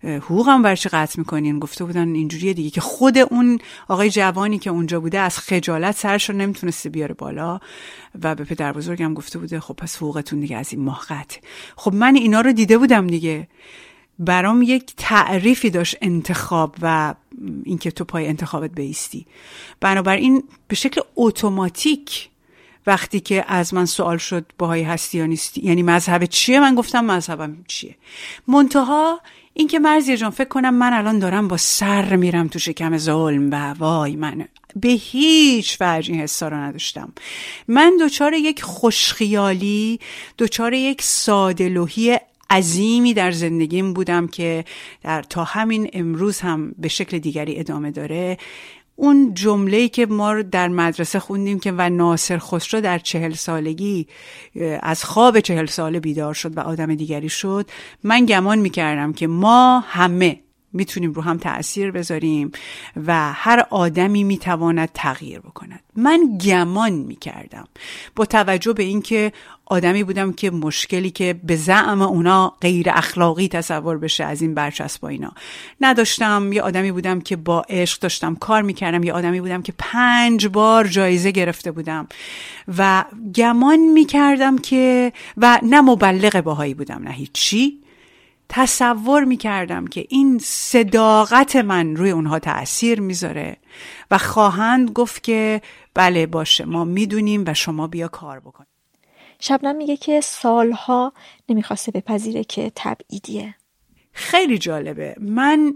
حقوقم 0.03 0.61
برچه 0.61 0.89
قطع 0.89 1.19
می‌کنین؟ 1.19 1.59
گفته 1.59 1.83
بودن 1.83 2.15
اینجوریه 2.15 2.53
دیگه 2.53 2.69
که 2.69 2.81
خود 2.81 3.17
اون 3.17 3.59
آقای 3.87 4.09
جوانی 4.09 4.59
که 4.59 4.69
اونجا 4.69 4.99
بوده 4.99 5.19
از 5.19 5.37
خجالت 5.37 5.95
سرش 5.95 6.29
رو 6.29 6.35
نمی‌تونسته 6.35 6.89
بیاره 6.89 7.13
بالا. 7.13 7.59
و 8.23 8.35
به 8.35 8.43
پدر 8.43 8.73
بزرگم 8.73 9.13
گفته 9.13 9.39
بوده 9.39 9.59
خب 9.59 9.73
پس 9.73 9.97
حقوقتون 9.97 10.39
دیگه 10.39 10.57
از 10.57 10.73
این 10.73 10.81
ماه 10.81 11.05
قطع. 11.09 11.39
خب 11.75 11.93
من 11.93 12.15
اینا 12.15 12.41
رو 12.41 12.53
دیده 12.53 12.77
بودم 12.77 13.07
دیگه. 13.07 13.47
برام 14.19 14.61
یک 14.61 14.93
تعریفی 14.97 15.69
داشت 15.69 15.97
انتخاب 16.01 16.75
و 16.81 17.15
اینکه 17.63 17.91
تو 17.91 18.03
پای 18.03 18.27
انتخابت 18.27 18.71
بیستی. 18.71 19.25
بنابراین 19.79 20.43
به 20.67 20.75
شکل 20.75 21.01
اتوماتیک 21.15 22.29
وقتی 22.87 23.19
که 23.19 23.45
از 23.47 23.73
من 23.73 23.85
سوال 23.85 24.17
شد 24.17 24.45
باهایی 24.57 24.83
هستی 24.83 25.17
یا 25.17 25.25
نیستی 25.25 25.61
یعنی 25.61 25.83
مذهب 25.83 26.25
چیه؟ 26.25 26.59
من 26.59 26.75
گفتم 26.75 27.05
مذهبم 27.05 27.57
چیه. 27.67 27.95
منتها 28.47 29.19
اینکه 29.53 29.79
مرزی 29.79 30.17
جان 30.17 30.29
فکر 30.29 30.47
کنم 30.47 30.73
من 30.73 30.93
الان 30.93 31.19
دارم 31.19 31.47
با 31.47 31.57
سر 31.57 32.15
میرم 32.15 32.47
تو 32.47 32.59
شکم 32.59 32.97
ظلم 32.97 33.51
و 33.51 33.73
وای 33.73 34.15
من 34.15 34.47
به 34.75 34.89
هیچ 34.89 35.77
وجه 35.81 36.13
این 36.13 36.21
حسا 36.21 36.47
رو 36.47 36.57
نداشتم. 36.57 37.13
من 37.67 37.97
دچار 38.01 38.33
یک 38.33 38.63
خوشخیالی 38.63 39.99
دچار 40.37 40.73
یک 40.73 41.01
سادلوهی 41.01 42.17
عظیمی 42.49 43.13
در 43.13 43.31
زندگیم 43.31 43.93
بودم 43.93 44.27
که 44.27 44.65
در 45.03 45.21
تا 45.21 45.43
همین 45.43 45.89
امروز 45.93 46.39
هم 46.39 46.75
به 46.77 46.87
شکل 46.87 47.19
دیگری 47.19 47.59
ادامه 47.59 47.91
داره. 47.91 48.37
اون 48.95 49.33
جمله 49.33 49.89
که 49.89 50.05
ما 50.05 50.41
در 50.41 50.67
مدرسه 50.67 51.19
خوندیم 51.19 51.59
که 51.59 51.71
و 51.71 51.89
ناصر 51.89 52.37
خسرو 52.37 52.81
در 52.81 52.99
چهل 52.99 53.33
سالگی 53.33 54.07
از 54.81 55.03
خواب 55.03 55.39
چهل 55.39 55.65
ساله 55.65 55.99
بیدار 55.99 56.33
شد 56.33 56.57
و 56.57 56.59
آدم 56.59 56.95
دیگری 56.95 57.29
شد 57.29 57.69
من 58.03 58.25
گمان 58.25 58.59
می‌کردم 58.59 59.13
که 59.13 59.27
ما 59.27 59.79
همه 59.79 60.39
می‌تونیم 60.75 61.11
رو 61.11 61.21
هم 61.21 61.37
تاثیر 61.37 61.91
بذاریم 61.91 62.51
و 63.07 63.33
هر 63.33 63.65
آدمی 63.69 64.23
می‌تواند 64.23 64.89
تغییر 64.93 65.39
بکند. 65.39 65.79
من 65.95 66.37
گمان 66.45 66.91
می‌کردم 66.91 67.67
با 68.15 68.25
توجه 68.25 68.73
به 68.73 68.83
اینکه 68.83 69.31
آدمی 69.65 70.03
بودم 70.03 70.33
که 70.33 70.51
مشکلی 70.51 71.11
که 71.11 71.39
به 71.43 71.55
زعم 71.55 72.01
اونا 72.01 72.53
غیر 72.61 72.89
اخلاقی 72.89 73.47
تصور 73.47 73.97
بشه 73.97 74.23
از 74.23 74.41
این 74.41 74.53
برچسب 74.53 75.01
با 75.01 75.07
اینا. 75.07 75.31
نداشتم. 75.81 76.53
یه 76.53 76.61
آدمی 76.61 76.91
بودم 76.91 77.21
که 77.21 77.35
با 77.35 77.65
عشق 77.69 77.99
داشتم 77.99 78.35
کار 78.35 78.61
می‌کردم. 78.61 79.03
یه 79.03 79.13
آدمی 79.13 79.41
بودم 79.41 79.61
که 79.61 79.73
پنج 79.77 80.47
بار 80.47 80.87
جایزه 80.87 81.31
گرفته 81.31 81.71
بودم. 81.71 82.07
و 82.77 83.05
گمان 83.35 83.79
می‌کردم 83.79 84.57
که 84.57 85.13
و 85.37 85.59
نه 85.63 85.81
مبلغ 85.81 86.41
باهایی 86.41 86.73
بودم 86.73 87.01
نه 87.03 87.11
هیچی. 87.11 87.84
تصور 88.49 89.23
می‌کردم 89.23 89.87
که 89.87 90.05
این 90.09 90.39
صداقت 90.43 91.55
من 91.55 91.95
روی 91.95 92.09
اونها 92.09 92.39
تاثیر 92.39 93.01
می‌ذاره 93.01 93.57
و 94.11 94.17
خواهند 94.17 94.91
گفت 94.91 95.23
که 95.23 95.61
بله 95.93 96.25
باشه 96.25 96.65
ما 96.65 96.83
می‌دونیم 96.83 97.43
و 97.47 97.53
شما 97.53 97.87
بیا 97.87 98.07
کار 98.07 98.39
بکن. 98.39 98.65
شبنم 99.39 99.75
میگه 99.75 99.97
که 99.97 100.21
سالها 100.21 101.13
نمی‌خواسته 101.49 101.91
بپذیره 101.91 102.43
که 102.43 102.71
تبعیدیه. 102.75 103.55
خیلی 104.11 104.57
جالبه. 104.57 105.15
من 105.19 105.75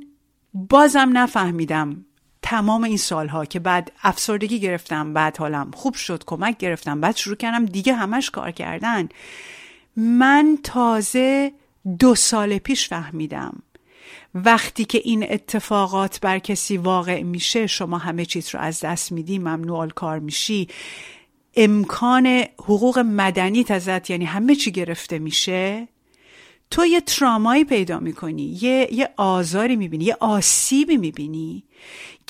بازم 0.53 1.09
نفهمیدم 1.13 2.05
تمام 2.41 2.83
این 2.83 2.97
سالها 2.97 3.45
که 3.45 3.59
بعد 3.59 3.91
افسردگی 4.03 4.59
گرفتم 4.59 5.13
بعد 5.13 5.37
حالم 5.37 5.71
خوب 5.71 5.93
شد 5.93 6.23
کمک 6.25 6.57
گرفتم 6.57 7.01
بعد 7.01 7.15
شروع 7.15 7.35
کردم 7.35 7.65
دیگه 7.65 7.93
همش 7.93 8.29
کار 8.29 8.51
کردن. 8.51 9.09
من 9.95 10.57
تازه 10.63 11.51
دو 11.99 12.15
سال 12.15 12.57
پیش 12.57 12.87
فهمیدم. 12.87 13.63
وقتی 14.35 14.85
که 14.85 15.01
این 15.03 15.31
اتفاقات 15.31 16.19
بر 16.19 16.39
کسی 16.39 16.77
واقع 16.77 17.23
میشه 17.23 17.67
شما 17.67 17.97
همه 17.97 18.25
چیز 18.25 18.55
رو 18.55 18.59
از 18.59 18.79
دست 18.79 19.11
میدی 19.11 19.39
ممنوع 19.39 19.87
کار 19.87 20.19
میشی. 20.19 20.67
امکان 21.55 22.27
حقوق 22.57 22.99
مدنی 22.99 23.65
ازت 23.69 24.09
یعنی 24.09 24.25
همه 24.25 24.55
چی 24.55 24.71
گرفته 24.71 25.19
میشه. 25.19 25.87
تو 26.71 26.85
یه 26.85 27.01
ترامایی 27.01 27.63
پیدا 27.63 27.99
می‌کنی 27.99 28.57
یه, 28.61 28.89
یه 28.91 29.09
آزاری 29.17 29.75
می‌بینی 29.75 30.05
یه 30.05 30.17
آسیبی 30.19 30.97
می‌بینی. 30.97 31.63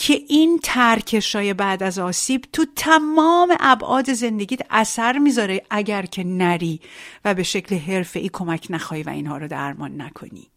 که 0.02 0.22
این 0.28 0.60
ترکشای 0.64 1.54
بعد 1.54 1.84
از 1.84 2.00
آسیب 2.00 2.46
تو 2.54 2.66
تمام 2.76 3.56
ابعاد 3.60 4.14
زندگیت 4.14 4.60
اثر 4.70 5.18
می‌ذاره 5.18 5.62
اگر 5.70 6.06
که 6.06 6.24
نری 6.24 6.82
و 7.26 7.34
به 7.34 7.44
شکل 7.44 7.76
حرفه 7.76 8.30
کمک 8.30 8.68
نخوای 8.70 9.04
و 9.04 9.10
اینها 9.10 9.38
رو 9.38 9.48
درمان 9.48 10.02
نکنی. 10.02 10.48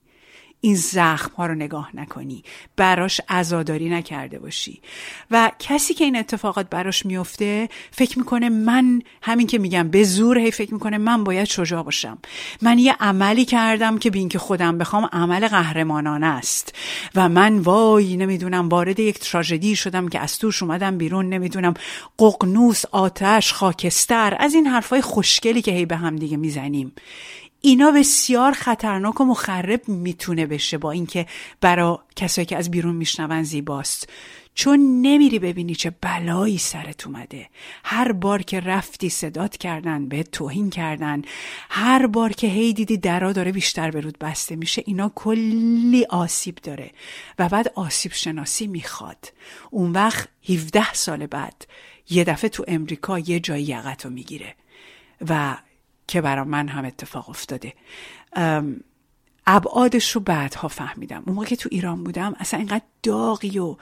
این 0.65 0.75
زخم 0.75 1.35
ها 1.35 1.47
رو 1.47 1.55
نگاه 1.55 1.91
نکنی. 1.95 2.45
براش 2.77 3.21
عزاداری 3.29 3.91
نکرده 3.91 4.39
باشی. 4.39 4.81
و 5.31 5.51
کسی 5.59 5.95
که 5.95 6.05
این 6.05 6.17
اتفاقات 6.17 6.71
براش 6.71 7.07
میفته 7.07 7.69
فکر 7.91 8.19
می‌کنه 8.19 8.49
من 8.49 9.03
همین 9.23 9.47
که 9.47 9.59
میگم 9.59 9.89
به 9.89 10.05
زور 10.05 10.39
هی 10.39 10.51
فکر 10.51 10.75
می‌کنه 10.75 10.99
من 10.99 11.25
باید 11.25 11.45
شجاع 11.45 11.83
باشم. 11.83 12.19
من 12.63 12.79
یه 12.79 12.97
عملی 13.01 13.45
کردم 13.45 13.99
که 13.99 14.11
بین 14.11 14.29
که 14.29 14.39
خودم 14.39 14.79
بخوام 14.79 15.09
عمل 15.13 15.49
قهرمانانه 15.49 16.27
است. 16.27 16.75
و 17.15 17.29
من 17.29 17.59
وای 17.59 18.17
نمی‌دونم 18.17 18.69
وارد 18.69 19.01
یک 19.01 19.19
تراژدی 19.19 19.77
شدم 19.77 20.09
که 20.09 20.21
از 20.21 20.39
توش 20.39 20.63
اومدم 20.63 20.99
بیرون 20.99 21.29
نمی‌دونم 21.29 21.75
ققنوس 22.19 22.85
آتش 22.91 23.53
خاکستر 23.53 24.37
از 24.41 24.55
این 24.55 24.67
حرفای 24.67 25.01
خوشگلی 25.01 25.63
که 25.63 25.71
هی 25.71 25.87
به 25.87 25.97
هم 25.97 26.17
دیگه 26.17 26.37
می‌زنیم. 26.37 26.93
اینا 27.65 27.91
بسیار 27.91 28.53
خطرناک 28.53 29.21
و 29.21 29.25
مخرب 29.25 29.89
می‌تونه 29.89 30.47
بشه 30.47 30.79
با 30.79 30.91
اینکه 30.91 31.27
برا 31.61 32.05
کسایی 32.17 32.47
که 32.47 32.57
از 32.57 32.71
بیرون 32.71 32.95
میشنون 32.95 33.43
زیباست. 33.43 34.09
چون 34.55 35.01
نمیری 35.03 35.39
ببینی 35.39 35.75
چه 35.75 35.93
بلایی 36.01 36.59
سرت 36.59 37.07
اومده. 37.07 37.49
هر 37.85 38.13
بار 38.13 38.43
که 38.43 38.61
رفتی 38.61 39.09
صدات 39.09 39.57
کردن 39.57 40.09
به 40.09 40.23
توهین 40.23 40.71
کردن. 40.71 41.23
هر 41.71 42.07
بار 42.07 42.33
که 42.33 42.47
هی 42.47 42.73
دیدی 42.73 42.97
درا 42.97 43.33
داره 43.33 43.53
بیشتر 43.53 43.91
به 43.91 44.01
رود 44.01 44.19
بسته 44.19 44.57
میشه 44.57 44.83
اینا 44.87 45.13
کلی 45.15 46.05
آسیب 46.05 46.55
داره 46.55 46.91
و 47.39 47.49
بعد 47.49 47.73
آسیب 47.75 48.13
شناسی 48.13 48.67
می‌خواد. 48.67 49.33
اون 49.71 49.93
وقت 49.93 50.29
17 50.49 50.93
سال 50.95 51.27
بعد 51.27 51.67
یه 52.11 52.25
دفعه 52.25 52.51
تو 52.51 52.65
امریکا 52.69 53.19
یه 53.19 53.41
جایی 53.41 53.65
یقتو 53.65 54.11
می‌گیره 54.11 54.55
و 55.29 55.57
که 56.07 56.21
برا 56.21 56.45
من 56.45 56.69
هم 56.69 56.85
اتفاق 56.85 57.31
افتاده. 57.31 57.73
ابعادش 59.47 60.11
رو 60.11 60.21
بعدها 60.21 60.69
فهمیدم. 60.69 61.23
اون 61.27 61.37
موقع 61.37 61.47
که 61.47 61.57
تو 61.57 61.69
ایران 61.73 62.05
بودم 62.05 62.37
اصلا 62.39 62.59
اینقدر 62.59 62.85
داغی 63.03 63.59
و 63.59 63.77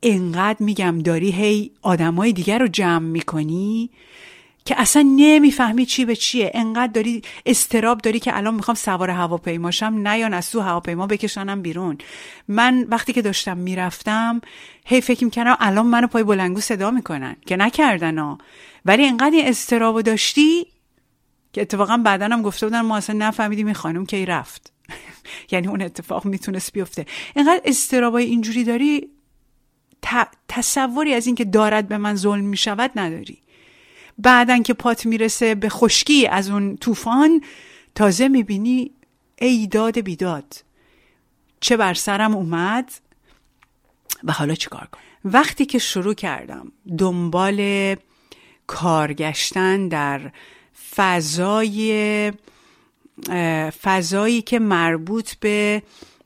اینقدر 0.00 0.56
میگم 0.60 0.98
داری 0.98 1.30
هی 1.30 1.70
آدمای 1.82 2.32
دیگر 2.32 2.58
رو 2.58 2.68
جمع 2.68 2.98
می‌کنی 2.98 3.90
که 4.64 4.80
اصلا 4.80 5.02
نمی‌فهمی 5.16 5.86
چی 5.86 6.04
به 6.04 6.16
چیه. 6.16 6.50
انقدر 6.54 6.92
داری 6.92 7.22
استراب 7.46 7.98
داری 7.98 8.20
که 8.20 8.36
الان 8.36 8.54
می‌خوام 8.54 8.74
سوار 8.74 9.10
هواپیماشم 9.10 9.94
نه 10.02 10.18
یا 10.18 10.26
از 10.26 10.50
تو 10.50 10.60
هواپیما 10.60 11.06
بکشانم 11.06 11.62
بیرون. 11.62 11.98
من 12.48 12.86
وقتی 12.88 13.12
که 13.12 13.22
داشتم 13.22 13.56
می‌رفتم 13.56 14.40
هی 14.84 15.00
فکر 15.00 15.24
می‌کردم 15.24 15.56
الان 15.60 15.86
منو 15.86 16.06
پای 16.06 16.22
بلنگو 16.22 16.60
صدا 16.60 16.90
می‌کنن. 16.90 17.36
که 17.46 17.56
نکردن 17.56 18.18
ها. 18.18 18.38
ولی 18.84 19.06
انقدر 19.06 19.36
این 19.36 19.48
استرابو 19.48 20.02
داشتی 20.02 20.66
که 21.58 21.62
اتفاقا 21.62 21.96
بعدا 21.96 22.26
هم 22.26 22.42
گفته 22.42 22.66
بودن 22.66 22.80
ما 22.80 22.96
اصلا 22.96 23.16
نفهمیدیم 23.18 23.66
این 23.66 23.74
خانم 23.74 24.06
کی 24.06 24.26
رفت. 24.26 24.72
یعنی 25.52 25.66
اون 25.66 25.82
اتفاق 25.82 26.24
می‌تونست 26.24 26.72
بیفته. 26.72 27.06
اینقدر 27.36 27.60
استرابای 27.64 28.24
اینجوری 28.24 28.64
داری 28.64 29.08
تصوری 30.48 31.14
از 31.14 31.26
اینکه 31.26 31.44
دارد 31.44 31.88
به 31.88 31.98
من 31.98 32.14
ظلم 32.14 32.44
می‌شود 32.44 32.90
نداری. 32.96 33.38
بعدن 34.18 34.62
که 34.62 34.74
پات 34.74 35.06
می‌رسه 35.06 35.54
به 35.54 35.68
خشکی 35.68 36.26
از 36.26 36.50
اون 36.50 36.76
طوفان 36.76 37.40
تازه 37.94 38.28
می‌بینی 38.28 38.90
ای 39.38 39.66
داد 39.66 40.00
بیداد 40.00 40.64
چه 41.60 41.76
بر 41.76 41.94
سرم 41.94 42.34
اومد 42.34 42.92
و 44.24 44.32
حالا 44.32 44.54
چیکار 44.54 44.88
کنم؟ 44.92 45.02
وقتی 45.24 45.66
که 45.66 45.78
شروع 45.78 46.14
کردم 46.14 46.72
دنبال 46.98 47.96
کارگشتن 48.66 49.88
در 49.88 50.32
فضای 50.98 52.32
فضایی 53.82 54.42
که 54.42 54.58
مربوط 54.58 55.34
به 55.34 55.82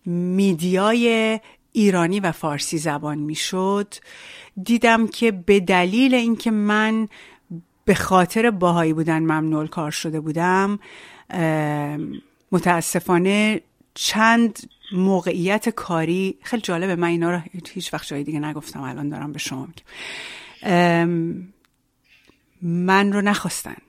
میدیای 0.07 1.41
ایرانی 1.73 2.21
و 2.21 2.33
فارسی 2.33 2.79
زبان 2.79 3.19
می‌شد. 3.19 3.95
دیدم 4.63 5.07
که 5.07 5.31
به 5.31 5.61
دلیل 5.61 6.15
اینکه 6.15 6.51
من 6.51 7.09
به 7.85 7.95
خاطر 7.95 8.51
باهایی 8.51 8.93
بودن 8.93 9.19
ممنوع 9.19 9.67
کار 9.67 9.91
شده 9.91 10.21
بودم 10.21 10.79
متاسفانه 12.53 13.61
چند 13.95 14.59
موقعیت 14.93 15.69
کاری 15.69 16.39
خیلی 16.43 16.63
جالبه 16.63 16.97
من 16.97 17.09
اینا 17.09 17.31
رو 17.31 17.41
هیچ 17.73 17.95
وقت 17.95 18.07
جای 18.07 18.25
دیگه 18.25 18.39
نگفتم 18.39 18.81
الان 18.81 19.09
دارم 19.09 19.33
به 19.33 19.39
شما 19.39 19.67
میگم. 19.67 19.85
من 22.63 23.13
رو 23.13 23.21
نخواستند 23.21 23.83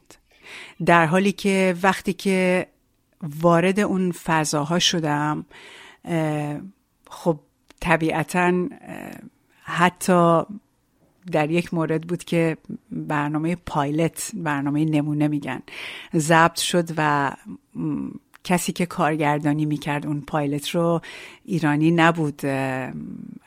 در 0.86 1.06
حالی 1.06 1.32
که 1.32 1.76
وقتی 1.84 2.14
که 2.14 2.68
وارد 3.42 3.80
اون 3.80 4.12
فضاها 4.12 4.80
شدم 4.80 5.46
خب 7.10 7.40
طبیعتا 7.80 8.68
حتی 9.64 10.42
در 11.32 11.52
یک 11.52 11.74
مورد 11.74 12.02
بود 12.02 12.24
که 12.24 12.58
برنامه 12.92 13.56
پایلت 13.56 14.32
برنامه 14.34 14.86
نمونه 14.86 15.28
میگن 15.28 15.62
ضبط 16.16 16.60
شد 16.60 16.90
و 16.98 17.32
کسی 18.44 18.72
که 18.72 18.86
کارگردانی 18.86 19.66
می‌کرد 19.66 20.06
اون 20.08 20.22
پایلت 20.22 20.70
رو 20.70 21.02
ایرانی 21.46 21.92
نبود 21.92 22.46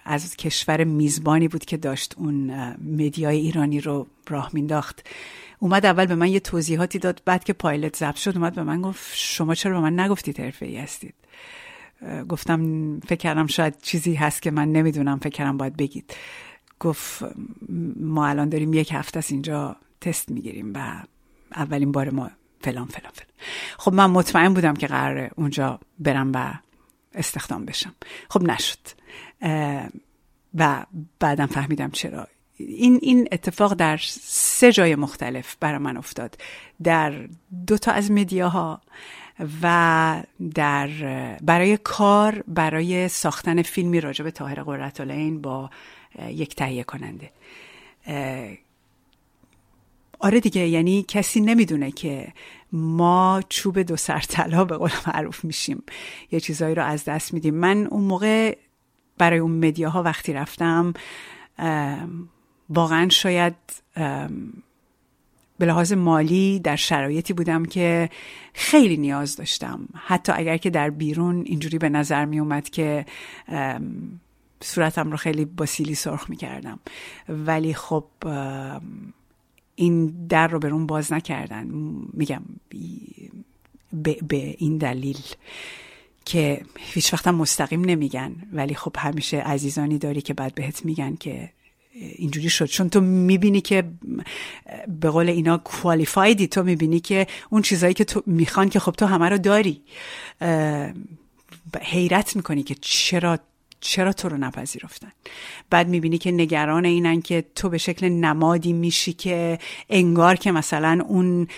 از 0.04 0.36
کشور 0.36 0.84
میزبانی 0.84 1.48
بود 1.48 1.64
که 1.64 1.76
داشت 1.76 2.14
اون 2.18 2.50
مدیای 2.76 3.38
ایرانی 3.38 3.80
رو 3.80 4.06
راه 4.28 4.50
مینداخت. 4.52 5.08
اومد 5.58 5.86
اول 5.86 6.06
به 6.06 6.14
من 6.14 6.28
یه 6.28 6.40
توضیحاتی 6.40 6.98
داد 6.98 7.22
بعد 7.24 7.44
که 7.44 7.52
پایلت 7.52 7.96
ضبط 7.96 8.16
شد 8.16 8.36
اومد 8.36 8.54
به 8.54 8.62
من 8.62 8.82
گفت 8.82 9.12
شما 9.14 9.54
چرا 9.54 9.80
به 9.80 9.90
من 9.90 10.00
نگفتید 10.00 10.40
حرفه 10.40 10.66
ای 10.66 10.76
هستید 10.76 11.14
گفتم 12.28 12.60
فکر 13.00 13.14
کردم 13.14 13.46
شاید 13.46 13.80
چیزی 13.82 14.14
هست 14.14 14.42
که 14.42 14.50
من 14.50 14.72
نمی‌دونم 14.72 15.18
فکر 15.18 15.28
کردم 15.28 15.56
باید 15.56 15.76
بگید. 15.76 16.14
گفت 16.80 17.24
ما 18.00 18.26
الان 18.26 18.48
داریم 18.48 18.74
یک 18.74 18.92
هفته 18.92 19.18
از 19.18 19.30
اینجا 19.30 19.76
تست 20.00 20.30
می‌گیریم 20.30 20.72
و 20.74 21.02
اولین 21.54 21.92
بار 21.92 22.10
ما 22.10 22.30
فلان 22.60 22.86
فلان 22.86 23.12
فلان. 23.12 23.30
خب 23.78 23.92
من 23.92 24.10
مطمئن 24.10 24.54
بودم 24.54 24.74
که 24.74 24.86
قرار 24.86 25.30
اونجا 25.36 25.80
برم 25.98 26.32
و 26.34 26.52
استخدام 27.14 27.64
بشم. 27.64 27.94
خب 28.28 28.42
نشد. 28.42 28.78
و 30.54 30.86
بعدم 31.18 31.46
فهمیدم 31.46 31.90
چرا 31.90 32.28
این, 32.56 32.98
این 33.02 33.28
اتفاق 33.32 33.74
در 33.74 33.96
سه 34.20 34.72
جای 34.72 34.94
مختلف 34.94 35.56
برای 35.60 35.78
من 35.78 35.96
افتاد. 35.96 36.38
در 36.82 37.28
دو 37.66 37.78
تا 37.78 37.92
از 37.92 38.10
مدیاها 38.10 38.80
و 39.62 40.22
در 40.54 40.88
برای 41.42 41.76
کار 41.76 42.44
برای 42.48 43.08
ساختن 43.08 43.62
فیلمی 43.62 44.00
راجع 44.00 44.24
به 44.24 44.30
طاهر 44.30 44.62
قرتالعین 44.62 45.42
با 45.42 45.70
یک 46.28 46.54
تهیه 46.54 46.84
کننده. 46.84 47.30
آره 50.18 50.40
دیگه 50.40 50.68
یعنی 50.68 51.04
کسی 51.08 51.40
نمی‌دونه 51.40 51.90
که 51.90 52.32
ما 52.72 53.42
چوب 53.48 53.78
دو 53.78 53.96
سر 53.96 54.20
طلا 54.20 54.64
به 54.64 54.76
قول 54.76 54.90
معروف 55.06 55.44
میشیم. 55.44 55.82
یه 56.30 56.40
چیزایی 56.40 56.74
رو 56.74 56.84
از 56.84 57.04
دست 57.04 57.34
میدیم. 57.34 57.54
من 57.54 57.86
اون 57.86 58.04
موقع 58.04 58.56
برای 59.18 59.38
اون 59.38 59.66
مدیاها 59.66 60.02
وقتی 60.02 60.32
رفتم 60.32 60.94
واقعا 62.68 63.08
شاید 63.08 63.54
به 65.58 65.66
لحاظ 65.66 65.92
مالی 65.92 66.60
در 66.60 66.76
شرایطی 66.76 67.32
بودم 67.32 67.64
که 67.64 68.10
خیلی 68.54 68.96
نیاز 68.96 69.36
داشتم. 69.36 69.88
حتی 69.94 70.32
اگر 70.32 70.56
که 70.56 70.70
در 70.70 70.90
بیرون 70.90 71.42
اینجوری 71.46 71.78
به 71.78 71.88
نظر 71.88 72.24
می 72.24 72.38
اومد 72.38 72.70
که 72.70 73.06
صورتم 74.60 75.10
رو 75.10 75.16
خیلی 75.16 75.44
با 75.44 75.66
سیلی 75.66 75.94
سرخ 75.94 76.30
می 76.30 76.36
کردم. 76.36 76.78
ولی 77.28 77.74
خب 77.74 78.04
این 79.74 80.26
در 80.28 80.48
رو 80.48 80.58
برون 80.58 80.86
باز 80.86 81.12
نکردن. 81.12 81.66
میگم 82.12 82.42
به, 83.92 84.16
به 84.28 84.56
این 84.58 84.78
دلیل 84.78 85.18
که 86.24 86.62
هیچ 86.78 87.12
وقتم 87.12 87.34
مستقیم 87.34 87.84
نمیگن. 87.84 88.36
ولی 88.52 88.74
خب 88.74 88.96
همیشه 88.98 89.36
عزیزانی 89.36 89.98
داری 89.98 90.20
که 90.20 90.34
بعد 90.34 90.54
بهت 90.54 90.84
میگن 90.84 91.16
که 91.16 91.52
اینجوری 92.00 92.50
شد. 92.50 92.64
چون 92.64 92.88
تو 92.88 93.00
می‌بینی 93.00 93.60
که 93.60 93.84
به 95.00 95.10
قول 95.10 95.28
اینا 95.28 95.58
کوالیفایدی 95.58 96.46
تو 96.46 96.62
می‌بینی 96.62 97.00
که 97.00 97.26
اون 97.50 97.62
چیزایی 97.62 97.94
که 97.94 98.04
تو 98.04 98.22
می‌خوان 98.26 98.68
که 98.68 98.80
خب 98.80 98.92
تو 98.92 99.06
همه 99.06 99.28
رو 99.28 99.38
داری. 99.38 99.82
حیرت 101.82 102.36
می‌کنی 102.36 102.62
که 102.62 102.76
چرا 102.80 103.38
چرا 103.80 104.12
تو 104.12 104.28
رو 104.28 104.36
نپذیرفتن. 104.36 105.12
بعد 105.70 105.88
می‌بینی 105.88 106.18
که 106.18 106.30
نگران 106.30 106.84
اینن 106.84 107.22
که 107.22 107.44
تو 107.54 107.68
به 107.68 107.78
شکل 107.78 108.08
نمادی 108.08 108.72
میشی 108.72 109.12
که 109.12 109.58
انگار 109.90 110.36
که 110.36 110.52
مثلا 110.52 111.04
اون 111.08 111.48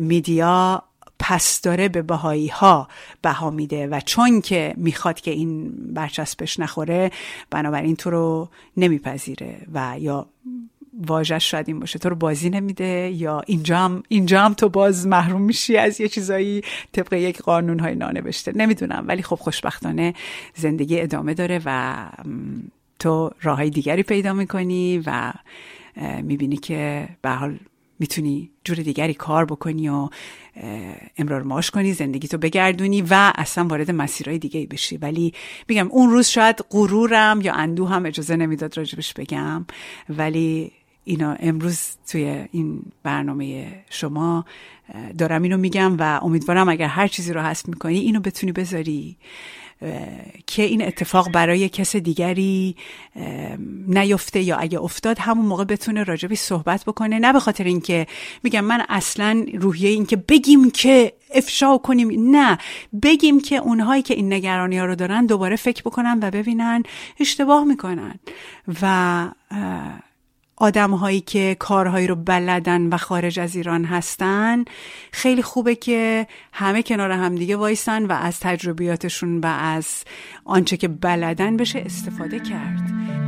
میدیا 0.00 0.82
پس 1.18 1.60
داره 1.60 1.88
به 1.88 2.02
بهایی 2.02 2.48
ها 2.48 2.88
بها 3.22 3.50
میده 3.50 3.86
و 3.86 4.00
چون 4.00 4.40
که 4.40 4.74
می‌خواد 4.76 5.20
که 5.20 5.30
این 5.30 5.72
برچسبش 5.94 6.60
نخوره 6.60 7.10
بنابراین 7.50 7.96
تو 7.96 8.10
رو 8.10 8.48
نمیپذیره 8.76 9.66
و 9.72 9.96
یا 9.98 10.26
واژش 11.06 11.50
شاید 11.50 11.68
این 11.68 11.80
باشه 11.80 11.98
تو 11.98 12.08
رو 12.08 12.16
بازی 12.16 12.50
نمیده 12.50 13.12
یا 13.14 13.42
اینجا 13.46 13.78
هم, 13.78 14.02
اینجا 14.08 14.40
هم 14.40 14.54
تو 14.54 14.68
باز 14.68 15.06
محروم 15.06 15.42
میشی 15.42 15.76
از 15.76 16.00
یه 16.00 16.08
چیزایی 16.08 16.62
طبق 16.92 17.12
یک 17.12 17.42
قانون 17.42 17.80
های 17.80 17.94
نانوشته. 17.94 18.52
نمی‌دونم 18.56 19.04
ولی 19.08 19.22
خب 19.22 19.36
خوشبختانه 19.36 20.14
زندگی 20.54 21.00
ادامه 21.00 21.34
داره 21.34 21.60
و 21.64 21.96
تو 22.98 23.30
راه 23.42 23.68
دیگری 23.68 24.02
پیدا 24.02 24.32
می‌کنی 24.32 25.02
و 25.06 25.32
می‌بینی 26.22 26.56
که 26.56 27.08
به 27.22 27.30
حال 27.30 27.58
می‌تونی 27.98 28.50
جور 28.64 28.76
دیگری 28.76 29.14
کار 29.14 29.44
بکنی 29.44 29.88
و 29.88 30.08
امرار 31.18 31.42
ماش 31.42 31.70
کنی 31.70 31.92
زندگی 31.92 32.28
تو 32.28 32.38
بگردونی 32.38 33.02
و 33.02 33.32
اصلا 33.34 33.64
وارد 33.64 33.90
مسیرهای 33.90 34.38
دیگه 34.38 34.66
بشی. 34.66 34.96
ولی 34.96 35.34
میگم 35.68 35.88
اون 35.88 36.10
روز 36.10 36.26
شاید 36.26 36.64
غرورم 36.70 37.40
یا 37.40 37.52
اندو 37.52 37.86
هم 37.86 38.06
اجازه 38.06 38.36
نمی‌داد 38.36 38.76
راجبش 38.76 39.14
بگم. 39.14 39.66
ولی 40.08 40.72
اینا 41.04 41.32
امروز 41.32 41.80
توی 42.08 42.44
این 42.52 42.82
برنامه 43.02 43.72
شما 43.90 44.44
دارم 45.18 45.42
اینو 45.42 45.56
میگم 45.56 45.96
و 45.98 46.20
امیدوارم 46.22 46.68
اگر 46.68 46.86
هر 46.86 47.08
چیزی 47.08 47.32
رو 47.32 47.40
حذف 47.40 47.68
می‌کنی 47.68 47.98
اینو 47.98 48.20
بتونی 48.20 48.52
بذاری. 48.52 49.16
که 50.46 50.62
این 50.62 50.82
اتفاق 50.82 51.32
برای 51.32 51.68
کس 51.68 51.96
دیگری 51.96 52.76
نیفته 53.88 54.40
یا 54.42 54.56
اگه 54.56 54.80
افتاد 54.80 55.18
همون 55.18 55.46
موقع 55.46 55.64
بتونه 55.64 56.04
راجبی 56.04 56.36
صحبت 56.36 56.84
بکنه. 56.84 57.18
نه 57.18 57.32
به 57.32 57.40
خاطر 57.40 57.64
اینکه 57.64 58.06
میگم 58.42 58.64
من 58.64 58.84
اصلا 58.88 59.46
روحیه 59.54 59.90
این 59.90 60.06
که 60.06 60.16
بگیم 60.16 60.70
که 60.70 61.12
افشا 61.34 61.78
کنیم 61.78 62.36
نه. 62.36 62.58
بگیم 63.02 63.40
که 63.40 63.56
اونهایی 63.56 64.02
که 64.02 64.14
این 64.14 64.32
نگرانی 64.32 64.78
ها 64.78 64.84
رو 64.84 64.94
دارن 64.94 65.26
دوباره 65.26 65.56
فکر 65.56 65.82
بکنن 65.82 66.18
و 66.22 66.30
ببینن 66.30 66.82
اشتباه 67.20 67.64
می‌کنن. 67.64 68.14
و 68.82 69.28
آدم 70.60 70.90
هایی 70.90 71.20
که 71.20 71.56
کارهایی 71.58 72.06
رو 72.06 72.14
بلدن 72.14 72.86
و 72.86 72.96
خارج 72.96 73.40
از 73.40 73.56
ایران 73.56 73.84
هستن 73.84 74.64
خیلی 75.12 75.42
خوبه 75.42 75.74
که 75.74 76.26
همه 76.52 76.82
کنار 76.82 77.10
همدیگه 77.10 77.56
وایسن 77.56 78.06
و 78.06 78.12
از 78.12 78.40
تجربیاتشون 78.40 79.40
و 79.40 79.46
از 79.46 80.04
آنچه 80.44 80.76
که 80.76 80.88
بلدن 80.88 81.56
بشه 81.56 81.78
استفاده 81.78 82.40
کرد. 82.40 83.27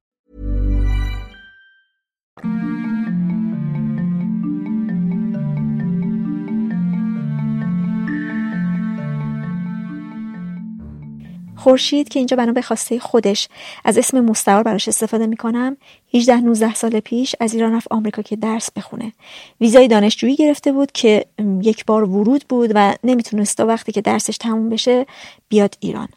خورشید 11.61 12.09
که 12.09 12.19
اینجا 12.19 12.37
بنا 12.37 12.51
به 12.51 12.61
خواسته 12.61 12.99
خودش 12.99 13.47
از 13.85 13.97
اسم 13.97 14.19
مستعار 14.19 14.63
براش 14.63 14.87
استفاده 14.87 15.27
می‌کنم 15.27 15.77
18 16.13 16.35
19 16.35 16.73
سال 16.73 16.99
پیش 16.99 17.35
از 17.39 17.53
ایران 17.53 17.73
رفت 17.73 17.87
آمریکا 17.91 18.21
که 18.21 18.35
درس 18.35 18.71
بخونه. 18.71 19.13
ویزای 19.61 19.87
دانشجویی 19.87 20.35
گرفته 20.35 20.71
بود 20.71 20.91
که 20.91 21.25
یک 21.61 21.85
بار 21.85 22.03
ورود 22.03 22.45
بود 22.49 22.71
و 22.75 22.93
نمی‌تونست 23.03 23.57
تا 23.57 23.65
وقتی 23.65 23.91
که 23.91 24.01
درسش 24.01 24.37
تموم 24.37 24.69
بشه 24.69 25.05
بیاد 25.49 25.75
ایران. 25.79 26.07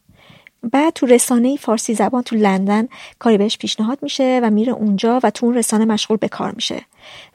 بعد 0.62 0.92
تو 0.92 1.06
رسانه 1.06 1.56
فارسی 1.56 1.94
زبان 1.94 2.22
تو 2.22 2.36
لندن 2.36 2.88
کاری 3.18 3.38
بهش 3.38 3.58
پیشنهاد 3.58 3.98
میشه 4.02 4.40
و 4.42 4.50
میره 4.50 4.72
اونجا 4.72 5.20
و 5.22 5.30
تو 5.30 5.46
اون 5.46 5.54
رسانه 5.54 5.84
مشغول 5.84 6.16
به 6.16 6.28
کار 6.28 6.52
میشه 6.52 6.82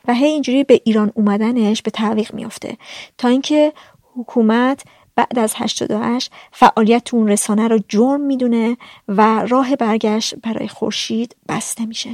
و 0.07 0.13
هی 0.13 0.27
اینجوری 0.27 0.63
به 0.63 0.81
ایران 0.83 1.11
اومدنش 1.15 1.81
به 1.81 1.91
تعویق 1.91 2.33
میافته. 2.33 2.77
تا 3.17 3.27
اینکه 3.27 3.73
حکومت 4.15 4.83
بعد 5.19 5.39
از 5.39 5.53
88 5.57 6.31
فعالیت 6.51 7.13
اون 7.13 7.27
رسانه 7.27 7.67
رو 7.67 7.79
جرم 7.87 8.21
می‌دونه 8.21 8.77
و 9.07 9.45
راه 9.49 9.75
برگشت 9.75 10.35
برای 10.35 10.67
خورشید 10.67 11.35
بسته 11.49 11.85
میشه. 11.85 12.09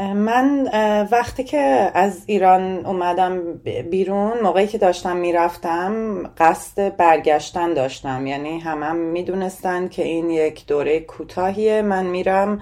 من 0.00 0.68
وقتی 1.12 1.44
که 1.44 1.90
از 1.94 2.22
ایران 2.26 2.86
اومدم 2.86 3.54
بیرون 3.90 4.40
موقعی 4.42 4.66
که 4.66 4.78
داشتم 4.78 5.16
می‌رفتم 5.16 6.22
قصد 6.38 6.96
برگشتن 6.96 7.74
داشتم. 7.74 8.26
یعنی 8.26 8.58
همم 8.58 8.96
می‌دونستن 8.96 9.88
که 9.88 10.04
این 10.04 10.30
یک 10.30 10.66
دوره 10.66 11.00
کوتاهیه. 11.00 11.82
من 11.82 12.06
میرم 12.06 12.60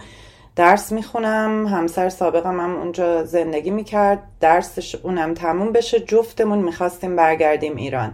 درس 0.57 0.93
می‌خونم 0.93 1.67
همسر 1.67 2.09
سابقم 2.09 2.61
هم 2.61 2.77
اونجا 2.77 3.25
زندگی 3.25 3.71
می‌کرد. 3.71 4.23
درسش 4.41 4.95
اونم 4.95 5.35
تموم 5.35 5.73
بشه 5.73 6.01
جفتمون 6.01 6.59
می‌خواستیم 6.59 7.17
برگردیم 7.17 7.77
ایران. 7.77 8.13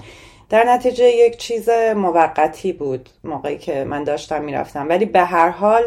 در 0.53 0.65
نتیجه 0.65 1.05
یک 1.05 1.37
چیز 1.37 1.69
موقتی 1.97 2.73
بود 2.73 3.09
موقعی 3.25 3.59
که 3.59 3.85
من 3.85 4.05
داشتم 4.05 4.45
می‌رفتم. 4.45 4.89
ولی 4.89 5.05
به 5.05 5.21
هر 5.21 5.49
حال 5.49 5.83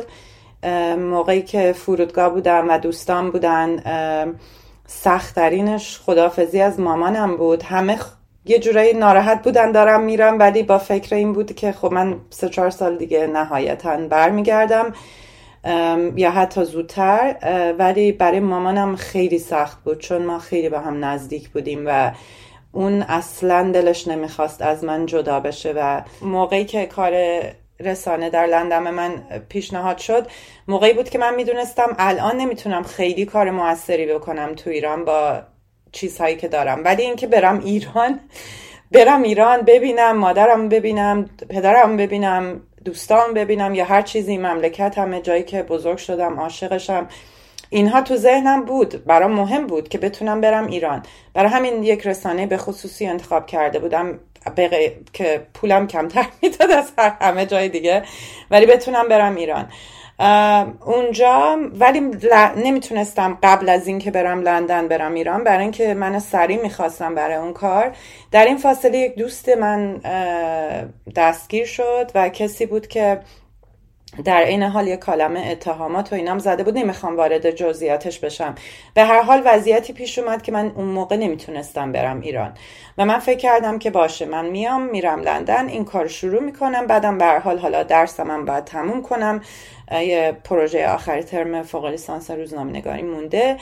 موقعی 0.97 1.41
که 1.41 1.73
فرودگاه 1.73 2.29
بودم 2.29 2.69
و 2.69 2.77
دوستان 2.77 3.31
بودن 3.31 3.83
سختترینش 4.87 5.99
خدافزی 5.99 6.61
از 6.61 6.79
مامانم 6.79 7.37
بود. 7.37 7.63
همه 7.63 7.97
یه 8.45 8.59
جورایی 8.59 8.93
ناراحت 8.93 9.43
بودن 9.43 9.71
دارم 9.71 10.03
میرم 10.03 10.39
ولی 10.39 10.63
با 10.63 10.77
فکر 10.77 11.15
این 11.15 11.33
بود 11.33 11.55
که 11.55 11.71
خب 11.71 11.93
من 11.93 12.19
سه 12.29 12.49
چهار 12.49 12.69
سال 12.69 12.97
دیگه 12.97 13.27
نهایتا 13.27 13.97
برمیگردم 13.97 14.93
یا 16.15 16.31
حتی 16.31 16.63
زودتر. 16.63 17.35
ولی 17.79 18.11
برای 18.11 18.39
مامانم 18.39 18.95
خیلی 18.95 19.39
سخت 19.39 19.83
بود 19.83 19.99
چون 19.99 20.25
ما 20.25 20.39
خیلی 20.39 20.69
به 20.69 20.79
هم 20.79 21.05
نزدیک 21.05 21.49
بودیم 21.49 21.83
و 21.87 22.11
اون 22.76 23.02
اصلا 23.02 23.72
دلش 23.72 24.07
نمی‌خواست 24.07 24.61
از 24.61 24.84
من 24.84 25.06
جدا 25.06 25.39
بشه 25.39 25.73
و 25.77 26.02
موقعی 26.22 26.65
که 26.65 26.85
کار 26.85 27.14
رسانه 27.80 28.30
در 28.30 28.45
لندن 28.45 28.89
من 28.89 29.11
پیشنهاد 29.49 29.97
شد 29.97 30.27
موقعی 30.68 30.93
بود 30.93 31.10
که 31.10 31.18
من 31.18 31.35
می‌دونستم 31.35 31.95
الان 31.99 32.38
نمی‌تونم 32.38 32.84
خیلی 32.84 33.26
کار 33.26 33.52
موثری 33.52 34.06
بکنم 34.06 34.53
تو 34.56 34.69
ایران 34.69 35.06
با 35.06 35.41
چیزهایی 35.91 36.35
که 36.35 36.47
دارم. 36.47 36.84
ولی 36.84 37.03
اینکه 37.03 37.27
برم 37.27 37.60
ایران 37.60 38.19
برم 38.91 39.23
ایران 39.23 39.61
ببینم 39.61 40.18
مادرم 40.18 40.69
ببینم 40.69 41.30
پدرم 41.49 41.97
ببینم 41.97 42.61
دوستان 42.85 43.34
ببینم 43.34 43.76
یا 43.76 43.85
هر 43.85 44.02
چیزی 44.02 44.38
مملکت 44.38 44.97
همه 44.97 45.22
جایی 45.22 45.43
که 45.43 45.64
بزرگ 45.64 45.97
شدم 45.97 46.39
عاشقشم. 46.39 47.07
اینها 47.69 48.01
تو 48.01 48.15
ذهنم 48.15 48.65
بود. 48.65 49.05
برام 49.05 49.31
مهم 49.31 49.67
بود 49.67 49.89
که 49.89 49.97
بتونم 49.97 50.41
برم 50.41 50.67
ایران. 50.67 51.03
برای 51.33 51.49
همین 51.49 51.83
یک 51.83 52.07
رسانه 52.07 52.45
به 52.45 52.57
خصوصی 52.57 53.05
انتخاب 53.05 53.45
کرده 53.45 53.79
بودم. 53.79 54.19
که 55.13 55.47
پولم 55.53 55.87
کمتر 55.87 56.25
می‌داد 56.41 56.71
از 56.71 56.91
هر 56.97 57.13
همه 57.21 57.45
جای 57.45 57.69
دیگه 57.69 58.03
ولی 58.51 58.65
بتونم 58.65 59.07
برم 59.07 59.35
ایران. 59.35 59.69
اونجا 60.85 61.57
ولی 61.79 61.99
نمی‌تونستم 62.55 63.37
قبل 63.43 63.69
از 63.69 63.87
اینکه 63.87 64.11
برم 64.11 64.41
لندن 64.41 64.87
برم 64.87 65.13
ایران. 65.13 65.43
برای 65.43 65.61
اینکه 65.61 65.93
من 65.93 66.19
سریع 66.19 66.61
می‌خواستم 66.61 67.15
برای 67.15 67.35
اون 67.35 67.53
کار. 67.53 67.95
در 68.31 68.45
این 68.45 68.57
فاصله 68.57 68.97
یک 68.97 69.15
دوست 69.15 69.49
من 69.49 70.01
دستگیر 71.15 71.65
شد 71.65 72.11
و 72.15 72.29
کسی 72.29 72.65
بود 72.65 72.87
که 72.87 73.19
در 74.23 74.45
این 74.45 74.63
حال 74.63 74.87
یه 74.87 74.97
کالمه 74.97 75.47
اتهامات 75.51 76.13
و 76.13 76.15
اینام 76.15 76.39
زده 76.39 76.63
بود 76.63 76.77
نمی‌خوام 76.77 77.17
وارد 77.17 77.51
جزئیاتش 77.51 78.19
بشم. 78.19 78.55
به 78.93 79.03
هر 79.03 79.21
حال 79.21 79.41
وضعیتی 79.45 79.93
پیش 79.93 80.19
اومد 80.19 80.41
که 80.41 80.51
من 80.51 80.71
اون 80.75 80.85
موقع 80.85 81.15
نمی‌تونستم 81.15 81.91
برم 81.91 82.21
ایران. 82.21 82.53
و 82.97 83.05
من 83.05 83.19
فکر 83.19 83.37
کردم 83.37 83.79
که 83.79 83.89
باشه 83.89 84.25
من 84.25 84.45
میام 84.45 84.81
میرم 84.81 85.21
لندن 85.21 85.67
این 85.67 85.85
کار 85.85 86.07
شروع 86.07 86.41
می‌کنم. 86.43 86.87
بعدم 86.87 87.17
به 87.17 87.25
هر 87.25 87.39
حال 87.39 87.59
حالا 87.59 87.83
درسم 87.83 88.31
هم 88.31 88.45
باید 88.45 88.63
تموم 88.63 89.01
کنم. 89.01 89.41
یه 89.91 90.37
پروژه 90.43 90.87
آخر 90.87 91.21
ترم 91.21 91.63
فوق 91.63 91.85
لیسانس 91.85 92.31
روزنامه 92.31 92.71
نگاری 92.71 93.01
مونده 93.01 93.57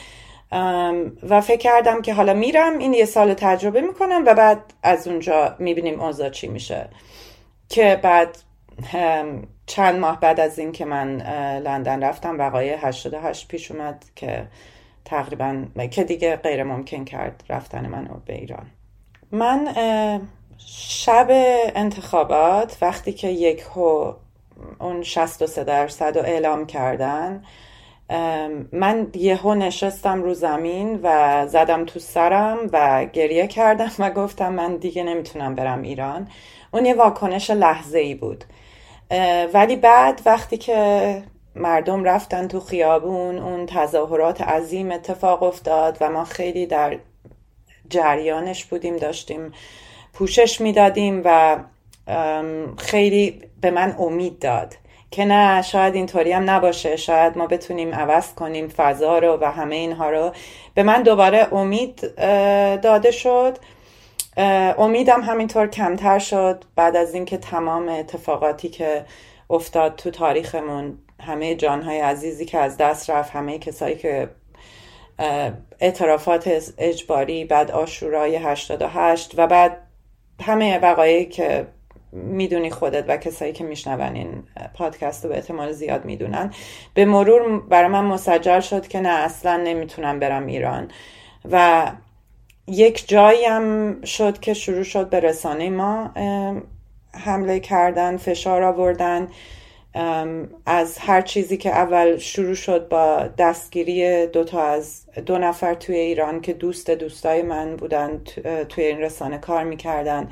و 1.29 1.41
فکر 1.41 1.57
کردم 1.57 2.01
که 2.01 2.13
حالا 2.13 2.33
میرم 2.33 2.77
این 2.77 2.93
یه 2.93 3.05
سال 3.05 3.33
تجربه 3.33 3.81
می‌کنم 3.81 4.23
و 4.25 4.33
بعد 4.33 4.59
از 4.83 5.07
اونجا 5.07 5.55
می‌بینیم 5.59 6.01
اوضاع 6.01 6.29
چی 6.29 6.47
میشه. 6.47 6.85
که 7.69 7.99
بعد 8.03 8.37
چند 9.65 9.99
ماه 9.99 10.19
بعد 10.19 10.39
از 10.39 10.59
این 10.59 10.71
که 10.71 10.85
من 10.85 11.17
لندن 11.59 12.03
رفتم 12.03 12.39
وقایع 12.39 12.87
88 12.87 13.47
پیش 13.47 13.71
اومد 13.71 14.05
که 14.15 14.47
تقریبا 15.05 15.65
که 15.91 16.03
دیگه 16.03 16.35
غیر 16.35 16.63
ممکن 16.63 17.05
کرد 17.05 17.43
رفتن 17.49 17.87
من 17.87 18.09
به 18.25 18.33
ایران. 18.33 18.65
من 19.31 19.67
شب 20.67 21.27
انتخابات 21.75 22.77
وقتی 22.81 23.13
که 23.13 23.27
یک 23.27 23.63
اون 24.79 25.03
63 25.03 25.63
درصد 25.63 26.17
رو 26.17 26.23
اعلام 26.25 26.65
کردن 26.65 27.43
من 28.71 29.07
یهو 29.13 29.53
نشستم 29.53 30.23
رو 30.23 30.33
زمین 30.33 30.99
و 31.03 31.47
زدم 31.47 31.85
تو 31.85 31.99
سرم 31.99 32.57
و 32.73 33.05
گریه 33.05 33.47
کردم 33.47 33.91
و 33.99 34.09
گفتم 34.09 34.53
من 34.53 34.75
دیگه 34.75 35.03
نمی‌تونم 35.03 35.55
برم 35.55 35.81
ایران. 35.81 36.27
اون 36.71 36.85
یه 36.85 36.93
واکنش 36.93 37.51
لحظه 37.51 37.99
ای 37.99 38.15
بود. 38.15 38.43
ولی 39.53 39.75
بعد 39.75 40.21
وقتی 40.25 40.57
که 40.57 41.23
مردم 41.55 42.03
رفتن 42.03 42.47
تو 42.47 42.59
خیابون 42.59 43.39
اون 43.39 43.65
تظاهرات 43.65 44.41
عظیم 44.41 44.91
اتفاق 44.91 45.43
افتاد 45.43 45.97
و 46.01 46.09
ما 46.09 46.23
خیلی 46.25 46.65
در 46.65 46.97
جریانش 47.89 48.65
بودیم 48.65 48.97
داشتیم 48.97 49.51
پوشش 50.13 50.61
می‌دادیم 50.61 51.21
و 51.25 51.57
خیلی 52.77 53.41
به 53.61 53.71
من 53.71 53.95
امید 53.99 54.39
داد 54.39 54.75
که 55.11 55.25
نه 55.25 55.61
شاید 55.61 55.95
اینطوری 55.95 56.31
هم 56.31 56.49
نباشه 56.49 56.95
شاید 56.95 57.37
ما 57.37 57.47
بتونیم 57.47 57.93
عوض 57.93 58.33
کنیم 58.33 58.67
فضا 58.67 59.19
رو 59.19 59.37
و 59.41 59.51
همه 59.51 59.75
اینها 59.75 60.09
رو. 60.09 60.31
به 60.73 60.83
من 60.83 61.03
دوباره 61.03 61.53
امید 61.53 62.15
داده 62.81 63.11
شد. 63.11 63.57
امیدم 64.37 65.21
همینطور 65.21 65.67
کمتر 65.67 66.19
شد. 66.19 66.63
بعد 66.75 66.95
از 66.95 67.13
اینکه 67.13 67.37
تمام 67.37 67.89
اتفاقاتی 67.89 68.69
که 68.69 69.05
افتاد 69.49 69.95
تو 69.95 70.11
تاریخمون 70.11 70.97
همه 71.21 71.55
جانهای 71.55 71.99
عزیزی 71.99 72.45
که 72.45 72.57
از 72.57 72.77
دست 72.77 73.09
رفت 73.09 73.31
همه 73.31 73.59
کسایی 73.59 73.95
که 73.95 74.29
اعترافات 75.79 76.73
اجباری 76.77 77.45
بعد 77.45 77.71
آشورای 77.71 78.35
88 78.35 79.39
و 79.39 79.47
بعد 79.47 79.77
همه 80.41 80.79
وقایعی 80.79 81.25
که 81.25 81.67
می‌دونی 82.11 82.69
خودت 82.69 83.05
و 83.07 83.17
کسایی 83.17 83.53
که 83.53 83.63
میشنون 83.63 84.15
این 84.15 84.43
پادکست 84.73 85.23
رو 85.23 85.29
به 85.29 85.37
احتمال 85.37 85.71
زیاد 85.71 86.05
می‌دونن. 86.05 86.53
به 86.93 87.05
مرور 87.05 87.59
برای 87.59 87.89
من 87.89 88.05
مسجل 88.05 88.59
شد 88.59 88.87
که 88.87 88.99
نه 88.99 89.09
اصلا 89.09 89.57
نمی‌تونم 89.57 90.19
برم 90.19 90.45
ایران. 90.45 90.91
و 91.51 91.85
یک 92.67 93.07
جایی 93.07 93.45
هم 93.45 94.01
شد 94.01 94.39
که 94.39 94.53
شروع 94.53 94.83
شد 94.83 95.09
به 95.09 95.19
رسانه 95.19 95.69
ما 95.69 96.11
حمله 97.13 97.59
کردن 97.59 98.17
فشار 98.17 98.63
آوردن 98.63 99.27
از 100.65 100.97
هر 100.97 101.21
چیزی 101.21 101.57
که 101.57 101.69
اول 101.69 102.17
شروع 102.17 102.53
شد 102.53 102.87
با 102.87 103.29
دستگیری 103.37 104.27
دو 104.27 104.43
تا 104.43 104.63
از 104.63 105.05
دو 105.25 105.37
نفر 105.37 105.73
توی 105.73 105.95
ایران 105.95 106.41
که 106.41 106.53
دوست 106.53 106.89
دوستای 106.89 107.41
من 107.41 107.75
بودن 107.75 108.21
توی 108.69 108.83
این 108.83 108.97
رسانه 108.97 109.37
کار 109.37 109.63
می‌کردن. 109.63 110.29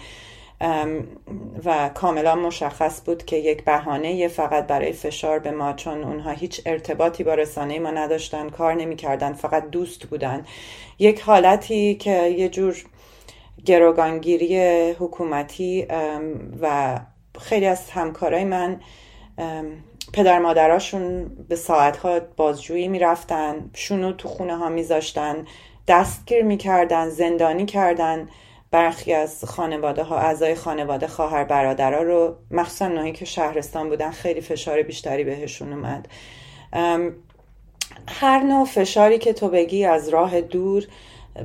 و 1.65 1.89
کاملا 1.93 2.35
مشخص 2.35 3.01
بود 3.05 3.25
که 3.25 3.35
یک 3.35 3.65
بهانه 3.65 4.27
فقط 4.27 4.67
برای 4.67 4.91
فشار 4.91 5.39
به 5.39 5.51
ما 5.51 5.73
چون 5.73 6.03
اونها 6.03 6.31
هیچ 6.31 6.61
ارتباطی 6.65 7.23
با 7.23 7.33
رسانه 7.33 7.79
ما 7.79 7.91
نداشتن 7.91 8.49
کار 8.49 8.73
نمی‌کردن 8.73 9.33
فقط 9.33 9.69
دوست 9.69 10.05
بودن. 10.05 10.45
یک 10.99 11.21
حالتی 11.21 11.95
که 11.95 12.27
یه 12.27 12.49
جور 12.49 12.75
گروگانگیری 13.65 14.59
حکومتی 14.91 15.87
و 16.61 16.99
خیلی 17.39 17.65
از 17.65 17.89
همکارای 17.89 18.43
من 18.43 18.79
پدر 20.13 20.39
مادراشون 20.39 21.29
به 21.49 21.55
ساعتها 21.55 22.19
بازجویی 22.37 22.87
می‌رفتن 22.87 23.69
شونو 23.73 24.11
تو 24.11 24.27
خونه 24.27 24.57
ها 24.57 24.69
میذاشتن 24.69 25.45
دستگیر 25.87 26.43
می‌کردن 26.43 27.09
زندانی 27.09 27.65
کردن. 27.65 28.29
برخی 28.71 29.13
از 29.13 29.45
خانواده 29.45 30.03
ها 30.03 30.17
اعضای 30.17 30.55
خانواده 30.55 31.07
خواهر 31.07 31.43
برادرها 31.43 32.01
رو 32.01 32.35
مخصوصا 32.51 32.87
نهایی 32.87 33.13
که 33.13 33.25
شهرستان 33.25 33.89
بودن 33.89 34.11
خیلی 34.11 34.41
فشار 34.41 34.81
بیشتری 34.81 35.23
بهشون 35.23 35.73
اومد. 35.73 36.07
هر 38.07 38.39
نوع 38.39 38.65
فشاری 38.65 39.17
که 39.17 39.33
تو 39.33 39.49
بگی 39.49 39.85
از 39.85 40.09
راه 40.09 40.41
دور 40.41 40.87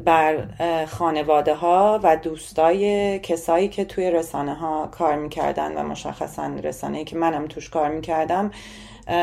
بر 0.05 0.49
خانواده 0.87 1.55
ها 1.55 2.01
و 2.03 2.17
دوستای 2.17 3.19
کسایی 3.19 3.69
که 3.69 3.85
توی 3.85 4.11
رسانه 4.11 4.55
ها 4.55 4.87
کار 4.87 5.17
می‌کردن 5.17 5.77
و 5.77 5.83
مشخصا 5.83 6.47
رسانه 6.47 6.99
ای 6.99 7.05
که 7.05 7.17
منم 7.17 7.47
توش 7.47 7.71
کار 7.71 7.91
می‌کردم 7.91 8.51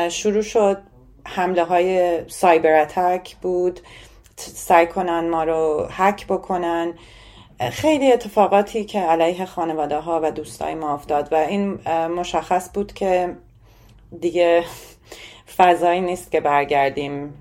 شروع 0.08 0.42
شد 0.42 0.78
حمله 1.26 1.64
های 1.64 2.20
سایبر 2.28 2.80
اتک 2.80 3.36
بود 3.36 3.80
سعی 4.36 4.86
کنن 4.86 5.28
ما 5.28 5.44
رو 5.44 5.88
حک 5.96 6.26
بکنن. 6.26 6.94
خیلی 7.60 8.12
اتفاقاتی 8.12 8.84
که 8.84 9.00
علیه 9.00 9.44
خانواده 9.44 9.98
ها 9.98 10.20
و 10.22 10.30
دوستای 10.30 10.74
ما 10.74 10.94
افتاد 10.94 11.32
و 11.32 11.36
این 11.36 11.88
مشخص 12.08 12.70
بود 12.74 12.92
که 12.92 13.36
دیگه 14.20 14.64
فضایی 15.56 16.00
نیست 16.00 16.30
که 16.30 16.40
برگردیم. 16.40 17.34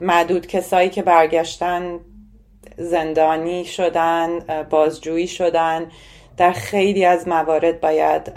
معدود 0.00 0.46
کسایی 0.46 0.88
که 0.88 1.02
برگشتن 1.02 2.00
زندانی 2.76 3.64
شدن 3.64 4.38
بازجویی 4.70 5.28
شدن. 5.28 5.90
در 6.36 6.52
خیلی 6.52 7.04
از 7.04 7.28
موارد 7.28 7.80
باید 7.80 8.32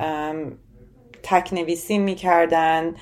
تکنویسی 1.24 1.98
می‌کردن 1.98 2.96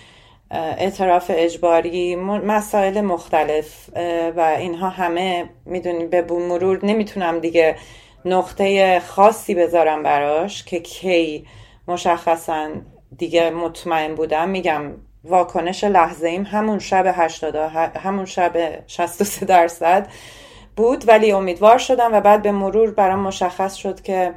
اعتراف 0.51 1.31
اجباری 1.33 2.15
مسائل 2.15 3.01
مختلف 3.01 3.89
و 4.35 4.55
اینها 4.59 4.89
همه 4.89 5.49
می‌دونیم 5.65 6.09
به 6.09 6.21
مرور 6.21 6.85
نمی‌تونم 6.85 7.39
دیگه 7.39 7.75
نقطه 8.25 8.99
خاصی 8.99 9.55
بذارم 9.55 10.03
براش 10.03 10.63
که 10.63 10.79
کی 10.79 11.45
مشخصا 11.87 12.69
دیگه 13.17 13.49
مطمئن 13.49 14.15
بودم. 14.15 14.49
میگم 14.49 14.81
واکنش 15.23 15.83
لحظه 15.83 16.27
ایم 16.27 16.43
همون 16.43 16.79
شب 16.79 17.13
80 17.15 17.55
همون 17.95 18.25
شب 18.25 18.83
63 18.87 19.45
درصد 19.45 20.07
بود 20.75 21.07
ولی 21.07 21.31
امیدوار 21.31 21.77
شدم 21.77 22.13
و 22.13 22.21
بعد 22.21 22.41
به 22.41 22.51
مرور 22.51 22.91
برام 22.91 23.19
مشخص 23.19 23.75
شد 23.75 24.01
که 24.01 24.33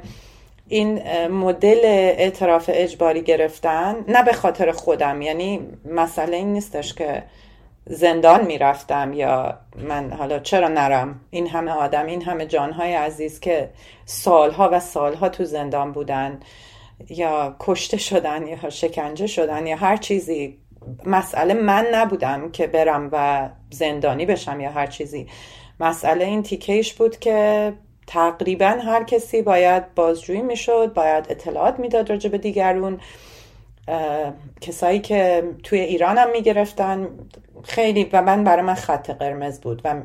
این 0.67 1.27
مدل 1.27 1.79
اعتراف 1.83 2.69
اجباری 2.73 3.21
گرفتن 3.21 3.95
نه 4.07 4.23
به 4.23 4.33
خاطر 4.33 4.71
خودم 4.71 5.21
یعنی 5.21 5.67
مسئله 5.85 6.37
این 6.37 6.53
نیستش 6.53 6.93
که 6.93 7.23
زندان 7.85 8.45
می‌رفتم 8.45 9.13
یا 9.13 9.59
من 9.77 10.11
حالا 10.11 10.39
چرا 10.39 10.67
نرم؟ 10.67 11.19
این 11.29 11.47
همه 11.47 11.71
آدم 11.71 12.05
این 12.05 12.21
همه 12.21 12.45
جانهای 12.45 12.93
عزیز 12.93 13.39
که 13.39 13.69
سالها 14.05 14.69
و 14.73 14.79
سالها 14.79 15.29
تو 15.29 15.43
زندان 15.45 15.91
بودن 15.91 16.39
یا 17.09 17.55
کشته 17.59 17.97
شدن 17.97 18.47
یا 18.47 18.69
شکنجه 18.69 19.27
شدن 19.27 19.67
یا 19.67 19.75
هر 19.75 19.97
چیزی. 19.97 20.57
مسئله 21.05 21.53
من 21.53 21.87
نبودم 21.93 22.51
که 22.51 22.67
برم 22.67 23.09
و 23.11 23.49
زندانی 23.69 24.25
بشم 24.25 24.59
یا 24.59 24.71
هر 24.71 24.87
چیزی. 24.87 25.27
مسئله 25.79 26.25
این 26.25 26.43
تیکیش 26.43 26.93
بود 26.93 27.19
که 27.19 27.73
تقریبا 28.07 28.65
هر 28.65 29.03
کسی 29.03 29.41
باید 29.41 29.95
بازجویی 29.95 30.41
می‌شد 30.41 30.93
باید 30.93 31.25
اطلاعات 31.29 31.79
می‌داد 31.79 32.09
راجع 32.09 32.29
به 32.29 32.37
دیگرون. 32.37 32.99
کسایی 34.61 34.99
که 34.99 35.43
توی 35.63 35.79
ایران 35.79 36.17
هم 36.17 36.31
می‌گرفتن 36.31 37.09
خیلی 37.63 38.09
و 38.13 38.21
من 38.21 38.43
برای 38.43 38.61
من 38.61 38.73
خط 38.73 39.09
قرمز 39.09 39.61
بود 39.61 39.81
و 39.85 39.95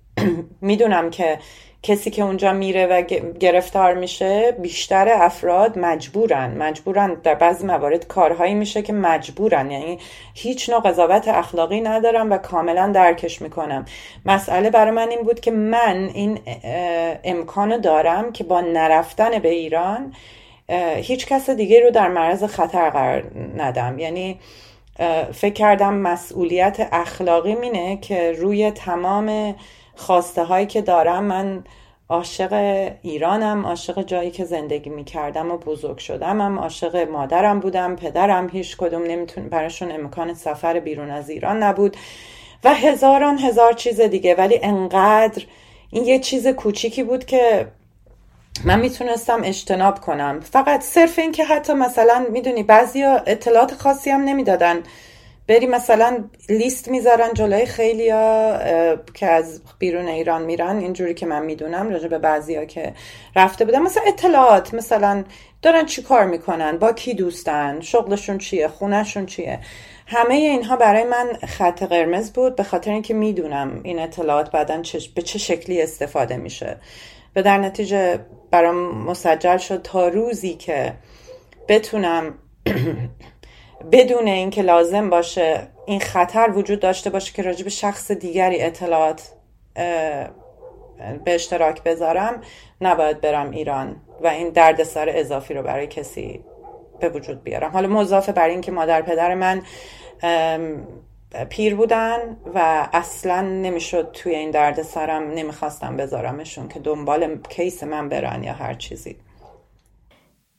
می‌دونم 0.60 1.10
که 1.10 1.38
کسی 1.82 2.10
که 2.10 2.22
اونجا 2.22 2.52
میره 2.52 2.86
و 2.86 3.02
گرفتار 3.40 3.94
میشه 3.94 4.52
بیشتر 4.52 5.08
افراد 5.08 5.78
مجبورن. 5.78 6.56
مجبورن 6.58 7.14
در 7.14 7.34
بعضی 7.34 7.66
موارد 7.66 8.06
کارهایی 8.06 8.54
میشه 8.54 8.82
که 8.82 8.92
مجبورن. 8.92 9.70
یعنی 9.70 9.98
هیچ 10.34 10.70
نوع 10.70 10.80
قضاوت 10.80 11.28
اخلاقی 11.28 11.80
ندارم 11.80 12.30
و 12.30 12.38
کاملا 12.38 12.92
درکش 12.94 13.42
می‌کنم. 13.42 13.84
مسئله 14.26 14.70
برای 14.70 14.90
من 14.90 15.08
این 15.08 15.22
بود 15.22 15.40
که 15.40 15.50
من 15.50 16.10
این 16.14 16.38
امکانو 17.24 17.78
دارم 17.78 18.32
که 18.32 18.44
با 18.44 18.60
نرفتن 18.60 19.38
به 19.38 19.48
ایران 19.48 20.14
هیچ 20.96 21.26
کس 21.26 21.50
دیگه 21.50 21.80
رو 21.80 21.90
در 21.90 22.08
معرض 22.08 22.44
خطر 22.44 22.90
قرار 22.90 23.24
ندم. 23.56 23.98
یعنی 23.98 24.38
فکر 25.32 25.52
کردم 25.52 25.94
مسئولیت 25.94 26.88
اخلاقی 26.92 27.54
مینه 27.54 27.96
که 27.96 28.32
روی 28.32 28.70
تمام 28.70 29.54
خواسته 29.94 30.44
هایی 30.44 30.66
که 30.66 30.82
دارم 30.82 31.24
من 31.24 31.64
عاشق 32.08 32.52
ایرانم 33.02 33.66
عاشق 33.66 34.02
جایی 34.02 34.30
که 34.30 34.44
زندگی 34.44 34.90
می‌کردم 34.90 35.50
و 35.50 35.56
بزرگ 35.56 35.98
شدم 35.98 36.40
هم 36.40 36.58
عاشق 36.58 36.96
مادرم 36.96 37.60
بودم 37.60 37.96
پدرم 37.96 38.48
هیچ 38.48 38.76
کدوم 38.76 39.02
نمیتون 39.02 39.48
براشون 39.48 39.92
امکان 39.92 40.34
سفر 40.34 40.80
بیرون 40.80 41.10
از 41.10 41.30
ایران 41.30 41.62
نبود 41.62 41.96
و 42.64 42.74
هزاران 42.74 43.38
هزار 43.38 43.72
چیز 43.72 44.00
دیگه. 44.00 44.34
ولی 44.34 44.60
انقدر 44.62 45.42
این 45.90 46.04
یه 46.04 46.18
چیز 46.18 46.48
کوچیکی 46.48 47.02
بود 47.02 47.24
که 47.24 47.66
من 48.64 48.80
می‌تونستم 48.80 49.40
اجتناب 49.44 50.00
کنم. 50.00 50.40
فقط 50.40 50.82
صرف 50.82 51.18
این 51.18 51.32
که 51.32 51.44
حتی 51.44 51.72
مثلا 51.72 52.26
می‌دونی 52.30 52.62
بعضی 52.62 53.02
اطلاعات 53.02 53.74
خاصی 53.74 54.10
هم 54.10 54.20
نمی‌دادن. 54.20 54.82
بری 55.48 55.66
مثلا 55.66 56.24
لیست 56.48 56.88
می‌ذارن 56.88 57.34
جلوی 57.34 57.66
خیلی 57.66 58.08
که 59.14 59.26
از 59.26 59.60
بیرون 59.78 60.08
ایران 60.08 60.42
میرن. 60.42 60.78
اینجوری 60.78 61.14
که 61.14 61.26
من 61.26 61.44
می‌دونم 61.44 61.90
راجع 61.90 62.08
به 62.08 62.18
بعضی 62.18 62.56
ها 62.56 62.64
که 62.64 62.94
رفته 63.36 63.64
بودن. 63.64 63.78
مثلا 63.78 64.02
اطلاعات 64.06 64.74
مثلا 64.74 65.24
دارن 65.62 65.86
چی 65.86 66.02
کار 66.02 66.24
می‌کنن؟ 66.24 66.78
با 66.78 66.92
کی 66.92 67.14
دوستن؟ 67.14 67.80
شغلشون 67.80 68.38
چیه؟ 68.38 68.68
خونهشون 68.68 69.26
چیه؟ 69.26 69.58
همه 70.06 70.34
اینها 70.34 70.76
برای 70.76 71.04
من 71.04 71.32
خط 71.48 71.82
قرمز 71.82 72.32
بود. 72.32 72.56
به 72.56 72.62
خاطر 72.62 72.90
اینکه 72.90 73.14
می‌دونم 73.14 73.80
این 73.82 73.98
اطلاعات 73.98 74.50
بعدا 74.50 74.82
به 75.14 75.22
چه 75.22 75.38
شکلی 75.38 75.82
استفاده 75.82 76.36
میشه. 76.36 76.76
و 77.36 77.42
در 77.42 77.58
نتیجه 77.58 78.18
برام 78.52 78.76
مسجل 79.04 79.56
شد 79.56 79.82
تا 79.82 80.08
روزی 80.08 80.54
که 80.54 80.92
بتونم 81.68 82.34
بدون 83.92 84.28
اینکه 84.28 84.62
لازم 84.62 85.10
باشه 85.10 85.68
این 85.86 86.00
خطر 86.00 86.50
وجود 86.54 86.80
داشته 86.80 87.10
باشه 87.10 87.32
که 87.32 87.42
راجب 87.42 87.68
شخص 87.68 88.10
دیگری 88.10 88.62
اطلاعات 88.62 89.28
به 91.24 91.34
اشتراک 91.34 91.82
بذارم 91.82 92.40
نباید 92.80 93.20
برم 93.20 93.50
ایران 93.50 93.96
و 94.20 94.26
این 94.26 94.50
دردسر 94.50 95.06
اضافی 95.08 95.54
رو 95.54 95.62
برای 95.62 95.86
کسی 95.86 96.44
به 97.00 97.08
وجود 97.08 97.42
بیارم. 97.44 97.70
حالا 97.70 97.88
مضافه 97.88 98.32
بر 98.32 98.48
اینکه 98.48 98.72
مادر 98.72 99.02
پدر 99.02 99.34
من 99.34 99.62
پیر 101.50 101.74
بودن 101.74 102.36
و 102.54 102.88
اصلا 102.92 103.40
نمی‌شد 103.40 104.10
توی 104.12 104.34
این 104.34 104.50
دردسرم 104.50 105.30
نمی‌خواستم 105.30 105.96
بذارمشون 105.96 106.68
که 106.68 106.80
دنبال 106.80 107.38
کیس 107.48 107.82
من 107.82 108.08
برن 108.08 108.42
یا 108.44 108.52
هر 108.52 108.74
چیزی. 108.74 109.16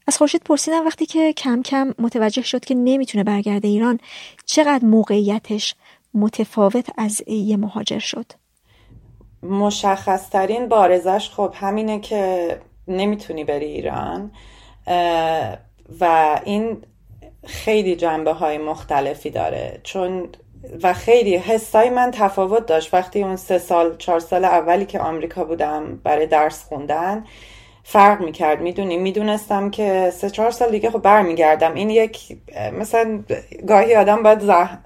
از 0.07 0.17
خورشید 0.17 0.41
پرسیدم 0.43 0.85
وقتی 0.85 1.05
که 1.05 1.33
کم 1.33 1.61
کم 1.61 1.93
متوجه 1.99 2.41
شد 2.41 2.65
که 2.65 2.75
نمی‌تونه 2.75 3.23
برگرده 3.23 3.67
ایران 3.67 3.99
چقدر 4.45 4.85
موقعیتش 4.85 5.75
متفاوت 6.13 6.89
از 6.97 7.23
یه 7.27 7.57
مهاجر 7.57 7.99
شد؟ 7.99 8.25
مشخصترین 9.43 10.67
بارزش 10.67 11.29
خب 11.29 11.53
همینه 11.55 11.99
که 11.99 12.59
نمی‌تونی 12.87 13.43
بری 13.43 13.65
ایران 13.65 14.31
و 15.99 16.39
این 16.45 16.77
خیلی 17.45 17.95
جنبه 17.95 18.33
های 18.33 18.57
مختلفی 18.57 19.29
داره. 19.29 19.79
چون 19.83 20.29
و 20.84 20.94
خیلی 20.94 21.38
حسای 21.38 21.90
من 21.90 22.11
تفاوت 22.11 22.65
داشت. 22.65 22.94
وقتی 22.94 23.23
اون 23.23 23.35
سه 23.35 23.57
سال 23.57 23.98
چهار 23.98 24.19
سال 24.19 24.45
اولی 24.45 24.85
که 24.85 24.99
آمریکا 24.99 25.44
بودم 25.44 25.99
برای 26.03 26.27
درس 26.27 26.64
خوندن 26.64 27.23
فرق 27.84 28.22
می‌کرد. 28.22 28.61
می‌دونی 28.61 28.98
می‌دونستم 28.98 29.69
که 29.69 30.11
سه 30.14 30.30
چهار 30.30 30.52
سال 30.52 30.72
دیگه 30.72 30.90
خب 30.90 31.02
برمیگردم. 31.02 31.73
این 31.73 31.90
یک 31.90 32.38
مثلا 32.80 33.23
گاهی 33.68 33.95
آدم 33.95 34.23
باید 34.23 34.40
زح... 34.40 34.77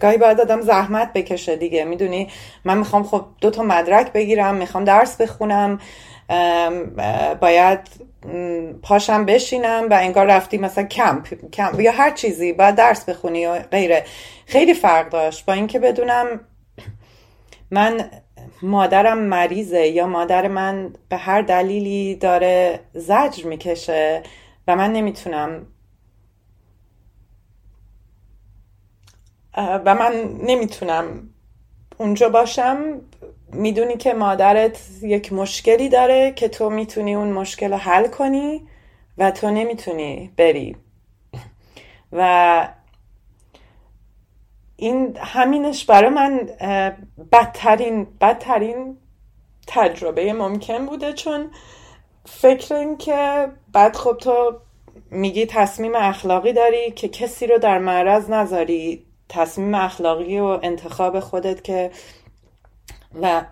گاهی 0.00 0.16
باید 0.16 0.40
آدم 0.40 0.60
زحمت 0.60 1.12
بکشه 1.12 1.56
دیگه. 1.56 1.84
می‌دونی؟ 1.84 2.28
من 2.64 2.78
می‌خوام 2.78 3.02
خب 3.02 3.24
دو 3.40 3.50
تا 3.50 3.62
مدرک 3.62 4.12
بگیرم 4.12 4.54
می‌خوام 4.54 4.84
درس 4.84 5.16
بخونم 5.16 5.80
باید 7.40 7.80
پاشم 8.82 9.24
بشینم 9.24 9.86
و 9.90 9.94
انگار 9.94 10.26
رفتی 10.26 10.58
مثلا 10.58 10.84
کمپ 10.84 11.50
کمپ 11.50 11.80
یا 11.80 11.92
هر 11.92 12.10
چیزی 12.10 12.52
باید 12.52 12.74
درس 12.74 13.04
بخونی 13.04 13.38
یا 13.38 13.58
غیره. 13.58 14.04
خیلی 14.46 14.74
فرق 14.74 15.08
داشت 15.08 15.46
با 15.46 15.52
اینکه 15.52 15.78
بدونم 15.78 16.40
من 17.70 18.10
مادرم 18.62 19.18
مریضه 19.18 19.86
یا 19.86 20.06
مادر 20.06 20.48
من 20.48 20.92
به 21.08 21.16
هر 21.16 21.42
دلیلی 21.42 22.14
داره 22.14 22.80
زجر 22.92 23.46
می‌کشه 23.46 24.22
و 24.68 24.76
من 24.76 24.92
نمی‌تونم 24.92 25.66
و 29.56 29.94
من 29.94 30.12
نمی‌تونم 30.42 31.30
اونجا 31.98 32.28
باشم. 32.28 33.00
می‌دونی 33.52 33.96
که 33.96 34.14
مادرت 34.14 34.80
یک 35.02 35.32
مشکلی 35.32 35.88
داره 35.88 36.32
که 36.32 36.48
تو 36.48 36.70
می‌تونی 36.70 37.14
اون 37.14 37.32
مشکل 37.32 37.70
رو 37.70 37.76
حل 37.76 38.06
کنی 38.06 38.68
و 39.18 39.30
تو 39.30 39.50
نمی‌تونی 39.50 40.32
بری. 40.36 40.76
و 42.12 42.68
این 44.76 45.16
همینش 45.20 45.84
برای 45.84 46.10
من 46.10 46.40
بدترین 47.32 48.06
بدترین 48.20 48.96
تجربه 49.66 50.32
ممکن 50.32 50.86
بوده 50.86 51.12
چون 51.12 51.50
فکر 52.24 52.74
این 52.74 52.96
که 52.96 53.48
بعد 53.72 53.96
خب 53.96 54.16
تو 54.20 54.60
میگی 55.10 55.46
تصمیم 55.46 55.94
اخلاقی 55.94 56.52
داری 56.52 56.90
که 56.90 57.08
کسی 57.08 57.46
رو 57.46 57.58
در 57.58 57.78
معرض 57.78 58.30
نذاری. 58.30 59.04
تصمیم 59.28 59.74
اخلاقی 59.74 60.38
و 60.38 60.58
انتخاب 60.62 61.20
خودت 61.20 61.64
که 61.64 61.90
و 63.22 63.42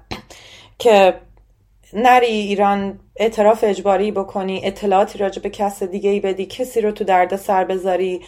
که 0.78 1.15
نری 1.93 2.27
ایران 2.27 3.01
اعتراف 3.16 3.65
اجباری 3.65 4.11
بکنی 4.11 4.61
اطلاعاتی 4.65 5.19
راجع 5.19 5.43
به 5.43 5.51
کس 5.51 5.83
دیگه 5.83 6.11
ای 6.11 6.20
بدی 6.20 6.47
کسی 6.47 6.81
رو 6.81 6.91
تو 6.91 7.05
درد 7.05 7.37
سر 7.37 7.65
بذاری. 7.65 8.20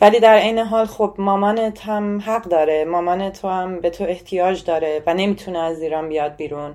ولی 0.00 0.20
در 0.20 0.38
عین 0.38 0.58
حال 0.58 0.86
خب 0.86 1.14
مامانت 1.18 1.80
هم 1.80 2.20
حق 2.20 2.42
داره. 2.42 2.84
مامان 2.84 3.30
تو 3.30 3.48
هم 3.48 3.80
به 3.80 3.90
تو 3.90 4.04
احتیاج 4.04 4.64
داره 4.64 5.02
و 5.06 5.14
نمی‌تونه 5.14 5.58
از 5.58 5.82
ایران 5.82 6.08
بیاد 6.08 6.36
بیرون. 6.36 6.74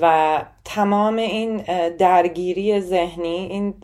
و 0.00 0.38
تمام 0.64 1.16
این 1.16 1.56
درگیری 1.98 2.80
ذهنی 2.80 3.48
این 3.50 3.74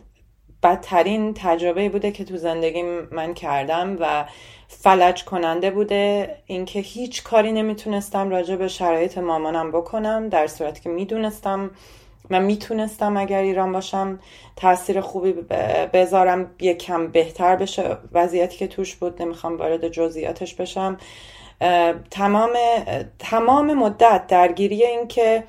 بدترین 0.65 1.33
تجربه 1.33 1.89
بوده 1.89 2.11
که 2.11 2.25
تو 2.25 2.37
زندگی 2.37 2.83
من 3.11 3.33
کردم 3.33 3.97
و 3.99 4.25
فلج 4.67 5.23
کننده 5.23 5.71
بوده. 5.71 6.35
اینکه 6.45 6.79
هیچ 6.79 7.23
کاری 7.23 7.51
نمی‌تونستم 7.51 8.29
راجع 8.29 8.55
به 8.55 8.67
شرایط 8.67 9.17
مامانم 9.17 9.71
بکنم 9.71 10.29
در 10.29 10.47
صورتی 10.47 10.81
که 10.81 10.89
می‌دونستم 10.89 11.71
من 12.29 12.43
می‌تونستم 12.43 13.17
اگر 13.17 13.41
ایران 13.41 13.71
باشم 13.71 14.19
تاثیر 14.55 15.01
خوبی 15.01 15.31
بذارم 15.93 16.51
یکم 16.59 17.07
بهتر 17.07 17.55
بشه. 17.55 17.97
وضعیتی 18.13 18.57
که 18.57 18.67
توش 18.67 18.95
بود 18.95 19.21
نمی‌خوام 19.21 19.57
وارد 19.57 19.87
جزئیاتش 19.87 20.55
بشم. 20.55 20.97
تمام 22.11 22.51
تمام 23.19 23.73
مدت 23.73 24.27
درگیری 24.27 24.83
این 24.83 25.07
که 25.07 25.43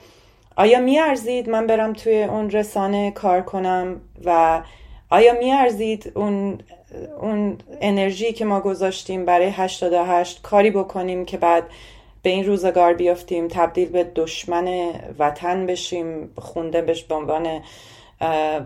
آیا 0.57 0.81
میارزید 0.81 1.51
من 1.51 1.67
برم 1.67 1.93
توی 1.93 2.23
اون 2.23 2.51
رسانه 2.51 3.11
کار 3.11 3.43
کنم 3.43 4.01
و 4.25 4.63
آیا 5.11 5.33
میارزید 5.39 6.13
اون 6.15 6.59
اون 7.21 7.59
انرژی 7.81 8.33
که 8.33 8.45
ما 8.45 8.61
گذاشتیم 8.61 9.25
برای 9.25 9.49
88 9.49 10.43
کاری 10.43 10.71
بکنیم 10.71 11.25
که 11.25 11.37
بعد 11.37 11.65
به 12.23 12.31
این 12.31 12.47
روزگار 12.47 12.95
بیافتیم 12.95 13.49
تبدیل 13.49 13.89
به 13.89 14.05
دشمن 14.15 14.91
وطن 15.19 15.67
بشیم 15.67 16.31
خونده 16.39 16.83
بش 16.83 17.05
به 17.05 17.15
عنوان 17.15 17.63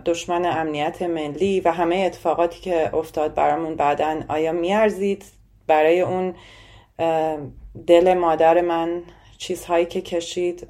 دشمن 0.05 0.45
امنیت 0.45 1.01
ملی 1.01 1.59
و 1.59 1.71
همه 1.71 1.95
اتفاقاتی 1.95 2.59
که 2.59 2.95
افتاد 2.95 3.33
برامون 3.33 3.75
بعدا؟ 3.75 4.21
آیا 4.27 4.51
میارزید 4.51 5.25
برای 5.67 6.01
اون 6.01 6.35
دل 7.87 8.13
مادر 8.13 8.61
من 8.61 9.01
چیزهایی 9.37 9.85
که 9.85 10.01
کشید؟ 10.01 10.67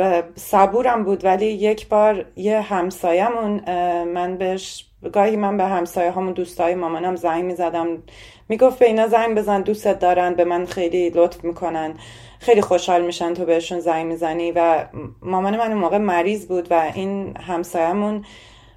و 0.00 0.22
صبورم 0.34 1.04
بود 1.04 1.24
ولی 1.24 1.46
یک 1.46 1.88
بار 1.88 2.24
یه 2.36 2.60
همسایمون 2.60 3.60
من 4.04 4.36
بهش 4.36 4.86
گاهی 5.12 5.36
من 5.36 5.56
به 5.56 5.64
همسایه 5.64 6.10
همون 6.10 6.32
دوستای 6.32 6.74
مامانم 6.74 7.16
زنگ 7.16 7.44
می‌زدم. 7.44 8.02
می‌گفت 8.48 8.78
به 8.78 8.86
اینا 8.86 9.08
زنگ 9.08 9.38
بزن 9.38 9.62
دوستت 9.62 9.98
دارن 9.98 10.34
به 10.34 10.44
من 10.44 10.66
خیلی 10.66 11.10
لطف 11.10 11.44
می‌کنن 11.44 11.94
خیلی 12.38 12.60
خوشحال 12.60 13.02
میشن 13.02 13.34
تو 13.34 13.44
بهشون 13.44 13.80
زنگ 13.80 14.06
می‌زنی. 14.06 14.52
و 14.52 14.84
مامان 15.22 15.56
من 15.56 15.72
اون 15.72 15.80
موقع 15.80 15.98
مریض 15.98 16.46
بود 16.46 16.72
و 16.72 16.90
این 16.94 17.36
همسایمون 17.36 18.24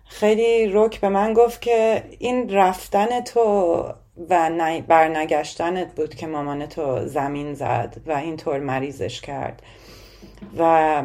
خیلی 0.06 0.68
رک 0.74 1.02
به 1.02 1.10
من 1.10 1.34
گفت 1.34 1.62
که 1.62 2.04
این 2.20 2.50
رفتن 2.50 3.22
تو 3.22 3.42
و 4.30 4.52
برنگشتنت 4.88 5.96
بود 5.96 6.16
که 6.16 6.28
مامان 6.28 6.66
تو 6.66 7.08
زمین 7.08 7.54
زد 7.54 7.98
و 8.06 8.12
اینطور 8.12 8.60
مریضش 8.60 9.22
کرد. 9.22 9.62
و 10.58 11.04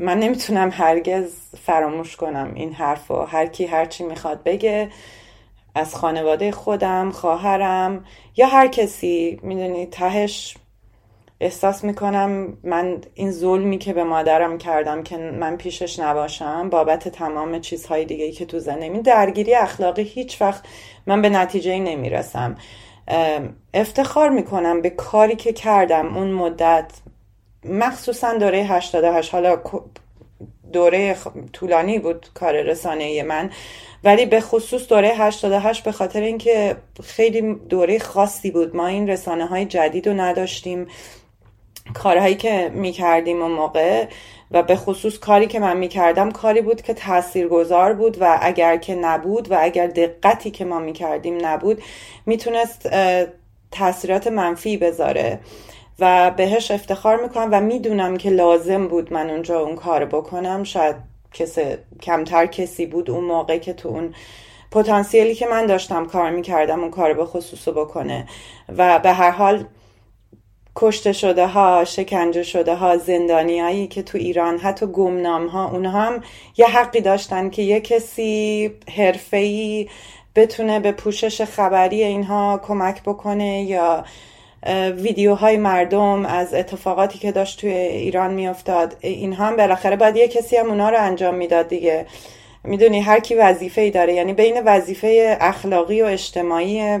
من 0.00 0.18
نمی‌تونم 0.18 0.70
هرگز 0.72 1.32
فراموش 1.62 2.16
کنم 2.16 2.52
این 2.54 2.72
حرف 2.72 3.10
و 3.10 3.14
هر 3.14 3.46
کی 3.46 3.66
هرچی 3.66 4.04
می‌خواد 4.04 4.42
بگه 4.42 4.88
از 5.74 5.94
خانواده 5.94 6.52
خودم 6.52 7.10
خواهرم 7.10 8.04
یا 8.36 8.46
هر 8.46 8.66
کسی. 8.66 9.40
می‌دونی 9.42 9.86
تهش 9.86 10.56
احساس 11.40 11.84
می‌کنم 11.84 12.58
من 12.64 12.98
این 13.14 13.30
ظلمی 13.30 13.78
که 13.78 13.92
به 13.92 14.04
مادرم 14.04 14.58
کردم 14.58 15.02
که 15.02 15.16
من 15.16 15.56
پیشش 15.56 15.98
نباشم 15.98 16.70
بابت 16.70 17.08
تمام 17.08 17.60
چیزهای 17.60 18.04
دیگه 18.04 18.32
که 18.32 18.46
تو 18.46 18.58
زندگی 18.58 18.98
درگیری 18.98 19.54
اخلاقی 19.54 20.02
هیچ 20.02 20.42
وقت 20.42 20.64
من 21.06 21.22
به 21.22 21.28
نتیجه 21.28 21.78
نمی‌رسم. 21.78 22.56
افتخار 23.74 24.28
می‌کنم 24.28 24.82
به 24.82 24.90
کاری 24.90 25.36
که 25.36 25.52
کردم. 25.52 26.16
اون 26.16 26.30
مدت 26.30 26.92
مخصوصا 27.70 28.34
دوره 28.34 28.58
88 28.58 29.32
حالا 29.32 29.58
دوره 30.72 31.16
طولانی 31.52 31.98
بود 31.98 32.26
کار 32.34 32.62
رسانه 32.62 33.22
من 33.22 33.50
ولی 34.04 34.26
به 34.26 34.40
خصوص 34.40 34.88
دوره 34.88 35.08
88 35.08 35.84
به 35.84 35.92
خاطر 35.92 36.20
اینکه 36.20 36.76
خیلی 37.04 37.54
دوره 37.54 37.98
خاصی 37.98 38.50
بود. 38.50 38.76
ما 38.76 38.86
این 38.86 39.08
رسانه 39.08 39.46
های 39.46 39.64
جدید 39.64 40.08
رو 40.08 40.20
نداشتیم. 40.20 40.86
کارهایی 41.94 42.34
که 42.34 42.70
می‌کردیم 42.74 43.42
اون 43.42 43.50
موقع 43.50 44.06
و 44.50 44.62
به 44.62 44.76
خصوص 44.76 45.18
کاری 45.18 45.46
که 45.46 45.60
من 45.60 45.76
می‌کردم 45.76 46.30
کاری 46.30 46.60
بود 46.60 46.82
که 46.82 46.94
تاثیرگذار 46.94 47.92
بود 47.92 48.16
و 48.20 48.38
اگر 48.42 48.76
که 48.76 48.94
نبود 48.94 49.52
و 49.52 49.56
اگر 49.60 49.86
دقتی 49.86 50.50
که 50.50 50.64
ما 50.64 50.78
می‌کردیم 50.78 51.46
نبود 51.46 51.82
می‌تونست 52.26 52.88
تاثیرات 53.70 54.26
منفی 54.26 54.76
بذاره. 54.76 55.40
و 55.98 56.30
بهش 56.36 56.70
افتخار 56.70 57.22
می‌کنم 57.22 57.48
و 57.52 57.60
می‌دونم 57.60 58.16
که 58.16 58.30
لازم 58.30 58.88
بود 58.88 59.12
من 59.12 59.30
اونجا 59.30 59.60
اون 59.60 59.76
کار 59.76 60.04
بکنم. 60.04 60.64
شاید 60.64 60.96
کسی 61.32 61.62
کمتر 62.02 62.46
کسی 62.46 62.86
بود 62.86 63.10
اون 63.10 63.24
موقع 63.24 63.58
که 63.58 63.72
تو 63.72 63.88
اون 63.88 64.14
پتانسیلی 64.70 65.34
که 65.34 65.46
من 65.46 65.66
داشتم 65.66 66.06
کار 66.06 66.30
می‌کردم 66.30 66.80
اون 66.80 66.90
کار 66.90 67.14
به 67.14 67.24
خصوص 67.24 67.68
بکنه. 67.68 68.26
و 68.76 68.98
به 68.98 69.12
هر 69.12 69.30
حال 69.30 69.64
کشته 70.76 71.12
شده 71.12 71.46
ها 71.46 71.84
شکنجه 71.84 72.42
شده 72.42 72.74
ها 72.74 72.96
زندانیایی 72.96 73.86
که 73.86 74.02
تو 74.02 74.18
ایران 74.18 74.58
حتی 74.58 74.86
گمنام 74.86 75.46
ها 75.46 75.70
اونها 75.70 76.00
هم 76.00 76.22
یه 76.56 76.66
حقی 76.66 77.00
داشتن 77.00 77.50
که 77.50 77.62
یه 77.62 77.80
کسی 77.80 78.70
حرفه‌ای 78.96 79.88
بتونه 80.34 80.80
به 80.80 80.92
پوشش 80.92 81.42
خبری 81.42 82.02
اینها 82.02 82.60
کمک 82.66 83.02
بکنه 83.02 83.62
یا 83.62 84.04
ویدیوهای 84.96 85.56
مردم 85.56 86.26
از 86.26 86.54
اتفاقاتی 86.54 87.18
که 87.18 87.32
داشت 87.32 87.60
توی 87.60 87.70
ایران 87.70 88.34
میافتاد. 88.34 88.96
اینها 89.00 89.46
هم 89.46 89.56
بالاخره 89.56 89.96
باید 89.96 90.16
یه 90.16 90.28
کسی 90.28 90.56
هم 90.56 90.66
اونا 90.66 90.90
رو 90.90 90.96
انجام 91.00 91.34
می‌داد 91.34 91.68
دیگه. 91.68 92.06
می‌دونی 92.64 93.00
هر 93.00 93.20
کی 93.20 93.34
وظیفه 93.34 93.80
ای 93.80 93.90
داره 93.90 94.14
یعنی 94.14 94.32
بین 94.32 94.62
وظیفه 94.64 95.36
اخلاقی 95.40 96.02
و 96.02 96.04
اجتماعی 96.04 96.98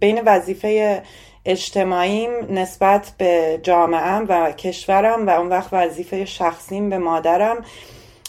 بین 0.00 0.20
وظیفه 0.26 1.02
اجتماعیم 1.44 2.30
نسبت 2.50 3.12
به 3.18 3.60
جامعهم 3.62 4.26
و 4.28 4.52
کشورم 4.52 5.26
و 5.26 5.30
اون 5.30 5.48
وقت 5.48 5.68
وظیفه 5.72 6.24
شخصیم 6.24 6.90
به 6.90 6.98
مادرم 6.98 7.64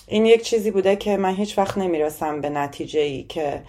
این 0.07 0.25
یک 0.25 0.43
چیزی 0.43 0.71
بوده 0.71 0.95
که 0.95 1.17
من 1.17 1.35
هیچ 1.35 1.57
وقت 1.57 1.77
نمی‌رسم 1.77 2.41
به 2.41 2.49
نتیجه 2.49 2.99
ای 2.99 3.23
که 3.23 3.61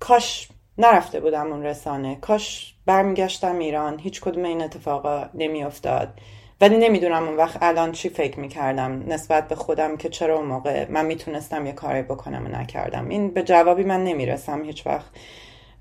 کاش 0.00 0.48
نرفته 0.78 1.20
بودم 1.20 1.52
اون 1.52 1.62
رسانه. 1.62 2.18
کاش 2.20 2.74
برمیگشتم 2.90 3.58
ایران. 3.58 3.98
هیچ 3.98 4.20
کدوم 4.20 4.44
این 4.44 4.62
اتفاقا 4.62 5.28
نمیافتاد. 5.34 6.20
ولی 6.60 6.78
نمی‌دونم 6.78 7.28
اون 7.28 7.36
وقت 7.36 7.62
الان 7.62 7.92
چی 7.92 8.08
فکر 8.08 8.40
می‌کردم. 8.40 9.12
نسبت 9.12 9.48
به 9.48 9.54
خودم 9.54 9.96
که 9.96 10.08
چرا 10.08 10.36
اون 10.36 10.46
موقع 10.46 10.90
من 10.90 11.06
می‌تونستم 11.06 11.66
یه 11.66 11.72
کاری 11.72 12.02
بکنم 12.02 12.46
و 12.46 12.48
نکردم. 12.48 13.08
این 13.08 13.30
به 13.30 13.42
جوابی 13.42 13.84
من 13.84 14.04
نمی‌رسم 14.04 14.62
هیچ 14.62 14.86
وقت. 14.86 15.10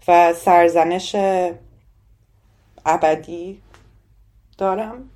و 0.07 0.33
سرزنش 0.33 1.15
ابدی 2.85 3.61
دارم. 4.57 5.09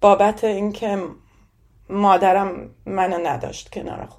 بابت 0.00 0.44
اینکه 0.44 0.98
مادرم 1.90 2.70
منو 2.86 3.18
نداشت 3.26 3.72
کنار 3.72 4.06
خودش 4.06 4.17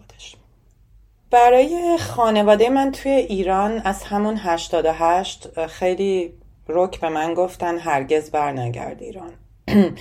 برای 1.32 1.98
خانواده 1.98 2.70
من 2.70 2.92
توی 2.92 3.12
ایران 3.12 3.82
از 3.86 4.04
همون 4.04 4.38
88 4.38 5.66
خیلی 5.68 6.34
رک 6.68 7.00
به 7.00 7.10
من 7.10 7.34
گفتن 7.34 7.78
هرگز 7.78 8.32
برنگرد 8.32 9.02
ایران. 9.02 9.32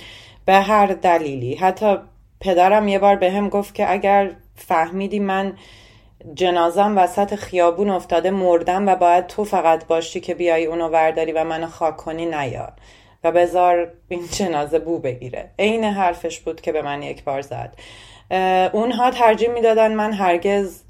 به 0.45 0.53
هر 0.53 0.87
دلیلی. 0.87 1.55
حتی 1.55 1.97
پدرم 2.39 2.87
یه 2.87 2.99
بار 2.99 3.15
به 3.15 3.31
هم 3.31 3.49
گفت 3.49 3.75
که 3.75 3.91
اگر 3.91 4.31
فهمیدی 4.55 5.19
من 5.19 5.53
جنازم 6.33 6.97
وسط 6.97 7.35
خیابون 7.35 7.89
افتاده 7.89 8.31
مردم 8.31 8.87
و 8.87 8.95
باید 8.95 9.27
تو 9.27 9.43
فقط 9.43 9.87
باشی 9.87 10.19
که 10.19 10.33
بیای 10.33 10.65
اونو 10.65 10.87
ورداری 10.87 11.31
و 11.31 11.43
منو 11.43 11.67
خاک 11.67 11.97
کنی 11.97 12.25
نیار 12.25 12.73
و 13.23 13.31
بذار 13.31 13.91
این 14.07 14.27
جنازه 14.31 14.79
بو 14.79 14.99
بگیره. 14.99 15.49
عین 15.59 15.83
حرفش 15.83 16.39
بود 16.39 16.61
که 16.61 16.71
به 16.71 16.81
من 16.81 17.03
یک 17.03 17.23
بار 17.23 17.41
زد. 17.41 17.73
اونها 18.73 19.11
ترجیح 19.11 19.49
می‌دادن 19.49 19.93
من 19.93 20.13
هرگز 20.13 20.83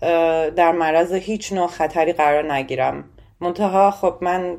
در 0.56 0.72
معرض 0.72 1.14
هیچ 1.14 1.53
نوع 1.53 1.68
خطری 1.68 2.14
قرار 2.14 2.53
نگیرم. 2.53 3.03
منتها 3.40 3.91
خب 3.91 4.16
من 4.22 4.57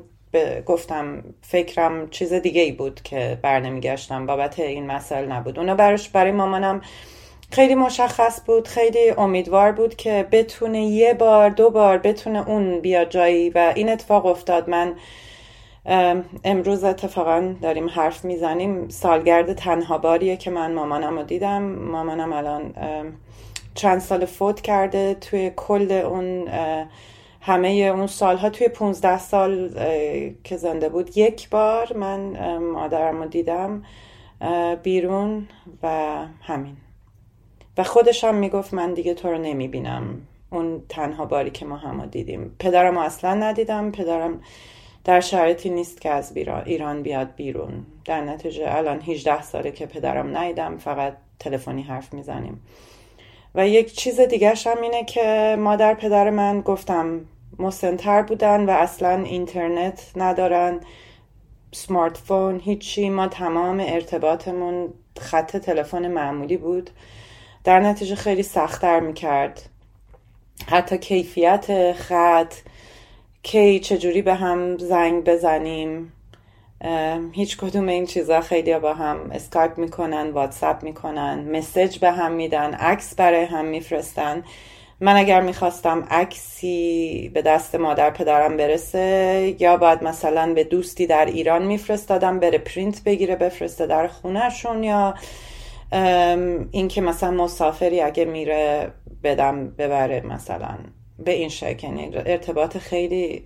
گفتم 0.66 1.24
فکرم 1.42 2.10
چیز 2.10 2.32
دیگه 2.32 2.62
ای 2.62 2.72
بود 2.72 3.02
که 3.02 3.38
برنمیگشتم 3.42 4.26
بابت 4.26 4.58
این 4.58 4.86
مسئله 4.86 5.26
نبود. 5.26 5.58
اونا 5.58 5.74
براش 5.74 6.08
برای 6.08 6.32
مامانم 6.32 6.80
خیلی 7.52 7.74
مشخص 7.74 8.40
بود 8.46 8.68
خیلی 8.68 9.10
امیدوار 9.10 9.72
بود 9.72 9.96
که 9.96 10.26
بتونه 10.32 10.82
یه 10.82 11.14
بار 11.14 11.50
دو 11.50 11.70
بار 11.70 11.98
بتونه 11.98 12.48
اون 12.48 12.80
بیا 12.80 13.04
جایی 13.04 13.50
و 13.50 13.72
این 13.76 13.88
اتفاق 13.88 14.26
افتاد. 14.26 14.70
من 14.70 14.94
امروز 16.44 16.84
اتفاقا 16.84 17.54
داریم 17.62 17.88
حرف 17.88 18.24
می‌زنیم. 18.24 18.88
سالگرد 18.88 19.52
تنها 19.52 19.98
باریه 19.98 20.36
که 20.36 20.50
من 20.50 20.74
مامانم 20.74 21.18
رو 21.18 21.22
دیدم. 21.22 21.62
مامانم 21.62 22.32
الان 22.32 22.74
چند 23.74 23.98
سال 23.98 24.24
فوت 24.24 24.60
کرده. 24.60 25.14
توی 25.14 25.52
کل 25.56 25.92
اون 25.92 26.48
همه 27.40 27.68
اون 27.68 28.06
سالها 28.06 28.50
توی 28.50 28.68
15 28.68 29.18
سال 29.18 29.70
که 30.44 30.56
زنده 30.56 30.88
بود 30.88 31.16
یک 31.16 31.50
بار 31.50 31.96
من 31.96 32.56
مادرم 32.58 33.22
رو 33.22 33.28
دیدم 33.28 33.82
بیرون 34.82 35.48
و 35.82 35.88
همین. 36.42 36.76
و 37.78 37.84
خودش 37.84 38.24
هم 38.24 38.34
می‌گفت 38.34 38.74
من 38.74 38.94
دیگه 38.94 39.14
تو 39.14 39.28
رو 39.28 39.38
نمی‌بینم. 39.38 40.20
اون 40.50 40.82
تنها 40.88 41.24
باری 41.24 41.50
که 41.50 41.64
ما 41.64 41.76
هم 41.76 42.06
دیدیم. 42.06 42.56
پدرم 42.58 42.96
اصلا 42.96 43.34
ندیدم. 43.34 43.90
پدرم 43.92 44.40
در 45.04 45.20
شرایطی 45.20 45.70
نیست 45.70 46.00
که 46.00 46.10
از 46.10 46.36
ایران 46.66 47.02
بیاد 47.02 47.34
بیرون. 47.34 47.86
در 48.04 48.20
نتیجه 48.20 48.64
الان 48.68 49.00
18 49.00 49.42
ساله 49.42 49.72
که 49.72 49.86
پدرم 49.86 50.36
ندیدم 50.36 50.78
فقط 50.78 51.16
تلفنی 51.38 51.82
حرف 51.82 52.14
می‌زنیم. 52.14 52.60
و 53.54 53.68
یک 53.68 53.92
چیز 53.92 54.20
دیگه 54.20 54.54
هم 54.66 54.82
اینه 54.82 55.04
که 55.04 55.56
مادر 55.58 55.94
پدر 55.94 56.30
من 56.30 56.60
گفتم 56.60 57.20
مسنتر 57.58 58.22
بودن 58.22 58.64
و 58.64 58.70
اصلا 58.70 59.22
اینترنت 59.22 60.12
ندارن 60.16 60.80
smart 61.72 62.16
phone 62.16 62.60
هیچی 62.60 63.10
ما 63.10 63.28
تمام 63.28 63.80
ارتباطمون 63.80 64.94
خط 65.18 65.56
تلفن 65.56 66.08
معمولی 66.08 66.56
بود. 66.56 66.90
در 67.64 67.80
نتیجه 67.80 68.14
خیلی 68.14 68.42
سختتر 68.42 69.00
می‌کرد. 69.00 69.68
حتی 70.66 70.98
کیفیت 70.98 71.92
خط 71.92 72.54
که 73.42 73.80
چجوری 73.80 74.22
به 74.22 74.34
هم 74.34 74.78
زنگ 74.78 75.24
بزنیم. 75.24 76.12
هیچ 77.32 77.56
کدوم 77.56 77.88
این 77.88 78.06
چیزا 78.06 78.40
خیلی 78.40 78.78
با 78.78 78.94
هم 78.94 79.30
اسکایپ 79.32 79.78
می‌کنن 79.78 80.30
واتساپ 80.30 80.82
می‌کنن 80.82 81.56
message 81.58 81.98
به 81.98 82.10
هم 82.10 82.32
میدن 82.32 82.74
عکس 82.74 83.14
برای 83.14 83.44
هم 83.44 83.64
میفرستن. 83.64 84.44
من 85.00 85.16
اگر 85.16 85.40
می‌خواستم 85.40 86.06
عکسی 86.10 87.30
به 87.34 87.42
دست 87.42 87.74
مادر 87.74 88.10
پدرم 88.10 88.56
برسه 88.56 89.56
یا 89.58 89.76
باید 89.76 90.04
مثلا 90.04 90.54
به 90.54 90.64
دوستی 90.64 91.06
در 91.06 91.24
ایران 91.24 91.66
میفرستادم 91.66 92.38
بره 92.38 92.58
پرینت 92.58 93.04
بگیره 93.04 93.36
بفرسته 93.36 93.86
در 93.86 94.06
خونهشون 94.06 94.84
یا 94.84 95.14
اینکه 96.70 97.00
مثلا 97.00 97.30
مسافری 97.30 98.00
اگه 98.00 98.24
میره 98.24 98.92
بدم 99.24 99.70
ببره 99.70 100.20
مثلا. 100.20 100.78
به 101.24 101.32
این 101.32 101.48
شکل 101.48 101.86
یعنی 101.86 102.10
ارتباط 102.14 102.76
خیلی 102.78 103.44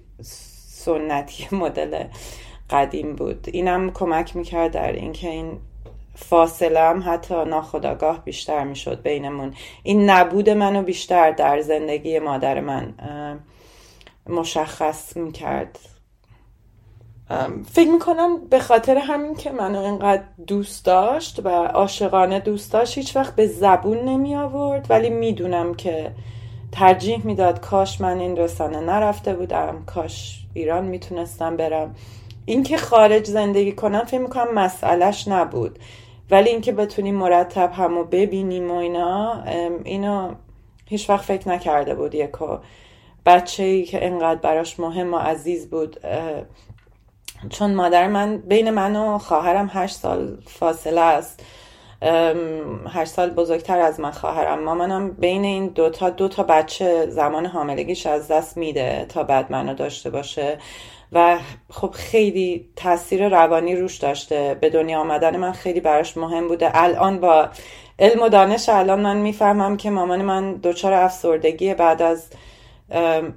سنتی 0.85 1.49
مدل 1.57 2.05
قدیم 2.71 3.17
بود. 3.17 3.49
اینم 3.53 3.91
کمک 3.91 4.37
می‌کرد 4.37 4.73
در 4.73 4.93
اینکه 4.93 5.29
این 5.29 5.59
فاصله 6.15 6.81
هم 6.81 7.03
حتی 7.07 7.35
ناخداگاه 7.35 8.25
بیشتر 8.25 8.65
می‌شد 8.65 9.03
بینمون. 9.03 9.55
این 9.83 10.11
نبود 10.11 10.51
منو 10.51 10.83
بیشتر 10.83 11.31
در 11.31 11.61
زندگی 11.61 12.19
مادر 12.19 12.61
من 12.61 12.95
مشخص 14.29 15.17
می‌کرد. 15.17 15.79
فکر 17.73 17.91
می‌کنم 17.91 18.47
به 18.47 18.59
خاطر 18.59 18.99
همین 18.99 19.35
که 19.35 19.51
منو 19.51 19.81
اینقدر 19.81 20.23
دوست 20.47 20.87
داشت 20.87 21.41
و 21.45 21.49
عاشقانه 21.49 22.41
دوست 22.41 22.73
داشت 22.73 22.99
هیچ 22.99 23.17
وقت 23.17 23.37
به 23.37 23.47
زبون 23.47 23.99
نمی 23.99 24.37
آورد 24.37 24.87
ولی 24.91 25.11
می‌دونم 25.11 25.75
که 25.75 26.13
ترجیح 26.75 27.27
می‌داد 27.27 27.61
کاش 27.61 28.01
من 28.01 28.19
این 28.19 28.37
رسانه 28.37 28.81
نرفته 28.81 29.35
بودم 29.35 29.83
کاش 29.87 30.41
ایران 30.55 30.85
می‌تونستم 30.85 31.57
برم. 31.57 31.95
اینکه 32.45 32.77
خارج 32.77 33.27
زندگی 33.27 33.73
کنم 33.73 34.05
فکر 34.05 34.21
می‌کنم 34.21 34.55
مسئلهش 34.55 35.29
نبود. 35.29 35.79
ولی 36.31 36.51
اینکه 36.51 36.73
بتونیم 36.73 37.15
مرتب 37.15 37.73
همو 37.73 38.05
ببینیم 38.05 38.71
و 38.71 38.75
اینا 38.75 39.43
اینو 39.85 40.35
هیچ 40.87 41.11
وقت 41.11 41.25
فکر 41.25 41.49
نکرده 41.49 41.95
بود 41.95 42.15
یکو. 42.15 42.59
بچه 43.27 43.63
ای 43.63 43.85
که 43.85 44.07
انقدر 44.07 44.41
براش 44.41 44.81
مهم 44.81 45.15
و 45.15 45.19
عزیز 45.19 45.71
بود 45.71 46.01
چون 47.51 47.75
مادر 47.75 48.09
من 48.09 48.39
بین 48.39 48.71
من 48.71 48.97
و 48.97 49.19
خواهرم 49.19 49.71
هشت 49.73 49.97
سال 49.97 50.39
فاصله 50.47 51.01
است. 51.01 51.45
هشت 52.93 53.11
سال 53.11 53.31
بزرگتر 53.31 53.79
از 53.79 54.01
من 54.01 54.11
خواهرم. 54.11 54.65
مامانم 54.65 55.11
بین 55.11 55.45
این 55.45 55.67
دوتا 55.67 56.11
دو 56.11 56.29
تا 56.29 56.43
بچه 56.43 57.07
زمان 57.07 57.47
حاملگیش 57.47 58.07
از 58.07 58.29
دست 58.29 58.57
میده 58.57 59.07
تا 59.09 59.23
بعد 59.23 59.53
منو 59.53 59.75
داشته 59.75 60.11
باشه. 60.11 60.59
و 61.13 61.39
خب 61.71 61.91
خیلی 61.91 62.69
تاثیر 62.77 63.29
روانی 63.29 63.77
روش 63.77 63.97
داشته. 63.97 64.59
به 64.61 64.71
دنیا 64.71 65.01
آمدن 65.01 65.37
من 65.37 65.53
خیلی 65.53 65.81
براش 65.81 66.17
مهم 66.17 66.49
بوده. 66.49 66.71
الان 66.75 67.21
با 67.21 67.49
علم 67.99 68.23
و 68.23 68.29
دانش 68.29 68.69
الان 68.69 69.01
من 69.01 69.17
می‌فهمم 69.17 69.77
که 69.77 69.91
مامان 69.91 70.23
من 70.23 70.55
دچار 70.55 70.93
افسردگی 70.93 71.75
بعد 71.75 72.03
از 72.03 72.31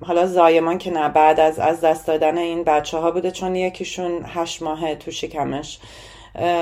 حالا 0.01 0.27
زایمان 0.27 0.77
که 0.77 0.91
نه 0.91 1.09
بعد 1.09 1.39
از 1.39 1.59
از 1.59 1.81
دست 1.81 2.07
دادن 2.07 2.37
این 2.37 2.63
بچه 2.63 2.97
ها 2.97 3.11
بوده. 3.11 3.31
چون 3.31 3.55
یکیشون 3.55 4.25
هشت 4.25 4.61
ماه 4.61 4.95
تو 4.95 5.11
شکمش. 5.11 5.79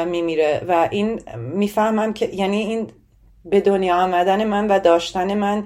میمیره 0.07 0.61
و 0.68 0.88
این 0.91 1.22
می‌فهمم 1.38 2.14
که 2.14 2.30
یعنی 2.34 2.57
این 2.57 2.88
به 3.45 3.61
دنیا 3.61 3.95
آمدن 3.95 4.43
من 4.43 4.68
و 4.68 4.80
داشتن 4.80 5.34
من 5.34 5.64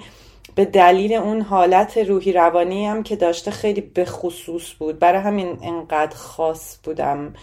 به 0.56 0.66
دلیل 0.66 1.14
اون 1.14 1.42
حالت 1.42 1.98
روحی 1.98 2.32
روانی 2.32 2.86
هم 2.86 3.04
که 3.04 3.16
داشته 3.16 3.52
خیلی 3.52 3.82
به 3.82 4.06
خصوص 4.06 4.74
بود. 4.80 5.00
برای 5.00 5.22
همین 5.22 5.58
انقدر 5.64 6.16
خاص 6.16 6.78
بودم 6.84 7.34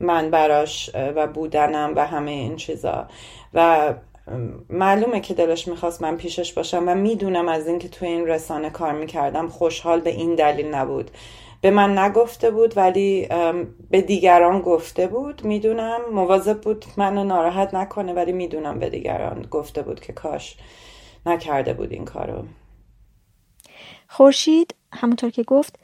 من 0.00 0.30
براش 0.30 0.90
و 0.94 1.26
بودنم 1.26 1.92
و 1.96 2.06
همه 2.06 2.30
این 2.30 2.56
چیزا. 2.56 3.06
و 3.54 3.94
معلومه 4.70 5.20
که 5.20 5.34
دلش 5.34 5.68
می‌خواست 5.68 6.02
من 6.02 6.16
پیشش 6.16 6.52
باشم 6.52 6.84
و 6.88 6.94
می‌دونم 6.94 7.48
از 7.48 7.66
اینکه 7.66 7.88
تو 7.88 8.06
این 8.06 8.26
رسانه 8.26 8.70
کار 8.70 8.92
می‌کردم 8.92 9.48
خوشحال 9.48 10.00
به 10.00 10.10
این 10.10 10.34
دلیل 10.34 10.66
نبود. 10.66 11.10
به 11.60 11.70
من 11.70 11.98
نگفته 11.98 12.50
بود 12.50 12.76
ولی 12.76 13.28
به 13.90 14.00
دیگران 14.00 14.60
گفته 14.60 15.06
بود. 15.06 15.44
می‌دونم 15.44 16.00
مواظب 16.12 16.60
بود 16.60 16.84
منو 16.96 17.24
ناراحت 17.24 17.74
نکنه 17.74 18.12
ولی 18.12 18.32
می‌دونم 18.32 18.78
به 18.78 18.90
دیگران 18.90 19.42
گفته 19.50 19.82
بود 19.82 20.00
که 20.00 20.12
کاش 20.12 20.56
نکرده 21.26 21.72
بود 21.72 21.92
این 21.92 22.04
کارو. 22.04 22.44
خورشید 24.08 24.74
همونطور 24.92 25.30
که 25.30 25.42
گفت 25.42 25.78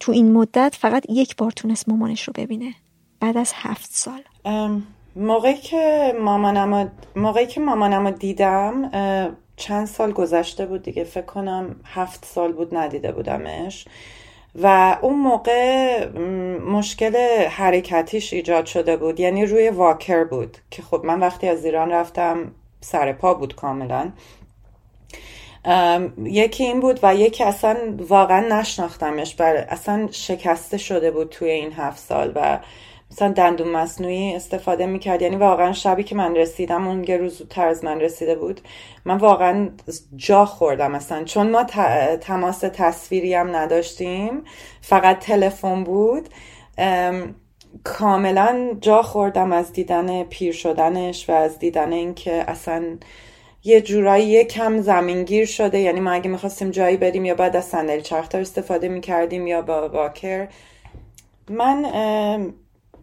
تو 0.00 0.12
این 0.12 0.32
مدت 0.32 0.76
فقط 0.78 1.06
یک 1.08 1.36
بار 1.36 1.50
تونست 1.50 1.88
مامانش 1.88 2.28
رو 2.28 2.32
ببینه. 2.36 2.74
بعد 3.20 3.36
از 3.36 3.52
هفت 3.54 3.90
سال. 3.90 4.22
موقعی 5.16 5.54
که 5.54 6.14
مامانم 6.20 6.92
موقعی 7.16 7.46
که 7.46 7.60
مامانم 7.60 8.10
دیدم 8.10 8.90
چند 9.56 9.86
سال 9.86 10.12
گذشته 10.12 10.66
بود 10.66 10.82
دیگه. 10.82 11.04
فکر 11.04 11.26
کنم 11.26 11.80
هفت 11.84 12.24
سال 12.24 12.52
بود 12.52 12.76
ندیده 12.76 13.12
بودمش. 13.12 13.86
و 14.62 14.98
اون 15.02 15.18
موقع 15.18 16.06
مشکل 16.58 17.16
حرکتیش 17.50 18.32
ایجاد 18.32 18.66
شده 18.66 18.96
بود. 18.96 19.20
یعنی 19.20 19.46
روی 19.46 19.68
واکر 19.68 20.24
بود 20.24 20.56
که 20.70 20.82
خب 20.82 21.04
من 21.04 21.20
وقتی 21.20 21.48
از 21.48 21.64
ایران 21.64 21.90
رفتم 21.90 22.52
سر 22.80 23.12
پا 23.12 23.34
بود 23.34 23.54
کاملا. 23.54 24.10
یکی 26.24 26.64
این 26.64 26.80
بود 26.80 27.00
و 27.02 27.14
یکی 27.14 27.44
اصلا 27.44 27.76
واقعا 28.08 28.60
نشناختمش 28.60 29.34
بر 29.34 29.56
اصلا 29.56 30.08
شکسته 30.10 30.78
شده 30.78 31.10
بود 31.10 31.28
توی 31.28 31.50
این 31.50 31.72
هفت 31.72 31.98
سال 31.98 32.32
و 32.34 32.58
مثلا 33.10 33.32
دندون 33.32 33.68
مصنوعی 33.68 34.34
استفاده 34.34 34.86
می‌کرد. 34.86 35.22
یعنی 35.22 35.36
واقعا 35.36 35.72
شبی 35.72 36.04
که 36.04 36.14
من 36.14 36.36
رسیدم 36.36 36.88
اون 36.88 37.04
یه 37.04 37.16
روز 37.16 37.38
زودتر 37.38 37.66
از 37.66 37.84
من 37.84 38.00
رسیده 38.00 38.34
بود 38.34 38.60
من 39.04 39.16
واقعا 39.16 39.68
جا 40.16 40.44
خوردم 40.44 40.90
مثلا 40.90 41.24
چون 41.24 41.50
ما 41.50 41.64
تماس 42.20 42.58
تصویری 42.58 43.34
هم 43.34 43.56
نداشتیم 43.56 44.44
فقط 44.80 45.18
تلفن 45.18 45.84
بود. 45.84 46.28
کاملا 47.84 48.76
جا 48.80 49.02
خوردم 49.02 49.52
از 49.52 49.72
دیدن 49.72 50.22
پیر 50.22 50.52
شدنش 50.52 51.30
و 51.30 51.32
از 51.32 51.58
دیدن 51.58 51.92
اینکه 51.92 52.44
اصلا 52.50 52.84
یه 53.64 53.80
جورایی 53.80 54.44
کم 54.44 54.80
زمینگیر 54.80 55.46
شده. 55.46 55.78
یعنی 55.78 56.00
ما 56.00 56.10
اگه 56.10 56.30
می‌خواستیم 56.30 56.70
جایی 56.70 56.96
بریم 56.96 57.24
یا 57.24 57.34
بعد 57.34 57.56
از 57.56 57.64
صندلی 57.64 58.02
چرختر 58.02 58.40
استفاده 58.40 58.88
می‌کردیم 58.88 59.46
یا 59.46 59.62
با 59.62 59.88
واکر. 59.88 60.48
من 61.50 61.86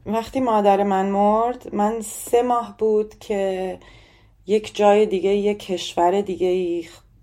وقتی 0.06 0.40
مادر 0.40 0.84
من 0.84 1.06
مرد 1.06 1.76
من 1.76 2.02
سه 2.02 2.42
ماه 2.42 2.76
بود 2.78 3.20
که 3.20 3.80
یک 4.48 4.76
جای 4.76 5.06
دیگه 5.06 5.30
یک 5.30 5.60
کشور 5.60 6.22
دیگه 6.22 6.82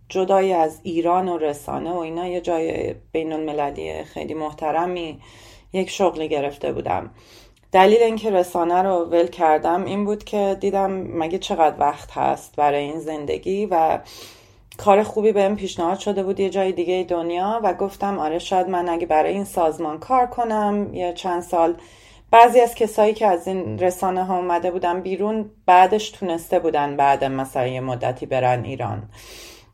جدای 0.09 0.53
از 0.53 0.81
ایران 0.83 1.29
و 1.29 1.39
رسانه 1.39 1.93
و 1.93 1.99
اینا 1.99 2.27
یه 2.27 2.41
جای 2.41 2.95
بین 3.13 3.33
المللی 3.33 4.05
خیلی 4.05 4.35
محترمی 4.35 5.21
یک 5.73 5.91
شغلی 5.91 6.29
گرفته 6.29 6.73
بودم. 6.73 7.11
دلیل 7.73 8.03
اینکه 8.03 8.31
رسانه 8.31 8.83
رو 8.83 9.05
ول 9.05 9.27
کردم 9.27 9.85
این 9.85 10.05
بود 10.05 10.25
که 10.25 10.57
دیدم 10.61 10.91
مگه 10.93 11.39
چقدر 11.39 11.81
وقت 11.81 12.11
هست 12.13 12.57
برای 12.57 12.85
این 12.85 13.01
زندگی 13.01 13.67
و 13.67 13.99
کار 14.79 15.03
خوبی 15.03 15.33
بهم 15.33 15.57
پیشنهاد 15.57 15.99
شده 15.99 16.23
بود 16.23 16.41
یه 16.41 16.51
جای 16.51 16.73
دیگه 16.73 17.07
دنیا 17.09 17.61
و 17.65 17.75
گفتم 17.75 18.19
آره 18.19 18.39
شاید 18.39 18.69
من 18.69 18.89
اگه 18.89 19.07
برای 19.07 19.33
این 19.33 19.45
سازمان 19.45 19.99
کار 19.99 20.27
کنم 20.27 20.95
یه 20.95 21.13
چند 21.13 21.43
سال 21.43 21.77
بعضی 22.33 22.61
از 22.61 22.75
کسایی 22.75 23.15
که 23.15 23.27
از 23.27 23.49
این 23.49 23.79
رسانه 23.79 24.25
ها 24.25 24.37
اومده 24.37 24.71
بودن 24.71 25.01
بیرون 25.01 25.51
بعدش 25.67 26.11
تونسته 26.11 26.59
بودن 26.59 26.97
بعد 26.97 27.25
مثلا 27.25 27.67
یه 27.67 27.81
مدتی 27.81 28.27
برن 28.27 28.65
ایران. 28.65 29.03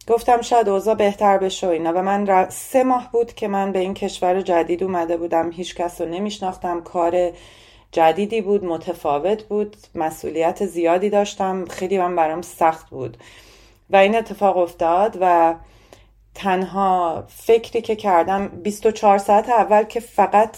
گفتم 0.09 0.41
شاید 0.41 0.69
اوضاع 0.69 0.95
بهتر 0.95 1.39
بشه 1.39 1.67
و 1.67 1.71
اینا. 1.71 1.93
و 1.93 2.03
من 2.03 2.47
سه 2.49 2.85
ماه 2.85 3.13
بود 3.13 3.35
که 3.35 3.49
من 3.49 3.73
به 3.73 3.79
این 3.79 3.95
کشور 3.95 4.41
جدید 4.41 4.83
اومده 4.83 5.17
بودم. 5.17 5.51
هیچ 5.53 5.75
کس 5.75 6.01
رو 6.01 6.09
نمیشناختم. 6.09 6.81
کار 6.81 7.31
جدیدی 7.93 8.41
بود 8.41 8.65
متفاوت 8.65 9.43
بود 9.43 9.77
مسئولیت 9.95 10.67
زیادی 10.67 11.11
داشتم. 11.11 11.65
خیلی 11.65 11.99
من 11.99 12.17
برام 12.17 12.43
سخت 12.43 12.91
بود. 12.91 13.17
و 13.91 13.97
این 13.97 14.17
اتفاق 14.17 14.57
افتاد 14.57 15.19
و 15.21 15.55
تنها 16.35 17.25
فکری 17.29 17.83
که 17.83 17.97
کردم 17.97 18.49
24 18.49 19.19
ساعت 19.19 19.49
اول 19.49 19.83
که 19.83 20.01
فقط 20.01 20.57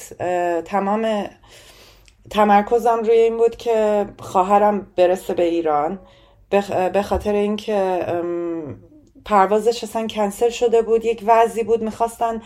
تمام 0.65 1.25
تمرکزم 2.31 2.99
روی 2.99 3.19
این 3.19 3.37
بود 3.37 3.57
که 3.57 4.07
خواهرم 4.19 4.87
برسه 4.97 5.35
به 5.35 5.43
ایران. 5.43 5.99
به 6.93 7.03
خاطر 7.03 7.33
اینکه 7.33 8.07
پروازش 9.25 9.85
اصلا 9.85 10.07
کنسل 10.07 10.49
شده 10.49 10.83
بود 10.83 11.05
یک 11.05 11.23
وضعی 11.27 11.65
بود 11.65 11.83
می‌خواستن 11.83 12.43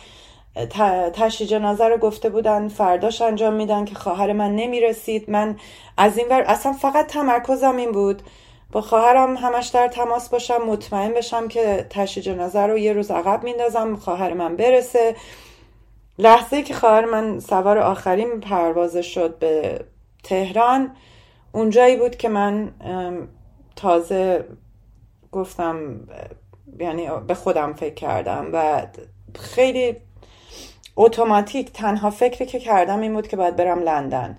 تشی 1.12 1.46
جنازه 1.46 1.88
رو 1.88 1.96
گفته 1.96 2.28
بودن 2.28 2.68
فرداش 2.68 3.22
انجام 3.22 3.54
میدن 3.54 3.84
که 3.84 3.94
خواهر 3.94 4.32
من 4.32 4.56
نمی‌رسید. 4.56 5.30
من 5.30 5.56
از 5.98 6.18
این 6.18 6.26
ور 6.30 6.42
اصلا 6.46 6.72
فقط 6.72 7.06
تمرکزم 7.06 7.76
این 7.76 7.92
بود. 7.92 8.22
با 8.72 8.80
خواهرم 8.80 9.36
همش 9.36 9.66
در 9.66 9.88
تماس 9.88 10.28
باشم 10.28 10.62
مطمئن 10.66 11.12
بشم 11.12 11.48
که 11.48 11.86
تشی 11.90 12.20
جنازه 12.20 12.60
رو 12.60 12.78
یه 12.78 12.92
روز 12.92 13.10
عقب 13.10 13.44
میندازم 13.44 13.96
خواهر 13.96 14.32
من 14.32 14.56
برسه. 14.56 15.16
لحظه 16.18 16.62
که 16.62 16.74
خواهر 16.74 17.04
من 17.04 17.40
سوار 17.40 17.78
آخرین 17.78 18.40
پرواز 18.40 18.96
شد 18.96 19.38
به 19.38 19.84
تهران 20.24 20.96
اونجایی 21.52 21.96
بود 21.96 22.16
که 22.16 22.28
من 22.28 22.72
تازه 23.76 24.44
گفتم 25.32 26.00
یعنی 26.80 27.08
به 27.26 27.34
خودم 27.34 27.72
فکر 27.72 27.94
کردم 27.94 28.50
و 28.52 28.86
خیلی 29.34 29.96
اتوماتیک 30.96 31.72
تنها 31.72 32.10
فکری 32.10 32.46
که 32.46 32.58
کردم 32.58 33.00
این 33.00 33.14
بود 33.14 33.28
که 33.28 33.36
باید 33.36 33.56
برم 33.56 33.80
لندن. 33.80 34.38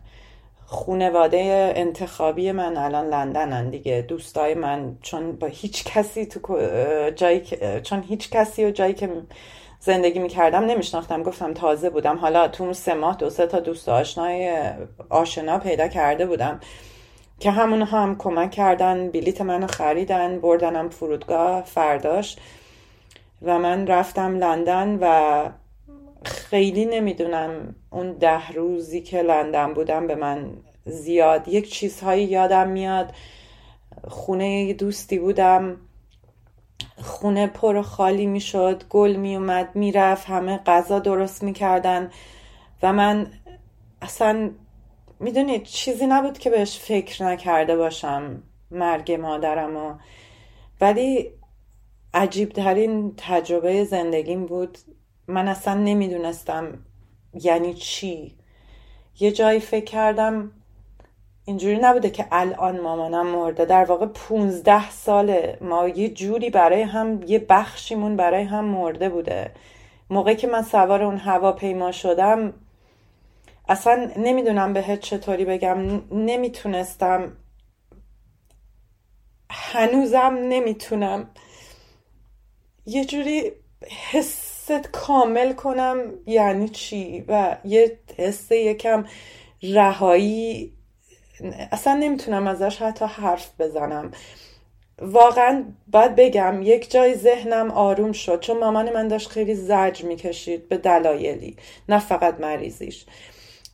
خونواده 0.65 1.73
انتخابی 1.75 2.51
من 2.51 2.77
الان 2.77 3.05
لندنن 3.05 3.69
دیگه. 3.69 4.01
دوستای 4.01 4.53
من 4.53 4.97
چون 5.01 5.31
با 5.31 5.47
هیچ 5.47 5.83
کسی 5.83 6.25
تو 6.25 6.57
جایی 7.15 7.41
چون 7.83 8.03
هیچ 8.03 8.29
کسی 8.29 8.65
و 8.65 8.71
جایی 8.71 8.93
که 8.93 9.09
زندگی 9.79 10.19
می‌کردم 10.19 10.65
نمیشناختم. 10.65 11.23
گفتم 11.23 11.53
تازه 11.53 11.89
بودم. 11.89 12.17
حالا 12.17 12.47
تو 12.47 12.73
سه 12.73 12.93
ماه 12.93 13.17
دو 13.17 13.29
سه 13.29 13.47
تا 13.47 13.59
دوست 13.59 13.89
آشنای 13.89 14.69
آشنا 15.09 15.59
پیدا 15.59 15.87
کرده 15.87 16.25
بودم 16.25 16.59
که 17.39 17.51
همون 17.51 17.81
هم 17.81 18.15
کمک 18.17 18.51
کردن 18.51 19.09
بلیت 19.09 19.41
منو 19.41 19.67
خریدن 19.67 20.39
بردنم 20.39 20.89
فرودگاه 20.89 21.63
فرداش 21.63 22.37
و 23.41 23.59
من 23.59 23.87
رفتم 23.87 24.37
لندن 24.37 24.97
و 25.01 25.49
خیلی 26.25 26.85
نمی‌دونم 26.85 27.75
اون 27.91 28.13
ده 28.13 28.51
روزی 28.51 29.01
که 29.01 29.21
لندن 29.21 29.73
بودم 29.73 30.07
به 30.07 30.15
من 30.15 30.49
زیاد 30.85 31.47
یک 31.47 31.71
چیزهایی 31.71 32.23
یادم 32.23 32.67
میاد. 32.67 33.11
خونه 34.07 34.73
دوستی 34.73 35.19
بودم. 35.19 35.77
خونه 37.01 37.47
پر 37.47 37.81
خالی 37.81 38.25
می‌شد 38.25 38.83
گل 38.89 39.15
میومد 39.15 39.75
می‌رفت 39.75 40.29
همه 40.29 40.57
غذا 40.57 40.99
درست 40.99 41.43
می‌کردن 41.43 42.11
و 42.83 42.93
من 42.93 43.27
اصلا 44.01 44.51
می‌دونید 45.19 45.63
چیزی 45.63 46.07
نبود 46.07 46.37
که 46.37 46.49
بهش 46.49 46.79
فکر 46.79 47.25
نکرده 47.25 47.77
باشم 47.77 48.43
مرگ 48.71 49.11
مادرم 49.11 49.77
و 49.77 49.93
ولی 50.81 51.31
عجیب 52.13 52.49
ترین 52.49 53.13
تجربه 53.17 53.83
زندگیم 53.83 54.45
بود. 54.45 54.77
من 55.27 55.47
اصلا 55.47 55.73
نمی‌دونستم 55.73 56.79
یعنی 57.33 57.73
چی. 57.73 58.35
یه 59.19 59.31
جایی 59.31 59.59
فکر 59.59 59.85
کردم 59.85 60.51
اینجوری 61.45 61.77
نبوده 61.77 62.09
که 62.09 62.25
الان 62.31 62.81
مامانم 62.81 63.27
مرده. 63.27 63.65
در 63.65 63.85
واقع 63.85 64.05
15 64.05 64.89
ساله 64.89 65.57
ما 65.61 65.87
یه 65.87 66.09
جوری 66.09 66.49
برای 66.49 66.81
هم 66.81 67.23
یه 67.27 67.39
بخشیمون 67.39 68.15
برای 68.15 68.43
هم 68.43 68.65
مرده 68.65 69.09
بوده. 69.09 69.51
موقعی 70.09 70.35
که 70.35 70.47
من 70.47 70.61
سوار 70.61 71.03
اون 71.03 71.17
هواپیما 71.17 71.91
شدم 71.91 72.53
اصلا 73.69 74.11
نمی‌دونم 74.17 74.73
بهت 74.73 74.99
چطوری 74.99 75.45
بگم. 75.45 76.01
نمی‌تونستم. 76.11 77.37
هنوزم 79.51 80.37
نمی‌تونم. 80.49 81.29
یه 82.85 83.05
جوری 83.05 83.51
حست 84.11 84.71
کامل 84.91 85.53
کنم 85.53 85.97
یعنی 86.25 86.69
چی؟ 86.69 87.25
و 87.27 87.57
یه 87.63 87.99
حس 88.17 88.51
یکم 88.51 89.05
رهایی 89.63 90.74
اصلا 91.71 91.93
نمی‌تونم 91.93 92.47
ازش 92.47 92.77
حتی 92.81 93.05
حرف 93.05 93.51
بزنم. 93.59 94.11
واقعا 95.01 95.63
باید 95.87 96.15
بگم 96.15 96.61
یک 96.61 96.91
جای 96.91 97.15
ذهنم 97.15 97.71
آروم 97.71 98.11
شد 98.11 98.39
چون 98.39 98.57
مامان 98.57 98.93
من 98.93 99.07
داشت 99.07 99.29
خیلی 99.29 99.55
زج 99.55 100.03
می‌کشید 100.03 100.69
به 100.69 100.77
دلایلی 100.77 101.57
نه 101.89 101.99
فقط 101.99 102.39
مریضیش. 102.39 103.05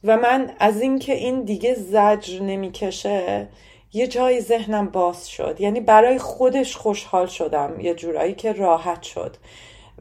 و 0.04 0.18
من 0.18 0.52
از 0.60 0.82
اینکه 0.82 1.14
این 1.14 1.44
دیگه 1.44 1.74
زجر 1.74 2.42
نمی‌کشه 2.42 3.48
یه 3.94 4.08
جای 4.08 4.42
ذهنم 4.42 4.90
باز 4.90 5.30
شد. 5.30 5.58
یعنی 5.60 5.80
برای 5.80 6.18
خودش 6.20 6.76
خوشحال 6.76 7.28
شدم 7.28 7.80
یه 7.80 7.94
جورایی 7.94 8.34
که 8.34 8.54
راحت 8.54 9.04
شد. 9.04 9.36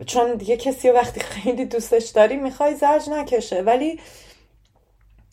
چون 0.06 0.40
یه 0.46 0.56
کسی 0.56 0.90
وقتی 0.90 1.20
خیلی 1.20 1.64
دوستش 1.64 2.08
داری 2.08 2.36
می‌خوای 2.36 2.74
زرج 2.74 3.10
نکشه. 3.10 3.62
ولی 3.62 4.00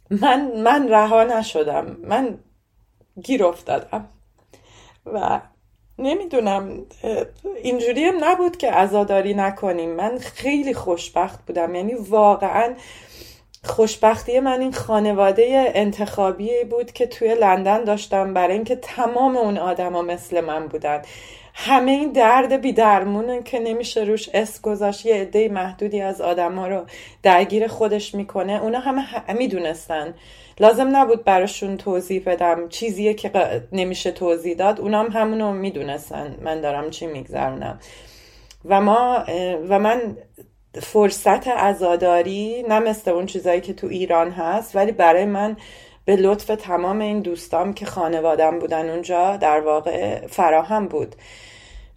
من 0.09 0.51
من 0.61 0.89
رها 0.89 1.23
نشدم. 1.23 1.97
من 2.03 2.37
گیر 3.23 3.45
افتادم. 3.45 4.09
و 5.05 5.41
نمی‌دونم 5.99 6.85
اینجوری 7.63 8.03
هم 8.03 8.23
نبود 8.23 8.57
که 8.57 8.71
عزاداری 8.71 9.33
نکنیم. 9.33 9.89
من 9.89 10.17
خیلی 10.17 10.73
خوشبخت 10.73 11.45
بودم. 11.45 11.75
یعنی 11.75 11.93
واقعا 11.93 12.73
خوشبختی 13.63 14.39
من 14.39 14.61
این 14.61 14.73
خانواده 14.73 15.71
انتخابی 15.75 16.63
بود 16.63 16.91
که 16.91 17.07
توی 17.07 17.35
لندن 17.35 17.83
داشتم 17.83 18.33
برای 18.33 18.53
اینکه 18.53 18.75
تمام 18.75 19.37
اون 19.37 19.57
آدما 19.57 20.01
مثل 20.01 20.41
من 20.41 20.67
بودن. 20.67 21.01
همه 21.59 21.91
این 21.91 22.11
درد 22.11 22.61
بی 22.61 22.73
درمونه 22.73 23.43
که 23.43 23.59
نمیشه 23.59 24.03
روش 24.03 24.29
اس 24.33 24.61
گذاشت. 24.61 25.05
یه 25.05 25.15
عده 25.15 25.49
محدودی 25.49 26.01
از 26.01 26.21
آدما 26.21 26.67
رو 26.67 26.85
درگیر 27.23 27.67
خودش 27.67 28.15
می‌کنه. 28.15 28.63
اونا 28.63 28.79
همه 28.79 29.03
می‌دونستن. 29.33 30.13
لازم 30.59 30.97
نبود 30.97 31.23
براشون 31.23 31.77
توضیح 31.77 32.23
بدم. 32.25 32.69
چیزیه 32.69 33.13
که 33.13 33.31
نمیشه 33.71 34.11
توضیح 34.11 34.55
داد. 34.55 34.81
اونا 34.81 35.03
هم 35.03 35.11
همونو 35.11 35.53
می‌دونستن. 35.53 36.37
من 36.41 36.61
دارم 36.61 36.89
چی 36.89 37.07
میگذرونم. 37.07 37.79
و 38.65 38.81
ما 38.81 39.23
و 39.69 39.79
من 39.79 40.17
فرصت 40.81 41.47
ازاداری 41.47 42.65
نه 42.69 42.79
مثل 42.79 43.11
اون 43.11 43.25
چیزایی 43.25 43.61
که 43.61 43.73
تو 43.73 43.87
ایران 43.87 44.31
هست 44.31 44.75
ولی 44.75 44.91
برای 44.91 45.25
من 45.25 45.57
به 46.05 46.15
لطف 46.15 46.45
تمام 46.45 46.99
این 46.99 47.19
دوستام 47.19 47.73
که 47.73 47.85
خانوادم 47.85 48.59
بودن 48.59 48.89
اونجا 48.89 49.37
در 49.37 49.59
واقع 49.59 50.27
فراهم 50.27 50.87
بود. 50.87 51.15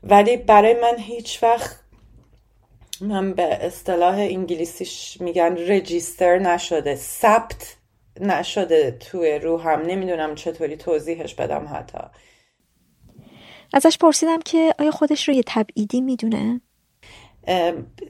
ولی 0.02 0.36
برای 0.36 0.74
من 0.82 0.98
هیچ 0.98 1.42
وقت 1.42 1.80
من 3.00 3.32
به 3.34 3.42
اصطلاح 3.42 4.14
انگلیسیش 4.14 5.20
میگن 5.20 5.56
رجیستر 5.56 6.38
نشده 6.38 6.96
ثبت 6.96 7.76
نشده 8.20 8.90
توی 8.90 9.38
روحم. 9.38 9.80
نمی‌دونم 9.80 10.34
چطوری 10.34 10.76
توضیحش 10.76 11.34
بدم 11.34 11.68
حتی. 11.74 11.98
ازش 13.72 13.98
پرسیدم 13.98 14.38
که 14.44 14.74
آیا 14.78 14.90
خودش 14.90 15.28
رو 15.28 15.34
یه 15.34 15.42
تبعیدی 15.46 16.00
می‌دونه؟ 16.00 16.60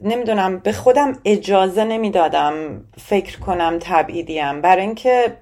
نمی‌دونم. 0.01 0.59
به 0.59 0.71
خودم 0.71 1.19
اجازه 1.25 1.83
نمی‌دادم 1.83 2.85
فکر 2.97 3.39
کنم 3.39 3.79
تبعیدیم. 3.81 4.61
برای 4.61 4.81
اینکه 4.81 5.37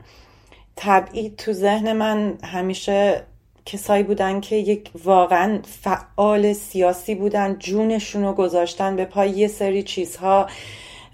تبعید 0.76 1.36
تو 1.36 1.54
ذهن 1.54 1.94
من 1.94 2.38
همیشه 2.44 3.26
کسایی 3.72 4.04
بودن 4.04 4.40
که 4.40 4.56
یک 4.56 4.92
واقعا 5.04 5.60
فعال 5.82 6.54
سیاسی 6.54 7.16
بودن 7.16 7.56
جونشون 7.60 8.24
رو 8.24 8.34
گذاشتن 8.34 8.96
به 8.96 9.06
پای 9.06 9.30
یه 9.30 9.48
سری 9.48 9.84
چیزها 9.84 10.48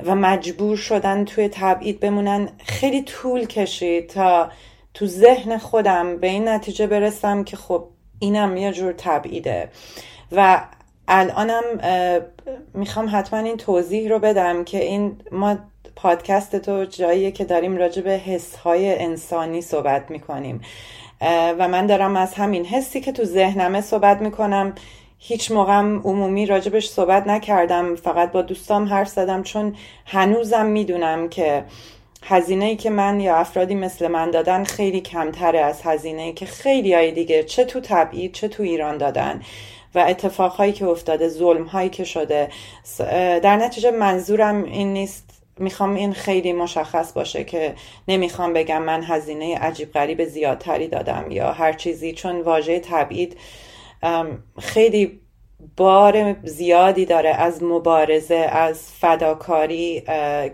و 0.05 0.15
مجبور 0.15 0.77
شدن 0.77 1.25
توی 1.25 1.49
تبعید 1.51 1.99
بمونن. 1.99 2.49
خیلی 2.65 3.01
طول 3.01 3.45
کشید 3.45 4.07
تا 4.07 4.49
تو 4.93 5.05
ذهن 5.05 5.57
خودم 5.57 6.17
به 6.17 6.27
این 6.27 6.47
نتیجه 6.47 6.87
برسم 6.87 7.43
که 7.43 7.57
خب 7.57 7.87
اینم 8.19 8.57
یه 8.57 8.71
جور 8.71 8.93
تبعیده. 8.97 9.69
و 10.31 10.61
الانم 11.07 11.63
می‌خوام 12.73 13.09
حتما 13.11 13.39
این 13.39 13.57
توضیح 13.57 14.09
رو 14.09 14.19
بدم 14.19 14.63
که 14.63 14.83
این 14.83 15.17
ما 15.31 15.57
پادکست 15.95 16.55
تو 16.55 16.85
جاییه 16.85 17.31
که 17.31 17.45
داریم 17.45 17.77
راجع 17.77 18.01
به 18.01 18.11
حسهای 18.11 18.99
انسانی 18.99 19.61
صحبت 19.61 20.11
می‌کنیم. 20.11 20.61
و 21.59 21.67
من 21.67 21.85
دارم 21.85 22.15
از 22.17 22.33
همین 22.33 22.65
حسی 22.65 23.01
که 23.01 23.11
تو 23.11 23.23
ذهنمه 23.23 23.81
صحبت 23.81 24.21
می‌کنم. 24.21 24.75
هیچ 25.19 25.51
موقعم 25.51 25.99
عمومی 25.99 26.45
راجبش 26.45 26.89
صحبت 26.89 27.27
نکردم. 27.27 27.95
فقط 27.95 28.31
با 28.31 28.41
دوستام 28.41 28.85
حرف 28.85 29.09
زدم 29.09 29.43
چون 29.43 29.75
هنوزم 30.05 30.65
می‌دونم 30.65 31.29
که 31.29 31.63
هزینه 32.23 32.65
ای 32.65 32.75
که 32.75 32.89
من 32.89 33.19
یا 33.19 33.35
افرادی 33.35 33.75
مثل 33.75 34.07
من 34.07 34.31
دادن 34.31 34.63
خیلی 34.63 35.01
کمتره 35.01 35.59
از 35.59 35.81
هزینه 35.83 36.21
ای 36.21 36.33
که 36.33 36.45
خیلی 36.45 36.93
های 36.93 37.11
دیگه 37.11 37.43
چه 37.43 37.65
تو 37.65 37.79
تبعید 37.79 38.33
چه 38.33 38.47
تو 38.47 38.63
ایران 38.63 38.97
دادن. 38.97 39.41
و 39.95 39.99
اتفاقهایی 40.07 40.73
که 40.73 40.85
افتاده 40.85 41.27
ظلم 41.27 41.63
هایی 41.63 41.89
که 41.89 42.03
شده 42.03 42.49
در 43.43 43.55
نتیجه 43.55 43.91
منظورم 43.91 44.63
این 44.63 44.93
نیست 44.93 45.34
می‌خوام 45.59 45.95
این 45.95 46.13
خیلی 46.13 46.53
مشخص 46.53 47.13
باشه 47.13 47.43
که 47.43 47.75
نمی‌خوام 48.07 48.53
بگم 48.53 48.81
من 48.81 49.03
هزینه 49.03 49.57
عجیب 49.57 49.91
غریب 49.91 50.25
زیادتری 50.25 50.87
دادم 50.87 51.31
یا 51.31 51.51
هر 51.51 51.73
چیزی 51.73 52.13
چون 52.13 52.41
واژه 52.41 52.79
تبعید 52.79 53.37
خیلی 54.59 55.19
بار 55.77 56.35
زیادی 56.43 57.05
داره 57.05 57.29
از 57.29 57.63
مبارزه 57.63 58.35
از 58.35 58.91
فداکاری 58.91 60.03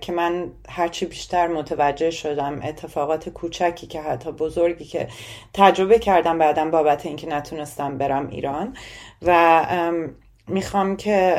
که 0.01 0.11
من 0.11 0.51
هرچی 0.69 1.05
بیشتر 1.05 1.47
متوجه 1.47 2.11
شدم 2.11 2.61
اتفاقات 2.63 3.29
کوچکی 3.29 3.87
که 3.87 4.01
حتی 4.01 4.31
بزرگی 4.31 4.85
که 4.85 5.07
تجربه 5.53 5.99
کردم 5.99 6.37
بعدم 6.37 6.71
بابت 6.71 7.05
اینکه 7.05 7.27
نتونستم 7.27 7.97
برم 7.97 8.27
ایران 8.27 8.77
و 9.21 9.65
می‌خوام 10.51 10.97
که 10.97 11.35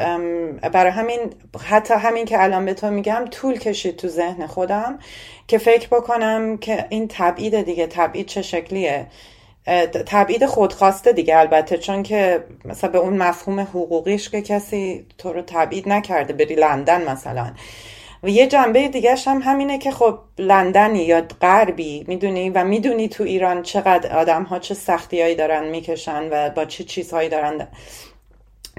برای 0.72 0.92
همین 0.92 1.18
حتی 1.64 1.94
همین 1.94 2.24
که 2.24 2.42
الان 2.42 2.64
به 2.64 2.74
تو 2.74 2.90
میگم 2.90 3.24
طول 3.30 3.58
کشید 3.58 3.96
تو 3.96 4.08
ذهن 4.08 4.46
خودم 4.46 4.98
که 5.48 5.58
فکر 5.58 5.88
بکنم 5.88 6.58
که 6.58 6.86
این 6.88 7.08
تبعید 7.08 7.62
دیگه 7.62 7.86
تبعید 7.86 8.26
چه 8.26 8.42
شکلیه؟ 8.42 9.06
تبعید 10.06 10.46
خودخواسته 10.46 11.12
دیگه 11.12 11.38
البته 11.38 11.78
چون 11.78 12.02
که 12.02 12.44
مثلا 12.64 12.90
به 12.90 12.98
اون 12.98 13.16
مفهوم 13.16 13.60
حقوقیش 13.60 14.28
که 14.28 14.42
کسی 14.42 15.06
تو 15.18 15.32
رو 15.32 15.42
تبعید 15.42 15.88
نکرده 15.88 16.32
بری 16.32 16.54
لندن 16.54 17.10
مثلا. 17.10 17.52
و 18.22 18.28
یه 18.28 18.46
جنبه 18.46 18.88
دیگهش 18.88 19.28
هم 19.28 19.42
همینه 19.42 19.78
که 19.78 19.90
خب 19.90 20.18
لندنی 20.38 21.04
یا 21.04 21.22
غربی 21.40 22.04
می‌دونی 22.08 22.50
و 22.50 22.64
می‌دونی 22.64 23.08
تو 23.08 23.24
ایران 23.24 23.62
چقدر 23.62 24.18
آدم 24.18 24.42
ها 24.42 24.58
چه 24.58 24.74
سختیهایی 24.74 25.34
دارن 25.34 25.68
می‌کشن 25.68 26.28
و 26.30 26.50
با 26.50 26.64
چه 26.64 26.84
چیزهایی 26.84 27.28
دارن 27.28 27.68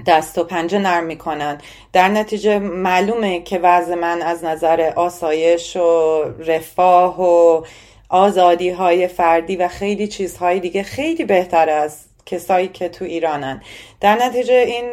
دست 0.06 0.38
و 0.38 0.44
پنجه 0.44 0.78
نرم 0.78 1.04
می‌کنن. 1.04 1.60
در 1.92 2.08
نتیجه 2.08 2.58
معلومه 2.58 3.40
که 3.40 3.58
وضع 3.58 3.94
من 3.94 4.22
از 4.22 4.44
نظر 4.44 4.92
آسایش 4.96 5.76
و 5.76 6.22
رفاه 6.38 7.20
و 7.20 7.64
آزادی 8.08 8.70
های 8.70 9.08
فردی 9.08 9.56
و 9.56 9.68
خیلی 9.68 10.08
چیزهای 10.08 10.60
دیگه 10.60 10.82
خیلی 10.82 11.24
بهتر 11.24 11.68
از 11.68 11.98
کسایی 12.26 12.68
که 12.68 12.88
تو 12.88 13.04
ایرانن. 13.04 13.62
در 14.00 14.14
نتیجه 14.14 14.54
این 14.54 14.84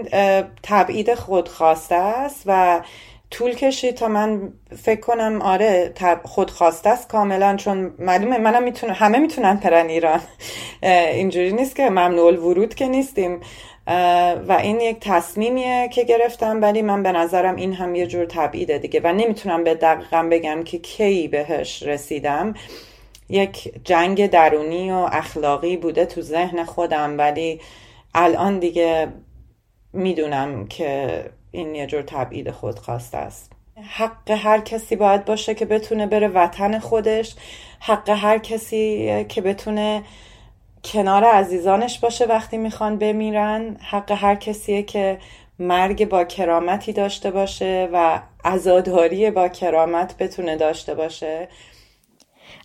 تبعید 0.63 1.13
خودخواسته 1.13 1.95
است 1.95 2.43
و 2.45 2.81
طول 3.31 3.55
کشید 3.55 3.95
تا 3.95 4.07
من 4.07 4.53
فکر 4.83 4.99
کنم 4.99 5.41
آره 5.41 5.93
خودخواسته 6.23 6.89
است 6.89 7.09
کاملا 7.09 7.55
چون 7.55 7.93
معلومه 7.99 8.37
منم 8.37 8.63
می‌تونم 8.63 8.93
همه 8.93 9.19
می‌تونن 9.19 9.57
پرن 9.57 9.87
ایران. 9.87 10.21
اینجوری 11.11 11.53
نیست 11.53 11.75
که 11.75 11.89
ممنوع 11.89 12.37
ورود 12.37 12.75
که 12.75 12.87
نیستیم. 12.87 13.39
و 14.47 14.57
این 14.61 14.79
یک 14.79 14.97
تصمیمیه 14.99 15.89
که 15.91 16.03
گرفتم 16.03 16.61
ولی 16.61 16.81
من 16.81 17.03
به 17.03 17.11
نظرم 17.11 17.55
این 17.55 17.73
هم 17.73 17.95
یه 17.95 18.07
جور 18.07 18.25
تبعیده 18.25 18.77
دیگه 18.77 19.01
و 19.03 19.13
نمی‌تونم 19.13 19.63
به 19.63 19.75
دقیقا 19.75 20.27
بگم 20.31 20.63
که 20.63 20.79
کی 20.79 21.27
بهش 21.27 21.83
رسیدم. 21.83 22.53
یک 23.29 23.73
جنگ 23.83 24.29
درونی 24.29 24.91
و 24.91 24.95
اخلاقی 24.95 25.77
بوده 25.77 26.05
تو 26.05 26.21
ذهن 26.21 26.63
خودم 26.63 27.17
ولی 27.17 27.61
الان 28.13 28.59
دیگه 28.59 29.07
می‌دونم 29.93 30.67
که 30.67 31.23
این 31.51 31.75
یه 31.75 31.87
جور 31.87 32.01
تبعید 32.01 32.51
خودخواست 32.51 33.15
است. 33.15 33.51
حق 33.89 34.31
هر 34.31 34.59
کسی 34.59 34.95
باید 34.95 35.25
باشه 35.25 35.55
که 35.55 35.65
بتونه 35.65 36.07
بره 36.07 36.27
وطن 36.27 36.79
خودش. 36.79 37.35
حق 37.79 38.09
هر 38.09 38.37
کسی 38.37 39.25
که 39.29 39.41
بتونه 39.41 40.03
کنار 40.83 41.23
عزیزانش 41.23 41.99
باشه 41.99 42.25
وقتی 42.25 42.57
می‌خوان 42.57 42.97
بمیرن. 42.97 43.77
حق 43.81 44.11
هر 44.11 44.35
کسیه 44.35 44.83
که 44.83 45.19
مرگ 45.59 46.09
با 46.09 46.23
کرامتی 46.23 46.93
داشته 46.93 47.31
باشه 47.31 47.89
و 47.93 48.21
عزاداری 48.45 49.31
با 49.31 49.47
کرامت 49.47 50.17
بتونه 50.17 50.57
داشته 50.57 50.95
باشه. 50.95 51.47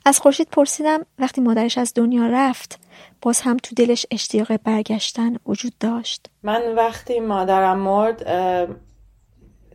از 0.05 0.21
خورشید 0.21 0.49
پرسیدم 0.53 1.07
وقتی 1.19 1.41
مادرش 1.41 1.79
از 1.79 1.93
دنیا 1.95 2.27
رفت 2.27 2.79
باز 3.23 3.41
هم 3.41 3.57
تو 3.57 3.75
دلش 3.75 4.07
اشتیاق 4.11 4.57
برگشتن 4.57 5.37
وجود 5.47 5.73
داشت؟ 5.81 6.27
من 6.43 6.75
وقتی 6.75 7.21
مادرم 7.21 7.79
مرد 7.79 8.27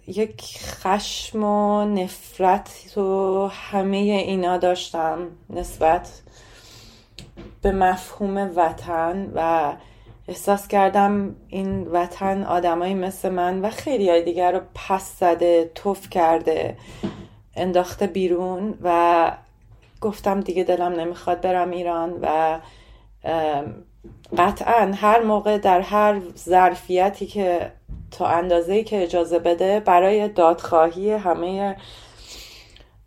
یک 0.07 0.41
خشم 0.63 1.43
و 1.43 1.85
نفرت 1.85 2.97
و 2.97 3.47
همه 3.47 3.97
اینا 3.97 4.57
داشتم 4.57 5.27
نسبت 5.49 6.21
به 7.61 7.71
مفهوم 7.71 8.51
وطن 8.55 9.31
و 9.35 9.73
احساس 10.27 10.67
کردم 10.67 11.35
این 11.47 11.87
وطن 11.87 12.43
آدمایی 12.43 12.93
مثل 12.93 13.29
من 13.29 13.61
و 13.61 13.69
خیلی 13.69 14.09
های 14.09 14.23
دیگر 14.23 14.51
رو 14.51 14.59
پس 14.75 15.19
زده 15.19 15.71
توف 15.75 16.09
کرده 16.09 16.77
انداخته 17.55 18.07
بیرون 18.07 18.77
و 18.81 19.31
گفتم 20.01 20.39
دیگه 20.39 20.63
دلم 20.63 20.93
نمی‌خواد 20.93 21.41
برم 21.41 21.71
ایران 21.71 22.19
و 22.21 22.59
قطعا 24.37 24.91
هر 24.95 25.23
موقع 25.23 25.57
در 25.57 25.81
هر 25.81 26.21
ظرفیتی 26.37 27.25
که 27.25 27.71
تا 28.11 28.27
اندازه 28.27 28.83
که 28.83 29.03
اجازه 29.03 29.39
بده 29.39 29.79
برای 29.79 30.27
دادخواهی 30.27 31.11
همه 31.11 31.75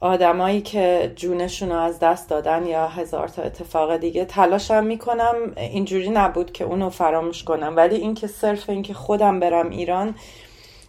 آدمایی 0.05 0.61
که 0.61 1.13
جونشون 1.17 1.69
رو 1.69 1.77
از 1.77 1.99
دست 1.99 2.31
دادن 2.31 2.67
یا 2.67 2.89
هزار 2.89 3.29
تا 3.29 3.43
اتفاق 3.43 3.97
دیگه 3.97 4.25
تلاشم 4.25 4.85
می‌کنم. 4.85 5.35
اینجوری 5.57 6.11
نبود 6.11 6.53
که 6.53 6.65
اونو 6.65 6.91
فراموش 6.91 7.45
کنم. 7.45 7.77
ولی 7.77 7.97
اینکه 7.97 8.27
صرف 8.27 8.71
اینکه 8.71 8.95
خودم 8.95 9.41
برم 9.41 9.71
ایران 9.71 10.15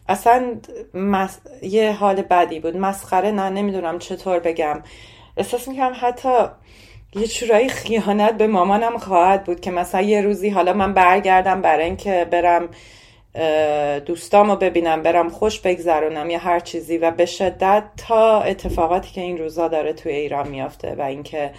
اصلا 0.10 0.56
یه 1.62 1.92
حال 1.92 2.22
بدی 2.22 2.60
بود. 2.60 2.78
مسخره 2.78 3.32
نه 3.32 3.50
نمی‌دونم 3.50 4.00
چطور 4.00 4.40
بگم. 4.40 4.84
احساس 5.38 5.68
می‌کنم 5.68 5.94
حتی 5.96 6.30
یه 7.16 7.28
چورایی 7.28 7.70
خیانت 7.70 8.38
به 8.38 8.48
مامانم 8.48 8.98
خواهد 8.98 9.44
بود 9.44 9.60
که 9.60 9.72
مثلا 9.72 10.02
یه 10.02 10.22
روزی 10.22 10.50
حالا 10.50 10.74
من 10.74 10.94
برگردم 10.94 11.62
برای 11.62 11.86
اینکه 11.86 12.28
برم 12.32 12.70
دوستامو 14.06 14.56
ببینم 14.56 15.04
برم 15.04 15.30
خوش 15.30 15.60
بگذرونم 15.60 16.30
یا 16.30 16.40
هر 16.40 16.60
چیزی. 16.60 16.98
و 16.98 17.12
به 17.12 17.26
شدت 17.26 17.84
تا 18.08 18.42
اتفاقاتی 18.42 19.12
که 19.12 19.22
این 19.22 19.38
روزا 19.38 19.68
داره 19.68 19.94
توی 19.94 20.12
ایران 20.12 20.48
میافته 20.48 20.96
و 20.96 21.02
اینکه 21.02 21.52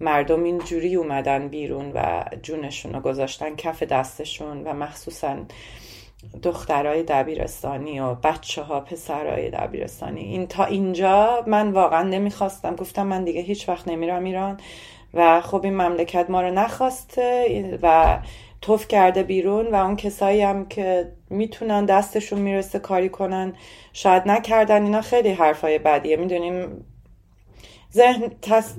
مردم 0.00 0.44
اینجوری 0.44 0.94
اومدن 0.94 1.48
بیرون 1.48 1.92
و 1.94 2.24
جونشون 2.42 2.92
رو 2.92 3.00
گذاشتن 3.00 3.56
کف 3.56 3.82
دستشون 3.82 4.64
و 4.64 4.72
مخصوصا 4.72 5.36
دخترای 6.42 7.02
دبیرستانی 7.02 8.00
و 8.00 8.14
بچه 8.14 8.62
ها 8.62 8.80
پسرای 8.80 9.50
دبیرستانی. 9.50 10.20
این 10.20 10.46
تا 10.46 10.64
اینجا 10.64 11.44
من 11.46 11.70
واقعا 11.70 12.02
نمی‌خواستم. 12.02 12.76
گفتم 12.76 13.06
من 13.06 13.24
دیگه 13.24 13.40
هیچ 13.40 13.68
وقت 13.68 13.88
نمیرم 13.88 14.24
ایران. 14.24 14.60
و 15.14 15.40
خب 15.40 15.64
این 15.64 15.74
مملکت 15.74 16.30
ما 16.30 16.42
رو 16.42 16.50
نخواسته 16.50 17.78
و 17.82 18.18
توف 18.60 18.88
کرده 18.88 19.22
بیرون 19.22 19.66
و 19.66 19.74
اون 19.74 19.96
کسایی 19.96 20.42
هم 20.42 20.68
که 20.68 21.12
می‌تونن 21.30 21.84
دستشون 21.84 22.38
می‌رسه 22.38 22.78
کاری 22.78 23.08
کنن 23.08 23.52
شاید 23.92 24.22
نکردن 24.26 24.82
اینا 24.82 25.00
خیلی 25.00 25.28
حرفای 25.28 25.78
بدیه. 25.78 26.16
می‌دونیم 26.16 26.84
ذهن 27.92 28.30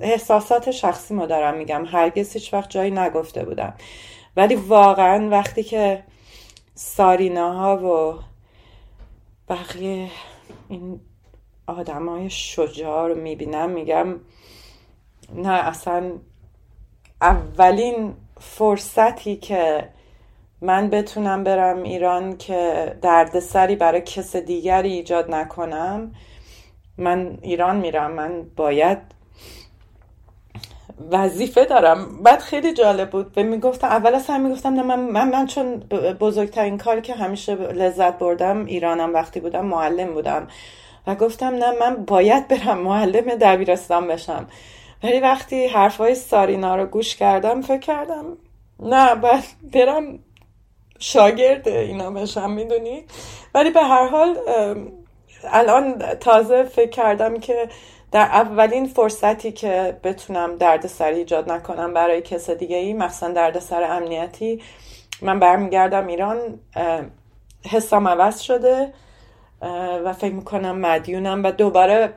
احساسات 0.01 0.72
شخصی 0.72 1.14
ما 1.14 1.26
دارم 1.26 1.57
میگم. 1.57 1.85
هرگز 1.85 2.34
هیچ 2.34 2.53
وقت 2.53 2.69
جایی 2.69 2.91
نگفته 2.91 3.45
بودم. 3.45 3.73
ولی 4.35 4.56
واقعا 4.56 5.30
وقتی 5.30 5.64
که 5.64 6.03
ساریناها 6.76 7.77
و 7.77 8.19
بقیه 9.49 10.10
این 10.69 10.99
آدم 11.68 12.10
های 12.10 12.30
شجاع 12.30 13.07
رو 13.07 13.15
می‌بینم 13.15 13.69
میگم 13.69 14.15
نه 15.35 15.49
اصلا 15.49 16.11
اولین 17.22 18.14
فرصتی 18.39 19.35
که 19.35 19.89
من 20.61 20.89
بتونم 20.89 21.43
برم 21.43 21.83
ایران 21.83 22.37
که 22.37 22.93
دردسری 23.01 23.75
برای 23.75 24.01
کس 24.01 24.35
دیگری 24.35 24.93
ایجاد 24.93 25.31
نکنم 25.31 26.11
من 26.97 27.37
ایران 27.41 27.75
میرم 27.75 28.11
من 28.11 28.43
باید 28.55 28.97
وظیفه 31.11 31.65
دارم. 31.65 32.23
بعد 32.23 32.39
خیلی 32.39 32.73
جالب 32.73 33.09
بود 33.09 33.31
به 33.31 33.43
می‌گفتم 33.43 33.87
اول 33.87 34.15
از 34.15 34.27
هم 34.27 34.41
می‌گفتم 34.41 34.73
نه 34.73 34.81
من, 34.83 34.99
من, 34.99 35.29
من 35.29 35.45
چون 35.45 35.77
بزرگترین 36.19 36.77
کاری 36.77 37.01
که 37.01 37.13
همیشه 37.13 37.55
لذت 37.55 38.17
بردم 38.17 38.65
ایرانم 38.65 39.13
وقتی 39.13 39.39
بودم 39.39 39.65
معلم 39.65 40.13
بودم. 40.13 40.47
و 41.07 41.15
گفتم 41.15 41.55
نه 41.55 41.71
من 41.79 42.05
باید 42.05 42.47
برم 42.47 42.77
معلم 42.77 43.35
دبیرستان 43.35 44.07
بشم. 44.07 44.47
ولی 45.03 45.19
وقتی 45.19 45.67
حرفای 45.67 46.15
سارینا 46.15 46.76
رو 46.76 46.85
گوش 46.85 47.15
کردم 47.15 47.61
فکر 47.61 47.80
کردم 47.80 48.26
نه 48.80 49.15
باید 49.15 49.43
برم 49.73 50.19
شاگرد 50.99 51.67
اینا 51.67 52.11
بشم 52.11 52.51
می‌دونی؟ 52.51 53.03
ولی 53.55 53.69
به 53.69 53.84
هر 53.84 54.07
حال 54.07 54.38
الان 55.43 55.99
تازه 55.99 56.63
فکر 56.63 56.89
کردم 56.89 57.39
که 57.39 57.69
در 58.11 58.26
اولین 58.26 58.85
فرصتی 58.85 59.51
که 59.51 59.97
بتونم 60.03 60.55
دردسر 60.55 61.11
ایجاد 61.11 61.51
نکنم 61.51 61.93
برای 61.93 62.21
کس 62.21 62.49
دیگه 62.49 62.77
ای 62.77 62.93
مخصوصا 62.93 63.30
دردسر 63.31 63.84
امنیتی 63.84 64.61
من 65.21 65.39
برمیگردم 65.39 66.07
ایران 66.07 66.38
حسام 67.69 68.07
عوض 68.07 68.39
شده 68.39 68.93
و 70.05 70.13
فکر 70.13 70.34
می‌کنم 70.34 70.80
مدیونم 70.80 71.43
و 71.43 71.51
دوباره 71.51 72.13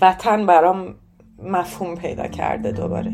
وطن 0.00 0.46
برام 0.46 0.94
مفهوم 1.38 1.94
پیدا 1.94 2.26
کرده 2.28 2.72
دوباره 2.72 3.12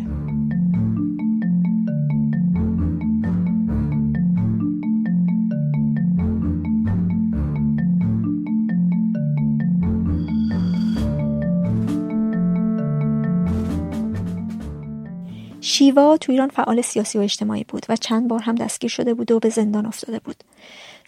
شیوا 15.61 16.17
تو 16.17 16.33
ایران 16.33 16.49
فعال 16.49 16.81
سیاسی 16.81 17.19
و 17.19 17.21
اجتماعی 17.21 17.65
بود 17.65 17.87
و 17.89 17.97
چند 17.97 18.29
بار 18.29 18.43
هم 18.43 18.55
دستگیر 18.55 18.91
شده 18.91 19.15
بود 19.15 19.31
و 19.31 19.39
به 19.39 19.49
زندان 19.49 19.87
افتاده 19.87 20.19
بود. 20.19 20.45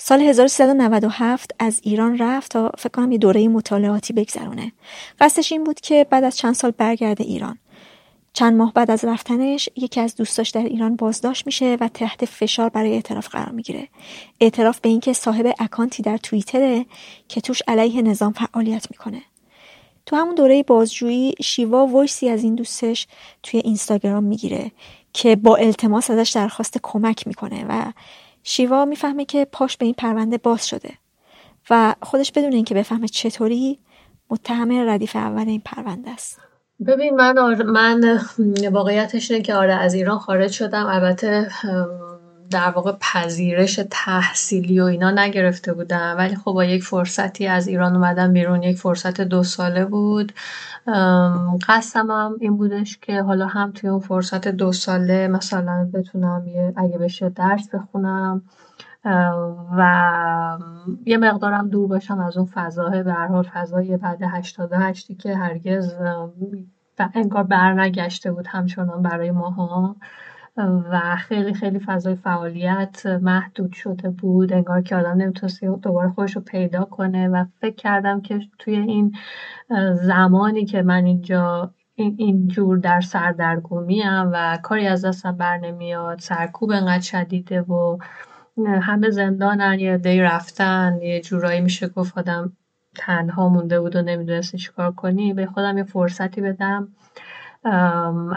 سال 0.04 0.20
1397 0.20 1.54
از 1.58 1.80
ایران 1.82 2.18
رفت 2.18 2.50
تا 2.50 2.70
فکر 2.78 2.88
کنم 2.88 3.12
یه 3.12 3.18
دوره 3.18 3.48
مطالعاتی 3.48 4.12
بگذرونه. 4.12 4.72
قصدش 5.20 5.52
این 5.52 5.64
بود 5.64 5.80
که 5.80 6.06
بعد 6.10 6.24
از 6.24 6.36
چند 6.36 6.54
سال 6.54 6.70
برگرده 6.70 7.24
ایران. 7.24 7.58
چند 8.32 8.56
ماه 8.56 8.72
بعد 8.72 8.90
از 8.90 9.04
رفتنش 9.04 9.68
یکی 9.76 10.00
از 10.00 10.16
دوستاش 10.16 10.50
در 10.50 10.62
ایران 10.62 10.96
بازداشت 10.96 11.46
میشه 11.46 11.76
و 11.80 11.88
تحت 11.88 12.24
فشار 12.24 12.68
برای 12.68 12.92
اعتراف 12.92 13.28
قرار 13.28 13.48
می‌گیره. 13.48 13.88
اعتراف 14.40 14.80
به 14.80 14.88
اینکه 14.88 15.12
صاحب 15.12 15.54
اکانتی 15.58 16.02
در 16.02 16.16
توییتره 16.16 16.86
که 17.28 17.40
توش 17.40 17.62
علیه 17.68 18.02
نظام 18.02 18.32
فعالیت 18.32 18.86
می‌کنه. 18.90 19.22
تو 20.06 20.16
همون 20.16 20.34
دوره 20.34 20.62
بازجویی 20.62 21.34
شیوا 21.42 21.86
وایسی 21.86 22.28
از 22.28 22.44
این 22.44 22.54
دوستش 22.54 23.06
توی 23.42 23.60
اینستاگرام 23.60 24.24
می‌گیره 24.24 24.72
که 25.12 25.36
با 25.36 25.56
التماس 25.56 26.10
ازش 26.10 26.30
درخواست 26.30 26.78
کمک 26.82 27.26
می‌کنه 27.26 27.64
و 27.68 27.92
شیوا 28.42 28.84
می‌فهمه 28.84 29.24
که 29.24 29.46
پاش 29.52 29.76
به 29.76 29.84
این 29.86 29.94
پرونده 29.94 30.38
باز 30.38 30.68
شده 30.68 30.90
و 31.70 31.94
خودش 32.02 32.32
بدون 32.32 32.52
اینکه 32.52 32.74
بفهمه 32.74 33.08
چطوری 33.08 33.78
متهم 34.30 34.88
ردیف 34.88 35.16
اول 35.16 35.48
این 35.48 35.62
پرونده 35.64 36.10
است. 36.10 36.40
ببین 36.86 37.14
من 37.14 37.38
آر... 37.38 37.62
من 37.62 38.20
واقعیتش 38.72 39.30
اینه 39.30 39.42
که 39.42 39.54
آره 39.54 39.74
از 39.74 39.94
ایران 39.94 40.18
خارج 40.18 40.52
شدم. 40.52 40.86
البته 40.86 41.48
در 42.52 42.70
واقع 42.70 42.92
پذیرش 43.00 43.80
تحصیلی 43.90 44.80
و 44.80 44.84
اینا 44.84 45.10
نگرفته 45.10 45.72
بودم. 45.72 46.14
ولی 46.18 46.36
خب 46.36 46.52
با 46.52 46.64
یک 46.64 46.82
فرصتی 46.82 47.46
از 47.46 47.68
ایران 47.68 47.96
اومدم 47.96 48.32
بیرون. 48.32 48.62
یک 48.62 48.78
فرصت 48.78 49.20
دو 49.20 49.42
ساله 49.42 49.84
بود. 49.84 50.32
قصدم 51.68 52.36
این 52.40 52.56
بودش 52.56 52.98
که 52.98 53.22
حالا 53.22 53.46
هم 53.46 53.72
توی 53.72 53.90
اون 53.90 54.00
فرصت 54.00 54.48
دو 54.48 54.72
ساله 54.72 55.28
مثلا 55.28 55.90
بتونم 55.94 56.46
یه 56.46 56.72
اگه 56.76 56.98
بشه 56.98 57.28
درس 57.28 57.68
بخونم. 57.74 58.42
و 59.76 60.58
یه 61.06 61.18
مقدارم 61.18 61.68
دور 61.68 61.88
باشم 61.88 62.20
از 62.20 62.36
اون 62.36 62.46
فضای 62.46 63.02
به 63.02 63.12
هر 63.12 63.26
حال 63.26 63.42
فضای 63.42 63.96
بعد 63.96 64.18
88 64.22 65.18
که 65.18 65.36
هرگز 65.36 65.94
انگار 67.14 67.42
برنگشته 67.42 68.32
بود 68.32 68.46
همچنان 68.46 69.02
برای 69.02 69.30
ماها. 69.30 69.96
و 70.56 71.16
خیلی 71.16 71.54
خیلی 71.54 71.78
فضای 71.78 72.14
فعالیت 72.14 73.06
محدود 73.06 73.72
شده 73.72 74.10
بود. 74.10 74.52
انگار 74.52 74.82
که 74.82 74.96
آدم 74.96 75.22
نمی‌تونست 75.22 75.64
دوباره 75.64 76.08
خودش 76.10 76.36
رو 76.36 76.42
پیدا 76.42 76.84
کنه 76.84 77.28
و 77.28 77.44
فکر 77.60 77.74
کردم 77.74 78.20
که 78.20 78.40
توی 78.58 78.76
این 78.76 79.12
زمانی 79.94 80.64
که 80.64 80.82
من 80.82 81.04
اینجا 81.04 81.74
این 81.94 82.48
جور 82.48 82.78
در 82.78 83.00
سردرگمی 83.00 84.02
و 84.06 84.58
کاری 84.62 84.86
از 84.86 85.04
دستم 85.04 85.36
بر 85.36 85.58
نمیاد 85.58 86.18
سرکوب 86.18 86.70
انقدر 86.70 87.00
شدیده 87.00 87.60
و 87.62 87.98
همه 88.66 89.10
زندانن 89.10 89.78
یه 89.78 89.98
دی 89.98 90.20
رفتن 90.20 90.98
یه 91.02 91.20
جورایی 91.20 91.60
میشه 91.60 91.88
گفت 91.88 92.18
آدم 92.18 92.52
تنها 92.96 93.48
مونده 93.48 93.80
بود 93.80 93.96
و 93.96 94.02
نمی‌دونستی 94.02 94.58
چیکار 94.58 94.92
کنی 94.92 95.34
به 95.34 95.46
خودم 95.46 95.78
یه 95.78 95.84
فرصتی 95.84 96.40
بدم. 96.40 96.88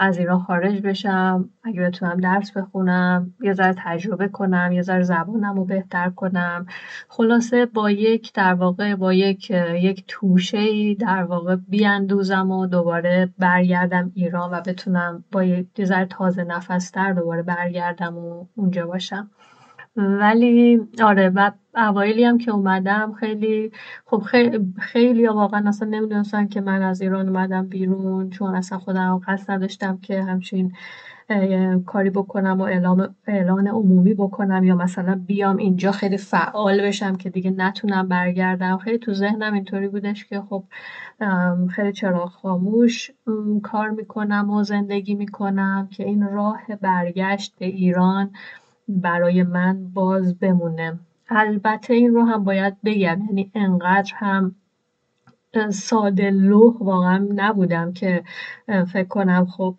از 0.00 0.18
ایران 0.18 0.38
خارج 0.38 0.82
بشم 0.82 1.50
اگه 1.64 1.82
بتونم 1.82 2.20
درس 2.20 2.52
بخونم 2.52 3.34
یه 3.40 3.52
ذره 3.52 3.74
تجربه 3.78 4.28
کنم 4.28 4.72
یه 4.72 4.82
ذره 4.82 5.02
زبانم 5.02 5.56
رو 5.56 5.64
بهتر 5.64 6.10
کنم. 6.10 6.66
خلاصه 7.08 7.66
با 7.66 7.90
یک 7.90 8.32
در 8.34 8.54
واقع 8.54 8.94
با 8.94 9.12
یک 9.12 9.50
یک 9.74 10.04
توشه 10.08 10.94
در 10.94 11.22
واقع 11.22 11.56
بیاندوزم 11.56 12.50
و 12.50 12.66
دوباره 12.66 13.32
برگردم 13.38 14.12
ایران 14.14 14.50
و 14.50 14.60
بتونم 14.60 15.24
با 15.32 15.44
یه 15.44 15.66
ذره 15.84 16.06
تازه 16.06 16.44
نفستر 16.44 17.12
دوباره 17.12 17.42
برگردم 17.42 18.16
و 18.18 18.46
اونجا 18.54 18.86
باشم. 18.86 19.30
ولی 19.96 20.80
آره 21.02 21.28
و 21.28 21.50
اوایلی 21.76 22.24
هم 22.24 22.38
که 22.38 22.50
اومدم 22.50 23.12
خیلی 23.12 23.70
خب 24.06 24.18
خیلی, 24.18 24.58
خیلی 24.80 25.26
واقعا 25.26 25.68
اصلا 25.68 25.88
نمی‌دونستن 25.88 26.46
که 26.46 26.60
من 26.60 26.82
از 26.82 27.00
ایران 27.00 27.28
اومدم 27.28 27.68
بیرون 27.68 28.30
چون 28.30 28.54
اصلا 28.54 28.78
خودم 28.78 29.20
قصد 29.26 29.50
نداشتم 29.50 29.98
که 30.02 30.22
همچین 30.22 30.72
کاری 31.86 32.10
بکنم 32.10 32.58
و 32.60 32.62
اعلام 32.62 33.08
اعلان 33.26 33.66
عمومی 33.68 34.14
بکنم 34.14 34.64
یا 34.64 34.74
مثلا 34.74 35.20
بیام 35.26 35.56
اینجا 35.56 35.92
خیلی 35.92 36.16
فعال 36.16 36.82
بشم 36.82 37.16
که 37.16 37.30
دیگه 37.30 37.50
نتونم 37.50 38.08
برگردم. 38.08 38.76
خیلی 38.78 38.98
تو 38.98 39.14
ذهنم 39.14 39.52
اینطوری 39.54 39.88
بودش 39.88 40.24
که 40.24 40.40
خب 40.40 40.62
خیلی 41.70 41.92
چراغ 41.92 42.28
خاموش 42.30 43.10
کار 43.62 43.90
می‌کنم 43.90 44.50
و 44.50 44.62
زندگی 44.62 45.14
می‌کنم 45.14 45.88
که 45.92 46.04
این 46.04 46.22
راه 46.28 46.60
برگشت 46.80 47.54
به 47.58 47.66
ایران. 47.66 48.30
برای 48.88 49.42
من 49.42 49.88
باز 49.94 50.38
بمونه. 50.38 51.00
البته 51.28 51.94
این 51.94 52.14
رو 52.14 52.24
هم 52.24 52.44
باید 52.44 52.74
بگم 52.84 52.98
یعنی 53.28 53.50
انقدر 53.54 54.12
هم 54.16 54.52
ساده 55.70 56.30
لوح 56.30 56.76
واقعا 56.80 57.28
نبودم 57.36 57.92
که 57.92 58.24
فکر 58.92 59.08
کنم 59.08 59.46
خب 59.46 59.74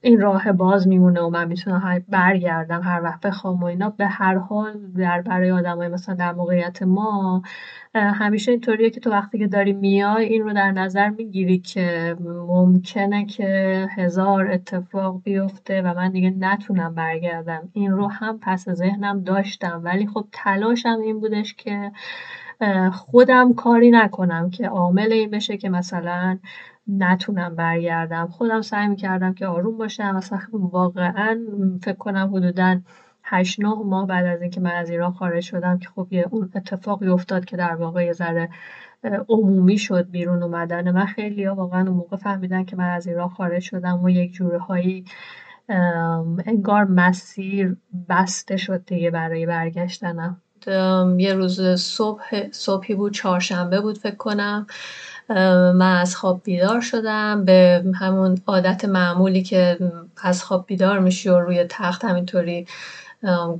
این 0.00 0.20
راه 0.20 0.52
باز 0.52 0.88
میمونه 0.88 1.20
و 1.20 1.28
من 1.28 1.48
می‌تونم 1.48 2.04
برگردم 2.08 2.82
هر 2.82 3.02
وقت 3.02 3.20
بخوام 3.20 3.60
و 3.62 3.64
اینا. 3.64 3.90
به 3.90 4.06
هر 4.06 4.34
حال 4.38 4.72
در 4.96 5.22
برای 5.22 5.50
آدمای 5.50 5.88
مثلا 5.88 6.14
در 6.14 6.32
موقعیت 6.32 6.82
ما 6.82 7.42
همیشه 7.94 8.50
اینطوریه 8.50 8.90
که 8.90 9.00
تو 9.00 9.10
وقتی 9.10 9.38
که 9.38 9.46
داری 9.46 9.72
میای 9.72 10.24
این 10.26 10.42
رو 10.42 10.52
در 10.52 10.72
نظر 10.72 11.08
می‌گیری 11.08 11.58
که 11.58 12.16
ممکنه 12.48 13.24
که 13.26 13.86
هزار 13.96 14.50
اتفاق 14.50 15.22
بیفته 15.22 15.82
و 15.82 15.94
من 15.94 16.12
دیگه 16.12 16.30
نتونم 16.30 16.94
برگردم. 16.94 17.68
این 17.72 17.90
رو 17.90 18.08
هم 18.08 18.38
پس 18.42 18.68
ذهنم 18.68 19.20
داشتم. 19.22 19.80
ولی 19.84 20.06
خب 20.06 20.26
تلاشم 20.32 20.98
این 21.04 21.20
بودش 21.20 21.54
که 21.54 21.92
خودم 22.92 23.54
کاری 23.54 23.90
نکنم 23.90 24.50
که 24.50 24.68
عامل 24.68 25.12
این 25.12 25.30
بشه 25.30 25.56
که 25.56 25.68
مثلا 25.68 26.38
نتونم 26.88 27.54
برگردم. 27.54 28.26
خودم 28.26 28.60
سعی 28.60 28.88
می‌کردم 28.88 29.34
که 29.34 29.46
آروم 29.46 29.78
باشم. 29.78 30.14
مثلا 30.16 30.40
واقعا 30.52 31.40
فکر 31.82 31.96
کنم 31.96 32.34
حدودا 32.34 32.80
هشت 33.24 33.60
نه 33.60 33.74
ماه 33.84 34.06
بعد 34.06 34.26
از 34.26 34.42
اینکه 34.42 34.60
من 34.60 34.74
از 34.74 34.90
ایران 34.90 35.12
خارج 35.12 35.42
شدم 35.42 35.78
که 35.78 35.88
خب 35.88 36.06
یه 36.10 36.28
اون 36.30 36.50
اتفاقی 36.54 37.08
افتاد 37.08 37.44
که 37.44 37.56
در 37.56 37.74
واقع 37.74 38.04
یه 38.04 38.12
ذره 38.12 38.48
عمومی 39.28 39.78
شد 39.78 40.10
بیرون 40.10 40.42
اومدن 40.42 40.90
من. 40.90 41.06
خیلی 41.06 41.44
ها 41.44 41.54
واقعا 41.54 41.80
اون 41.80 41.96
موقع 41.96 42.16
فهمیدن 42.16 42.64
که 42.64 42.76
من 42.76 42.90
از 42.90 43.06
ایران 43.06 43.28
خارج 43.28 43.62
شدم 43.62 44.04
و 44.04 44.10
یک 44.10 44.32
جوره 44.32 44.58
هایی 44.58 45.04
انگار 46.46 46.84
مسیر 46.84 47.76
بسته 48.08 48.56
شد 48.56 48.84
دیگه 48.84 49.10
برای 49.10 49.46
برگشتنم. 49.46 50.42
یه 51.18 51.34
روز 51.34 51.60
صبح 51.80 52.50
صبحی 52.50 52.94
بود 52.94 53.12
چهارشنبه 53.12 53.80
بود 53.80 53.98
فکر 53.98 54.16
کنم. 54.16 54.66
من 55.28 55.98
از 56.00 56.16
خواب 56.16 56.40
بیدار 56.44 56.80
شدم 56.80 57.44
به 57.44 57.84
همون 57.94 58.38
عادت 58.46 58.84
معمولی 58.84 59.42
که 59.42 59.78
از 60.22 60.42
خواب 60.42 60.66
بیدار 60.66 60.98
میشی 60.98 61.28
و 61.28 61.40
روی 61.40 61.64
تخت 61.68 62.04
همینطوری 62.04 62.66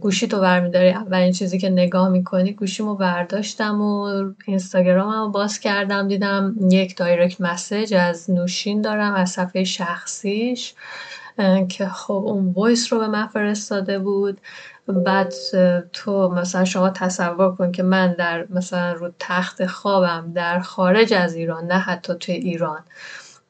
گوشی 0.00 0.28
تو 0.28 0.40
برمیداری. 0.40 0.90
اولین 0.90 1.32
چیزی 1.32 1.58
که 1.58 1.70
نگاه 1.70 2.08
می‌کنی 2.08 2.52
گوشیمو 2.52 2.94
برداشتم 2.94 3.80
و 3.80 4.24
اینستاگراممو 4.46 5.28
باز 5.28 5.60
کردم. 5.60 6.08
دیدم 6.08 6.54
یک 6.70 6.96
direct 6.96 7.40
message 7.40 7.94
از 7.94 8.30
نوشین 8.30 8.80
دارم 8.80 9.14
از 9.14 9.30
صفحه 9.30 9.64
شخصیش. 9.64 10.74
که 11.68 11.88
خب 11.88 12.12
اون 12.26 12.52
voice 12.52 12.92
رو 12.92 12.98
به 12.98 13.08
من 13.08 13.26
فرستاده 13.26 13.98
بود. 13.98 14.40
بعد 14.88 15.34
تو 15.92 16.28
مثلا 16.28 16.64
شما 16.64 16.90
تصور 16.90 17.54
کن 17.54 17.72
که 17.72 17.82
من 17.82 18.12
در 18.12 18.46
مثلا 18.50 18.92
رو 18.92 19.10
تخت 19.18 19.66
خوابم 19.66 20.32
در 20.34 20.60
خارج 20.60 21.12
از 21.14 21.34
ایران 21.34 21.66
نه 21.66 21.78
حتی 21.78 22.14
توی 22.14 22.34
ایران 22.34 22.84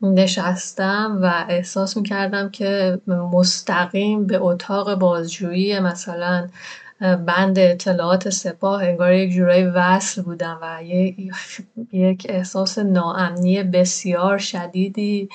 نشستم 0.02 1.18
و 1.22 1.44
احساس 1.48 1.96
می‌کردم 1.96 2.48
که 2.48 3.00
مستقیم 3.06 4.26
به 4.26 4.38
اتاق 4.38 4.94
بازجویی 4.94 5.80
مثلا 5.80 6.48
بند 7.00 7.58
اطلاعات 7.58 8.30
سپاه 8.30 8.82
انگار 8.82 9.12
یک 9.12 9.32
جورایی 9.32 9.64
وصل 9.64 10.22
بودم 10.22 10.58
و 10.62 10.82
یک 11.92 12.26
احساس 12.28 12.78
ناامنی 12.78 13.62
بسیار 13.62 14.38
شدیدی 14.38 15.28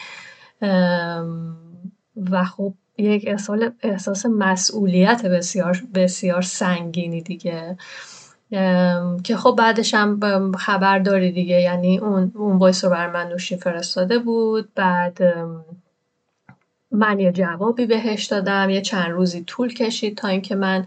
و 2.31 2.43
خب 2.43 2.73
یک 2.97 3.29
احساس 3.83 4.25
مسئولیت 4.25 5.25
بسیار 5.25 5.81
بسیار 5.93 6.41
سنگینی 6.41 7.21
دیگه. 7.21 7.77
که 9.23 9.37
خب 9.37 9.55
بعدش 9.57 9.93
هم 9.93 10.51
خبر 10.57 10.99
داری 10.99 11.31
دیگه. 11.31 11.61
یعنی 11.61 11.97
اون 11.97 12.31
اون 12.35 12.57
وایس 12.57 12.83
رو 12.83 12.89
بر 12.89 13.09
من 13.09 13.27
نوشین 13.27 13.57
فرستاده 13.57 14.19
بود. 14.19 14.69
بعد 14.75 15.19
من 16.91 17.19
یه 17.19 17.31
جوابی 17.31 17.85
بهش 17.85 18.25
دادم. 18.25 18.69
یه 18.69 18.81
چند 18.81 19.11
روزی 19.11 19.43
طول 19.43 19.73
کشید 19.73 20.17
تا 20.17 20.27
اینکه 20.27 20.55
من 20.55 20.85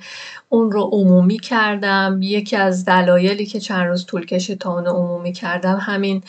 اون 0.48 0.72
رو 0.72 0.82
عمومی 0.82 1.38
کردم. 1.38 2.18
یکی 2.22 2.56
از 2.56 2.84
دلایلی 2.84 3.46
که 3.46 3.60
چند 3.60 3.86
روز 3.86 4.06
طول 4.06 4.26
کشید 4.26 4.58
تا 4.58 4.74
اون 4.74 4.84
رو 4.84 4.92
عمومی 4.92 5.32
کردم 5.32 5.78
همین 5.80 6.22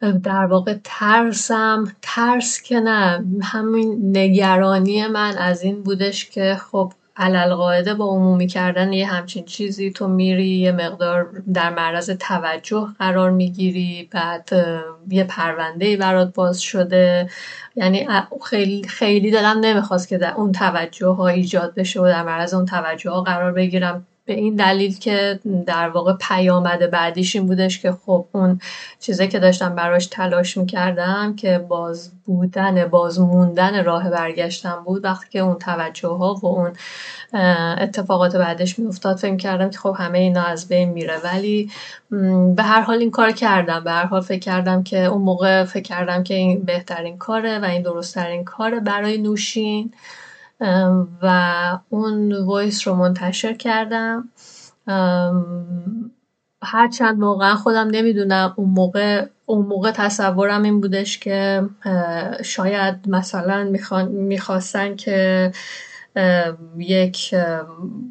در 0.00 0.46
واقع 0.46 0.74
ترسم 0.84 1.92
ترس 2.02 2.62
که 2.62 2.80
نه. 2.80 3.24
همین 3.42 4.16
نگرانی 4.16 5.06
من 5.06 5.38
از 5.38 5.62
این 5.62 5.82
بودش 5.82 6.30
که 6.30 6.56
خب 6.70 6.92
علل 7.16 7.94
با 7.94 8.04
عمومی 8.04 8.46
کردن 8.46 8.92
یه 8.92 9.06
همچین 9.06 9.44
چیزی 9.44 9.90
تو 9.90 10.08
میری 10.08 10.48
یه 10.48 10.72
مقدار 10.72 11.42
در 11.54 11.70
معرض 11.70 12.10
توجه 12.10 12.88
قرار 12.98 13.30
می‌گیری 13.30 14.08
بعد 14.12 14.50
یه 15.08 15.24
پرونده 15.24 15.96
برات 15.96 16.34
باز 16.34 16.60
شده. 16.60 17.30
یعنی 17.76 18.08
خیلی 18.44 18.88
خیلی 18.88 19.30
دلم 19.30 19.60
نمی‌خواست 19.60 20.08
که 20.08 20.18
در 20.18 20.34
اون 20.34 20.52
توجه 20.52 21.06
ها 21.06 21.28
ایجاد 21.28 21.74
بشه 21.74 22.00
و 22.00 22.04
در 22.04 22.22
معرض 22.22 22.54
اون 22.54 22.66
توجه 22.66 23.10
ها 23.10 23.20
قرار 23.20 23.52
بگیرم. 23.52 24.06
به 24.30 24.36
این 24.36 24.54
دلیل 24.54 24.98
که 24.98 25.40
در 25.66 25.88
واقع 25.88 26.12
پیامد 26.20 26.90
بعدیش 26.90 27.36
این 27.36 27.46
بودش 27.46 27.78
که 27.78 27.92
خب 27.92 28.26
اون 28.32 28.60
چیزی 29.00 29.28
که 29.28 29.38
داشتم 29.38 29.74
براش 29.74 30.06
تلاش 30.06 30.56
می‌کردم 30.56 31.36
که 31.36 31.58
باز 31.58 32.12
بودن 32.26 32.88
باز 32.88 33.20
موندن 33.20 33.84
راه 33.84 34.10
برگشتم 34.10 34.82
بود 34.84 35.04
وقتی 35.04 35.26
که 35.30 35.38
اون 35.38 35.58
توجه 35.58 36.08
ها 36.08 36.34
و 36.42 36.46
اون 36.46 36.72
اتفاقات 37.78 38.36
بعدش 38.36 38.78
میافتاد 38.78 39.16
فکر 39.16 39.36
کردم 39.36 39.70
که 39.70 39.78
خب 39.78 39.96
همه 39.98 40.18
اینا 40.18 40.42
از 40.42 40.68
بین 40.68 40.88
میره. 40.88 41.16
ولی 41.24 41.70
به 42.56 42.62
هر 42.62 42.80
حال 42.80 42.98
این 42.98 43.10
کار 43.10 43.30
کردم. 43.30 43.84
به 43.84 43.90
هر 43.90 44.06
حال 44.06 44.20
فکر 44.20 44.38
کردم 44.38 44.82
که 44.82 45.04
اون 45.04 45.22
موقع 45.22 45.64
فکر 45.64 45.82
کردم 45.82 46.22
که 46.22 46.34
این 46.34 46.64
بهترین 46.64 47.18
کاره 47.18 47.58
و 47.58 47.64
این 47.64 47.82
درستترین 47.82 48.44
کاره 48.44 48.80
برای 48.80 49.18
نوشین. 49.18 49.92
و 51.22 51.78
اون 51.88 52.32
وایس 52.44 52.88
رو 52.88 52.94
منتشر 52.94 53.52
کردم. 53.54 54.28
هرچند 56.62 57.20
واقعا 57.20 57.54
خودم 57.54 57.88
نمی‌دونم 57.90 58.54
اون 58.56 58.68
موقع 58.68 59.26
اون 59.46 59.66
موقع 59.66 59.90
تصورم 59.90 60.62
این 60.62 60.80
بودش 60.80 61.18
که 61.18 61.62
شاید 62.44 63.08
مثلا 63.08 63.72
می‌خواستن 64.10 64.96
که 64.96 65.52
یک 66.78 67.34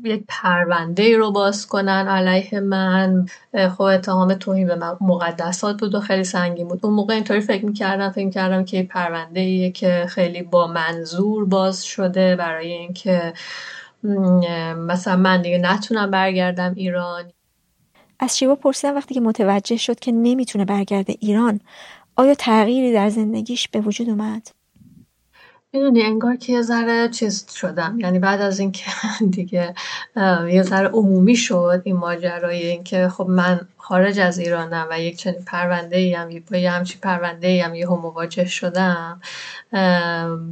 یک 0.03 0.23
پرونده 0.27 1.17
رو 1.17 1.31
باز 1.31 1.67
کنن 1.67 2.07
علیه 2.07 2.59
من. 2.59 3.25
خب 3.77 3.81
اتهام 3.81 4.33
توهین 4.33 4.67
به 4.67 4.75
مقدسات 5.01 5.79
بود 5.79 5.95
و 5.95 5.99
خیلی 5.99 6.23
سنگین 6.23 6.67
بود. 6.67 6.79
اون 6.85 6.93
موقع 6.93 7.13
اینطوری 7.13 7.41
فکر 7.41 7.65
می‌کردم 7.65 8.09
فکر 8.09 8.25
می‌کردم 8.25 8.65
که 8.65 8.83
پرونده 8.83 9.39
ایه 9.39 9.71
که 9.71 10.05
خیلی 10.09 10.41
با 10.41 10.67
منظور 10.67 11.45
باز 11.45 11.85
شده 11.85 12.35
برای 12.35 12.71
اینکه 12.71 13.33
مثلا 14.77 15.15
من 15.15 15.41
دیگه 15.41 15.57
نتونم 15.57 16.11
برگردم 16.11 16.73
ایران. 16.75 17.23
از 18.19 18.37
شیوا 18.37 18.55
پرسیدم 18.55 18.95
وقتی 18.95 19.13
که 19.13 19.21
متوجه 19.21 19.77
شد 19.77 19.99
که 19.99 20.11
نمی‌تونه 20.11 20.65
برگرده 20.65 21.15
ایران 21.19 21.59
آیا 22.15 22.35
تغییری 22.35 22.93
در 22.93 23.09
زندگیش 23.09 23.67
به 23.67 23.79
وجود 23.79 24.09
اومد؟ 24.09 24.58
می‌دونی 25.73 26.01
انگار 26.01 26.35
که 26.35 26.53
یه 26.53 26.61
ذره 26.61 27.09
چیز 27.09 27.51
شدم. 27.51 27.99
یعنی 27.99 28.19
بعد 28.19 28.41
از 28.41 28.59
اینکه 28.59 28.85
دیگه 29.31 29.73
یه 30.49 30.63
ذره 30.63 30.87
عمومی 30.87 31.35
شد 31.35 31.81
این 31.85 31.95
ماجرای 31.95 32.65
اینکه 32.65 33.09
خب 33.09 33.27
من 33.27 33.67
خارج 33.89 34.19
از 34.19 34.39
ایرانم 34.39 34.87
و 34.91 34.99
یک 34.99 35.17
چنین 35.17 35.45
پرونده 35.45 35.97
ای 35.97 36.13
هم 36.13 36.29
با 36.51 36.57
یه 36.57 36.71
همچین 36.71 36.99
پرونده 37.01 37.47
ای 37.47 37.59
هم 37.59 37.71
مواجه 37.89 38.45
شدم. 38.45 39.21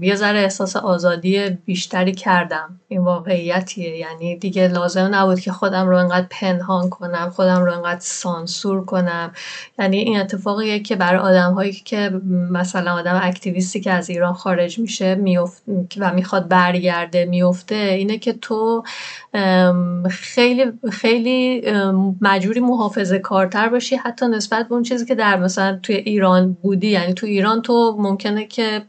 یه 0.01 0.15
ذره 0.15 0.39
احساس 0.39 0.75
آزادی 0.75 1.49
بیشتری 1.49 2.11
کردم. 2.11 2.79
این 2.87 3.01
واقعیتیه. 3.01 3.97
یعنی 3.97 4.35
دیگه 4.35 4.67
لازم 4.67 5.09
نبود 5.11 5.39
که 5.39 5.51
خودم 5.51 5.87
رو 5.87 5.97
انقدر 5.97 6.27
پنهان 6.29 6.89
کنم 6.89 7.29
خودم 7.29 7.65
رو 7.65 7.73
انقدر 7.73 7.99
سانسور 7.99 8.85
کنم. 8.85 9.31
یعنی 9.79 9.97
این 9.97 10.19
اتفاقیه 10.19 10.79
که 10.79 10.95
برای 10.95 11.19
آدم 11.19 11.53
هایی 11.53 11.71
که 11.73 12.09
مثلا 12.51 12.93
آدم 12.93 13.19
اکتیویستی 13.23 13.79
که 13.79 13.91
از 13.91 14.09
ایران 14.09 14.33
خارج 14.33 14.79
میشه 14.79 15.15
میفت 15.15 15.63
و 15.97 16.13
می‌خواد 16.13 16.47
برگرده 16.47 17.25
میفته 17.25 17.75
اینه 17.75 18.17
که 18.17 18.33
تو 18.33 18.83
خیلی 20.09 20.65
خیلی 20.91 21.71
مجبوری 22.21 22.59
محافظه 22.59 23.19
کارتر 23.27 23.69
باشی 23.69 23.95
حتی 23.95 24.27
نسبت 24.27 24.67
به 24.67 24.73
اون 24.73 24.83
چیزی 24.83 25.05
که 25.05 25.15
در 25.15 25.39
مثلا 25.39 25.79
توی 25.83 25.95
ایران 25.95 26.57
بودی. 26.61 26.87
یعنی 26.87 27.13
تو 27.13 27.27
ایران 27.27 27.61
تو 27.61 27.95
ممکنه 27.99 28.45
که 28.45 28.81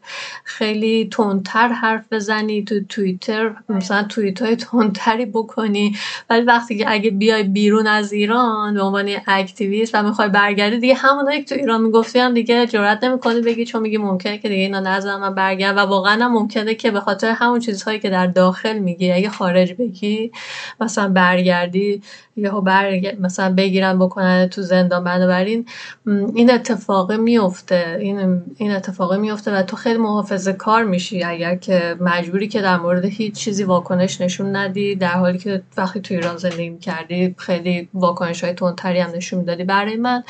خیلی 0.45 1.09
تندتر 1.13 1.69
حرف 1.69 2.05
بزنی 2.13 2.65
تو 2.65 2.75
توییتر 2.89 3.55
مثلا 3.69 4.03
توییت 4.03 4.43
های 4.43 4.57
تندتری 4.57 5.27
بکنی. 5.27 5.97
ولی 6.31 6.45
وقتی 6.45 6.79
که 6.79 6.85
اگه 6.89 7.11
بیای 7.11 7.43
بیرون 7.43 7.87
از 7.87 8.13
ایران 8.13 8.75
به 8.75 8.83
عنوان 8.83 9.11
اکتیویست 9.27 9.95
و 9.95 10.03
می‌خوای 10.03 10.29
برگردی 10.29 10.79
دیگه 10.79 10.95
همونایی 10.95 11.45
که 11.45 11.55
تو 11.55 11.61
ایران 11.61 11.83
می‌گفتی 11.83 12.19
هم 12.19 12.35
دیگه 12.35 12.67
جرئت 12.67 13.05
نمی‌کنی 13.05 13.41
بگی 13.41 13.65
چون 13.65 13.83
میگی 13.83 13.99
ممکنه 13.99 14.39
که 14.39 14.49
دیگه 14.49 14.63
اینا 14.63 14.81
نظرم 14.81 15.21
من 15.21 15.35
برگرد 15.35 15.77
و 15.77 15.81
واقعا 15.81 16.25
هم 16.25 16.33
ممکنه 16.33 16.75
که 16.75 16.91
به 16.91 17.01
خاطر 17.01 17.31
همون 17.31 17.61
چیزهایی 17.61 17.99
که 17.99 18.11
در 18.11 18.27
داخل 18.27 18.79
میگی 18.79 19.13
اگه 19.13 19.29
خارج 19.29 19.73
بگی 19.73 20.33
مثلا 20.81 21.09
برگردی 21.09 22.03
یهو 22.39 22.61
برگ... 22.61 23.17
مثلا 23.21 23.55
بگیرن 23.55 23.99
بکنن 23.99 24.49
تو 24.49 24.63
زندان. 24.63 25.05
بنابراین 25.05 25.67
این 26.07 26.51
اتفاق 26.51 27.13
میفته. 27.13 27.99
این 28.01 28.43
این 28.57 28.73
اتفاق 28.73 29.15
میفته 29.15 29.59
و 29.59 29.63
تو 29.63 29.77
خیلی 29.77 29.99
محافظه 29.99 30.53
کار 30.53 30.85
میشی. 30.85 31.25
اگر 31.25 31.57
که 31.57 31.97
مجبوری 32.01 32.49
که 32.49 32.61
در 32.63 32.77
مورد 32.77 33.05
هیچ 33.05 33.35
چیزی 33.35 33.65
واکنش 33.65 34.21
نشون 34.21 34.57
ندی 34.57 34.95
در 34.95 35.13
حالی 35.13 35.39
که 35.39 35.63
وقتی 35.77 36.01
تو 36.01 36.15
ایران 36.15 36.37
زندگی 36.37 36.79
کردی 36.79 37.35
خیلی 37.39 37.89
واکنش 37.95 38.45
های 38.45 38.53
تندتری 38.53 39.01
هم 39.01 39.11
نشون 39.11 39.39
می‌دادی. 39.39 39.65
برای 39.65 39.97
من 39.97 40.23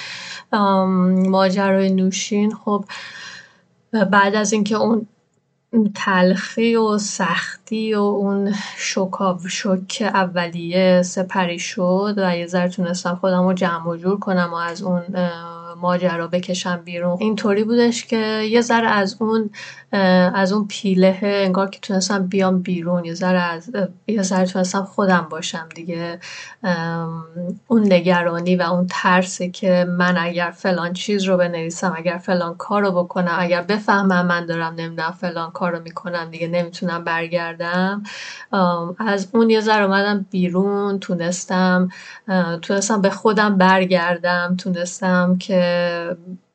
ماجرای 1.29 1.91
نوشین 1.91 2.55
خب 2.55 2.85
بعد 4.11 4.35
از 4.35 4.53
اینکه 4.53 4.77
اون 4.77 5.07
تلخی 5.95 6.77
و 6.77 6.99
سختی 6.99 7.95
و 7.95 8.01
اون 8.01 8.55
شوکاو 8.77 9.49
شوک 9.49 10.11
اولیه 10.15 11.03
سپری 11.03 11.59
شد 11.59 12.15
و 12.17 12.37
یه 12.37 12.47
ذره 12.47 12.69
تونستم 12.69 13.15
خودم 13.15 13.47
رو 13.47 13.53
جمع 13.53 13.89
و 13.89 13.97
جور 13.97 14.19
کنم 14.19 14.51
و 14.53 14.55
از 14.55 14.83
اون 14.83 15.03
ماجرا 15.81 16.27
بکشم 16.27 16.77
بیرون. 16.85 17.17
اینطوری 17.21 17.65
بودش 17.65 18.07
که 18.07 18.43
یه 18.51 18.61
ذره 18.61 18.89
از 18.89 19.17
اون 19.21 19.51
از 20.35 20.53
اون 20.53 20.67
پیله 20.69 21.19
انگار 21.23 21.71
که 21.71 21.81
تونستم 21.81 22.27
بیام 22.27 22.63
بیرون. 22.63 23.05
یه 23.05 23.15
ذره 23.15 23.41
از 23.41 23.71
یه 24.07 24.23
ذره 24.23 24.47
تونستم 24.47 24.83
خودم 24.83 25.27
باشم 25.31 25.69
دیگه. 25.75 26.19
اون 27.69 27.93
نگرانی 27.93 28.57
و 28.57 28.63
اون 28.63 28.87
ترسی 28.91 29.51
که 29.51 29.87
من 29.99 30.17
اگر 30.19 30.51
فلان 30.51 30.93
چیز 30.93 31.25
رو 31.25 31.37
بنویسم 31.37 31.95
اگر 31.97 32.19
فلان 32.19 32.55
کار 32.55 32.83
رو 32.83 32.93
بکنم 32.93 33.37
اگر 33.39 33.63
بفهمم 33.63 34.27
من 34.27 34.47
دارم 34.47 34.75
نمی‌دونم 34.75 35.11
فلان 35.11 35.51
کار 35.51 35.73
رو 35.73 35.83
می‌کنم 35.83 36.31
دیگه 36.31 36.49
نمی‌تونم 36.49 37.05
برگردم. 37.05 38.03
از 38.99 39.29
اون 39.33 39.51
یه 39.51 39.61
ذره 39.61 39.85
اومدم 39.85 40.27
بیرون 40.31 40.99
تونستم 40.99 41.89
تونستم 42.63 43.01
به 43.01 43.11
خودم 43.11 43.59
برگردم 43.59 44.57
تونستم 44.59 45.37
که 45.39 45.68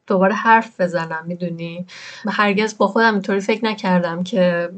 دوباره 0.08 0.34
حرف 0.34 0.82
بزنم 0.82 1.24
می‌دونی؟ 1.28 1.86
هرگز 2.28 2.78
با 2.78 2.88
خودم 2.88 3.14
اینطوری 3.14 3.40
فکر 3.40 3.66
نکردم 3.66 4.24
که 4.24 4.70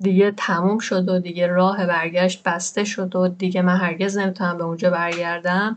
دیگه 0.00 0.30
تموم 0.36 0.78
شد 0.78 1.08
و 1.08 1.18
دیگه 1.18 1.46
راه 1.46 1.86
برگشت 1.86 2.42
بسته 2.42 2.84
شد 2.84 3.16
و 3.16 3.28
دیگه 3.28 3.62
من 3.62 3.76
هرگز 3.76 4.18
نمی‌تونم 4.18 4.58
به 4.58 4.64
اونجا 4.64 4.90
برگردم. 4.90 5.74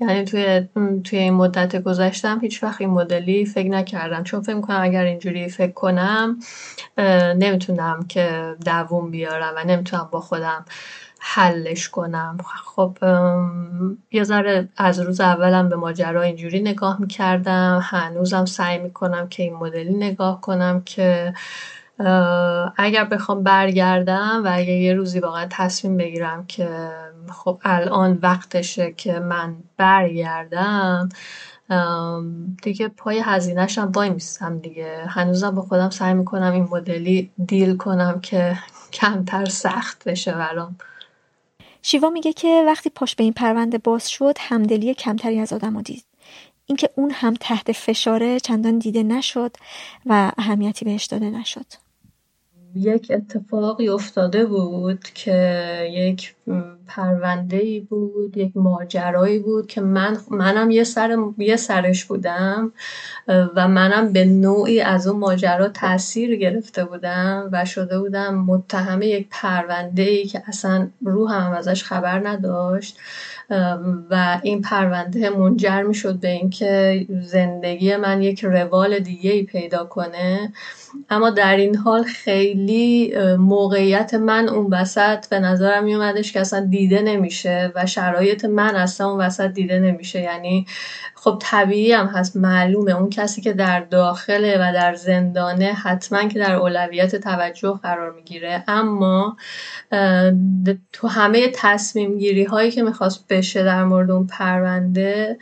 یعنی 0.00 0.24
توی 0.24 0.68
توی 1.04 1.18
این 1.18 1.34
مدت 1.34 1.82
گذشتم 1.82 2.40
هیچ 2.40 2.62
وقت 2.62 2.80
این 2.80 2.90
مدلی 2.90 3.46
فکر 3.46 3.68
نکردم. 3.68 4.24
چون 4.24 4.42
فکر 4.42 4.54
می‌کنم 4.54 4.82
اگر 4.82 5.04
اینجوری 5.04 5.48
فکر 5.48 5.72
کنم 5.72 6.38
نمی‌تونم 7.38 8.06
که 8.08 8.56
دووم 8.64 9.10
بیارم 9.10 9.54
و 9.56 9.64
نمی‌تونم 9.64 10.08
با 10.12 10.20
خودم 10.20 10.64
حلش 11.24 11.88
کنم. 11.88 12.36
خب 12.64 12.98
یه 14.10 14.24
ذره 14.24 14.68
از 14.76 15.00
روز 15.00 15.20
اولم 15.20 15.68
به 15.68 15.76
ماجرا 15.76 16.22
اینجوری 16.22 16.60
نگاه 16.62 17.00
می‌کردم. 17.00 17.80
هنوزم 17.82 18.44
سعی 18.44 18.78
می‌کنم 18.78 19.28
که 19.28 19.42
این 19.42 19.54
مدلی 19.54 19.94
نگاه 19.94 20.40
کنم 20.40 20.82
که 20.84 21.34
اگر 22.76 23.04
بخوام 23.04 23.42
برگردم 23.42 24.42
و 24.44 24.50
اگر 24.52 24.76
یه 24.76 24.94
روزی 24.94 25.20
واقعا 25.20 25.46
تصمیم 25.50 25.96
بگیرم 25.96 26.46
که 26.46 26.90
خب 27.30 27.58
الان 27.64 28.18
وقتشه 28.22 28.92
که 28.92 29.20
من 29.20 29.54
برگردم 29.76 31.08
دیگه 32.62 32.88
پای 32.88 33.22
هزینهشم 33.24 33.92
وای 33.94 34.10
میستم 34.10 34.58
دیگه. 34.58 35.04
هنوزم 35.08 35.50
با 35.50 35.62
خودم 35.62 35.90
سعی 35.90 36.14
می‌کنم 36.14 36.52
این 36.52 36.68
مدلی 36.70 37.30
دیل 37.46 37.76
کنم 37.76 38.20
که 38.20 38.58
کمتر 38.92 39.44
سخت 39.44 40.08
بشه 40.08 40.32
برام. 40.32 40.76
شیوا 41.82 42.10
میگه 42.10 42.32
که 42.32 42.64
وقتی 42.66 42.90
پاش 42.90 43.14
به 43.14 43.24
این 43.24 43.32
پرونده 43.32 43.78
باز 43.78 44.10
شد 44.10 44.36
همدلی 44.40 44.94
کمتری 44.94 45.40
از 45.40 45.52
آدم 45.52 45.82
دید. 45.82 46.04
اینکه 46.66 46.90
اون 46.94 47.10
هم 47.10 47.34
تحت 47.34 47.72
فشاره 47.72 48.40
چندان 48.40 48.78
دیده 48.78 49.02
نشد 49.02 49.56
و 50.06 50.32
اهمیتی 50.38 50.84
بهش 50.84 51.04
داده 51.04 51.30
نشد. 51.30 51.66
یک 52.74 53.12
اتفاقی 53.14 53.88
افتاده 53.88 54.46
بود 54.46 55.00
که 55.14 55.90
یک 55.92 56.34
پرونده 56.86 57.56
ای 57.56 57.80
بود 57.80 58.36
یک 58.36 58.52
ماجرایی 58.54 59.38
بود 59.38 59.66
که 59.66 59.80
من 59.80 60.16
منم 60.30 60.70
یه 60.70 60.84
سر 60.84 61.16
یه 61.38 61.56
سرش 61.56 62.04
بودم 62.04 62.72
و 63.28 63.68
منم 63.68 64.12
به 64.12 64.24
نوعی 64.24 64.80
از 64.80 65.06
اون 65.06 65.20
ماجرا 65.20 65.68
تاثیر 65.68 66.36
گرفته 66.36 66.84
بودم 66.84 67.48
و 67.52 67.64
شده 67.64 67.98
بودم 67.98 68.34
متهم 68.34 69.02
یک 69.02 69.26
پرونده 69.30 70.02
ای 70.02 70.24
که 70.24 70.42
اصلا 70.46 70.88
روحم 71.04 71.52
ازش 71.52 71.84
خبر 71.84 72.28
نداشت. 72.28 72.98
و 74.10 74.40
این 74.42 74.62
پرونده 74.62 75.30
منجر 75.30 75.82
می 75.82 75.94
شد 75.94 76.14
به 76.14 76.28
اینکه 76.28 77.06
زندگی 77.22 77.96
من 77.96 78.22
یک 78.22 78.44
روال 78.44 78.98
دیگه 78.98 79.30
ای 79.30 79.42
پیدا 79.42 79.84
کنه. 79.84 80.52
اما 81.10 81.30
در 81.30 81.56
این 81.56 81.76
حال 81.76 82.02
خیلی 82.02 83.14
موقعیت 83.38 84.14
من 84.14 84.48
اون 84.48 84.66
وسط 84.70 85.28
به 85.28 85.38
نظرم 85.38 85.84
می 85.84 85.94
اومدش 85.94 86.32
که 86.32 86.40
اصلا 86.40 86.66
دیده 86.70 87.02
نمیشه 87.02 87.72
و 87.74 87.86
شرایط 87.86 88.44
من 88.44 88.76
اصلا 88.76 89.10
اون 89.10 89.20
وسط 89.20 89.50
دیده 89.50 89.78
نمیشه. 89.78 90.20
یعنی 90.20 90.66
خب 91.14 91.38
طبیعی 91.40 91.92
هم 91.92 92.06
هست 92.06 92.36
معلومه. 92.36 92.92
اون 92.92 93.10
کسی 93.10 93.40
که 93.40 93.52
در 93.52 93.80
داخله 93.80 94.56
و 94.56 94.72
در 94.74 94.94
زندانه 94.94 95.72
حتما 95.72 96.28
که 96.28 96.38
در 96.38 96.54
اولویت 96.54 97.16
توجه 97.16 97.80
قرار 97.82 98.12
می‌گیره. 98.12 98.64
اما 98.68 99.36
تو 100.92 101.08
همه 101.08 101.48
تصمیم 101.54 102.18
گیری 102.18 102.44
هایی 102.44 102.70
که 102.70 102.82
می‌خواست 102.82 103.28
بشه 103.28 103.64
در 103.64 103.84
مورد 103.84 104.10
اون 104.10 104.26
پرونده 104.26 105.38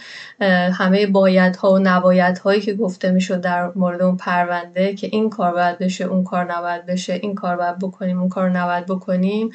همه 0.72 1.06
بایدها 1.06 1.72
و 1.72 1.78
نبایدهایی 1.78 2.60
که 2.60 2.74
گفته 2.74 3.10
می‌شد 3.10 3.40
در 3.40 3.72
مورد 3.76 4.02
اون 4.02 4.16
پرونده 4.16 4.94
که 4.94 5.08
این 5.12 5.30
کار 5.40 5.52
باید 5.52 5.78
بشه 5.78 6.04
اون 6.04 6.24
کار 6.24 6.52
نباید 6.52 6.86
بشه 6.86 7.12
این 7.12 7.34
کار 7.34 7.56
باید 7.56 7.78
بکنیم 7.78 8.20
اون 8.20 8.28
کار 8.28 8.50
نباید 8.50 8.86
بکنیم. 8.86 9.50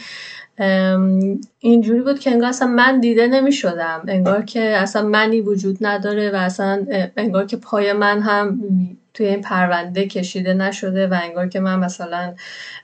اینجوری 1.59 2.01
بود 2.01 2.19
که 2.19 2.31
انگار 2.31 2.49
اصلا 2.49 2.67
من 2.67 2.99
دیده 2.99 3.27
نمی 3.27 3.51
شدم 3.51 4.03
انگار 4.07 4.41
که 4.41 4.61
اصلا 4.61 5.01
منی 5.01 5.41
وجود 5.41 5.77
نداره 5.81 6.31
و 6.31 6.35
اصلا 6.35 6.85
انگار 7.17 7.45
که 7.45 7.57
پای 7.57 7.93
من 7.93 8.21
هم 8.21 8.61
توی 9.13 9.25
این 9.25 9.41
پرونده 9.41 10.07
کشیده 10.07 10.53
نشده 10.53 11.07
و 11.07 11.19
انگار 11.23 11.47
که 11.47 11.59
من 11.59 11.79
مثلا 11.79 12.33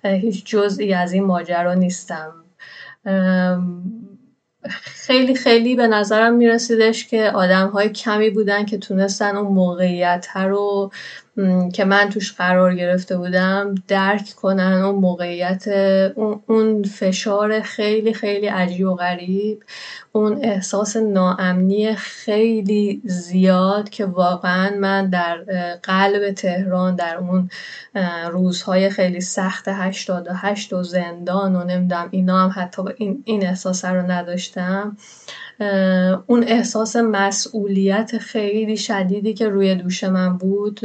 هیچ 0.03 0.45
جزئی 0.45 0.93
از 0.93 1.13
این 1.13 1.23
ماجرا 1.23 1.73
نیستم. 1.73 2.33
خیلی 4.81 5.35
خیلی 5.35 5.75
به 5.75 5.87
نظرم 5.87 6.33
میرسیدش 6.33 7.07
که 7.07 7.31
آدم 7.31 7.67
های 7.67 7.89
کمی 7.89 8.29
بودن 8.29 8.65
که 8.65 8.77
تونستن 8.77 9.35
اون 9.35 9.53
موقعیت 9.53 10.27
رو 10.35 10.91
که 11.73 11.85
من 11.85 12.09
توش 12.09 12.33
قرار 12.33 12.75
گرفته 12.75 13.17
بودم 13.17 13.75
درک 13.87 14.29
کنن 14.29 14.81
اون 14.81 14.95
موقعیت 14.95 15.67
اون 16.47 16.83
فشار 16.83 17.61
خیلی 17.61 18.13
خیلی 18.13 18.47
عجیب 18.47 18.87
و 18.87 18.95
غریب 18.95 19.63
اون 20.11 20.39
احساس 20.43 20.95
ناامنی 20.95 21.95
خیلی 21.95 23.01
زیاد 23.05 23.89
که 23.89 24.05
واقعا 24.05 24.75
من 24.79 25.09
در 25.09 25.37
قلب 25.83 26.31
تهران 26.31 26.95
در 26.95 27.17
اون 27.17 27.49
روزهای 28.31 28.89
خیلی 28.89 29.21
سخت 29.21 29.67
88 29.67 30.73
و 30.73 30.83
زندان 30.83 31.55
و 31.55 31.63
نمی‌دونم 31.63 32.07
اینا 32.11 32.43
هم 32.43 32.51
حتی 32.55 32.81
این, 32.97 33.23
این 33.25 33.45
احساس 33.45 33.85
رو 33.85 34.11
نداشتم. 34.11 34.97
اون 36.27 36.43
احساس 36.47 36.95
مسئولیت 36.95 38.17
خیلی 38.17 38.77
شدیدی 38.77 39.33
که 39.33 39.49
روی 39.49 39.75
دوش 39.75 40.03
من 40.03 40.37
بود 40.37 40.79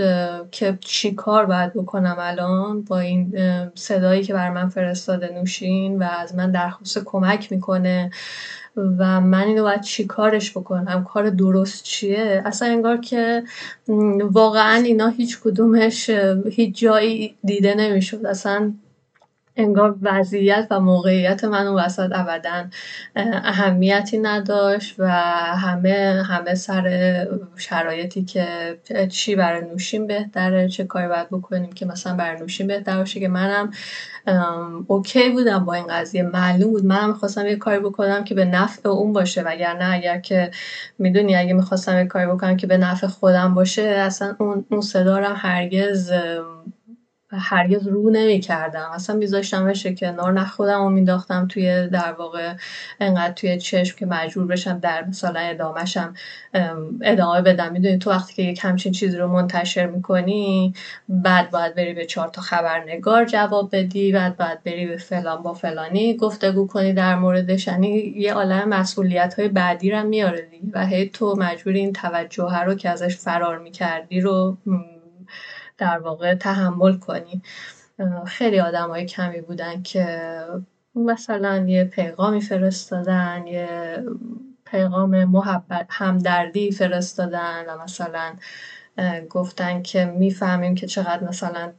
که 0.50 0.78
چی 0.80 1.14
کار 1.14 1.46
باید 1.46 1.74
بکنم 1.74 2.16
الان 2.18 2.82
با 2.82 2.98
این 2.98 3.34
صدایی 3.74 4.22
که 4.22 4.32
بر 4.34 4.50
من 4.50 4.68
فرستاده 4.68 5.34
نوشین 5.34 5.98
و 5.98 6.02
از 6.02 6.34
من 6.34 6.50
درخواست 6.50 6.98
کمک 7.04 7.52
می‌کنه 7.52 8.10
و 8.76 9.20
من 9.20 9.44
اینو 9.44 9.62
باید 9.62 9.80
چی 9.80 10.04
کارش 10.04 10.50
بکنم؟ 10.50 11.04
کار 11.04 11.30
درست 11.30 11.82
چیه؟ 11.84 12.42
اصلا 12.44 12.68
انگار 12.68 12.96
که 12.96 13.42
واقعا 14.18 14.82
اینا 14.82 15.08
هیچ 15.08 15.40
کدومش 15.40 16.10
هیچ 16.50 16.78
جایی 16.78 17.34
دیده 17.44 17.74
نمی‌شد. 17.74 18.26
اصلا 18.26 18.72
انگار 19.56 19.96
وضعیت 20.02 20.66
و 20.70 20.80
موقعیت 20.80 21.44
من 21.44 21.66
اون 21.66 21.84
وسط 21.84 22.10
ابدا 22.12 22.64
اهمیتی 23.16 24.18
نداشت 24.18 24.94
و 24.98 25.08
همه 25.56 26.22
همه 26.26 26.54
سر 26.54 27.26
شرایطی 27.56 28.24
که 28.24 28.78
چی 29.08 29.36
برای 29.36 29.60
نوشیم 29.60 30.06
بهتره 30.06 30.68
چه 30.68 30.84
کاری 30.84 31.08
باید 31.08 31.28
بکنیم 31.30 31.72
که 31.72 31.86
مثلا 31.86 32.16
برای 32.16 32.40
نوشیم 32.40 32.66
بهتر 32.66 32.98
باشه 32.98 33.20
که 33.20 33.28
منم 33.28 33.70
اوکی 34.86 35.30
بودم 35.30 35.64
با 35.64 35.74
این 35.74 35.86
قضیه. 35.86 36.22
معلوم 36.22 36.70
بود 36.70 36.84
منم 36.84 37.08
می‌خواستم 37.08 37.46
یه 37.46 37.56
کاری 37.56 37.78
بکنم 37.78 38.24
که 38.24 38.34
به 38.34 38.44
نفع 38.44 38.88
اون 38.88 39.12
باشه 39.12 39.42
وگرنه 39.42 39.94
اگر 39.94 40.18
که 40.18 40.50
می‌دونی 40.98 41.36
اگه 41.36 41.52
می‌خواستم 41.52 41.98
یه 41.98 42.06
کاری 42.06 42.26
بکنم 42.26 42.56
که 42.56 42.66
به 42.66 42.76
نفع 42.78 43.06
خودم 43.06 43.54
باشه 43.54 43.82
اصلا 43.82 44.36
اون, 44.38 44.66
اون 44.70 44.80
صدارم 44.80 45.34
هرگز 45.36 46.12
هرگز 47.30 47.86
رو 47.86 48.10
نمی 48.10 48.40
کردم 48.40 48.90
اصلا 48.94 49.16
میذاشتمش 49.16 49.86
کنار 49.86 50.32
نه 50.32 50.44
خودم 50.44 50.82
رو 50.82 50.90
مینداختم 50.90 51.46
توی 51.48 51.88
در 51.88 52.12
واقع 52.12 52.54
انقدر 53.00 53.32
توی 53.32 53.58
چشم 53.58 53.98
که 53.98 54.06
مجبور 54.06 54.46
بشم 54.46 54.78
در 54.78 55.04
مثلا 55.04 55.40
ادامهشم 55.40 56.14
ادامه 57.02 57.42
بدم. 57.42 57.72
می‌دونی 57.72 57.98
تو 57.98 58.10
وقتی 58.10 58.34
که 58.34 58.42
یک 58.42 58.60
همچین 58.62 58.92
چیزی 58.92 59.18
رو 59.18 59.28
منتشر 59.28 59.86
می‌کنی 59.86 60.74
بعد 61.08 61.50
باید 61.50 61.74
بری 61.74 61.94
به 61.94 62.06
چهار 62.06 62.28
تا 62.28 62.42
خبرنگار 62.42 63.24
جواب 63.24 63.76
بدی 63.76 64.12
بعد 64.12 64.36
باید 64.36 64.62
بری 64.62 64.86
به 64.86 64.96
فلان 64.96 65.42
با 65.42 65.54
فلانی 65.54 66.16
گفتگو 66.16 66.66
کنی 66.66 66.92
در 66.92 67.16
موردش. 67.16 67.66
یعنی 67.66 67.88
یه 68.16 68.34
عالم 68.34 68.68
مسئولیت 68.68 69.34
های 69.38 69.48
بعدی 69.48 69.90
رو 69.90 70.02
میاره 70.02 70.40
دیگه. 70.50 70.66
و 70.72 70.86
هی 70.86 71.08
تو 71.08 71.36
مجبوری 71.38 71.80
این 71.80 71.92
توجه 71.92 72.64
رو 72.64 72.74
که 72.74 72.90
ازش 72.90 73.16
فرار 73.16 73.58
می‌کردی 73.58 74.20
رو 74.20 74.56
در 75.78 75.98
واقع 75.98 76.34
تحمل 76.34 76.96
کنی. 76.98 77.42
خیلی 78.26 78.60
آدم 78.60 78.88
های 78.88 79.06
کمی 79.06 79.40
بودن 79.40 79.82
که 79.82 80.30
مثلا 80.94 81.64
یه 81.68 81.84
پیغامی 81.84 82.40
فرستادن 82.40 83.46
یه 83.46 84.04
پیغام 84.64 85.24
محبت 85.24 85.86
همدردی 85.90 86.70
فرستادن 86.72 87.64
و 87.68 87.82
مثلا 87.84 88.34
گفتن 89.30 89.82
که 89.82 90.04
می‌فهمیم 90.04 90.74
که 90.74 90.86
چقدر 90.86 91.24
مثلا 91.24 91.72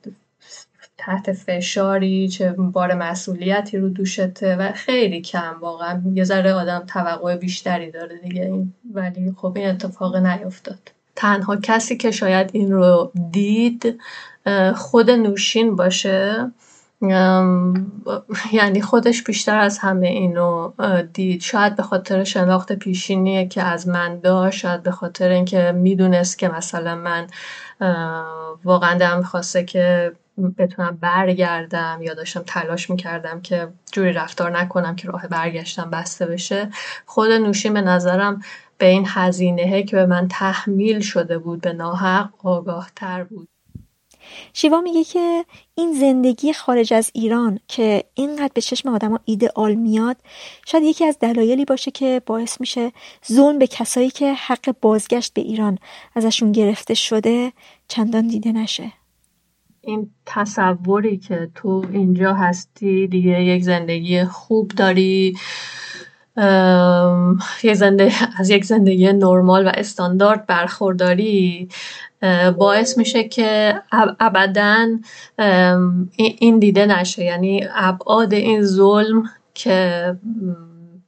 تحت 0.97 1.33
فشاری 1.33 2.27
چه 2.27 2.51
بار 2.51 2.93
مسئولیتی 2.93 3.77
رو 3.77 3.89
دوشته 3.89 4.55
و 4.55 4.71
خیلی 4.71 5.21
کم 5.21 5.57
واقعا. 5.61 6.01
یه 6.13 6.23
ذره 6.23 6.53
آدم 6.53 6.85
توقع 6.87 7.35
بیشتری 7.37 7.91
داره 7.91 8.17
دیگه 8.17 8.41
این 8.41 8.73
ولی 8.93 9.35
خب 9.37 9.53
این 9.55 9.69
اتفاق 9.69 10.15
نیفتاد. 10.15 10.96
تنها 11.18 11.56
کسی 11.56 11.98
که 11.98 12.11
شاید 12.11 12.49
این 12.53 12.72
رو 12.72 13.11
دید 13.31 14.02
خود 14.76 15.11
نوشین 15.11 15.76
باشه. 15.76 16.52
یعنی 18.52 18.81
خودش 18.81 19.23
بیشتر 19.23 19.57
از 19.57 19.80
همه 19.80 20.07
اینو 20.07 20.72
دید. 21.14 21.41
شاید 21.41 21.76
به 21.76 21.84
خاطر 21.84 22.23
شناخت 22.23 22.73
پیشینیه 22.73 23.48
که 23.48 23.64
از 23.64 23.88
من 23.88 24.19
داشت 24.19 24.60
شاید 24.60 24.84
به 24.84 24.91
خاطر 24.91 25.30
اینکه 25.30 25.72
می‌دونست 25.72 26.38
که 26.38 26.49
مثلا 26.49 26.95
من 26.95 27.27
واقعا 28.64 28.98
دارم 28.98 29.23
خواسته 29.23 29.64
که 29.64 30.11
بتونم 30.57 30.98
برگردم 31.02 31.99
یا 32.02 32.14
داشتم 32.14 32.44
تلاش 32.48 32.89
می‌کردم 32.89 33.41
که 33.41 33.68
جوری 33.91 34.14
رفتار 34.14 34.60
نکنم 34.60 34.95
که 34.95 35.07
راه 35.07 35.27
برگشتم 35.27 35.89
بسته 35.89 36.26
بشه. 36.26 36.69
خود 37.06 37.31
نوشین 37.31 37.73
به 37.73 37.81
نظرم 37.81 38.41
به 38.77 38.85
این 38.85 39.03
هزینه 39.07 39.83
که 39.83 39.95
به 39.95 40.05
من 40.05 40.27
تحمیل 40.27 40.99
شده 40.99 41.37
بود 41.37 41.61
به 41.61 41.73
ناحق 41.73 42.29
آگاه 42.43 42.91
تر 42.95 43.23
بود. 43.23 43.47
شیوا 44.53 44.81
میگه 44.81 45.03
که 45.03 45.45
این 45.75 45.93
زندگی 45.93 46.53
خارج 46.53 46.93
از 46.93 47.11
ایران 47.13 47.59
که 47.67 48.03
اینقدر 48.13 48.51
به 48.53 48.61
چشم 48.61 48.89
آدما 48.89 49.19
ایدئال 49.25 49.75
میاد 49.75 50.17
شاید 50.65 50.83
یکی 50.83 51.05
از 51.05 51.19
دلایلی 51.19 51.65
باشه 51.65 51.91
که 51.91 52.21
باعث 52.25 52.61
میشه 52.61 52.91
ظلم 53.31 53.59
به 53.59 53.67
کسایی 53.67 54.09
که 54.09 54.33
حق 54.33 54.75
بازگشت 54.81 55.33
به 55.33 55.41
ایران 55.41 55.77
ازشون 56.15 56.51
گرفته 56.51 56.93
شده 56.93 57.51
چندان 57.87 58.27
دیده 58.27 58.51
نشه. 58.51 58.91
این 59.81 60.11
تصوری 60.25 61.17
که 61.17 61.51
تو 61.55 61.85
اینجا 61.91 62.33
هستی 62.33 63.07
دیگه 63.07 63.43
یک 63.43 63.63
زندگی 63.63 64.23
خوب 64.23 64.67
داری. 64.67 65.37
زنده 67.73 68.11
از 68.38 68.49
یک 68.49 68.65
زندگی 68.65 69.14
نرمال 69.14 69.68
و 69.68 69.72
استاندارد 69.73 70.45
برخورداری 70.45 71.69
باعث 72.57 72.97
میشه 72.97 73.23
که 73.23 73.81
ابدا 74.19 74.88
این 76.18 76.59
دیده 76.59 76.85
نشه. 76.85 77.23
یعنی 77.23 77.68
ابعاد 77.76 78.34
این 78.34 78.61
ظلم 78.64 79.30
که 79.53 80.15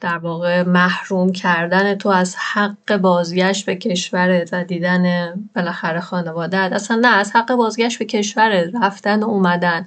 در 0.02 0.18
واقع 0.18 0.64
محروم 0.64 1.32
کردن 1.32 1.96
تو 1.96 2.10
از 2.10 2.36
حق 2.54 2.98
بازگشت 2.98 3.66
به 3.66 3.76
کشورت 3.76 4.50
و 4.54 4.64
دیدن 4.64 5.34
بالاخره 5.56 6.00
خانوادت 6.00 6.70
اصلا 6.74 6.98
نه 6.98 7.08
از 7.08 7.32
حق 7.36 7.56
بازگشت 7.56 8.00
به 8.00 8.06
کشورت 8.06 8.70
رفتن 8.84 9.24
و 9.24 9.30
اومدن. 9.30 9.84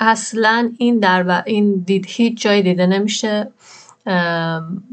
اصلا 0.00 0.70
این 0.78 0.98
در 0.98 1.24
و 1.28 1.42
این 1.46 1.82
دید 1.86 2.06
هیچ 2.08 2.42
جای 2.42 2.62
دیده 2.62 2.86
نمیشه. 2.86 3.48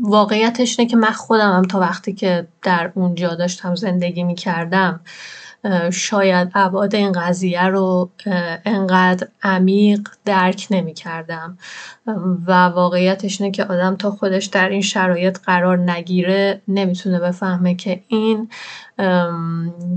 واقعیتش 0.03 0.79
اینه 0.79 0.91
که 0.91 0.97
من 0.97 1.11
خودم 1.11 1.51
هم 1.51 1.61
تا 1.61 1.79
وقتی 1.79 2.13
که 2.13 2.47
در 2.61 2.91
اونجا 2.95 3.35
داشتم 3.35 3.75
زندگی 3.75 4.23
می 4.23 4.35
کردم 4.35 4.99
شاید 5.93 6.51
ابعاد 6.55 6.95
این 6.95 7.11
قضیه 7.11 7.63
رو 7.63 8.09
انقدر 8.65 9.27
عمیق 9.43 10.09
درک 10.25 10.67
نمی 10.71 10.93
کردم 10.93 11.57
و 12.47 12.51
واقعیتش 12.51 13.41
اینه 13.41 13.51
که 13.51 13.63
آدم 13.63 13.95
تا 13.95 14.11
خودش 14.11 14.45
در 14.45 14.69
این 14.69 14.81
شرایط 14.81 15.39
قرار 15.43 15.77
نگیره 15.77 16.61
نمی‌تونه 16.67 17.19
بفهمه 17.19 17.75
که 17.75 18.03
این 18.07 18.49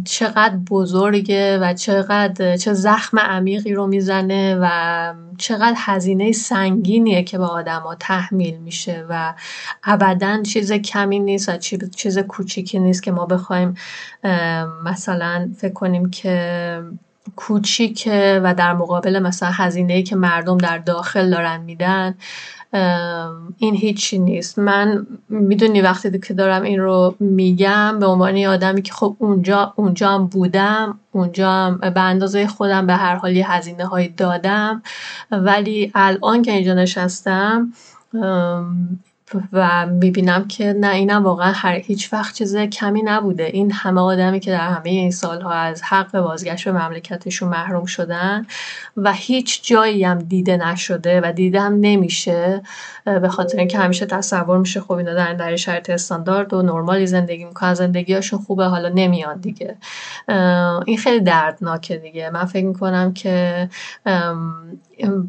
چقدر 0.05 0.57
بزرگه 0.71 1.59
و 1.59 1.75
چقدر 1.75 2.57
چه 2.57 2.73
زخم 2.73 3.19
عمیقی 3.19 3.75
رو 3.75 3.87
می‌زنه 3.87 4.59
و 4.61 5.15
چقدر 5.39 5.75
هزینه 5.77 6.33
سنگینیه 6.33 7.23
که 7.23 7.39
به 7.39 7.45
آدما 7.45 7.95
تحمیل 7.95 8.59
میشه 8.59 9.07
و 9.09 9.35
ابدا 9.85 10.43
چیز 10.43 10.73
کمی 10.73 11.19
نیست 11.19 11.49
و 11.49 11.57
چیز 11.97 12.19
کوچیکی 12.19 12.79
نیست 12.79 13.03
که 13.03 13.13
ما 13.13 13.27
بخوایم 13.27 13.75
مثلا 14.85 15.51
فکر 15.59 15.73
کنیم 15.73 16.11
که 16.11 16.83
کوچیکه 17.37 18.41
و 18.45 18.55
در 18.55 18.73
مقابل 18.73 19.19
مثلا 19.19 19.51
هزینه 19.53 20.03
که 20.03 20.17
مردم 20.17 20.59
در 20.59 20.79
داخل 20.79 21.31
دارن 21.31 21.61
میدن 21.61 22.15
این 23.59 23.75
هیچی 23.75 24.19
نیست. 24.19 24.59
من 24.59 25.07
می‌دونی 25.29 25.81
وقتی 25.81 26.19
که 26.19 26.35
دارم 26.35 26.63
این 26.63 26.81
رو 26.81 27.15
میگم 27.21 27.99
به 27.99 28.07
عنوان 28.07 28.45
آدمی 28.45 28.83
که 28.83 28.93
خب 28.93 29.17
اونجا 29.19 29.73
اونجا 29.77 30.09
هم 30.09 30.27
بودم 30.27 30.99
اونجا 31.13 31.51
هم 31.51 31.79
به 31.79 32.01
اندازه 32.01 32.47
خودم 32.47 32.87
به 32.87 32.95
هر 32.95 33.15
حالی 33.15 33.43
هزینه 33.43 33.87
هایی 33.87 34.09
دادم 34.09 34.83
ولی 35.31 35.93
الان 35.95 36.43
که 36.43 36.53
اینجا 36.53 36.75
نشستم 36.75 37.73
و 39.53 39.87
می‌بینم 39.87 40.49
که 40.49 40.73
نه 40.81 40.95
اینم 40.95 41.25
واقعا 41.25 41.53
هر 41.53 41.75
هیچ 41.75 42.13
وقت 42.13 42.35
چیز 42.35 42.57
کمی 42.57 43.03
نبوده. 43.03 43.45
این 43.45 43.73
همه 43.73 44.01
آدمی 44.01 44.41
که 44.41 44.51
در 44.51 44.69
همه 44.69 44.91
این 44.91 45.11
سالها 45.11 45.53
از 45.53 45.83
حق 45.83 46.21
بازگشت 46.21 46.65
به 46.65 46.73
مملکتشون 46.73 47.49
محروم 47.49 47.85
شدن 47.85 48.47
و 48.97 49.13
هیچ 49.13 49.69
جایی 49.69 50.05
هم 50.05 50.19
دیده 50.19 50.57
نشده 50.57 51.21
و 51.21 51.33
دیده 51.33 51.61
هم 51.61 51.79
نمیشه 51.81 52.63
به 53.05 53.29
خاطر 53.29 53.59
اینکه 53.59 53.79
همیشه 53.79 54.07
تصور 54.07 54.59
میشه 54.59 54.81
خب 54.81 54.93
اینا 54.93 55.15
در 55.15 55.33
در 55.33 55.57
شرط 55.57 55.91
استاندارد 55.91 56.55
و 56.55 56.63
نرمالی 56.63 57.07
زندگی 57.07 57.45
می‌کنن 57.45 57.75
زندگیاشون 57.75 58.39
خوبه 58.39 58.65
حالا 58.65 58.89
نمیاد 58.89 59.41
دیگه. 59.41 59.77
این 60.87 60.99
خیلی 60.99 61.21
دردناکه 61.21 61.97
دیگه. 61.97 62.31
من 62.31 62.45
فکر 62.45 62.67
می‌کنم 62.67 63.13
که 63.13 63.69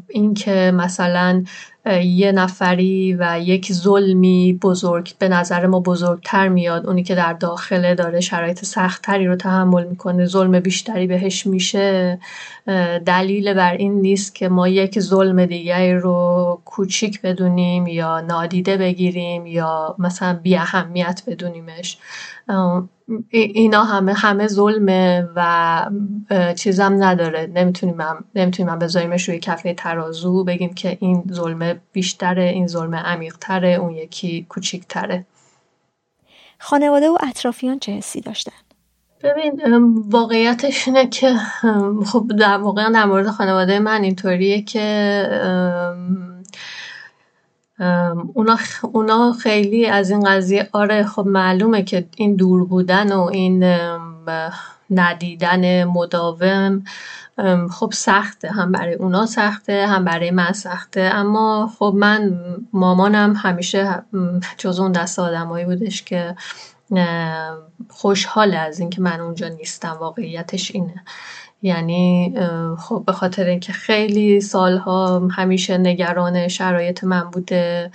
این 0.08 0.34
که 0.34 0.72
مثلا 0.74 1.44
یه 2.04 2.32
نفری 2.32 3.16
و 3.18 3.40
یک 3.40 3.72
ظلمی 3.72 4.58
بزرگ 4.62 5.12
به 5.18 5.28
نظر 5.28 5.66
ما 5.66 5.80
بزرگتر 5.80 6.48
میاد 6.48 6.86
اونی 6.86 7.02
که 7.02 7.14
در 7.14 7.32
داخله 7.32 7.94
داره 7.94 8.20
شرایط 8.20 8.64
سختتری 8.64 9.26
رو 9.26 9.36
تحمل 9.36 9.84
می‌کنه 9.84 10.26
ظلم 10.26 10.60
بیشتری 10.60 11.06
بهش 11.06 11.46
میشه 11.46 12.18
دلیل 13.06 13.54
بر 13.54 13.72
این 13.72 14.00
نیست 14.00 14.34
که 14.34 14.48
ما 14.48 14.68
یک 14.68 15.00
ظلم 15.00 15.46
دیگری 15.46 15.94
رو 15.94 16.60
کوچیک 16.64 17.22
بدونیم 17.22 17.86
یا 17.86 18.20
نادیده 18.20 18.76
بگیریم 18.76 19.46
یا 19.46 19.96
مثلا 19.98 20.40
بی 20.42 20.56
اهمیت 20.56 21.22
بدونیمش 21.26 21.98
اینا 23.30 23.84
همه 23.84 24.12
همه 24.12 24.46
ظلمه 24.46 25.28
و 25.36 25.90
چیزم 26.56 27.04
نداره 27.04 27.50
نمی‌تونیم 27.54 28.00
هم 28.00 28.24
نمی‌تونیم 28.34 28.72
هم 28.72 28.78
بذاریمش 28.78 29.28
روی 29.28 29.38
کفه 29.38 29.74
ترازو 29.74 30.44
بگیم 30.44 30.74
که 30.74 30.98
این 31.00 31.24
ظلمه 31.32 31.80
بیشتره 31.92 32.42
این 32.42 32.66
ظلمه 32.66 32.96
عمیقتره 32.96 33.68
اون 33.68 33.90
یکی 33.90 34.46
کوچیکتره 34.48 35.26
خانواده 36.58 37.10
و 37.10 37.16
اطرافیان 37.28 37.78
چه 37.78 37.92
حسی 37.92 38.20
داشتن؟ 38.20 38.52
ببین 39.22 39.62
واقعیتش 40.10 40.88
اینه 40.88 41.06
که 41.06 41.34
خب 42.06 42.30
در 42.38 42.58
واقع 42.58 42.92
در 42.92 43.04
مورد 43.04 43.30
خانواده 43.30 43.78
من 43.78 44.02
اینطوریه 44.02 44.62
که 44.62 44.80
اونا, 48.34 48.58
اونا 48.82 49.32
خیلی 49.32 49.86
از 49.86 50.10
این 50.10 50.20
قضیه 50.20 50.68
آره 50.72 51.06
خب 51.06 51.26
معلومه 51.26 51.82
که 51.82 52.06
این 52.16 52.36
دور 52.36 52.64
بودن 52.64 53.12
و 53.12 53.20
این 53.22 53.64
ندیدن 54.90 55.84
مداوم 55.84 56.84
خب 57.70 57.92
سخته. 57.92 58.50
هم 58.50 58.72
برای 58.72 58.94
اونا 58.94 59.26
سخته 59.26 59.86
هم 59.86 60.04
برای 60.04 60.30
من 60.30 60.52
سخته. 60.52 61.00
اما 61.00 61.72
خب 61.78 61.94
من 61.96 62.38
مامانم 62.72 63.34
همیشه 63.36 64.02
جز 64.58 64.80
اون 64.80 64.92
دست 64.92 65.18
آدمایی 65.18 65.64
بودش 65.64 66.02
که 66.02 66.36
خوشحال 67.90 68.54
از 68.54 68.80
اینکه 68.80 69.00
من 69.00 69.20
اونجا 69.20 69.48
نیستم. 69.48 69.96
واقعیتش 70.00 70.70
اینه. 70.70 71.04
یعنی 71.64 72.34
خب 72.78 73.02
به 73.06 73.12
خاطر 73.12 73.44
اینکه 73.44 73.72
خیلی 73.72 74.40
سالها 74.40 75.28
همیشه 75.28 75.78
نگران 75.78 76.48
شرایط 76.48 77.04
من 77.04 77.30
بوده 77.30 77.90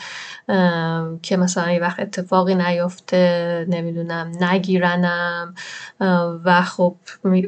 که 1.22 1.38
مثلا 1.38 1.72
یه 1.72 1.80
وقت 1.80 2.00
اتفاقی 2.00 2.56
نیفته 2.56 3.66
نمی‌دونم 3.70 4.32
نگیرنم 4.42 5.56
و 6.46 6.62
خب 6.62 6.96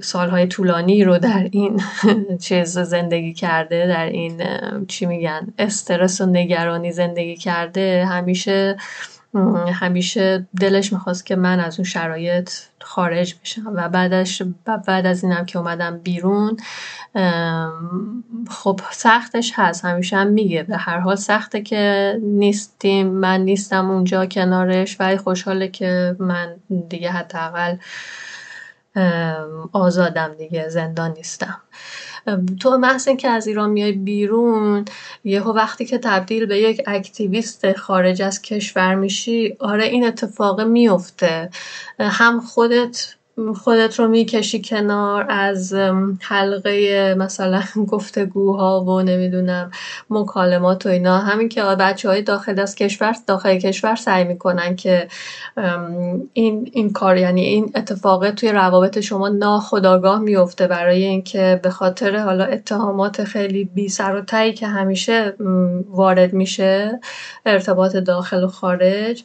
سالهای 0.01 0.47
طولانی 0.47 1.03
رو 1.03 1.17
در 1.17 1.47
این 1.51 1.81
چیز 2.45 2.79
زندگی 2.79 3.33
کرده 3.33 3.87
در 3.87 4.05
این 4.05 4.41
چی 4.87 5.05
میگن 5.05 5.47
استرس 5.59 6.21
و 6.21 6.25
نگرانی 6.25 6.91
زندگی 6.91 7.35
کرده 7.35 8.05
همیشه 8.05 8.77
همیشه 9.73 10.47
دلش 10.59 10.93
می‌خواست 10.93 11.25
که 11.25 11.35
من 11.35 11.59
از 11.59 11.79
اون 11.79 11.85
شرایط 11.85 12.51
خارج 12.81 13.35
بشم 13.43 13.71
و 13.75 13.89
بعدش 13.89 14.41
بعد 14.87 15.05
از 15.05 15.23
اینم 15.23 15.45
که 15.45 15.59
اومدم 15.59 15.97
بیرون 15.97 16.57
خب 18.49 18.79
سختش 18.91 19.51
هست. 19.55 19.85
همیشه 19.85 20.17
هم 20.17 20.27
میگه. 20.27 20.63
به 20.63 20.77
هر 20.77 20.99
حال 20.99 21.15
سخته 21.15 21.61
که 21.61 22.17
نیستیم. 22.23 23.07
من 23.07 23.41
نیستم 23.41 23.91
اونجا 23.91 24.25
کنارش. 24.25 24.97
ولی 24.99 25.17
خوشحاله 25.17 25.67
که 25.67 26.15
من 26.19 26.55
دیگه 26.89 27.11
حداقل 27.11 27.75
آزادم 29.71 30.33
دیگه. 30.37 30.69
زندان 30.69 31.11
نیستم. 31.11 31.61
تو 32.59 32.77
محض 32.77 33.09
که 33.09 33.29
از 33.29 33.47
ایران 33.47 33.69
میای 33.69 33.91
بیرون 33.91 34.85
یهو 35.23 35.51
وقتی 35.51 35.85
که 35.85 35.97
تبدیل 35.97 36.45
به 36.45 36.57
یک 36.57 36.81
اکتیویست 36.87 37.73
خارج 37.73 38.21
از 38.21 38.41
کشور 38.41 38.95
میشی 38.95 39.55
آره 39.59 39.83
این 39.83 40.05
اتفاق 40.05 40.61
میفته. 40.61 41.49
هم 41.99 42.39
خودت 42.39 43.15
خودت 43.63 43.99
رو 43.99 44.07
می‌کشی 44.07 44.61
کنار 44.61 45.25
از 45.29 45.73
حلقه 46.19 47.15
مثلا 47.17 47.63
گفتگوها 47.91 48.83
و 48.83 49.01
نمی‌دونم 49.01 49.71
مکالمات 50.09 50.85
و 50.85 50.89
اینا. 50.89 51.17
همین 51.17 51.49
که 51.49 51.61
بچه 51.63 52.09
های 52.09 52.21
داخل 52.21 52.59
از 52.59 52.75
کشور 52.75 53.15
داخل 53.27 53.57
کشور 53.57 53.95
سعی 53.95 54.23
می‌کنن 54.23 54.75
که 54.75 55.07
این, 56.33 56.69
این 56.73 56.93
کار 56.93 57.17
یعنی 57.17 57.41
این 57.41 57.71
اتفاقه 57.75 58.31
توی 58.31 58.49
روابط 58.49 58.99
شما 58.99 59.29
ناخداگاه 59.29 60.19
میفته 60.19 60.67
برای 60.67 61.03
اینکه 61.03 61.59
به 61.63 61.69
خاطر 61.69 62.17
حالا 62.17 62.45
اتهامات 62.45 63.23
خیلی 63.23 63.63
بی 63.65 63.89
سر 63.89 64.15
و 64.15 64.21
تایی 64.21 64.53
که 64.53 64.67
همیشه 64.67 65.33
وارد 65.89 66.33
میشه 66.33 66.99
ارتباط 67.45 67.95
داخل 67.95 68.43
و 68.43 68.47
خارج 68.47 69.23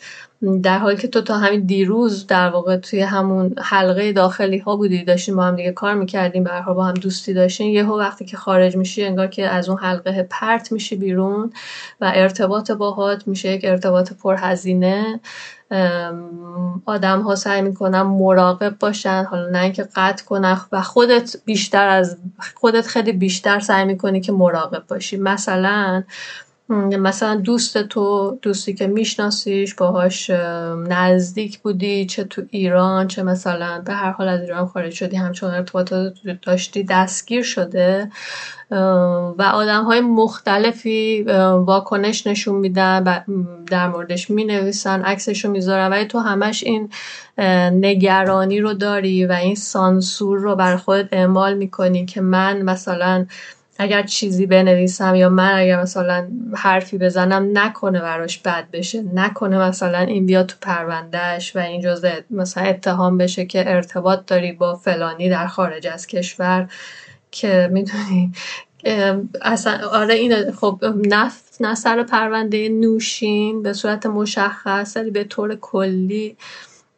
در 0.62 0.78
حالی 0.78 0.96
که 0.96 1.08
تو 1.08 1.20
تا 1.20 1.38
همین 1.38 1.60
دیروز 1.60 2.26
در 2.26 2.48
واقع 2.48 2.76
توی 2.76 3.00
همون 3.00 3.54
حلقه 3.58 4.12
داخلی 4.12 4.58
ها 4.58 4.76
بودی 4.76 5.04
داشتیم 5.04 5.36
با 5.36 5.44
هم 5.44 5.56
دیگه 5.56 5.72
کار 5.72 5.94
می‌کردیم 5.94 6.44
به 6.44 6.50
با 6.74 6.84
هم 6.84 6.94
دوستی 6.94 7.34
داشتیم 7.34 7.68
یهو 7.68 7.98
وقتی 7.98 8.24
که 8.24 8.36
خارج 8.36 8.76
میشی 8.76 9.04
انگار 9.04 9.26
که 9.26 9.48
از 9.48 9.68
اون 9.68 9.78
حلقه 9.78 10.26
پرت 10.30 10.72
میشی 10.72 10.96
بیرون 10.96 11.52
و 12.00 12.12
ارتباط 12.14 12.70
باهات 12.70 13.28
میشه 13.28 13.52
یک 13.52 13.64
ارتباط 13.64 14.12
پرهزینه. 14.12 15.20
آدم 16.86 17.20
ها 17.20 17.34
سعی 17.34 17.62
می‌کنن 17.62 18.02
مراقب 18.02 18.78
باشن 18.78 19.26
حالا 19.30 19.48
نه 19.48 19.58
اینکه 19.58 19.88
قطع 19.96 20.24
کنن 20.24 20.60
و 20.72 20.82
خودت 20.82 21.36
بیشتر 21.44 21.88
از 21.88 22.16
خودت 22.54 22.86
خیلی 22.86 23.12
بیشتر 23.12 23.60
سعی 23.60 23.84
می‌کنی 23.84 24.20
که 24.20 24.32
مراقب 24.32 24.84
باشی. 24.88 25.16
مثلا 25.16 26.02
مثلا 26.68 27.36
دوست 27.36 27.82
تو 27.82 28.38
دوستی 28.42 28.74
که 28.74 28.86
میشناسیش 28.86 29.74
باهاش 29.74 30.30
نزدیک 30.88 31.58
بودی 31.58 32.06
چه 32.06 32.24
تو 32.24 32.42
ایران 32.50 33.08
چه 33.08 33.22
مثلا 33.22 33.82
به 33.84 33.92
هر 33.92 34.10
حال 34.10 34.28
از 34.28 34.40
ایران 34.40 34.66
خارج 34.66 34.92
شدی 34.92 35.16
همچون 35.16 35.50
ارتباطات 35.50 36.14
داشتی 36.42 36.84
دستگیر 36.84 37.42
شده. 37.42 38.10
و 39.38 39.50
آدم 39.54 39.84
های 39.84 40.00
مختلفی 40.00 41.22
واکنش 41.66 42.26
نشون 42.26 42.54
میدن 42.54 43.24
در 43.70 43.88
موردش 43.88 44.30
می 44.30 44.44
نویسن 44.44 45.02
عکسش 45.02 45.44
رو 45.44 45.50
می‌ذارن. 45.50 45.90
ولی 45.90 46.04
تو 46.04 46.18
همش 46.18 46.64
این 46.64 46.90
نگرانی 47.72 48.60
رو 48.60 48.74
داری 48.74 49.26
و 49.26 49.32
این 49.32 49.54
سانسور 49.54 50.38
رو 50.38 50.56
بر 50.56 50.76
خودت 50.76 51.08
اعمال 51.12 51.54
می‌کنی 51.54 52.06
که 52.06 52.20
من 52.20 52.62
مثلا 52.62 53.26
اگر 53.78 54.02
چیزی 54.02 54.46
بنویسم 54.46 55.14
یا 55.14 55.28
من 55.28 55.52
اگر 55.54 55.82
مثلا 55.82 56.28
حرفی 56.54 56.98
بزنم 56.98 57.58
نکنه 57.58 58.00
براش 58.00 58.38
بد 58.38 58.70
بشه. 58.72 59.02
نکنه 59.14 59.58
مثلا 59.58 59.98
این 59.98 60.26
بیاد 60.26 60.46
تو 60.46 60.56
پروندهش 60.60 61.56
و 61.56 61.58
این 61.58 61.80
جزء 61.80 62.10
مثلا 62.30 62.64
اتهام 62.64 63.18
بشه 63.18 63.46
که 63.46 63.70
ارتباط 63.70 64.20
داری 64.26 64.52
با 64.52 64.76
فلانی 64.76 65.28
در 65.30 65.46
خارج 65.46 65.86
از 65.86 66.06
کشور 66.06 66.68
که 67.30 67.70
می‌دونی. 67.72 68.32
اصلا 69.42 69.88
آره 69.88 70.14
این 70.14 70.52
خب 70.52 70.84
نفت 71.04 71.56
نه 71.60 71.74
سر 71.74 72.02
پرونده 72.02 72.68
نوشین 72.68 73.62
به 73.62 73.72
صورت 73.72 74.06
مشخص 74.06 74.96
به 74.96 75.24
طور 75.24 75.54
کلی. 75.54 76.36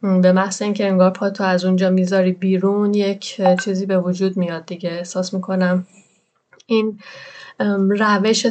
به 0.01 0.31
محض 0.31 0.61
اینکه 0.61 0.87
انگار 0.87 1.09
پا 1.09 1.29
تو 1.29 1.43
از 1.43 1.65
اونجا 1.65 1.89
می‌ذاری 1.89 2.31
بیرون 2.31 2.93
یک 2.93 3.41
چیزی 3.63 3.85
به 3.85 3.99
وجود 3.99 4.37
میاد 4.37 4.65
دیگه. 4.65 4.89
احساس 4.89 5.33
می‌کنم 5.33 5.85
این 6.69 6.99
روش 7.89 8.49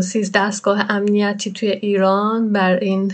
سیز 0.00 0.32
دستگاه 0.32 0.84
امنیتی 0.88 1.52
توی 1.52 1.68
ایران 1.68 2.52
بر 2.52 2.76
این 2.76 3.12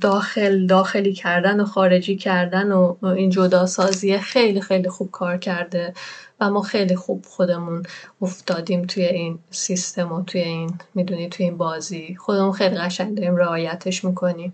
داخل 0.00 0.66
داخلی 0.66 1.12
کردن 1.12 1.60
و 1.60 1.64
خارجی 1.64 2.16
کردن 2.16 2.72
و 2.72 2.96
این 3.04 3.30
جداسازی 3.30 4.18
خیلی 4.18 4.60
خیلی 4.60 4.88
خوب 4.88 5.10
کار 5.10 5.36
کرده 5.36 5.94
و 6.40 6.50
ما 6.50 6.62
خیلی 6.62 6.96
خوب 6.96 7.24
خودمون 7.28 7.82
افتادیم 8.22 8.82
توی 8.82 9.04
این 9.04 9.38
سیستم 9.50 10.12
و 10.12 10.22
توی 10.22 10.40
این 10.40 10.78
می‌دونی 10.94 11.28
توی 11.28 11.46
این 11.46 11.56
بازی. 11.56 12.16
خودمون 12.16 12.52
خیلی 12.52 12.76
قشنگ 12.76 13.16
داریم 13.16 13.36
رعایتش 13.36 14.04
می‌کنیم. 14.04 14.52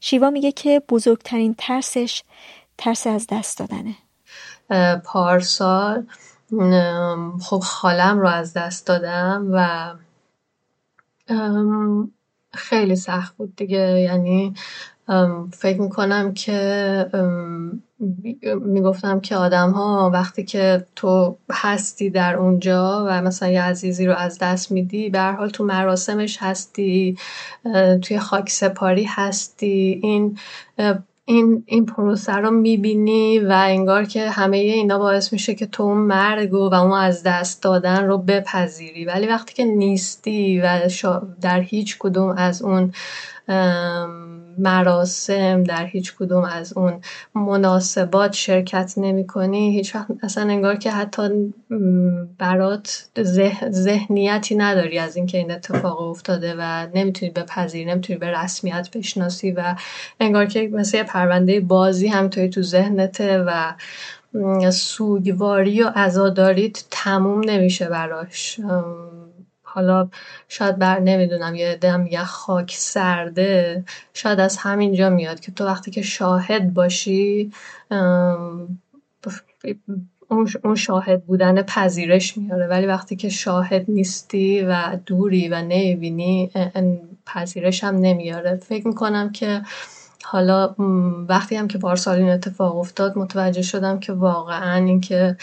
شیوا 0.00 0.30
میگه 0.30 0.52
که 0.52 0.82
بزرگترین 0.88 1.54
ترسش 1.58 2.22
ترس 2.78 3.06
از 3.06 3.26
دست 3.30 3.58
دادنه. 3.58 3.94
پارسال 5.04 6.06
خب 7.40 7.58
خالم 7.64 8.18
رو 8.18 8.28
از 8.28 8.52
دست 8.52 8.86
دادم 8.86 9.48
و 9.52 9.92
خیلی 12.54 12.96
سخت 12.96 13.36
بود 13.36 13.56
دیگه. 13.56 14.00
یعنی 14.00 14.54
فکر 15.52 15.80
می‌کنم 15.80 16.34
که 16.34 17.10
می‌گفتم 18.60 19.20
که 19.20 19.36
آدم 19.36 19.70
ها 19.70 20.10
وقتی 20.12 20.44
که 20.44 20.86
تو 20.96 21.36
هستی 21.50 22.10
در 22.10 22.36
اونجا 22.36 23.06
و 23.08 23.22
مثلا 23.22 23.48
یه 23.48 23.62
عزیزی 23.62 24.06
رو 24.06 24.14
از 24.14 24.38
دست 24.38 24.72
میدی 24.72 25.10
به 25.10 25.22
حال 25.22 25.50
تو 25.50 25.64
مراسمش 25.64 26.38
هستی 26.40 27.18
توی 28.02 28.18
خاک 28.18 28.50
سپاری 28.50 29.04
هستی 29.04 30.00
این 30.02 30.38
این 31.28 31.62
این 31.66 31.86
پروسه 31.86 32.32
رو 32.32 32.50
می‌بینی 32.50 33.38
و 33.38 33.52
انگار 33.52 34.04
که 34.04 34.30
همه 34.30 34.56
اینا 34.56 34.98
باعث 34.98 35.32
میشه 35.32 35.54
که 35.54 35.66
تو 35.66 35.82
اون 35.82 35.98
مرگ 35.98 36.52
و, 36.54 36.74
اون 36.74 36.92
از 36.92 37.22
دست 37.22 37.62
دادن 37.62 38.06
رو 38.06 38.18
بپذیری. 38.18 39.04
ولی 39.04 39.26
وقتی 39.26 39.54
که 39.54 39.64
نیستی 39.64 40.60
و 40.60 40.80
در 41.40 41.60
هیچ 41.60 41.96
کدوم 41.98 42.34
از 42.36 42.62
اون 42.62 42.92
مراسم 44.58 45.62
در 45.64 45.86
هیچ 45.86 46.16
کدوم 46.16 46.44
از 46.44 46.72
اون 46.76 47.00
مناسبات 47.34 48.32
شرکت 48.32 48.94
نمی 48.96 49.26
کنی 49.26 49.72
هیچ 49.72 49.94
وقت 49.96 50.06
اصلا 50.22 50.44
انگار 50.50 50.76
که 50.76 50.90
حتی 50.90 51.52
برات 52.38 53.08
ذهنیتی 53.70 54.54
نداری 54.54 54.98
از 54.98 55.16
اینکه 55.16 55.38
این 55.38 55.52
اتفاق 55.52 56.00
افتاده 56.00 56.54
و 56.58 56.86
نمی‌تونی 56.94 57.30
بپذیری 57.32 57.84
نمی‌تونی 57.84 58.18
به 58.18 58.30
رسمیت 58.30 58.88
بشناسی 58.94 59.52
و 59.52 59.74
انگار 60.20 60.46
که 60.46 60.68
مثل 60.72 61.02
پرونده 61.02 61.60
بازی 61.60 62.08
همینطوری 62.08 62.48
تو 62.48 62.62
ذهنته 62.62 63.38
و 63.38 63.72
سوگواری 64.70 65.82
و 65.82 65.92
عزاداریت 65.96 66.84
تموم 66.90 67.40
نمیشه 67.50 67.88
براش. 67.88 68.60
حالا 69.76 70.08
شاید 70.48 70.78
بر 70.78 70.98
نمی‌دونم 71.00 71.54
یه 71.54 71.68
عده 71.68 71.96
میگن 71.96 72.24
خاک 72.24 72.74
سرده. 72.76 73.84
شاید 74.14 74.40
از 74.40 74.56
همینجا 74.56 75.10
میاد 75.10 75.40
که 75.40 75.52
تو 75.52 75.64
وقتی 75.66 75.90
که 75.90 76.02
شاهد 76.02 76.74
باشی 76.74 77.52
اون 80.64 80.74
شاهد 80.76 81.24
بودن 81.24 81.62
پذیرش 81.62 82.36
میاره. 82.38 82.66
ولی 82.66 82.86
وقتی 82.86 83.16
که 83.16 83.28
شاهد 83.28 83.84
نیستی 83.88 84.62
و 84.62 84.98
دوری 85.06 85.48
و 85.48 85.62
نمی‌بینی 85.62 86.50
پذیرش 87.26 87.84
هم 87.84 87.96
نمیاره. 87.96 88.56
فکر 88.56 88.88
می‌کنم 88.88 89.32
که 89.32 89.62
حالا 90.24 90.74
وقتی 91.28 91.56
هم 91.56 91.68
که 91.68 91.78
پارسال 91.78 92.18
این 92.18 92.30
اتفاق 92.30 92.76
افتاد 92.76 93.18
متوجه 93.18 93.62
شدم 93.62 94.00
که 94.00 94.12
واقعا 94.12 94.84
اینکه 94.84 95.36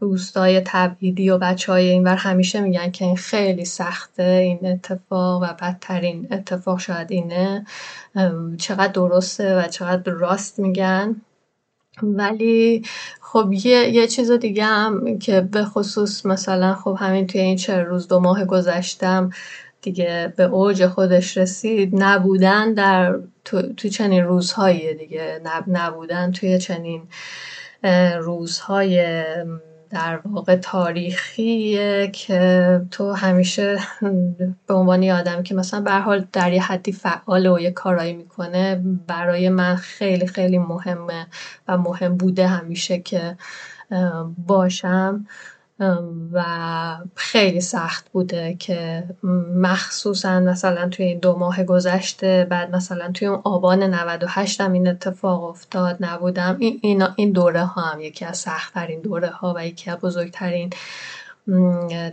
دوستای 0.00 0.60
تبعیدی 0.60 1.30
و 1.30 1.38
بچه 1.38 1.72
های 1.72 1.88
این 1.88 2.04
بر 2.04 2.16
همیشه 2.16 2.60
میگن 2.60 2.90
که 2.90 3.04
این 3.04 3.16
خیلی 3.16 3.64
سخته 3.64 4.22
این 4.22 4.72
اتفاق 4.72 5.42
و 5.42 5.46
بدترین 5.46 6.28
اتفاق 6.30 6.80
شاید 6.80 7.12
اینه. 7.12 7.66
چقدر 8.58 8.92
درسته 8.92 9.58
و 9.58 9.68
چقدر 9.68 10.12
راست 10.12 10.58
میگن. 10.58 11.20
ولی 12.02 12.82
خب 13.20 13.52
یه, 13.52 13.88
یه 13.88 14.06
چیز 14.06 14.30
دیگه 14.30 14.64
هم 14.64 15.18
که 15.18 15.40
به 15.40 15.64
خصوص 15.64 16.26
مثلا 16.26 16.74
خب 16.74 16.96
همین 17.00 17.26
توی 17.26 17.40
این 17.40 17.56
چه 17.56 17.82
روز 17.82 18.08
دو 18.08 18.20
ماه 18.20 18.44
گذشتم 18.44 19.30
دیگه 19.82 20.32
به 20.36 20.42
اوج 20.42 20.86
خودش 20.86 21.36
رسید 21.36 21.90
نبودن 21.92 22.74
در 22.74 23.18
تو, 23.44 23.62
تو 23.62 23.88
چنین 23.88 24.24
روزهایی 24.24 24.94
دیگه 24.94 25.40
نبودن 25.68 26.32
توی 26.32 26.58
چنین 26.58 27.02
روزهای 28.20 29.24
در 29.90 30.20
واقع 30.24 30.56
تاریخیه 30.56 32.10
که 32.14 32.80
تو 32.90 33.12
همیشه 33.12 33.78
به 34.66 34.74
عنوان 34.74 35.10
آدم 35.10 35.42
که 35.42 35.54
مثلا 35.54 35.80
به 35.80 35.92
حال 35.92 36.26
در 36.32 36.52
یه 36.52 36.62
حدی 36.62 36.92
فعال 36.92 37.46
و 37.46 37.58
یه 37.58 37.70
کارایی 37.70 38.12
می‌کنه 38.12 38.82
برای 39.06 39.48
من 39.48 39.76
خیلی 39.76 40.26
خیلی 40.26 40.58
مهمه 40.58 41.26
و 41.68 41.78
مهم 41.78 42.16
بوده 42.16 42.46
همیشه 42.46 42.98
که 42.98 43.36
باشم. 44.46 45.26
و 46.32 46.44
خیلی 47.14 47.60
سخت 47.60 48.10
بوده 48.12 48.54
که 48.54 49.04
مخصوصا 49.56 50.40
مثلا 50.40 50.88
توی 50.88 51.06
این 51.06 51.18
دو 51.18 51.36
ماه 51.38 51.64
گذشته 51.64 52.46
بعد 52.50 52.76
مثلا 52.76 53.12
توی 53.12 53.28
اون 53.28 53.40
آبان 53.44 53.82
98 53.82 54.60
هم 54.60 54.72
این 54.72 54.88
اتفاق 54.88 55.44
افتاد 55.44 55.96
نبودم. 56.00 56.56
این, 56.60 57.06
این 57.16 57.32
دوره 57.32 57.64
ها 57.64 57.82
هم 57.82 58.00
یکی 58.00 58.24
از 58.24 58.38
سختترین 58.38 59.00
دوره 59.00 59.30
ها 59.30 59.54
و 59.56 59.66
یکی 59.66 59.90
از 59.90 59.98
بزرگترین 59.98 60.70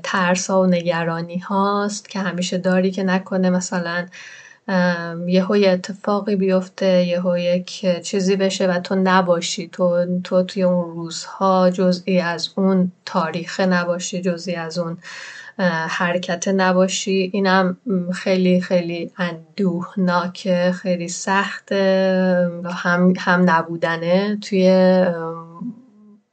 ترس 0.03 0.49
ها 0.49 0.61
و 0.61 0.65
نگرانی 0.65 1.37
هاست 1.37 2.09
که 2.09 2.19
همیشه 2.19 2.57
داری 2.57 2.91
که 2.91 3.03
نکنه 3.03 3.49
مثلا 3.49 4.05
یهو 5.27 5.55
یه 5.57 5.71
اتفاقی 5.71 6.35
بیفته 6.35 7.03
یهو 7.03 7.37
یک 7.37 8.01
چیزی 8.03 8.35
بشه 8.35 8.67
و 8.67 8.79
تو 8.79 8.95
نباشی. 8.95 9.67
تو 9.67 10.05
تو 10.23 10.43
توی 10.43 10.63
اون 10.63 10.95
روزها 10.95 11.69
جزئی 11.69 12.19
از 12.19 12.49
اون 12.55 12.91
تاریخ 13.05 13.59
نباشی 13.59 14.21
جزئی 14.21 14.55
از 14.55 14.77
اون 14.77 14.97
حرکت 15.89 16.47
نباشی. 16.47 17.29
اینم 17.33 17.77
خیلی 18.13 18.61
خیلی 18.61 19.11
اندوهناکه 19.17 20.71
خیلی 20.81 21.07
سخته. 21.07 22.49
هم, 22.65 23.13
هم 23.17 23.49
نبودنه 23.49 24.37
توی 24.41 24.67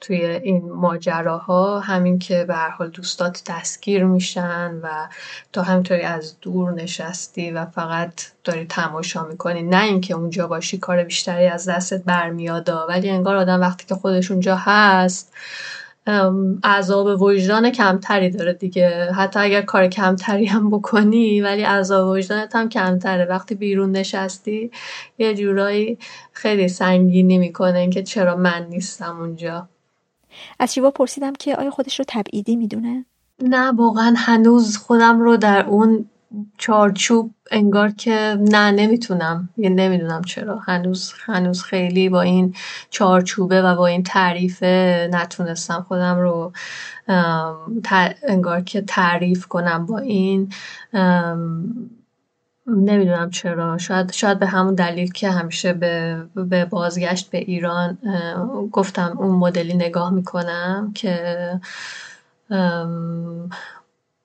توی 0.01 0.25
این 0.25 0.73
ماجراها 0.73 1.81
همین 1.81 2.19
که 2.19 2.45
به 2.45 2.57
حال 2.57 2.91
دوستات 2.91 3.43
دستگیر 3.47 4.05
میشن 4.05 4.81
و 4.83 5.09
تو 5.53 5.61
همینطوری 5.61 6.03
از 6.03 6.41
دور 6.41 6.73
نشستی 6.73 7.51
و 7.51 7.67
فقط 7.67 8.23
داری 8.45 8.65
تماشا 8.65 9.25
می‌کنی. 9.25 9.63
نه 9.63 9.85
اینکه 9.85 10.15
اونجا 10.15 10.47
باشی 10.47 10.79
کار 10.79 11.05
بیشتری 11.05 11.47
از 11.47 11.69
دستت 11.69 12.05
برمیاد 12.05 12.69
ولی 12.89 13.11
انگار 13.11 13.37
آدم 13.37 13.61
وقتی 13.61 13.87
که 13.87 13.95
خودش 13.95 14.31
اونجا 14.31 14.57
هست 14.57 15.33
عذاب 16.65 17.23
وجدان 17.23 17.71
کمتری 17.71 18.31
داره 18.31 18.53
دیگه. 18.53 19.13
حتی 19.13 19.41
اگر 19.41 19.63
کار 19.63 19.89
کمتری 19.89 20.47
هم 20.47 20.71
بکنی 20.71 21.41
ولی 21.41 21.63
عذاب 21.63 22.09
وجدانت 22.09 22.57
هم 22.57 22.69
کمتره. 22.69 23.25
وقتی 23.25 23.55
بیرون 23.55 23.93
نشستی 23.93 24.71
یه 25.19 25.35
جورایی 25.35 25.99
خیلی 26.33 26.69
سنگینی 26.69 27.39
می‌کنه 27.39 27.79
اینکه 27.79 28.03
چرا 28.03 28.37
من 28.37 28.67
نیستم 28.71 29.21
اونجا. 29.21 29.69
از 30.59 30.75
شیوا 30.75 30.91
پرسیدم 30.91 31.33
که 31.33 31.57
آیا 31.57 31.71
خودش 31.71 31.99
رو 31.99 32.05
تبعیدی 32.09 32.57
می‌دونه؟ 32.57 33.05
نه 33.43 33.73
واقعا 33.73 34.15
هنوز 34.17 34.77
خودم 34.77 35.21
رو 35.21 35.37
در 35.37 35.67
اون 35.67 36.07
چارچوب 36.59 37.35
انگار 37.51 37.91
که 37.91 38.39
نه 38.41 38.71
نمی‌تونم 38.71 39.49
یه 39.57 39.69
نمی‌دونم 39.69 40.23
چرا 40.23 40.59
هنوز 40.59 41.13
هنوز 41.25 41.63
خیلی 41.63 42.09
با 42.09 42.21
این 42.21 42.55
چارچوبه 42.91 43.63
و 43.63 43.77
با 43.77 43.87
این 43.87 44.03
تعریفه 44.03 45.09
نتونستم 45.13 45.85
خودم 45.89 46.19
رو 46.19 46.53
انگار 48.23 48.61
که 48.61 48.81
تعریف 48.81 49.47
کنم 49.47 49.87
با 49.87 49.99
این 49.99 50.53
نمی‌دونم 52.77 53.31
چرا. 53.31 53.79
شاید 53.79 54.13
شاید 54.13 54.39
به 54.39 54.47
همون 54.47 54.75
دلیل 54.75 55.13
که 55.13 55.31
همیشه 55.31 55.73
به, 55.73 56.23
به 56.35 56.65
بازگشت 56.65 57.31
به 57.31 57.39
ایران 57.39 57.99
گفتم 58.73 59.19
اون 59.19 59.37
مدلی 59.37 59.75
نگاه 59.75 60.11
می‌کنم 60.11 60.93
که 60.95 61.61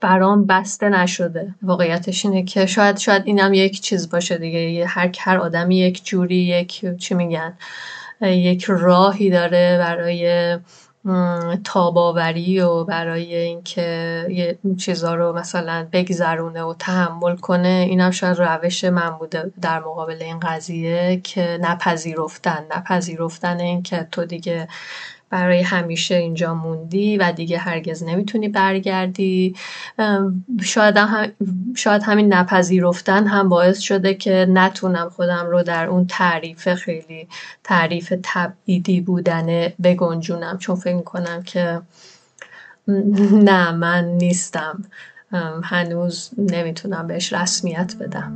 برام 0.02 0.46
بسته 0.46 0.90
نشده. 0.90 1.56
واقعیتش 1.62 2.26
اینه 2.26 2.44
که 2.44 2.66
شاید 2.66 2.98
شاید 2.98 3.24
اینم 3.26 3.54
یک 3.54 3.82
چیز 3.82 4.10
باشه 4.10 4.38
دیگه. 4.38 4.86
هر 4.88 5.12
هر 5.20 5.38
آدمی 5.38 5.78
یک 5.78 6.06
جوری 6.06 6.36
یک 6.36 6.98
چی 6.98 7.14
میگن 7.14 7.54
یک 8.22 8.66
راهی 8.68 9.30
داره 9.30 9.78
برای 9.80 10.58
تاباوری 11.64 12.59
و 12.59 12.84
برای 12.84 13.35
اینکه 13.35 14.25
یه 14.30 14.58
چیزا 14.77 15.16
رو 15.16 15.34
مثلا 15.34 15.88
بگذرونه 15.92 16.64
و 16.64 16.74
تحمل 16.80 17.35
کنه 17.35 17.85
اینم 17.90 18.11
شاید 18.11 18.38
روش 18.40 18.84
من 18.84 19.09
بوده 19.09 19.51
در 19.61 19.80
مقابل 19.80 20.17
این 20.22 20.40
قضیه 20.40 21.22
که 21.24 21.59
نپذیرفتن. 21.61 22.66
نپذیرفتن 22.75 23.59
اینکه 23.59 24.08
تو 24.11 24.25
دیگه 24.25 24.67
برای 25.30 25.62
همیشه 25.62 26.16
اینجا 26.16 26.54
موندی 26.54 27.18
و 27.18 27.32
دیگه 27.32 27.58
هرگز 27.58 28.04
نمی‌تونی 28.04 28.50
برگردی. 28.50 29.56
شاید, 30.64 30.98
هم 30.98 31.32
شاید 31.76 32.04
همین 32.04 32.34
نپذیرفتن 32.34 33.28
هم 33.28 33.50
باعث 33.50 33.80
شده 33.80 34.14
که 34.14 34.48
نتونم 34.50 35.10
خودم 35.10 35.45
رو 35.45 35.64
در 35.64 35.88
اون 35.88 36.08
تعریف 36.08 36.74
خیلی 36.74 37.28
تعریف 37.64 38.14
تبعیدی 38.24 39.02
بودنه 39.02 39.74
بگنجونم 39.84 40.58
چون 40.58 40.76
فکر 40.76 41.02
کنم 41.02 41.44
که 41.44 41.82
نه 43.32 43.72
من 43.72 44.06
نیستم. 44.06 44.86
هنوز 45.64 46.30
نمی‌تونم 46.38 47.08
بهش 47.08 47.34
رسمیت 47.34 47.95
بدم. 48.00 48.34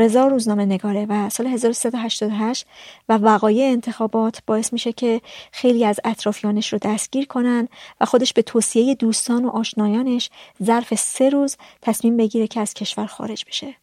رضا 0.00 0.26
روزنامه 0.26 0.64
نگاره 0.64 1.06
و 1.08 1.30
سال 1.30 1.46
1388 1.46 2.66
و 3.08 3.16
وقایع 3.16 3.72
انتخابات 3.72 4.42
باعث 4.46 4.72
میشه 4.72 4.92
که 4.92 5.20
خیلی 5.52 5.84
از 5.84 6.00
اطرافیانش 6.04 6.72
رو 6.72 6.78
دستگیر 6.82 7.26
کنن 7.26 7.68
و 8.00 8.04
خودش 8.04 8.32
به 8.32 8.42
توصیه 8.42 8.94
دوستان 8.94 9.44
و 9.44 9.48
آشنایانش 9.48 10.30
ظرف 10.62 10.94
سه 10.94 11.28
روز 11.28 11.56
تصمیم 11.82 12.16
بگیره 12.16 12.46
که 12.46 12.60
از 12.60 12.74
کشور 12.74 13.06
خارج 13.06 13.44
بشه. 13.44 13.74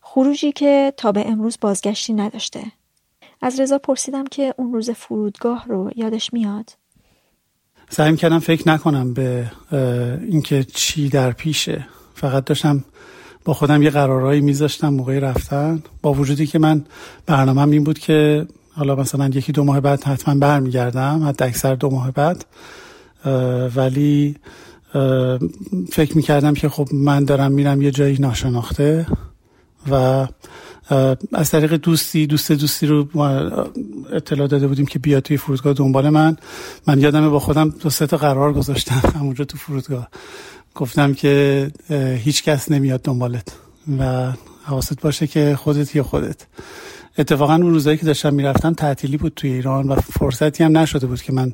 خروجی 0.00 0.52
که 0.52 0.92
تا 0.96 1.12
به 1.12 1.28
امروز 1.28 1.58
بازگشتی 1.60 2.12
نداشته. 2.12 2.62
از 3.42 3.60
رضا 3.60 3.78
پرسیدم 3.78 4.24
که 4.26 4.54
اون 4.56 4.72
روز 4.72 4.90
فرودگاه 4.90 5.64
رو 5.68 5.90
یادش 5.96 6.32
میاد. 6.32 6.76
سعی 7.88 8.16
کردم 8.16 8.38
فکر 8.38 8.68
نکنم 8.68 9.14
به 9.14 9.52
اینکه 10.22 10.64
چی 10.64 11.08
در 11.08 11.32
پیشه. 11.32 11.86
فقط 12.14 12.44
داشتم 12.44 12.84
خودم 13.54 13.82
یه 13.82 13.90
قرارهایی 13.90 14.40
میذاشتم 14.40 14.88
موقع 14.88 15.18
رفتن. 15.18 15.82
با 16.02 16.12
وجودی 16.12 16.46
که 16.46 16.58
من 16.58 16.84
برنامه 17.26 17.62
این 17.62 17.84
بود 17.84 17.98
که 17.98 18.46
حالا 18.72 18.96
مثلا 18.96 19.28
یکی 19.28 19.52
دو 19.52 19.64
ماه 19.64 19.80
بعد 19.80 20.04
حتما 20.04 20.34
برمیگردم 20.34 21.28
حتی 21.28 21.44
اکثر 21.44 21.74
دو 21.74 21.90
ماه 21.90 22.10
بعد. 22.10 22.44
ولی 23.76 24.36
فکر 25.92 26.16
می‌کردم 26.16 26.54
که 26.54 26.68
خب 26.68 26.88
من 26.92 27.24
دارم 27.24 27.52
میرم 27.52 27.82
یه 27.82 27.90
جایی 27.90 28.16
ناشناخته 28.18 29.06
و 29.90 30.26
از 31.32 31.50
طریق 31.50 31.74
دوستی 31.74 32.26
دوست 32.26 32.52
دوستی 32.52 32.86
رو 32.86 33.08
اطلاع 34.12 34.46
داده 34.46 34.66
بودیم 34.66 34.86
که 34.86 34.98
بیاد 34.98 35.22
توی 35.22 35.36
فرودگاه 35.36 35.72
دنبال 35.72 36.08
من. 36.08 36.36
من 36.86 37.00
یادمه 37.00 37.28
با 37.28 37.38
خودم 37.38 37.70
دو 37.70 37.90
سه 37.90 38.06
تا 38.06 38.16
قرار 38.16 38.52
گذاشتم. 38.52 39.02
همونجا 39.18 39.44
تو 39.44 39.58
فرودگاه. 39.58 40.08
گفتم 40.74 41.14
که 41.14 41.70
هیچ 42.24 42.42
کس 42.42 42.70
نمیاد 42.70 43.02
دنبالت 43.02 43.48
و 43.98 44.32
حواست 44.64 45.00
باشه 45.00 45.26
که 45.26 45.56
خودت 45.56 45.96
یا 45.96 46.02
خودت. 46.02 46.46
اتفاقا 47.18 47.54
اون 47.54 47.70
روزایی 47.70 47.98
که 47.98 48.06
داشتم 48.06 48.34
می‌رفتم 48.34 48.74
تعطیلی 48.74 49.16
بود 49.16 49.32
توی 49.36 49.52
ایران 49.52 49.88
و 49.88 49.94
فرصتی 49.94 50.64
هم 50.64 50.78
نشده 50.78 51.06
بود 51.06 51.22
که 51.22 51.32
من 51.32 51.52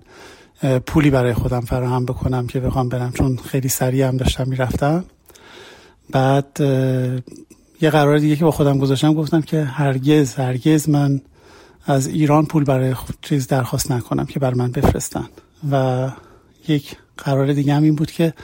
پولی 0.87 1.11
برای 1.11 1.35
خودم 1.35 1.61
فراهم 1.61 2.05
بکنم 2.05 2.47
که 2.47 2.61
بخوام 2.61 2.89
برم 2.89 3.13
چون 3.13 3.37
خیلی 3.37 3.69
سریع 3.69 4.09
هم 4.09 4.17
داشتم 4.17 4.49
می‌رفتم. 4.49 5.05
بعد 6.11 6.47
یه 7.81 7.91
قرار 7.91 8.19
دیگه 8.19 8.37
که 8.37 8.45
با 8.45 8.51
خودم 8.51 8.79
گذاشتم 8.79 9.15
گفتم 9.15 9.41
که 9.41 9.65
هرگز 9.65 10.35
هرگز 10.35 10.89
من 10.89 11.21
از 11.87 12.07
ایران 12.07 12.47
پول 12.47 12.65
برای 12.65 12.95
چیز 13.23 13.47
درخواست 13.47 13.93
نکنم 13.93 14.27
که 14.27 14.41
بر 14.41 14.55
من 14.55 14.73
بفرستن. 14.73 15.29
و 15.71 16.09
یک 16.69 16.97
قرار 17.19 17.53
دیگه 17.53 17.75
هم 17.75 17.83
این 17.83 17.95
بود 17.95 18.11
که 18.11 18.35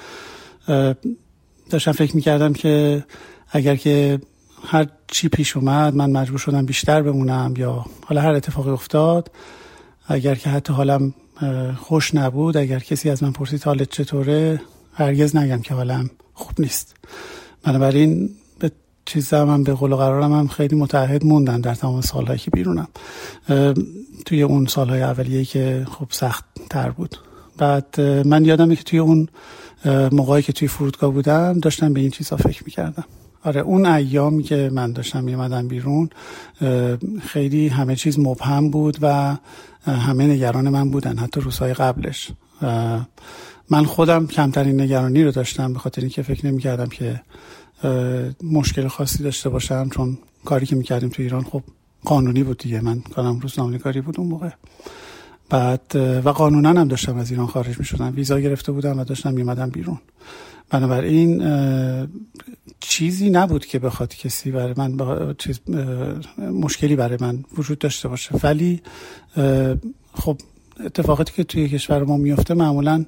داشتم 1.71 1.93
فکر 1.93 2.17
می‌کردم 2.17 2.53
که 2.53 3.05
اگر 3.51 3.77
که 3.77 4.21
هر 4.67 4.87
چی 5.09 5.29
پیش 5.29 5.57
اومد 5.57 5.95
من 5.95 6.11
مجبور 6.11 6.39
شدم 6.39 6.67
بیشتر 6.67 7.03
بمونم 7.03 7.55
یا 7.57 7.87
حالا 8.05 8.21
هر 8.21 8.35
اتفاقی 8.35 8.71
افتاد 8.71 9.31
اگر 10.09 10.35
که 10.35 10.51
حتی 10.51 10.73
حالم 10.73 11.15
خوش 11.79 12.15
نبود 12.15 12.57
اگر 12.57 12.79
کسی 12.79 13.11
از 13.11 13.23
من 13.23 13.33
پرسید 13.33 13.63
حالت 13.63 13.91
چطوره 13.91 14.61
هرگز 14.95 15.37
نگم 15.37 15.63
که 15.63 15.75
حالم 15.75 16.11
خوب 16.35 16.53
نیست. 16.59 16.97
بنابراین 17.63 18.31
به 18.59 18.73
چیز 19.05 19.35
من 19.35 19.65
به 19.65 19.75
قول 19.75 19.93
و 19.93 19.97
قرارم 19.97 20.33
هم 20.33 20.49
خیلی 20.49 20.77
متعهد 20.77 21.25
موندن 21.25 21.61
در 21.61 21.75
تمام 21.75 22.01
سالهایی 22.01 22.39
که 22.39 22.51
بیرونم. 22.51 22.89
توی 24.27 24.43
اون 24.43 24.67
سالهای 24.67 25.03
اولیه 25.03 25.45
که 25.45 25.87
خب 25.91 26.07
سخت 26.11 26.45
تر 26.71 26.91
بود. 26.91 27.17
بعد 27.59 28.01
من 28.01 28.45
یادمه 28.45 28.77
که 28.77 28.83
توی 28.83 28.99
اون 28.99 29.29
موقعی 30.13 30.43
که 30.43 30.53
توی 30.53 30.69
فرودگاه 30.69 31.13
بودم 31.13 31.61
داشتم 31.61 31.93
به 31.93 32.01
این 32.01 32.11
چیزا 32.11 32.37
فکر 32.37 32.65
می‌کردم. 32.65 33.05
آره 33.45 33.61
اون 33.61 33.87
ایامی 33.87 34.43
که 34.43 34.71
من 34.73 34.93
داشتم 34.93 35.25
میمدم 35.25 35.69
بیرون 35.69 36.11
خیلی 37.23 37.69
همه 37.69 37.97
چیز 37.97 38.19
مبهم 38.19 38.71
بود 38.71 38.99
و 39.03 39.37
همه 39.87 40.27
نگران 40.27 40.69
من 40.69 40.91
بودن 40.91 41.19
حتی 41.19 41.41
روزهای 41.41 41.75
قبلش. 41.75 42.31
من 43.71 43.85
خودم 43.85 44.27
کمترین 44.27 44.81
نگرانی 44.81 45.25
رو 45.25 45.31
داشتم 45.31 45.73
به 45.73 45.79
خاطر 45.79 46.01
اینکه 46.01 46.23
فکر 46.23 46.47
نمی‌کردم 46.47 46.87
که 46.87 47.21
مشکل 48.43 48.89
خاصی 48.89 49.23
داشته 49.23 49.49
باشم 49.49 49.89
چون 49.89 50.19
کاری 50.45 50.67
که 50.67 50.77
می‌کردیم 50.77 51.09
تو 51.09 51.23
ایران 51.23 51.45
خب 51.45 51.63
قانونی 52.05 52.43
بود 52.43 52.59
دیگه. 52.59 52.81
من 52.81 53.01
کارم 53.01 53.39
روزنامه‌نگاری 53.39 54.01
بود 54.01 54.21
اون 54.21 54.29
موقع. 54.29 54.51
بعد 55.53 55.97
و 56.25 56.29
قانونا 56.29 56.69
هم 56.69 56.89
داشتم 56.89 57.17
از 57.17 57.31
ایران 57.31 57.47
خارج 57.47 57.79
می 57.79 57.85
شدم 57.85 58.13
ویزا 58.17 58.41
گرفته 58.41 58.73
بودم 58.73 58.99
و 58.99 59.05
داشتم 59.05 59.35
میمدم 59.35 59.71
بیرون. 59.71 59.99
بنابراین 60.71 61.43
چیزی 62.81 63.31
نبود 63.31 63.67
که 63.67 63.79
بخواد 63.79 64.15
کسی 64.15 64.51
برای 64.51 64.75
من 64.77 65.35
چیز 65.39 65.61
مشکلی 66.39 66.97
برای 66.97 67.19
من 67.21 67.45
وجود 67.59 67.79
داشته 67.79 68.09
باشه. 68.09 68.35
ولی 68.43 68.83
خب 70.15 70.39
اتفاقاتی 70.85 71.33
که 71.33 71.45
توی 71.45 71.69
کشور 71.69 72.05
ما 72.05 72.17
میفته 72.17 72.55
معمولا 72.55 73.05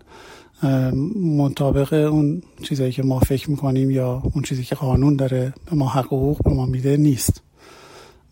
مطابق 1.22 1.92
اون 1.92 2.42
چیزایی 2.62 2.92
که 2.92 3.02
ما 3.02 3.18
فکر 3.18 3.50
می‌کنیم 3.50 3.90
یا 3.90 4.22
اون 4.34 4.44
چیزی 4.44 4.64
که 4.64 4.74
قانون 4.74 5.16
داره 5.16 5.54
به 5.70 5.76
ما 5.76 5.88
حقوق 5.88 6.42
به 6.42 6.50
ما 6.50 6.66
میده 6.66 6.96
نیست. 6.96 7.40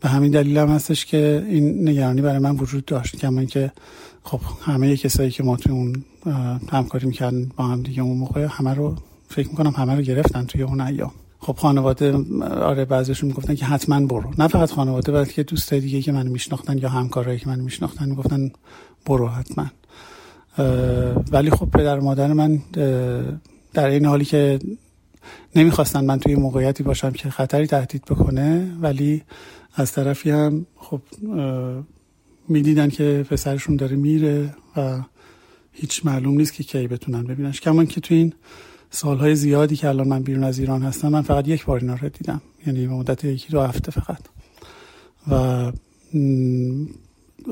به 0.02 0.08
همین 0.08 0.30
دلیل 0.30 0.58
هم 0.58 0.68
هستش 0.68 1.06
که 1.06 1.46
این 1.48 1.88
نگرانی 1.88 2.22
برای 2.22 2.38
من 2.38 2.56
وجود 2.56 2.84
داشت 2.84 3.16
کما 3.16 3.38
اینکه 3.38 3.72
خب 4.22 4.40
همه 4.62 4.96
کسایی 4.96 5.30
که 5.30 5.42
ما 5.42 5.56
توی 5.56 5.72
اون 5.72 6.04
همکاری 6.72 7.06
می‌کردن 7.06 7.50
با 7.56 7.64
هم 7.64 7.82
دیگه 7.82 8.02
اون 8.02 8.16
موقع 8.16 8.46
همه 8.50 8.74
رو 8.74 8.96
فکر 9.28 9.48
می‌کنم 9.48 9.70
همه 9.70 9.94
رو 9.94 10.02
گرفتن 10.02 10.44
توی 10.44 10.62
اون 10.62 10.80
ایام. 10.80 11.10
خب 11.38 11.56
خانواده 11.58 12.16
آره 12.44 12.84
بعضیشون 12.84 13.28
می‌گفتن 13.28 13.54
که 13.54 13.64
حتما 13.64 14.06
برو. 14.06 14.30
نه 14.38 14.48
فقط 14.48 14.70
خانواده 14.70 15.12
بلکه 15.12 15.42
دوستای 15.42 15.80
دیگه 15.80 16.02
که 16.02 16.12
منو 16.12 16.30
میشناختن 16.30 16.78
یا 16.78 16.88
همکارایی 16.88 17.38
که 17.38 17.48
منو 17.48 17.62
میشناختن 17.62 18.08
می‌گفتن 18.08 18.50
برو 19.06 19.28
حتما. 19.28 19.66
ولی 21.32 21.50
خب 21.50 21.70
پدر 21.70 21.98
و 21.98 22.04
مادر 22.04 22.32
من 22.32 22.62
در 23.74 23.86
این 23.86 24.06
حالی 24.06 24.24
که 24.24 24.58
نمی‌خواستن 25.56 26.04
من 26.04 26.18
توی 26.18 26.34
موقعیتی 26.34 26.82
باشم 26.82 27.10
که 27.10 27.30
خطری 27.30 27.66
تهدید 27.66 28.04
بکنه 28.04 28.72
ولی 28.80 29.22
از 29.74 29.92
طرفی 29.92 30.30
هم 30.30 30.66
خب 30.76 31.00
می‌دیدن 32.48 32.88
که 32.88 33.26
پسرشون 33.30 33.76
داره 33.76 33.96
میره 33.96 34.54
و 34.76 35.02
هیچ 35.72 36.06
معلوم 36.06 36.34
نیست 36.34 36.52
که 36.52 36.64
کی 36.64 36.88
بتونن 36.88 37.24
ببیننش. 37.24 37.60
کمان 37.60 37.86
که 37.86 38.00
تو 38.00 38.14
این 38.14 38.32
سالهای 38.90 39.34
زیادی 39.34 39.76
که 39.76 39.88
الان 39.88 40.08
من 40.08 40.22
بیرون 40.22 40.44
از 40.44 40.58
ایران 40.58 40.82
هستم 40.82 41.08
من 41.08 41.22
فقط 41.22 41.48
یک 41.48 41.64
بار 41.64 41.80
اینا 41.80 41.94
رو 41.94 42.08
دیدم. 42.08 42.42
یعنی 42.66 42.86
مدت 42.86 43.24
یکی 43.24 43.48
دو 43.48 43.60
هفته 43.60 43.90
فقط. 43.90 44.20
و 45.30 45.72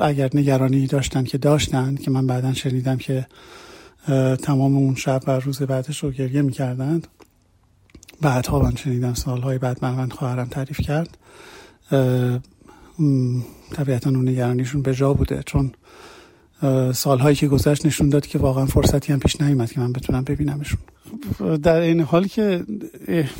اگر 0.00 0.30
نگرانی 0.34 0.86
داشتن 0.86 1.24
که 1.24 1.38
داشتن 1.38 1.94
که 1.94 2.10
من 2.10 2.26
بعدا 2.26 2.52
شنیدم 2.52 2.96
که 2.96 3.26
تمام 4.42 4.76
اون 4.76 4.94
شب 4.94 5.22
و 5.26 5.30
روز 5.30 5.62
بعدش 5.62 6.04
رو 6.04 6.10
گریه 6.10 6.42
می‌کردند. 6.42 7.06
بعدها 8.20 8.58
من 8.58 8.76
شنیدم 8.76 9.14
سالهای 9.14 9.58
بعد 9.58 9.78
من 9.82 9.94
من 9.94 10.08
خواهرم 10.08 10.48
تعریف 10.48 10.80
کرد. 10.80 11.18
طبیعتا 13.72 14.10
اون 14.10 14.28
نگرانیشون 14.28 14.82
به 14.82 14.94
جا 14.94 15.12
بوده. 15.14 15.42
چون 15.46 15.72
سالهایی 16.92 17.36
که 17.36 17.48
گذشت 17.48 17.86
نشون 17.86 18.08
داد 18.08 18.26
که 18.26 18.38
واقعا 18.38 18.66
فرصتی 18.66 19.12
هم 19.12 19.18
پیش 19.18 19.40
نیومد 19.40 19.72
که 19.72 19.80
من 19.80 19.92
بتونم 19.92 20.24
ببینمشون. 20.24 20.78
در 21.62 21.80
این 21.80 22.00
حال 22.00 22.26
که 22.26 22.64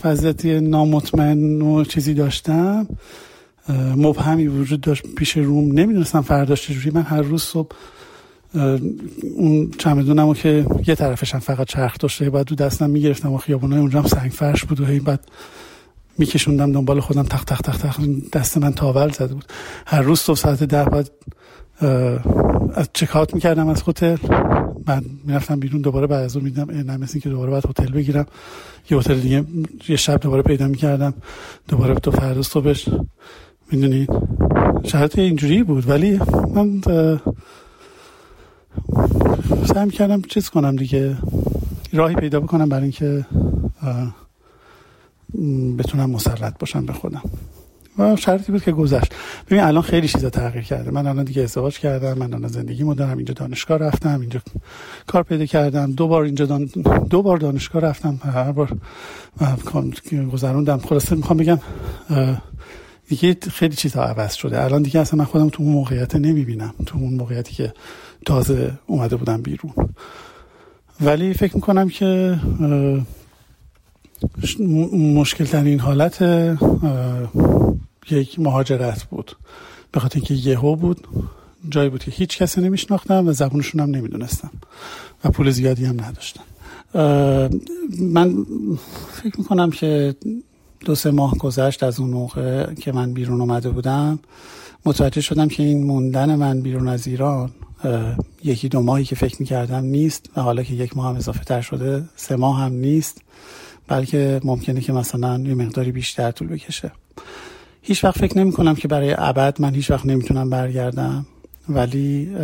وضعیتی 0.05 0.61
نامطمئن 0.61 1.63
و 1.63 1.85
چیزی 1.85 2.15
داشتم 2.15 2.87
مبهمی 3.97 4.47
وجود 4.47 4.81
داشت 4.81 5.03
پیش 5.17 5.37
روم. 5.37 5.79
نمی‌دونستم 5.79 6.21
فرداش 6.21 6.63
چجوری 6.67 6.91
من 6.91 7.03
هر 7.03 7.23
روز 7.23 7.43
صبح 7.43 7.77
اون 9.37 9.71
چمدونمو 9.79 10.35
که 10.35 10.67
یه 10.87 10.95
طرفش 10.95 11.35
فقط 11.35 11.67
چرخ 11.67 11.99
داشته 11.99 12.31
بعد 12.31 12.47
دو 12.47 12.55
دستم 12.55 12.91
می‌گرفتم 12.91 13.33
و 13.33 13.39
خیابونای 13.39 13.79
اونجا 13.79 14.01
هم 14.01 14.07
سنگ 14.07 14.31
فرش 14.31 14.65
بود 14.65 14.81
و 14.81 14.85
هی 14.85 15.01
بعد 15.01 15.21
میکشوندم 16.19 16.73
دنبال 16.73 17.01
خودم 17.01 17.23
تخت 17.23 17.49
تخت 17.49 17.65
تخت 17.65 17.87
تخ 17.87 18.01
دست 18.33 18.59
من 18.59 18.73
تاول 18.73 19.11
زده 19.11 19.35
بود. 19.35 19.45
هر 19.87 20.03
روز 20.03 20.21
صبح 20.21 20.37
ساعت 20.37 20.63
ده 20.63 20.85
بعد 20.85 21.11
از 22.75 22.89
چکات 22.93 23.35
می‌کردم 23.35 23.69
از 23.69 23.83
هتل. 23.87 24.17
من 24.87 25.05
می‌رفتم 25.25 25.61
بیرون 25.61 25.81
دوباره 25.81 26.07
بعد 26.07 26.25
از 26.25 26.37
اون 26.37 26.45
میدم 26.45 26.71
نه 26.71 27.07
که 27.07 27.29
دوباره 27.29 27.51
بعد 27.51 27.67
هتل 27.67 27.93
بگیرم. 27.93 28.27
یه 28.91 28.99
هتل 28.99 29.21
دیگه 29.21 29.45
یه 29.89 29.97
شب 29.97 30.21
دوباره 30.21 30.43
پیدا 30.43 30.69
می‌کردم. 30.69 31.15
دوباره 31.69 31.95
تو 31.95 32.11
فردا 32.11 32.43
صبحش. 32.43 32.89
می‌دونید 33.73 34.11
شرط 34.85 35.19
اینجوری 35.19 35.63
بود 35.63 35.89
ولی 35.89 36.21
من 36.55 36.81
سعی 39.75 39.91
کردم 39.91 40.23
چیز 40.23 40.51
کنم 40.51 40.77
دیگه. 40.77 41.17
راهی 41.93 42.15
پیدا 42.15 42.41
بکنم 42.41 42.69
برای 42.69 42.83
اینکه 42.83 43.27
بتونم 45.79 46.11
مسلط 46.11 46.59
باشم 46.59 46.87
به 46.87 46.93
خودم. 46.93 47.23
و 47.99 48.17
شرطی 48.17 48.53
بود 48.53 48.63
که 48.63 48.73
گذشت. 48.73 49.15
ببین 49.47 49.61
الان 49.61 49.83
خیلی 49.83 50.09
چیزا 50.09 50.31
تغییر 50.31 50.65
کرده. 50.65 50.91
من 50.91 51.07
الان 51.07 51.25
دیگه 51.25 51.43
ازدواج 51.43 51.79
کردم 51.79 52.19
من 52.19 52.35
الان 52.35 52.49
زندگی 52.49 52.95
دارم 52.95 53.17
اینجا 53.17 53.35
دانشگاه 53.35 53.79
رفتم 53.79 54.21
اینجا 54.21 54.41
کار 55.07 55.23
پیدا 55.23 55.47
کردم. 55.47 55.93
دو 55.93 56.09
بار 56.09 56.23
اینجا 56.23 56.47
دان... 56.47 56.71
دو 57.11 57.23
بار 57.23 57.37
دانشگاه 57.37 57.83
رفتم. 57.83 58.21
هر 58.25 58.53
بار 58.53 58.79
گذروندم. 60.33 60.79
خلاصه 60.79 61.17
می‌خوام 61.17 61.39
بگم 61.39 61.59
دیگه 63.09 63.37
خیلی 63.51 63.77
چیزا 63.77 64.03
عوض 64.03 64.35
شده. 64.35 64.65
الان 64.65 64.83
دیگه 64.83 65.01
اصلا 65.01 65.19
من 65.19 65.25
خودم 65.25 65.49
تو 65.49 65.63
اون 65.63 65.73
موقعیت 65.73 66.17
نمی‌بینم. 66.17 66.75
تو 66.87 66.99
اون 66.99 67.15
موقعیتی 67.15 67.55
که 67.55 67.73
تازه 68.27 68.73
اومده 68.87 69.17
بودم 69.17 69.43
بیرون. 69.43 69.73
ولی 71.01 71.35
فکر 71.35 71.55
می‌کنم 71.55 71.89
که 71.89 72.39
مشکل 74.93 75.45
ترین 75.45 75.81
حالت 75.81 76.23
یک 78.11 78.41
مهاجرت 78.41 79.05
بود. 79.05 79.37
به 79.93 80.01
خاطر 80.01 80.17
اینکه 80.17 80.35
یهو 80.35 80.77
بود 80.77 81.09
جایی 81.69 81.89
بود 81.89 82.05
که 82.05 82.11
هیچ 82.11 82.39
کسی 82.39 82.61
نمیشناختم 82.61 83.29
و 83.29 83.33
زبونشون 83.33 83.81
هم 83.81 83.91
نمی‌دونستم 83.91 84.51
و 85.25 85.31
پول 85.31 85.51
زیادی 85.51 85.85
هم 85.85 86.01
نداشتم. 86.01 86.43
من 88.01 88.47
فکر 89.23 89.39
می‌کنم 89.39 89.71
که 89.71 90.15
دو 90.85 90.95
سه 90.95 91.11
ماه 91.11 91.39
گذشت 91.39 91.83
از 91.83 92.01
اون 92.01 92.11
موقع 92.11 92.75
که 92.75 92.93
من 92.93 93.13
بیرون 93.13 93.41
اومده 93.41 93.71
بودم 93.71 94.19
متوجه 94.85 95.21
شدم 95.21 95.49
که 95.49 95.63
این 95.63 95.85
موندن 95.85 96.35
من 96.35 96.61
بیرون 96.61 96.89
از 96.89 97.07
ایران 97.07 97.51
یکی 98.45 98.69
دو 98.69 98.83
ماهی 98.83 99.05
که 99.05 99.15
فکر 99.17 99.37
می‌کردم 99.41 99.85
نیست 99.85 100.31
و 100.37 100.41
حالا 100.41 100.63
که 100.63 100.75
یک 100.75 100.97
ماه 100.97 101.09
هم 101.09 101.17
اضافه 101.17 101.45
تر 101.45 101.61
شده 101.61 102.05
سه 102.17 102.37
ماه 102.37 102.61
هم 102.61 102.73
نیست. 102.73 103.23
بلکه 103.91 104.41
ممکنه 104.45 104.81
که 104.81 104.93
مثلا 104.93 105.39
یه 105.39 105.55
مقداری 105.55 105.93
بیشتر 105.93 106.31
طول 106.31 106.49
بکشه. 106.49 106.93
هیچ 107.83 108.05
وقت 108.05 108.19
فکر 108.19 108.39
نمی 108.39 108.53
کنم 108.53 108.75
که 108.75 108.89
برای 108.89 109.15
ابد 109.19 109.61
من 109.61 109.75
هیچ 109.75 109.91
وقت 109.91 110.07
نمی‌تونم 110.07 110.51
برگردم. 110.51 111.27
ولی 111.69 112.37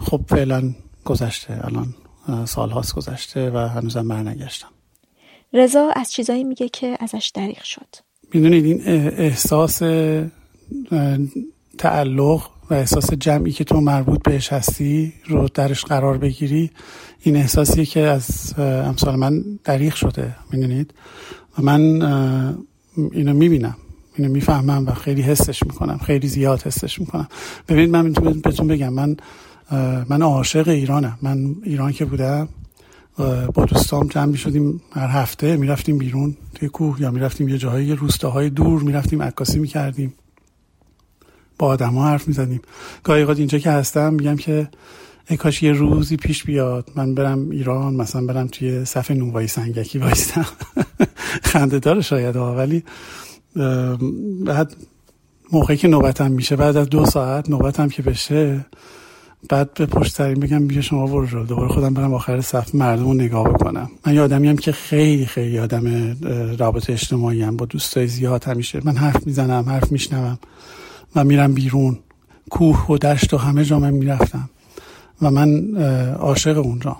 خب 0.00 0.20
فعلا 0.28 0.74
گذشته. 1.04 1.60
الان 1.64 1.94
سال 2.44 2.70
هاست 2.70 2.94
گذشته 2.94 3.50
و 3.50 3.56
هنوزم 3.56 4.08
برنگشتم. 4.08 4.68
رضا 5.52 5.90
از 5.96 6.12
چیزایی 6.12 6.44
میگه 6.44 6.68
که 6.68 6.96
ازش 7.00 7.30
دریغ 7.34 7.62
شد. 7.62 7.96
می‌دونید 8.34 8.64
این 8.64 8.82
احساس 9.18 9.82
تعلق 11.78 12.42
و 12.70 12.74
احساس 12.74 13.12
جمعی 13.12 13.52
که 13.52 13.64
تو 13.64 13.80
مربوط 13.80 14.22
بهش 14.22 14.52
هستی 14.52 15.12
رو 15.26 15.48
درش 15.54 15.84
قرار 15.84 16.18
بگیری 16.18 16.70
این 17.20 17.36
احساسیه 17.36 17.84
که 17.84 18.00
از 18.00 18.54
امثال 18.58 19.16
من 19.16 19.44
دریغ 19.64 19.94
شده 19.94 20.36
می‌دونید؟ 20.52 20.94
و 21.58 21.62
من 21.62 22.02
اینو 23.12 23.34
می‌بینم 23.34 23.76
اینو 24.16 24.32
می‌فهمم 24.32 24.86
و 24.86 24.94
خیلی 24.94 25.22
حسش 25.22 25.62
می‌کنم 25.62 25.98
خیلی 25.98 26.28
زیاد 26.28 26.62
حسش 26.62 27.00
می‌کنم. 27.00 27.28
ببینید 27.68 27.90
من 27.90 28.12
بهتون 28.12 28.66
بگم 28.66 28.92
من 28.92 29.16
من 30.08 30.22
عاشق 30.22 30.68
ایرانم. 30.68 31.18
من 31.22 31.54
ایران 31.62 31.92
که 31.92 32.04
بودم 32.04 32.48
با 33.54 33.64
دوستام 33.64 34.08
جمع 34.08 34.36
شدیم 34.36 34.80
هر 34.92 35.08
هفته 35.08 35.56
می‌رفتیم 35.56 35.98
بیرون 35.98 36.36
توی 36.54 36.68
کوه 36.68 37.00
یا 37.00 37.10
می‌رفتیم 37.10 37.48
یه 37.48 37.58
جاهای 37.58 37.92
روستاهای 37.92 38.50
دور 38.50 38.82
می‌رفتیم 38.82 39.22
عکاسی 39.22 39.58
می‌کردیم. 39.58 40.14
با 41.60 41.66
آدم 41.66 41.94
ها 41.94 42.08
حرف 42.08 42.28
می‌زدیم 42.28 42.60
گاهی 43.04 43.24
اینجا 43.24 43.58
که 43.58 43.70
هستم 43.70 44.14
میگم 44.14 44.36
که 44.36 44.68
کاش 45.38 45.62
یه 45.62 45.72
روزی 45.72 46.16
پیش 46.16 46.44
بیاد. 46.44 46.90
من 46.96 47.14
برم 47.14 47.50
ایران 47.50 47.94
مثلا 47.94 48.26
برم 48.26 48.46
توی 48.46 48.84
صف 48.84 49.10
نوبایی 49.10 49.48
سنگکی 49.48 49.98
وایستم 49.98 50.46
خنده 51.50 51.78
داره 51.78 52.00
شاید 52.00 52.36
ها 52.36 52.54
ولی 52.54 52.84
بعد 54.46 54.76
موقعی 55.52 55.76
که 55.76 55.88
نوبتم 55.88 56.32
میشه 56.32 56.56
بعد 56.56 56.76
از 56.76 56.88
دو 56.88 57.06
ساعت 57.06 57.50
نوبتم 57.50 57.88
که 57.88 58.02
بشه 58.02 58.66
بعد 59.48 59.74
به 59.74 59.86
پشت 59.86 60.14
سرین 60.14 60.40
بگم 60.40 60.66
بیا 60.66 60.80
شما 60.80 61.06
برو 61.06 61.26
جلو. 61.26 61.46
دوباره 61.46 61.68
خودم 61.68 61.94
برم 61.94 62.14
آخر 62.14 62.40
صف 62.40 62.74
مردم 62.74 63.04
رو 63.04 63.14
نگاه 63.14 63.48
بکنم. 63.48 63.90
من 64.06 64.14
یه 64.14 64.20
آدمی 64.20 64.48
هم 64.48 64.56
که 64.56 64.72
خیلی 64.72 65.26
خیلی 65.26 65.58
آدم 65.58 66.16
رابط 66.58 66.90
اجتماعی 66.90 67.42
هم 67.42 67.56
با 67.56 67.66
دوستای 67.66 68.06
زیاد 68.06 68.44
همیشه. 68.44 68.80
من 68.84 68.96
حرف 68.96 69.26
می‌زنم 69.26 69.64
حرف 69.68 69.92
میشنوم. 69.92 70.38
و 71.16 71.24
میرم 71.24 71.54
بیرون. 71.54 71.98
کوه 72.50 72.86
و 72.86 72.98
دشت 72.98 73.34
و 73.34 73.36
همه 73.36 73.64
جا 73.64 73.78
من 73.78 73.90
می‌رفتم. 73.90 74.50
و 75.22 75.30
من 75.30 75.76
عاشق 76.14 76.58
اونجا 76.58 76.96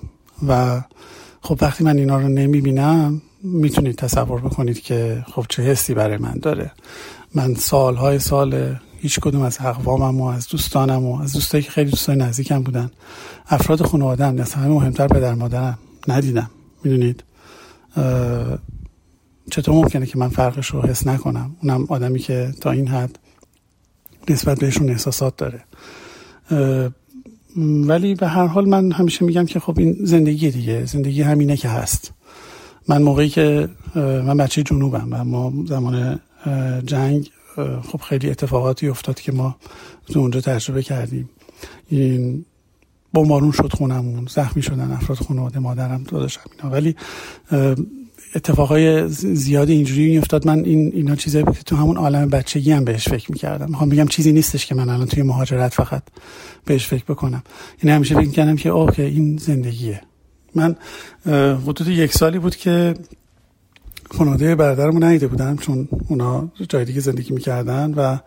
و 0.49 0.83
خب 1.41 1.59
وقتی 1.61 1.85
من 1.85 1.99
اینا 1.99 2.21
رو 2.21 2.29
نمی‌بینم 2.29 3.23
می‌تونید 3.43 3.97
تصور 3.97 4.41
بکنید 4.41 4.81
که 4.81 5.25
خب 5.35 5.47
چه 5.49 5.63
حسی 5.63 5.95
برای 5.95 6.17
من 6.17 6.35
داره. 6.43 6.73
من 7.35 7.55
سالهای 7.55 8.19
سال 8.19 8.77
هیچ 8.99 9.21
کدوم 9.21 9.43
از 9.43 9.59
اقوامم 9.61 10.21
و 10.21 10.25
از 10.25 10.49
دوستانم 10.49 11.07
و 11.07 11.21
از 11.21 11.33
دوستایی 11.33 11.65
که 11.65 11.71
خیلی 11.71 11.91
دوستای 11.91 12.17
نزدیکم 12.17 12.63
بودن 12.63 12.91
افراد 13.49 13.83
خانواده‌ام 13.83 14.39
از 14.39 14.55
همه 14.55 14.69
مهمتر 14.69 15.07
پدر 15.07 15.35
مادرم 15.35 15.79
ندیدم. 16.09 16.51
می‌دونید؟ 16.85 17.25
چطور 19.51 19.75
ممکنه 19.75 20.07
که 20.07 20.19
من 20.19 20.29
فرقش 20.29 20.67
رو 20.67 20.83
حس 20.83 21.07
نکنم؟ 21.07 21.57
اونم 21.63 21.87
آدمی 21.89 22.19
که 22.19 22.55
تا 22.61 22.71
این 22.71 22.89
حد 22.89 23.19
نسبت 24.29 24.59
بهشون 24.59 24.91
احساسات 24.91 25.37
داره. 25.37 25.65
ولی 27.87 28.15
به 28.15 28.27
هر 28.29 28.47
حال 28.47 28.69
من 28.69 28.93
همیشه 28.93 29.25
میگم 29.25 29.47
که 29.47 29.61
خب 29.61 29.79
این 29.79 29.97
زندگی 30.01 30.51
دیگه 30.51 30.85
زندگی 30.85 31.23
همینه 31.23 31.57
که 31.57 31.69
هست. 31.69 32.13
من 32.89 33.03
موقعی 33.03 33.29
که 33.29 33.69
من 33.95 34.37
بچه 34.37 34.63
جنوبم 34.63 35.09
و 35.11 35.25
ما 35.25 35.53
زمان 35.67 36.21
جنگ 36.85 37.31
خب 37.83 38.01
خیلی 38.01 38.31
اتفاقاتی 38.31 38.89
افتاد 38.89 39.21
که 39.21 39.33
ما 39.33 39.57
تو 40.07 40.21
اونجا 40.21 40.41
تجربه 40.41 40.83
کردیم. 40.83 41.31
این 41.89 42.45
بمبارون 43.15 43.53
شد 43.53 43.73
خونمون 43.73 44.27
زخمی 44.31 44.63
شدن 44.63 44.91
افراد 44.91 45.19
خانواده 45.19 45.59
مادرم 45.59 46.03
داداشم 46.03 46.41
اینا. 46.57 46.73
ولی 46.75 46.97
اتفاقای 48.35 49.09
زیادی 49.09 49.73
اینجوری 49.73 50.19
افتاد 50.19 50.47
من 50.47 50.65
این 50.65 50.93
اینا 50.95 51.17
چیزایی 51.17 51.45
بود 51.45 51.59
که 51.59 51.63
تو 51.63 51.77
همون 51.77 51.97
عالم 51.97 52.29
بچگی 52.29 52.73
هم 52.73 52.85
بهش 52.85 53.09
فکر 53.09 53.33
می‌کردم. 53.33 53.67
می‌خوام 53.69 53.89
بگم 53.89 54.07
چیزی 54.07 54.33
نیستش 54.33 54.67
که 54.67 54.75
من 54.75 54.89
الان 54.89 55.07
توی 55.07 55.23
مهاجرت 55.23 55.75
فقط 55.75 56.03
بهش 56.65 56.87
فکر 56.87 57.05
بکنم. 57.05 57.43
این 57.83 57.93
همیشه 57.93 58.15
فکر 58.15 58.31
کردم 58.31 58.57
که 58.57 58.69
اوکی 58.69 59.03
این 59.03 59.37
زندگیه. 59.37 60.01
من 60.55 60.77
حدود 61.67 61.89
یک 61.89 62.13
سالی 62.13 62.39
بود 62.39 62.57
که 62.57 62.95
خانواده 64.11 64.55
برادرمو 64.55 65.05
ندیده 65.05 65.27
بودم 65.27 65.57
چون 65.57 65.89
اونا 66.09 66.53
جای 66.69 66.85
دیگه 66.85 67.01
زندگی 67.01 67.33
می‌کردن 67.33 67.95
و 67.95 68.19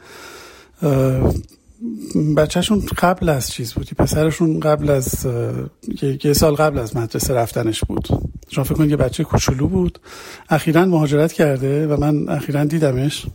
بچهشون 2.38 2.84
قبل 2.98 3.30
از 3.30 3.52
چیز 3.52 3.74
بودی 3.74 3.96
پسرشون 3.96 4.60
قبل 4.60 4.90
از 4.90 5.28
یه 6.24 6.34
سال 6.34 6.56
قبل 6.56 6.80
از 6.80 6.98
مدرسه 6.98 7.34
رفتنش 7.34 7.84
بود. 7.84 8.08
شما 8.50 8.64
فکر 8.64 8.74
کنید 8.74 8.90
یه 8.90 8.98
بچه 8.98 9.24
کوچولو 9.24 9.68
بود. 9.68 10.00
اخیرا 10.50 10.86
مهاجرت 10.86 11.34
کرده 11.34 11.88
و 11.88 12.00
من 12.00 12.30
اخیرا 12.30 12.64
دیدمش 12.64 13.26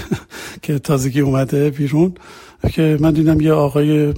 که 0.62 0.78
تازگی 0.78 1.20
اومده 1.20 1.70
بیرون 1.70 2.14
که 2.72 2.96
من 3.00 3.12
دیدم 3.12 3.40
یه 3.40 3.52
آقای 3.52 4.14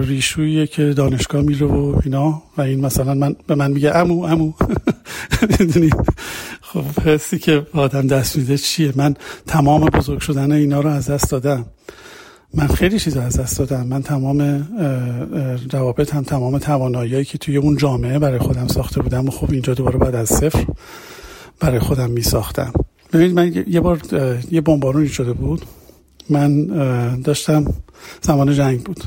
ریشویی 0.00 0.66
که 0.66 0.92
دانشگاه 0.92 1.42
میره 1.42 1.66
و 1.66 2.00
اینا 2.04 2.42
و 2.56 2.62
این 2.62 2.86
مثلا 2.86 3.14
من 3.14 3.36
به 3.46 3.54
من 3.54 3.70
میگه 3.70 3.96
امو 3.96 4.24
امو 4.24 4.52
می‌دونید 5.60 5.96
خب 6.60 7.00
حسی 7.04 7.38
که 7.38 7.66
آدم 7.72 8.06
دست 8.06 8.36
میده 8.36 8.58
چیه؟ 8.58 8.92
من 8.96 9.14
تمام 9.46 9.84
بزرگ 9.84 10.20
شدن 10.20 10.52
اینا 10.52 10.80
رو 10.80 10.90
از 10.90 11.10
دست 11.10 11.30
دادم. 11.30 11.66
من 12.54 12.66
خیلی 12.66 12.98
چیزا 12.98 13.22
از 13.22 13.40
دست 13.40 13.58
دادم. 13.58 13.86
من 13.86 14.02
تمام 14.02 14.68
روابط 15.72 16.14
هم 16.14 16.22
تمام 16.22 16.58
توانایی 16.58 17.24
که 17.24 17.38
توی 17.38 17.56
اون 17.56 17.76
جامعه 17.76 18.18
برای 18.18 18.38
خودم 18.38 18.66
ساخته 18.66 19.02
بودم 19.02 19.28
و 19.28 19.30
خب 19.30 19.50
اینجا 19.50 19.74
دوباره 19.74 19.98
بعد 19.98 20.14
از 20.14 20.28
صفر 20.28 20.66
برای 21.60 21.78
خودم 21.78 22.10
می 22.10 22.22
ساختم 22.22 22.72
ببینید 23.12 23.36
من 23.36 23.64
یه 23.68 23.80
بار 23.80 24.00
یه 24.50 24.60
بمبارونی 24.60 25.08
شده 25.08 25.32
بود. 25.32 25.62
من 26.30 26.66
داشتم 27.20 27.64
زمان 28.22 28.54
جنگ 28.54 28.82
بود. 28.82 29.04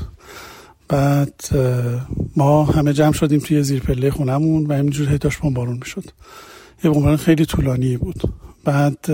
بعد 0.88 1.34
ما 2.36 2.64
همه 2.64 2.92
جمع 2.92 3.12
شدیم 3.12 3.38
توی 3.38 3.62
زیر 3.62 3.82
پله 3.82 4.10
خونمون 4.10 4.66
و 4.66 4.72
همینجور 4.72 5.16
داشت 5.16 5.40
بمبارون 5.40 5.76
می‌شد. 5.76 6.04
یه 6.84 6.90
بمبارون 6.90 7.16
خیلی 7.16 7.46
طولانی 7.46 7.96
بود. 7.96 8.22
بعد 8.70 9.06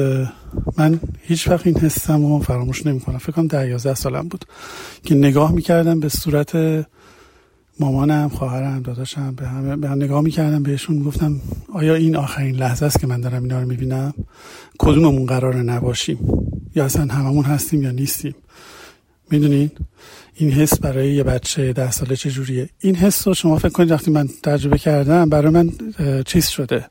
من 0.77 1.01
هیچ 1.23 1.49
وقت 1.49 1.67
این 1.67 1.79
حسم 1.79 2.27
رو 2.27 2.39
فراموش 2.39 2.87
نمی 2.87 3.01
کنم 3.01 3.19
فکر 3.19 3.33
کنم 3.33 3.47
ده 3.47 3.69
یازده 3.69 3.95
سالم 3.95 4.29
بود 4.29 4.45
که 5.05 5.15
نگاه 5.15 5.53
می‌کردم 5.53 6.01
به 6.01 6.09
صورت 6.09 6.57
مامانم 7.81 8.29
خواهرم 8.29 8.83
داداشم 8.83 9.35
به 9.35 9.49
همه 9.49 9.77
به 9.77 9.89
هم 9.89 9.97
نگاه 9.97 10.21
می‌کردم 10.21 10.63
بهشون 10.63 11.03
گفتم 11.03 11.41
آیا 11.73 11.95
این 11.95 12.17
آخرین 12.17 12.57
لحظه 12.57 12.87
است 12.87 13.01
که 13.01 13.07
من 13.07 13.21
دارم 13.21 13.43
اینا 13.43 13.61
رو 13.61 13.69
می‌بینم؟ 13.69 14.15
کدوممون 14.79 15.27
قراره 15.27 15.63
نباشیم؟ 15.63 16.19
یا 16.75 16.85
اصلا 16.85 17.15
هممون 17.15 17.45
هستیم 17.45 17.83
یا 17.83 17.91
نیستیم؟ 17.91 18.35
می‌دونین؟ 19.31 19.71
این 20.35 20.51
حس 20.51 20.79
برای 20.79 21.15
یه 21.15 21.23
بچه 21.23 21.73
ده 21.73 21.91
ساله 21.91 22.17
چجوریه 22.17 22.69
این 22.81 22.95
حس 22.95 23.29
رو 23.29 23.35
شما 23.35 23.59
فکر 23.59 23.69
کنید 23.69 23.91
وقتی 23.91 24.11
من 24.11 24.29
تجربه 24.43 24.79
کردم 24.79 25.29
برای 25.29 25.51
من 25.51 25.71
چیز 26.27 26.47
شده. 26.47 26.87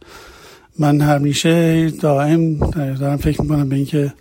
من 0.80 1.02
همیشه 1.02 1.90
دائم 1.90 2.58
دارم 2.72 3.18
فکر 3.18 3.42
می‌کنم 3.42 3.70
به 3.70 3.76
اینکه 3.76 4.14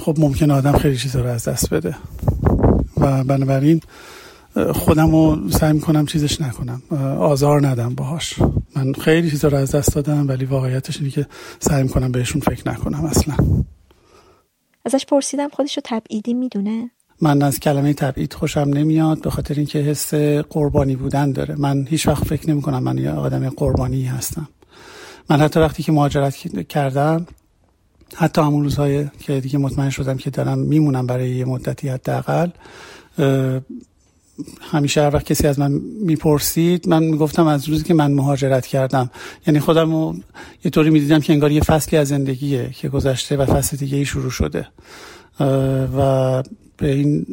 خب 0.00 0.16
ممکن 0.18 0.50
آدم 0.50 0.72
خیلی 0.72 0.96
چیزا 0.96 1.20
رو 1.20 1.28
از 1.28 1.48
دست 1.48 1.74
بده. 1.74 1.96
و 2.96 3.24
بنابراین 3.24 3.80
خودم 4.74 5.10
رو 5.10 5.50
سعی 5.50 5.72
می‌کنم 5.72 6.06
چیزش 6.06 6.40
نکنم. 6.40 6.82
آزار 7.18 7.66
ندم 7.66 7.94
باهاش. 7.94 8.34
من 8.76 8.92
خیلی 8.92 9.30
چیزا 9.30 9.48
رو 9.48 9.58
از 9.58 9.74
دست 9.74 9.94
دادم 9.94 10.28
ولی 10.28 10.44
واقعیتش 10.44 10.98
اینه 10.98 11.10
که 11.10 11.26
سعی 11.60 11.82
می‌کنم 11.82 12.12
بهشون 12.12 12.40
فکر 12.40 12.68
نکنم 12.68 13.04
اصلا. 13.04 13.36
ازش 14.84 15.06
پرسیدم 15.06 15.48
خودش 15.48 15.76
رو 15.76 15.82
تبعیدی 15.84 16.34
می‌دونه؟ 16.34 16.90
من 17.20 17.42
از 17.42 17.60
کلمه 17.60 17.94
تبعید 17.94 18.32
خوشم 18.32 18.60
نمیاد 18.60 19.22
به 19.22 19.30
خاطر 19.30 19.54
اینکه 19.54 19.78
حس 19.78 20.14
قربانی 20.50 20.96
بودن 20.96 21.32
داره. 21.32 21.54
من 21.58 21.86
هیچ 21.88 22.08
وقت 22.08 22.24
فکر 22.24 22.50
نمی 22.50 22.62
کنم 22.62 22.82
من 22.82 22.98
یه 22.98 23.10
آدم 23.10 23.48
قربانی 23.48 24.04
هستم. 24.04 24.48
من 25.32 25.40
حتی 25.40 25.60
وقتی 25.60 25.82
که 25.82 25.92
مهاجرت 25.92 26.68
کردم 26.68 27.26
حتی 28.14 28.40
همون 28.40 28.62
روزهای 28.62 29.06
که 29.20 29.40
دیگه 29.40 29.58
مطمئن 29.58 29.90
شدم 29.90 30.16
که 30.16 30.30
دارم 30.30 30.58
میمونم 30.58 31.06
برای 31.06 31.30
یه 31.30 31.44
مدتی 31.44 31.88
حداقل 31.88 32.48
همیشه 34.60 35.02
هر 35.02 35.14
وقت 35.14 35.26
کسی 35.26 35.46
از 35.46 35.58
من 35.58 35.72
می‌پرسید 36.00 36.88
من 36.88 37.02
می‌گفتم 37.02 37.46
از 37.46 37.68
روزی 37.68 37.84
که 37.84 37.94
من 37.94 38.12
مهاجرت 38.12 38.66
کردم. 38.66 39.10
یعنی 39.46 39.60
خودم 39.60 39.92
رو 39.92 40.16
یه 40.64 40.70
طوری 40.70 40.90
می‌دیدم 40.90 41.20
که 41.20 41.32
انگار 41.32 41.52
یه 41.52 41.60
فصلی 41.60 41.98
از 41.98 42.08
زندگیه 42.08 42.70
که 42.70 42.88
گذشته 42.88 43.36
و 43.36 43.46
فصل 43.46 43.76
دیگه 43.76 43.98
ای 43.98 44.04
شروع 44.04 44.30
شده. 44.30 44.66
و 45.96 46.42
به 46.76 46.92
این 46.92 47.26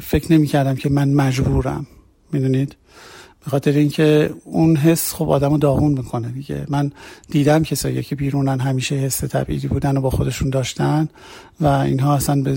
فکر 0.00 0.32
نمی 0.32 0.46
کردم 0.46 0.74
که 0.74 0.90
من 0.90 1.14
مجبورم. 1.14 1.86
می‌دونید؟ 2.32 2.76
به 3.44 3.50
خاطر 3.50 3.72
اینکه 3.72 4.34
اون 4.44 4.76
حس 4.76 5.12
خب 5.12 5.30
آدمو 5.30 5.58
داغون 5.58 5.92
می‌کنه 5.92 6.28
دیگه. 6.28 6.66
من 6.68 6.92
دیدم 7.30 7.62
کسایی 7.62 8.02
که 8.02 8.16
بیرونن 8.16 8.60
همیشه 8.60 8.94
حس 8.94 9.16
تبعیدی 9.16 9.68
بودن 9.68 9.96
و 9.96 10.00
با 10.00 10.10
خودشون 10.10 10.50
داشتن 10.50 11.08
و 11.60 11.66
اینها 11.66 12.14
اصلا 12.14 12.42
به 12.42 12.54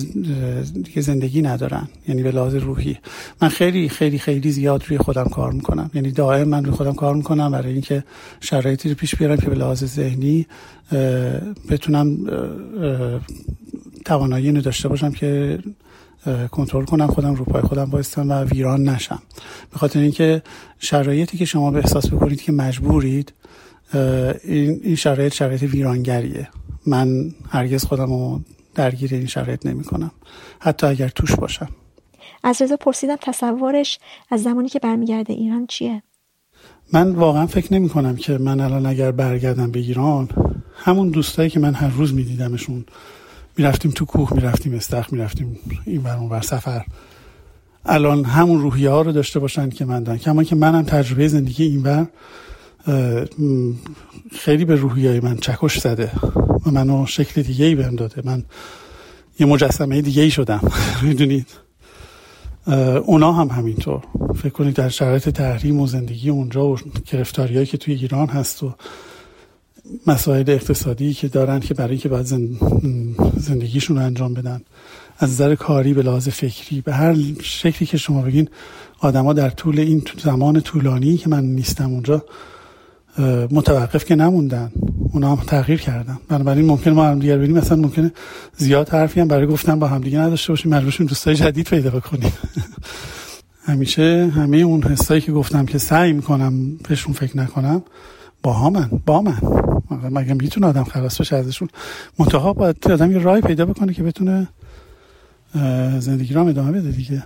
دیگه 0.84 1.02
زندگی 1.02 1.42
ندارن 1.42 1.88
یعنی 2.08 2.24
به 2.24 2.32
لحاظ 2.32 2.56
روحی. 2.56 2.98
من 3.42 3.50
خیلی 3.50 3.90
خیلی 3.90 4.20
خیلی 4.20 4.52
زیاد 4.52 4.84
روی 4.88 4.98
خودم 4.98 5.26
کار 5.26 5.52
می‌کنم. 5.52 5.92
یعنی 5.94 6.12
دائم 6.12 6.48
من 6.48 6.66
روی 6.66 6.74
خودم 6.76 6.94
کار 6.94 7.16
می‌کنم 7.16 7.52
برای 7.52 7.72
اینکه 7.72 8.04
شرایطی 8.40 8.90
رو 8.90 8.96
پیش 8.96 9.16
بیارم 9.16 9.38
که 9.38 9.50
به 9.50 9.56
لحاظ 9.56 9.84
ذهنی 9.84 10.48
بتونم 11.70 12.18
توانایی 14.06 14.52
داشته 14.52 14.90
باشم 14.90 15.12
که 15.12 15.60
کنترل 16.52 16.86
کنم 16.86 17.08
خودم 17.08 17.36
رو 17.36 17.46
پای 17.46 17.62
خودم 17.62 17.86
بایستم 17.86 18.30
و 18.30 18.44
ویران 18.44 18.90
نشم. 18.90 19.22
به 19.72 19.78
خاطر 19.78 20.00
اینکه 20.00 20.44
شرایطی 20.80 21.38
که 21.38 21.46
شما 21.46 21.72
به 21.72 21.80
احساس 21.80 22.08
بکنید 22.08 22.42
که 22.42 22.52
مجبورید 22.52 23.34
این 24.44 24.96
شرایط 24.96 25.34
شرایط 25.34 25.64
ویرانگریه. 25.64 26.50
من 26.88 27.32
هرگز 27.50 27.86
خودم 27.86 28.06
رو 28.06 28.42
درگیر 28.76 29.14
این 29.14 29.26
شرایط 29.26 29.66
نمی 29.66 29.84
کنم 29.84 30.12
حتی 30.60 30.88
اگر 30.88 31.08
توش 31.08 31.36
باشم. 31.36 31.70
از 32.44 32.62
رضا 32.62 32.76
پرسیدم 32.76 33.16
تصورش 33.22 34.00
از 34.30 34.44
زمانی 34.44 34.70
که 34.70 34.80
برمیگرده 34.80 35.34
ایران 35.34 35.68
چیه؟ 35.68 36.04
من 36.94 37.12
واقعا 37.12 37.48
فکر 37.48 37.74
نمی 37.74 37.90
کنم 37.90 38.16
که 38.16 38.38
من 38.38 38.60
الان 38.60 38.86
اگر 38.86 39.12
برگردم 39.12 39.72
به 39.72 39.80
ایران 39.80 40.30
همون 40.76 41.10
دوستایی 41.10 41.50
که 41.50 41.60
من 41.60 41.74
هر 41.74 41.90
روز 41.90 42.14
میدیدمشون 42.14 42.86
می‌رفتیم 43.58 43.92
تو 43.92 44.06
کوه 44.06 44.34
می‌رفتیم 44.34 44.74
استخ 44.74 45.14
می‌رفتیم 45.14 45.60
این 45.86 46.02
بر 46.04 46.18
اون 46.18 46.30
بر 46.30 46.42
سفر. 46.42 46.86
الان 47.86 48.26
همون 48.26 48.62
روحیه 48.62 48.90
ها 48.90 49.02
رو 49.02 49.12
داشته 49.12 49.40
باشن 49.40 49.70
که 49.70 49.86
من 49.86 50.04
دارم 50.04 50.18
کما 50.18 50.44
که 50.44 50.56
منم 50.56 50.82
تجربه 50.82 51.28
زندگی 51.28 51.64
این 51.64 51.84
بر 51.84 52.08
خیلی 54.32 54.66
به 54.66 54.76
روحیه 54.76 55.22
من 55.22 55.38
چکش 55.38 55.80
زده 55.80 56.12
و 56.66 56.72
منو 56.72 57.06
شکل 57.06 57.42
دیگه 57.42 57.66
ای 57.66 57.76
بهم 57.76 57.96
داده. 57.96 58.22
من 58.26 58.44
یه 59.40 59.46
مجسمه 59.46 60.02
دیگه 60.02 60.24
ای 60.24 60.32
شدم. 60.32 60.72
می‌دونید؟ 61.04 61.48
اونا 63.06 63.32
هم 63.32 63.48
همینطور. 63.48 64.02
فکر 64.36 64.50
کنید 64.50 64.76
در 64.76 64.90
شرایط 64.90 65.30
تحریم 65.30 65.80
و 65.80 65.88
زندگی 65.88 66.30
اونجا 66.30 66.68
و 66.68 66.78
گرفتاریایی 67.12 67.66
که 67.66 67.78
توی 67.78 67.94
ایران 67.94 68.28
هست 68.28 68.64
و 68.64 68.74
مسائل 70.08 70.50
اقتصادی 70.50 71.14
که 71.14 71.28
دارن 71.28 71.60
که 71.60 71.74
برای 71.74 71.92
اینکه 71.92 72.10
باید 72.10 72.26
زندگیشون 73.38 73.98
رو 73.98 74.04
انجام 74.04 74.34
بدن 74.34 74.62
از 75.18 75.30
نظر 75.30 75.56
کاری 75.56 75.94
به 75.94 76.02
لحاظ 76.02 76.30
فکری 76.30 76.82
به 76.82 76.94
هر 76.94 77.16
شکلی 77.44 77.88
که 77.88 77.98
شما 77.98 78.22
بگین 78.22 78.50
آدما 79.00 79.34
در 79.34 79.50
طول 79.50 79.80
این 79.80 80.04
زمان 80.24 80.62
طولانی 80.62 81.18
که 81.18 81.30
من 81.30 81.44
نیستم 81.44 81.92
اونجا 81.92 82.24
متوقف 83.52 84.06
که 84.06 84.16
نموندن. 84.16 84.72
اونا 85.14 85.36
هم 85.36 85.44
تغییر 85.46 85.80
کردن. 85.80 86.18
بنابراین 86.30 86.66
ممکن 86.66 86.92
ما 86.92 87.06
هم 87.06 87.20
دیگر 87.20 87.38
ببینیم 87.38 87.58
مثلا 87.58 87.78
ممکنه 87.78 88.12
زیاد 88.58 88.90
حرفی 88.90 89.20
هم 89.20 89.28
برای 89.28 89.48
گفتن 89.48 89.80
با 89.80 89.88
همدیگه 89.88 90.20
نداشته 90.20 90.54
باشیم. 90.54 90.74
مجبورشیم 90.74 91.06
دوستای 91.06 91.36
جدید 91.36 91.70
پیدا 91.70 92.00
کنیم 92.00 92.34
همیشه 93.68 94.32
همه 94.36 94.58
اون 94.58 94.84
حسایی 94.84 95.22
که 95.22 95.32
گفتم 95.32 95.66
که 95.66 95.78
سعی 95.78 96.14
می‌کنم 96.14 96.78
بهشون 96.90 97.14
فکر 97.14 97.38
نکنم 97.38 97.84
با 98.46 98.70
من 98.70 98.90
با 99.06 99.22
من 99.22 99.34
مگه 100.12 100.34
می‌تونه 100.34 100.68
آدم 100.68 100.84
خلاص 100.84 101.22
بشه 101.22 101.36
ازشون؟ 101.36 101.68
منتها 102.20 102.54
باید 102.54 102.92
آدم 102.92 103.12
یه 103.12 103.18
رای 103.18 103.42
پیدا 103.42 103.66
بکنه 103.66 103.94
که 103.94 104.04
بتونه 104.04 104.48
زندگی 106.00 106.34
را 106.34 106.48
ادامه 106.48 106.72
بده 106.72 106.92
دیگه. 106.92 107.24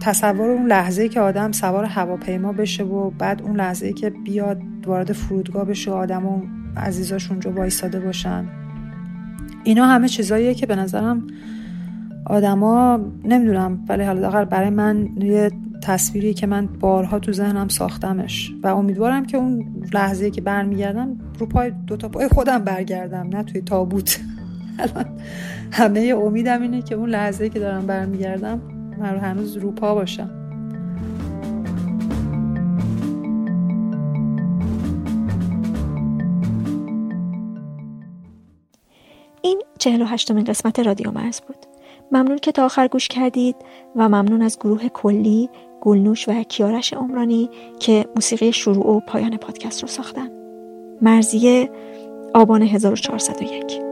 تصور 0.00 0.50
اون 0.50 0.66
لحظه 0.66 1.08
که 1.08 1.20
آدم 1.20 1.52
سوار 1.52 1.84
هواپیما 1.84 2.52
بشه 2.52 2.84
و 2.84 3.10
بعد 3.10 3.42
اون 3.42 3.56
لحظه 3.56 3.92
که 3.92 4.10
بیاد 4.10 4.60
وارد 4.86 5.12
فرودگاه 5.12 5.64
بشه 5.64 5.90
و 5.90 5.94
آدم 5.94 6.26
و 6.26 6.42
عزیزاش 6.76 7.30
اونجا 7.30 7.52
وایساده 7.52 8.00
باشن. 8.00 8.48
اینا 9.64 9.86
همه 9.86 10.08
چیزاییه 10.08 10.54
که 10.54 10.66
به 10.66 10.76
نظرم 10.76 11.26
آدما 12.26 13.00
نمی‌دونم 13.24 13.84
ولی 13.88 14.04
حالا 14.04 14.44
برای 14.44 14.70
من 14.70 15.08
یه 15.20 15.50
تصویری 15.82 16.34
که 16.34 16.46
من 16.46 16.66
بارها 16.66 17.18
تو 17.18 17.32
ذهنم 17.32 17.68
ساختمش 17.68 18.52
و 18.62 18.66
امیدوارم 18.66 19.26
که 19.26 19.36
اون 19.36 19.64
لحظه 19.94 20.30
که 20.30 20.40
برمیگردم 20.40 21.18
رو 21.38 21.46
پای 21.46 21.72
دوتا 21.86 22.08
پای 22.08 22.28
خودم 22.28 22.58
برگردم 22.58 23.28
نه 23.32 23.42
توی 23.42 23.60
تابوت. 23.60 24.20
همه 25.72 26.14
امیدم 26.16 26.62
اینه 26.62 26.82
که 26.82 26.94
اون 26.94 27.10
لحظه 27.10 27.48
که 27.48 27.58
دارم 27.58 27.86
برمیگردم 27.86 28.60
من 28.98 29.18
هنوز 29.18 29.56
رو 29.56 29.72
پا 29.72 29.94
باشم. 29.94 30.30
این 39.42 39.62
چهل 39.78 40.02
و 40.02 40.04
هشتمین 40.04 40.44
قسمت 40.44 40.78
رادیو 40.78 41.10
مرز 41.10 41.40
بود. 41.40 41.71
ممنون 42.12 42.38
که 42.38 42.52
تا 42.52 42.64
آخر 42.64 42.88
گوش 42.88 43.08
کردید 43.08 43.56
و 43.96 44.08
ممنون 44.08 44.42
از 44.42 44.58
گروه 44.58 44.88
کلی 44.88 45.50
گلنوش 45.80 46.28
و 46.28 46.42
کیارش 46.42 46.92
عمرانی 46.92 47.50
که 47.80 48.04
موسیقی 48.14 48.52
شروع 48.52 48.96
و 48.96 49.00
پایان 49.00 49.36
پادکست 49.36 49.82
رو 49.82 49.88
ساختن. 49.88 50.30
مرزیه 51.02 51.70
آبان 52.34 52.62
1401 52.62 53.91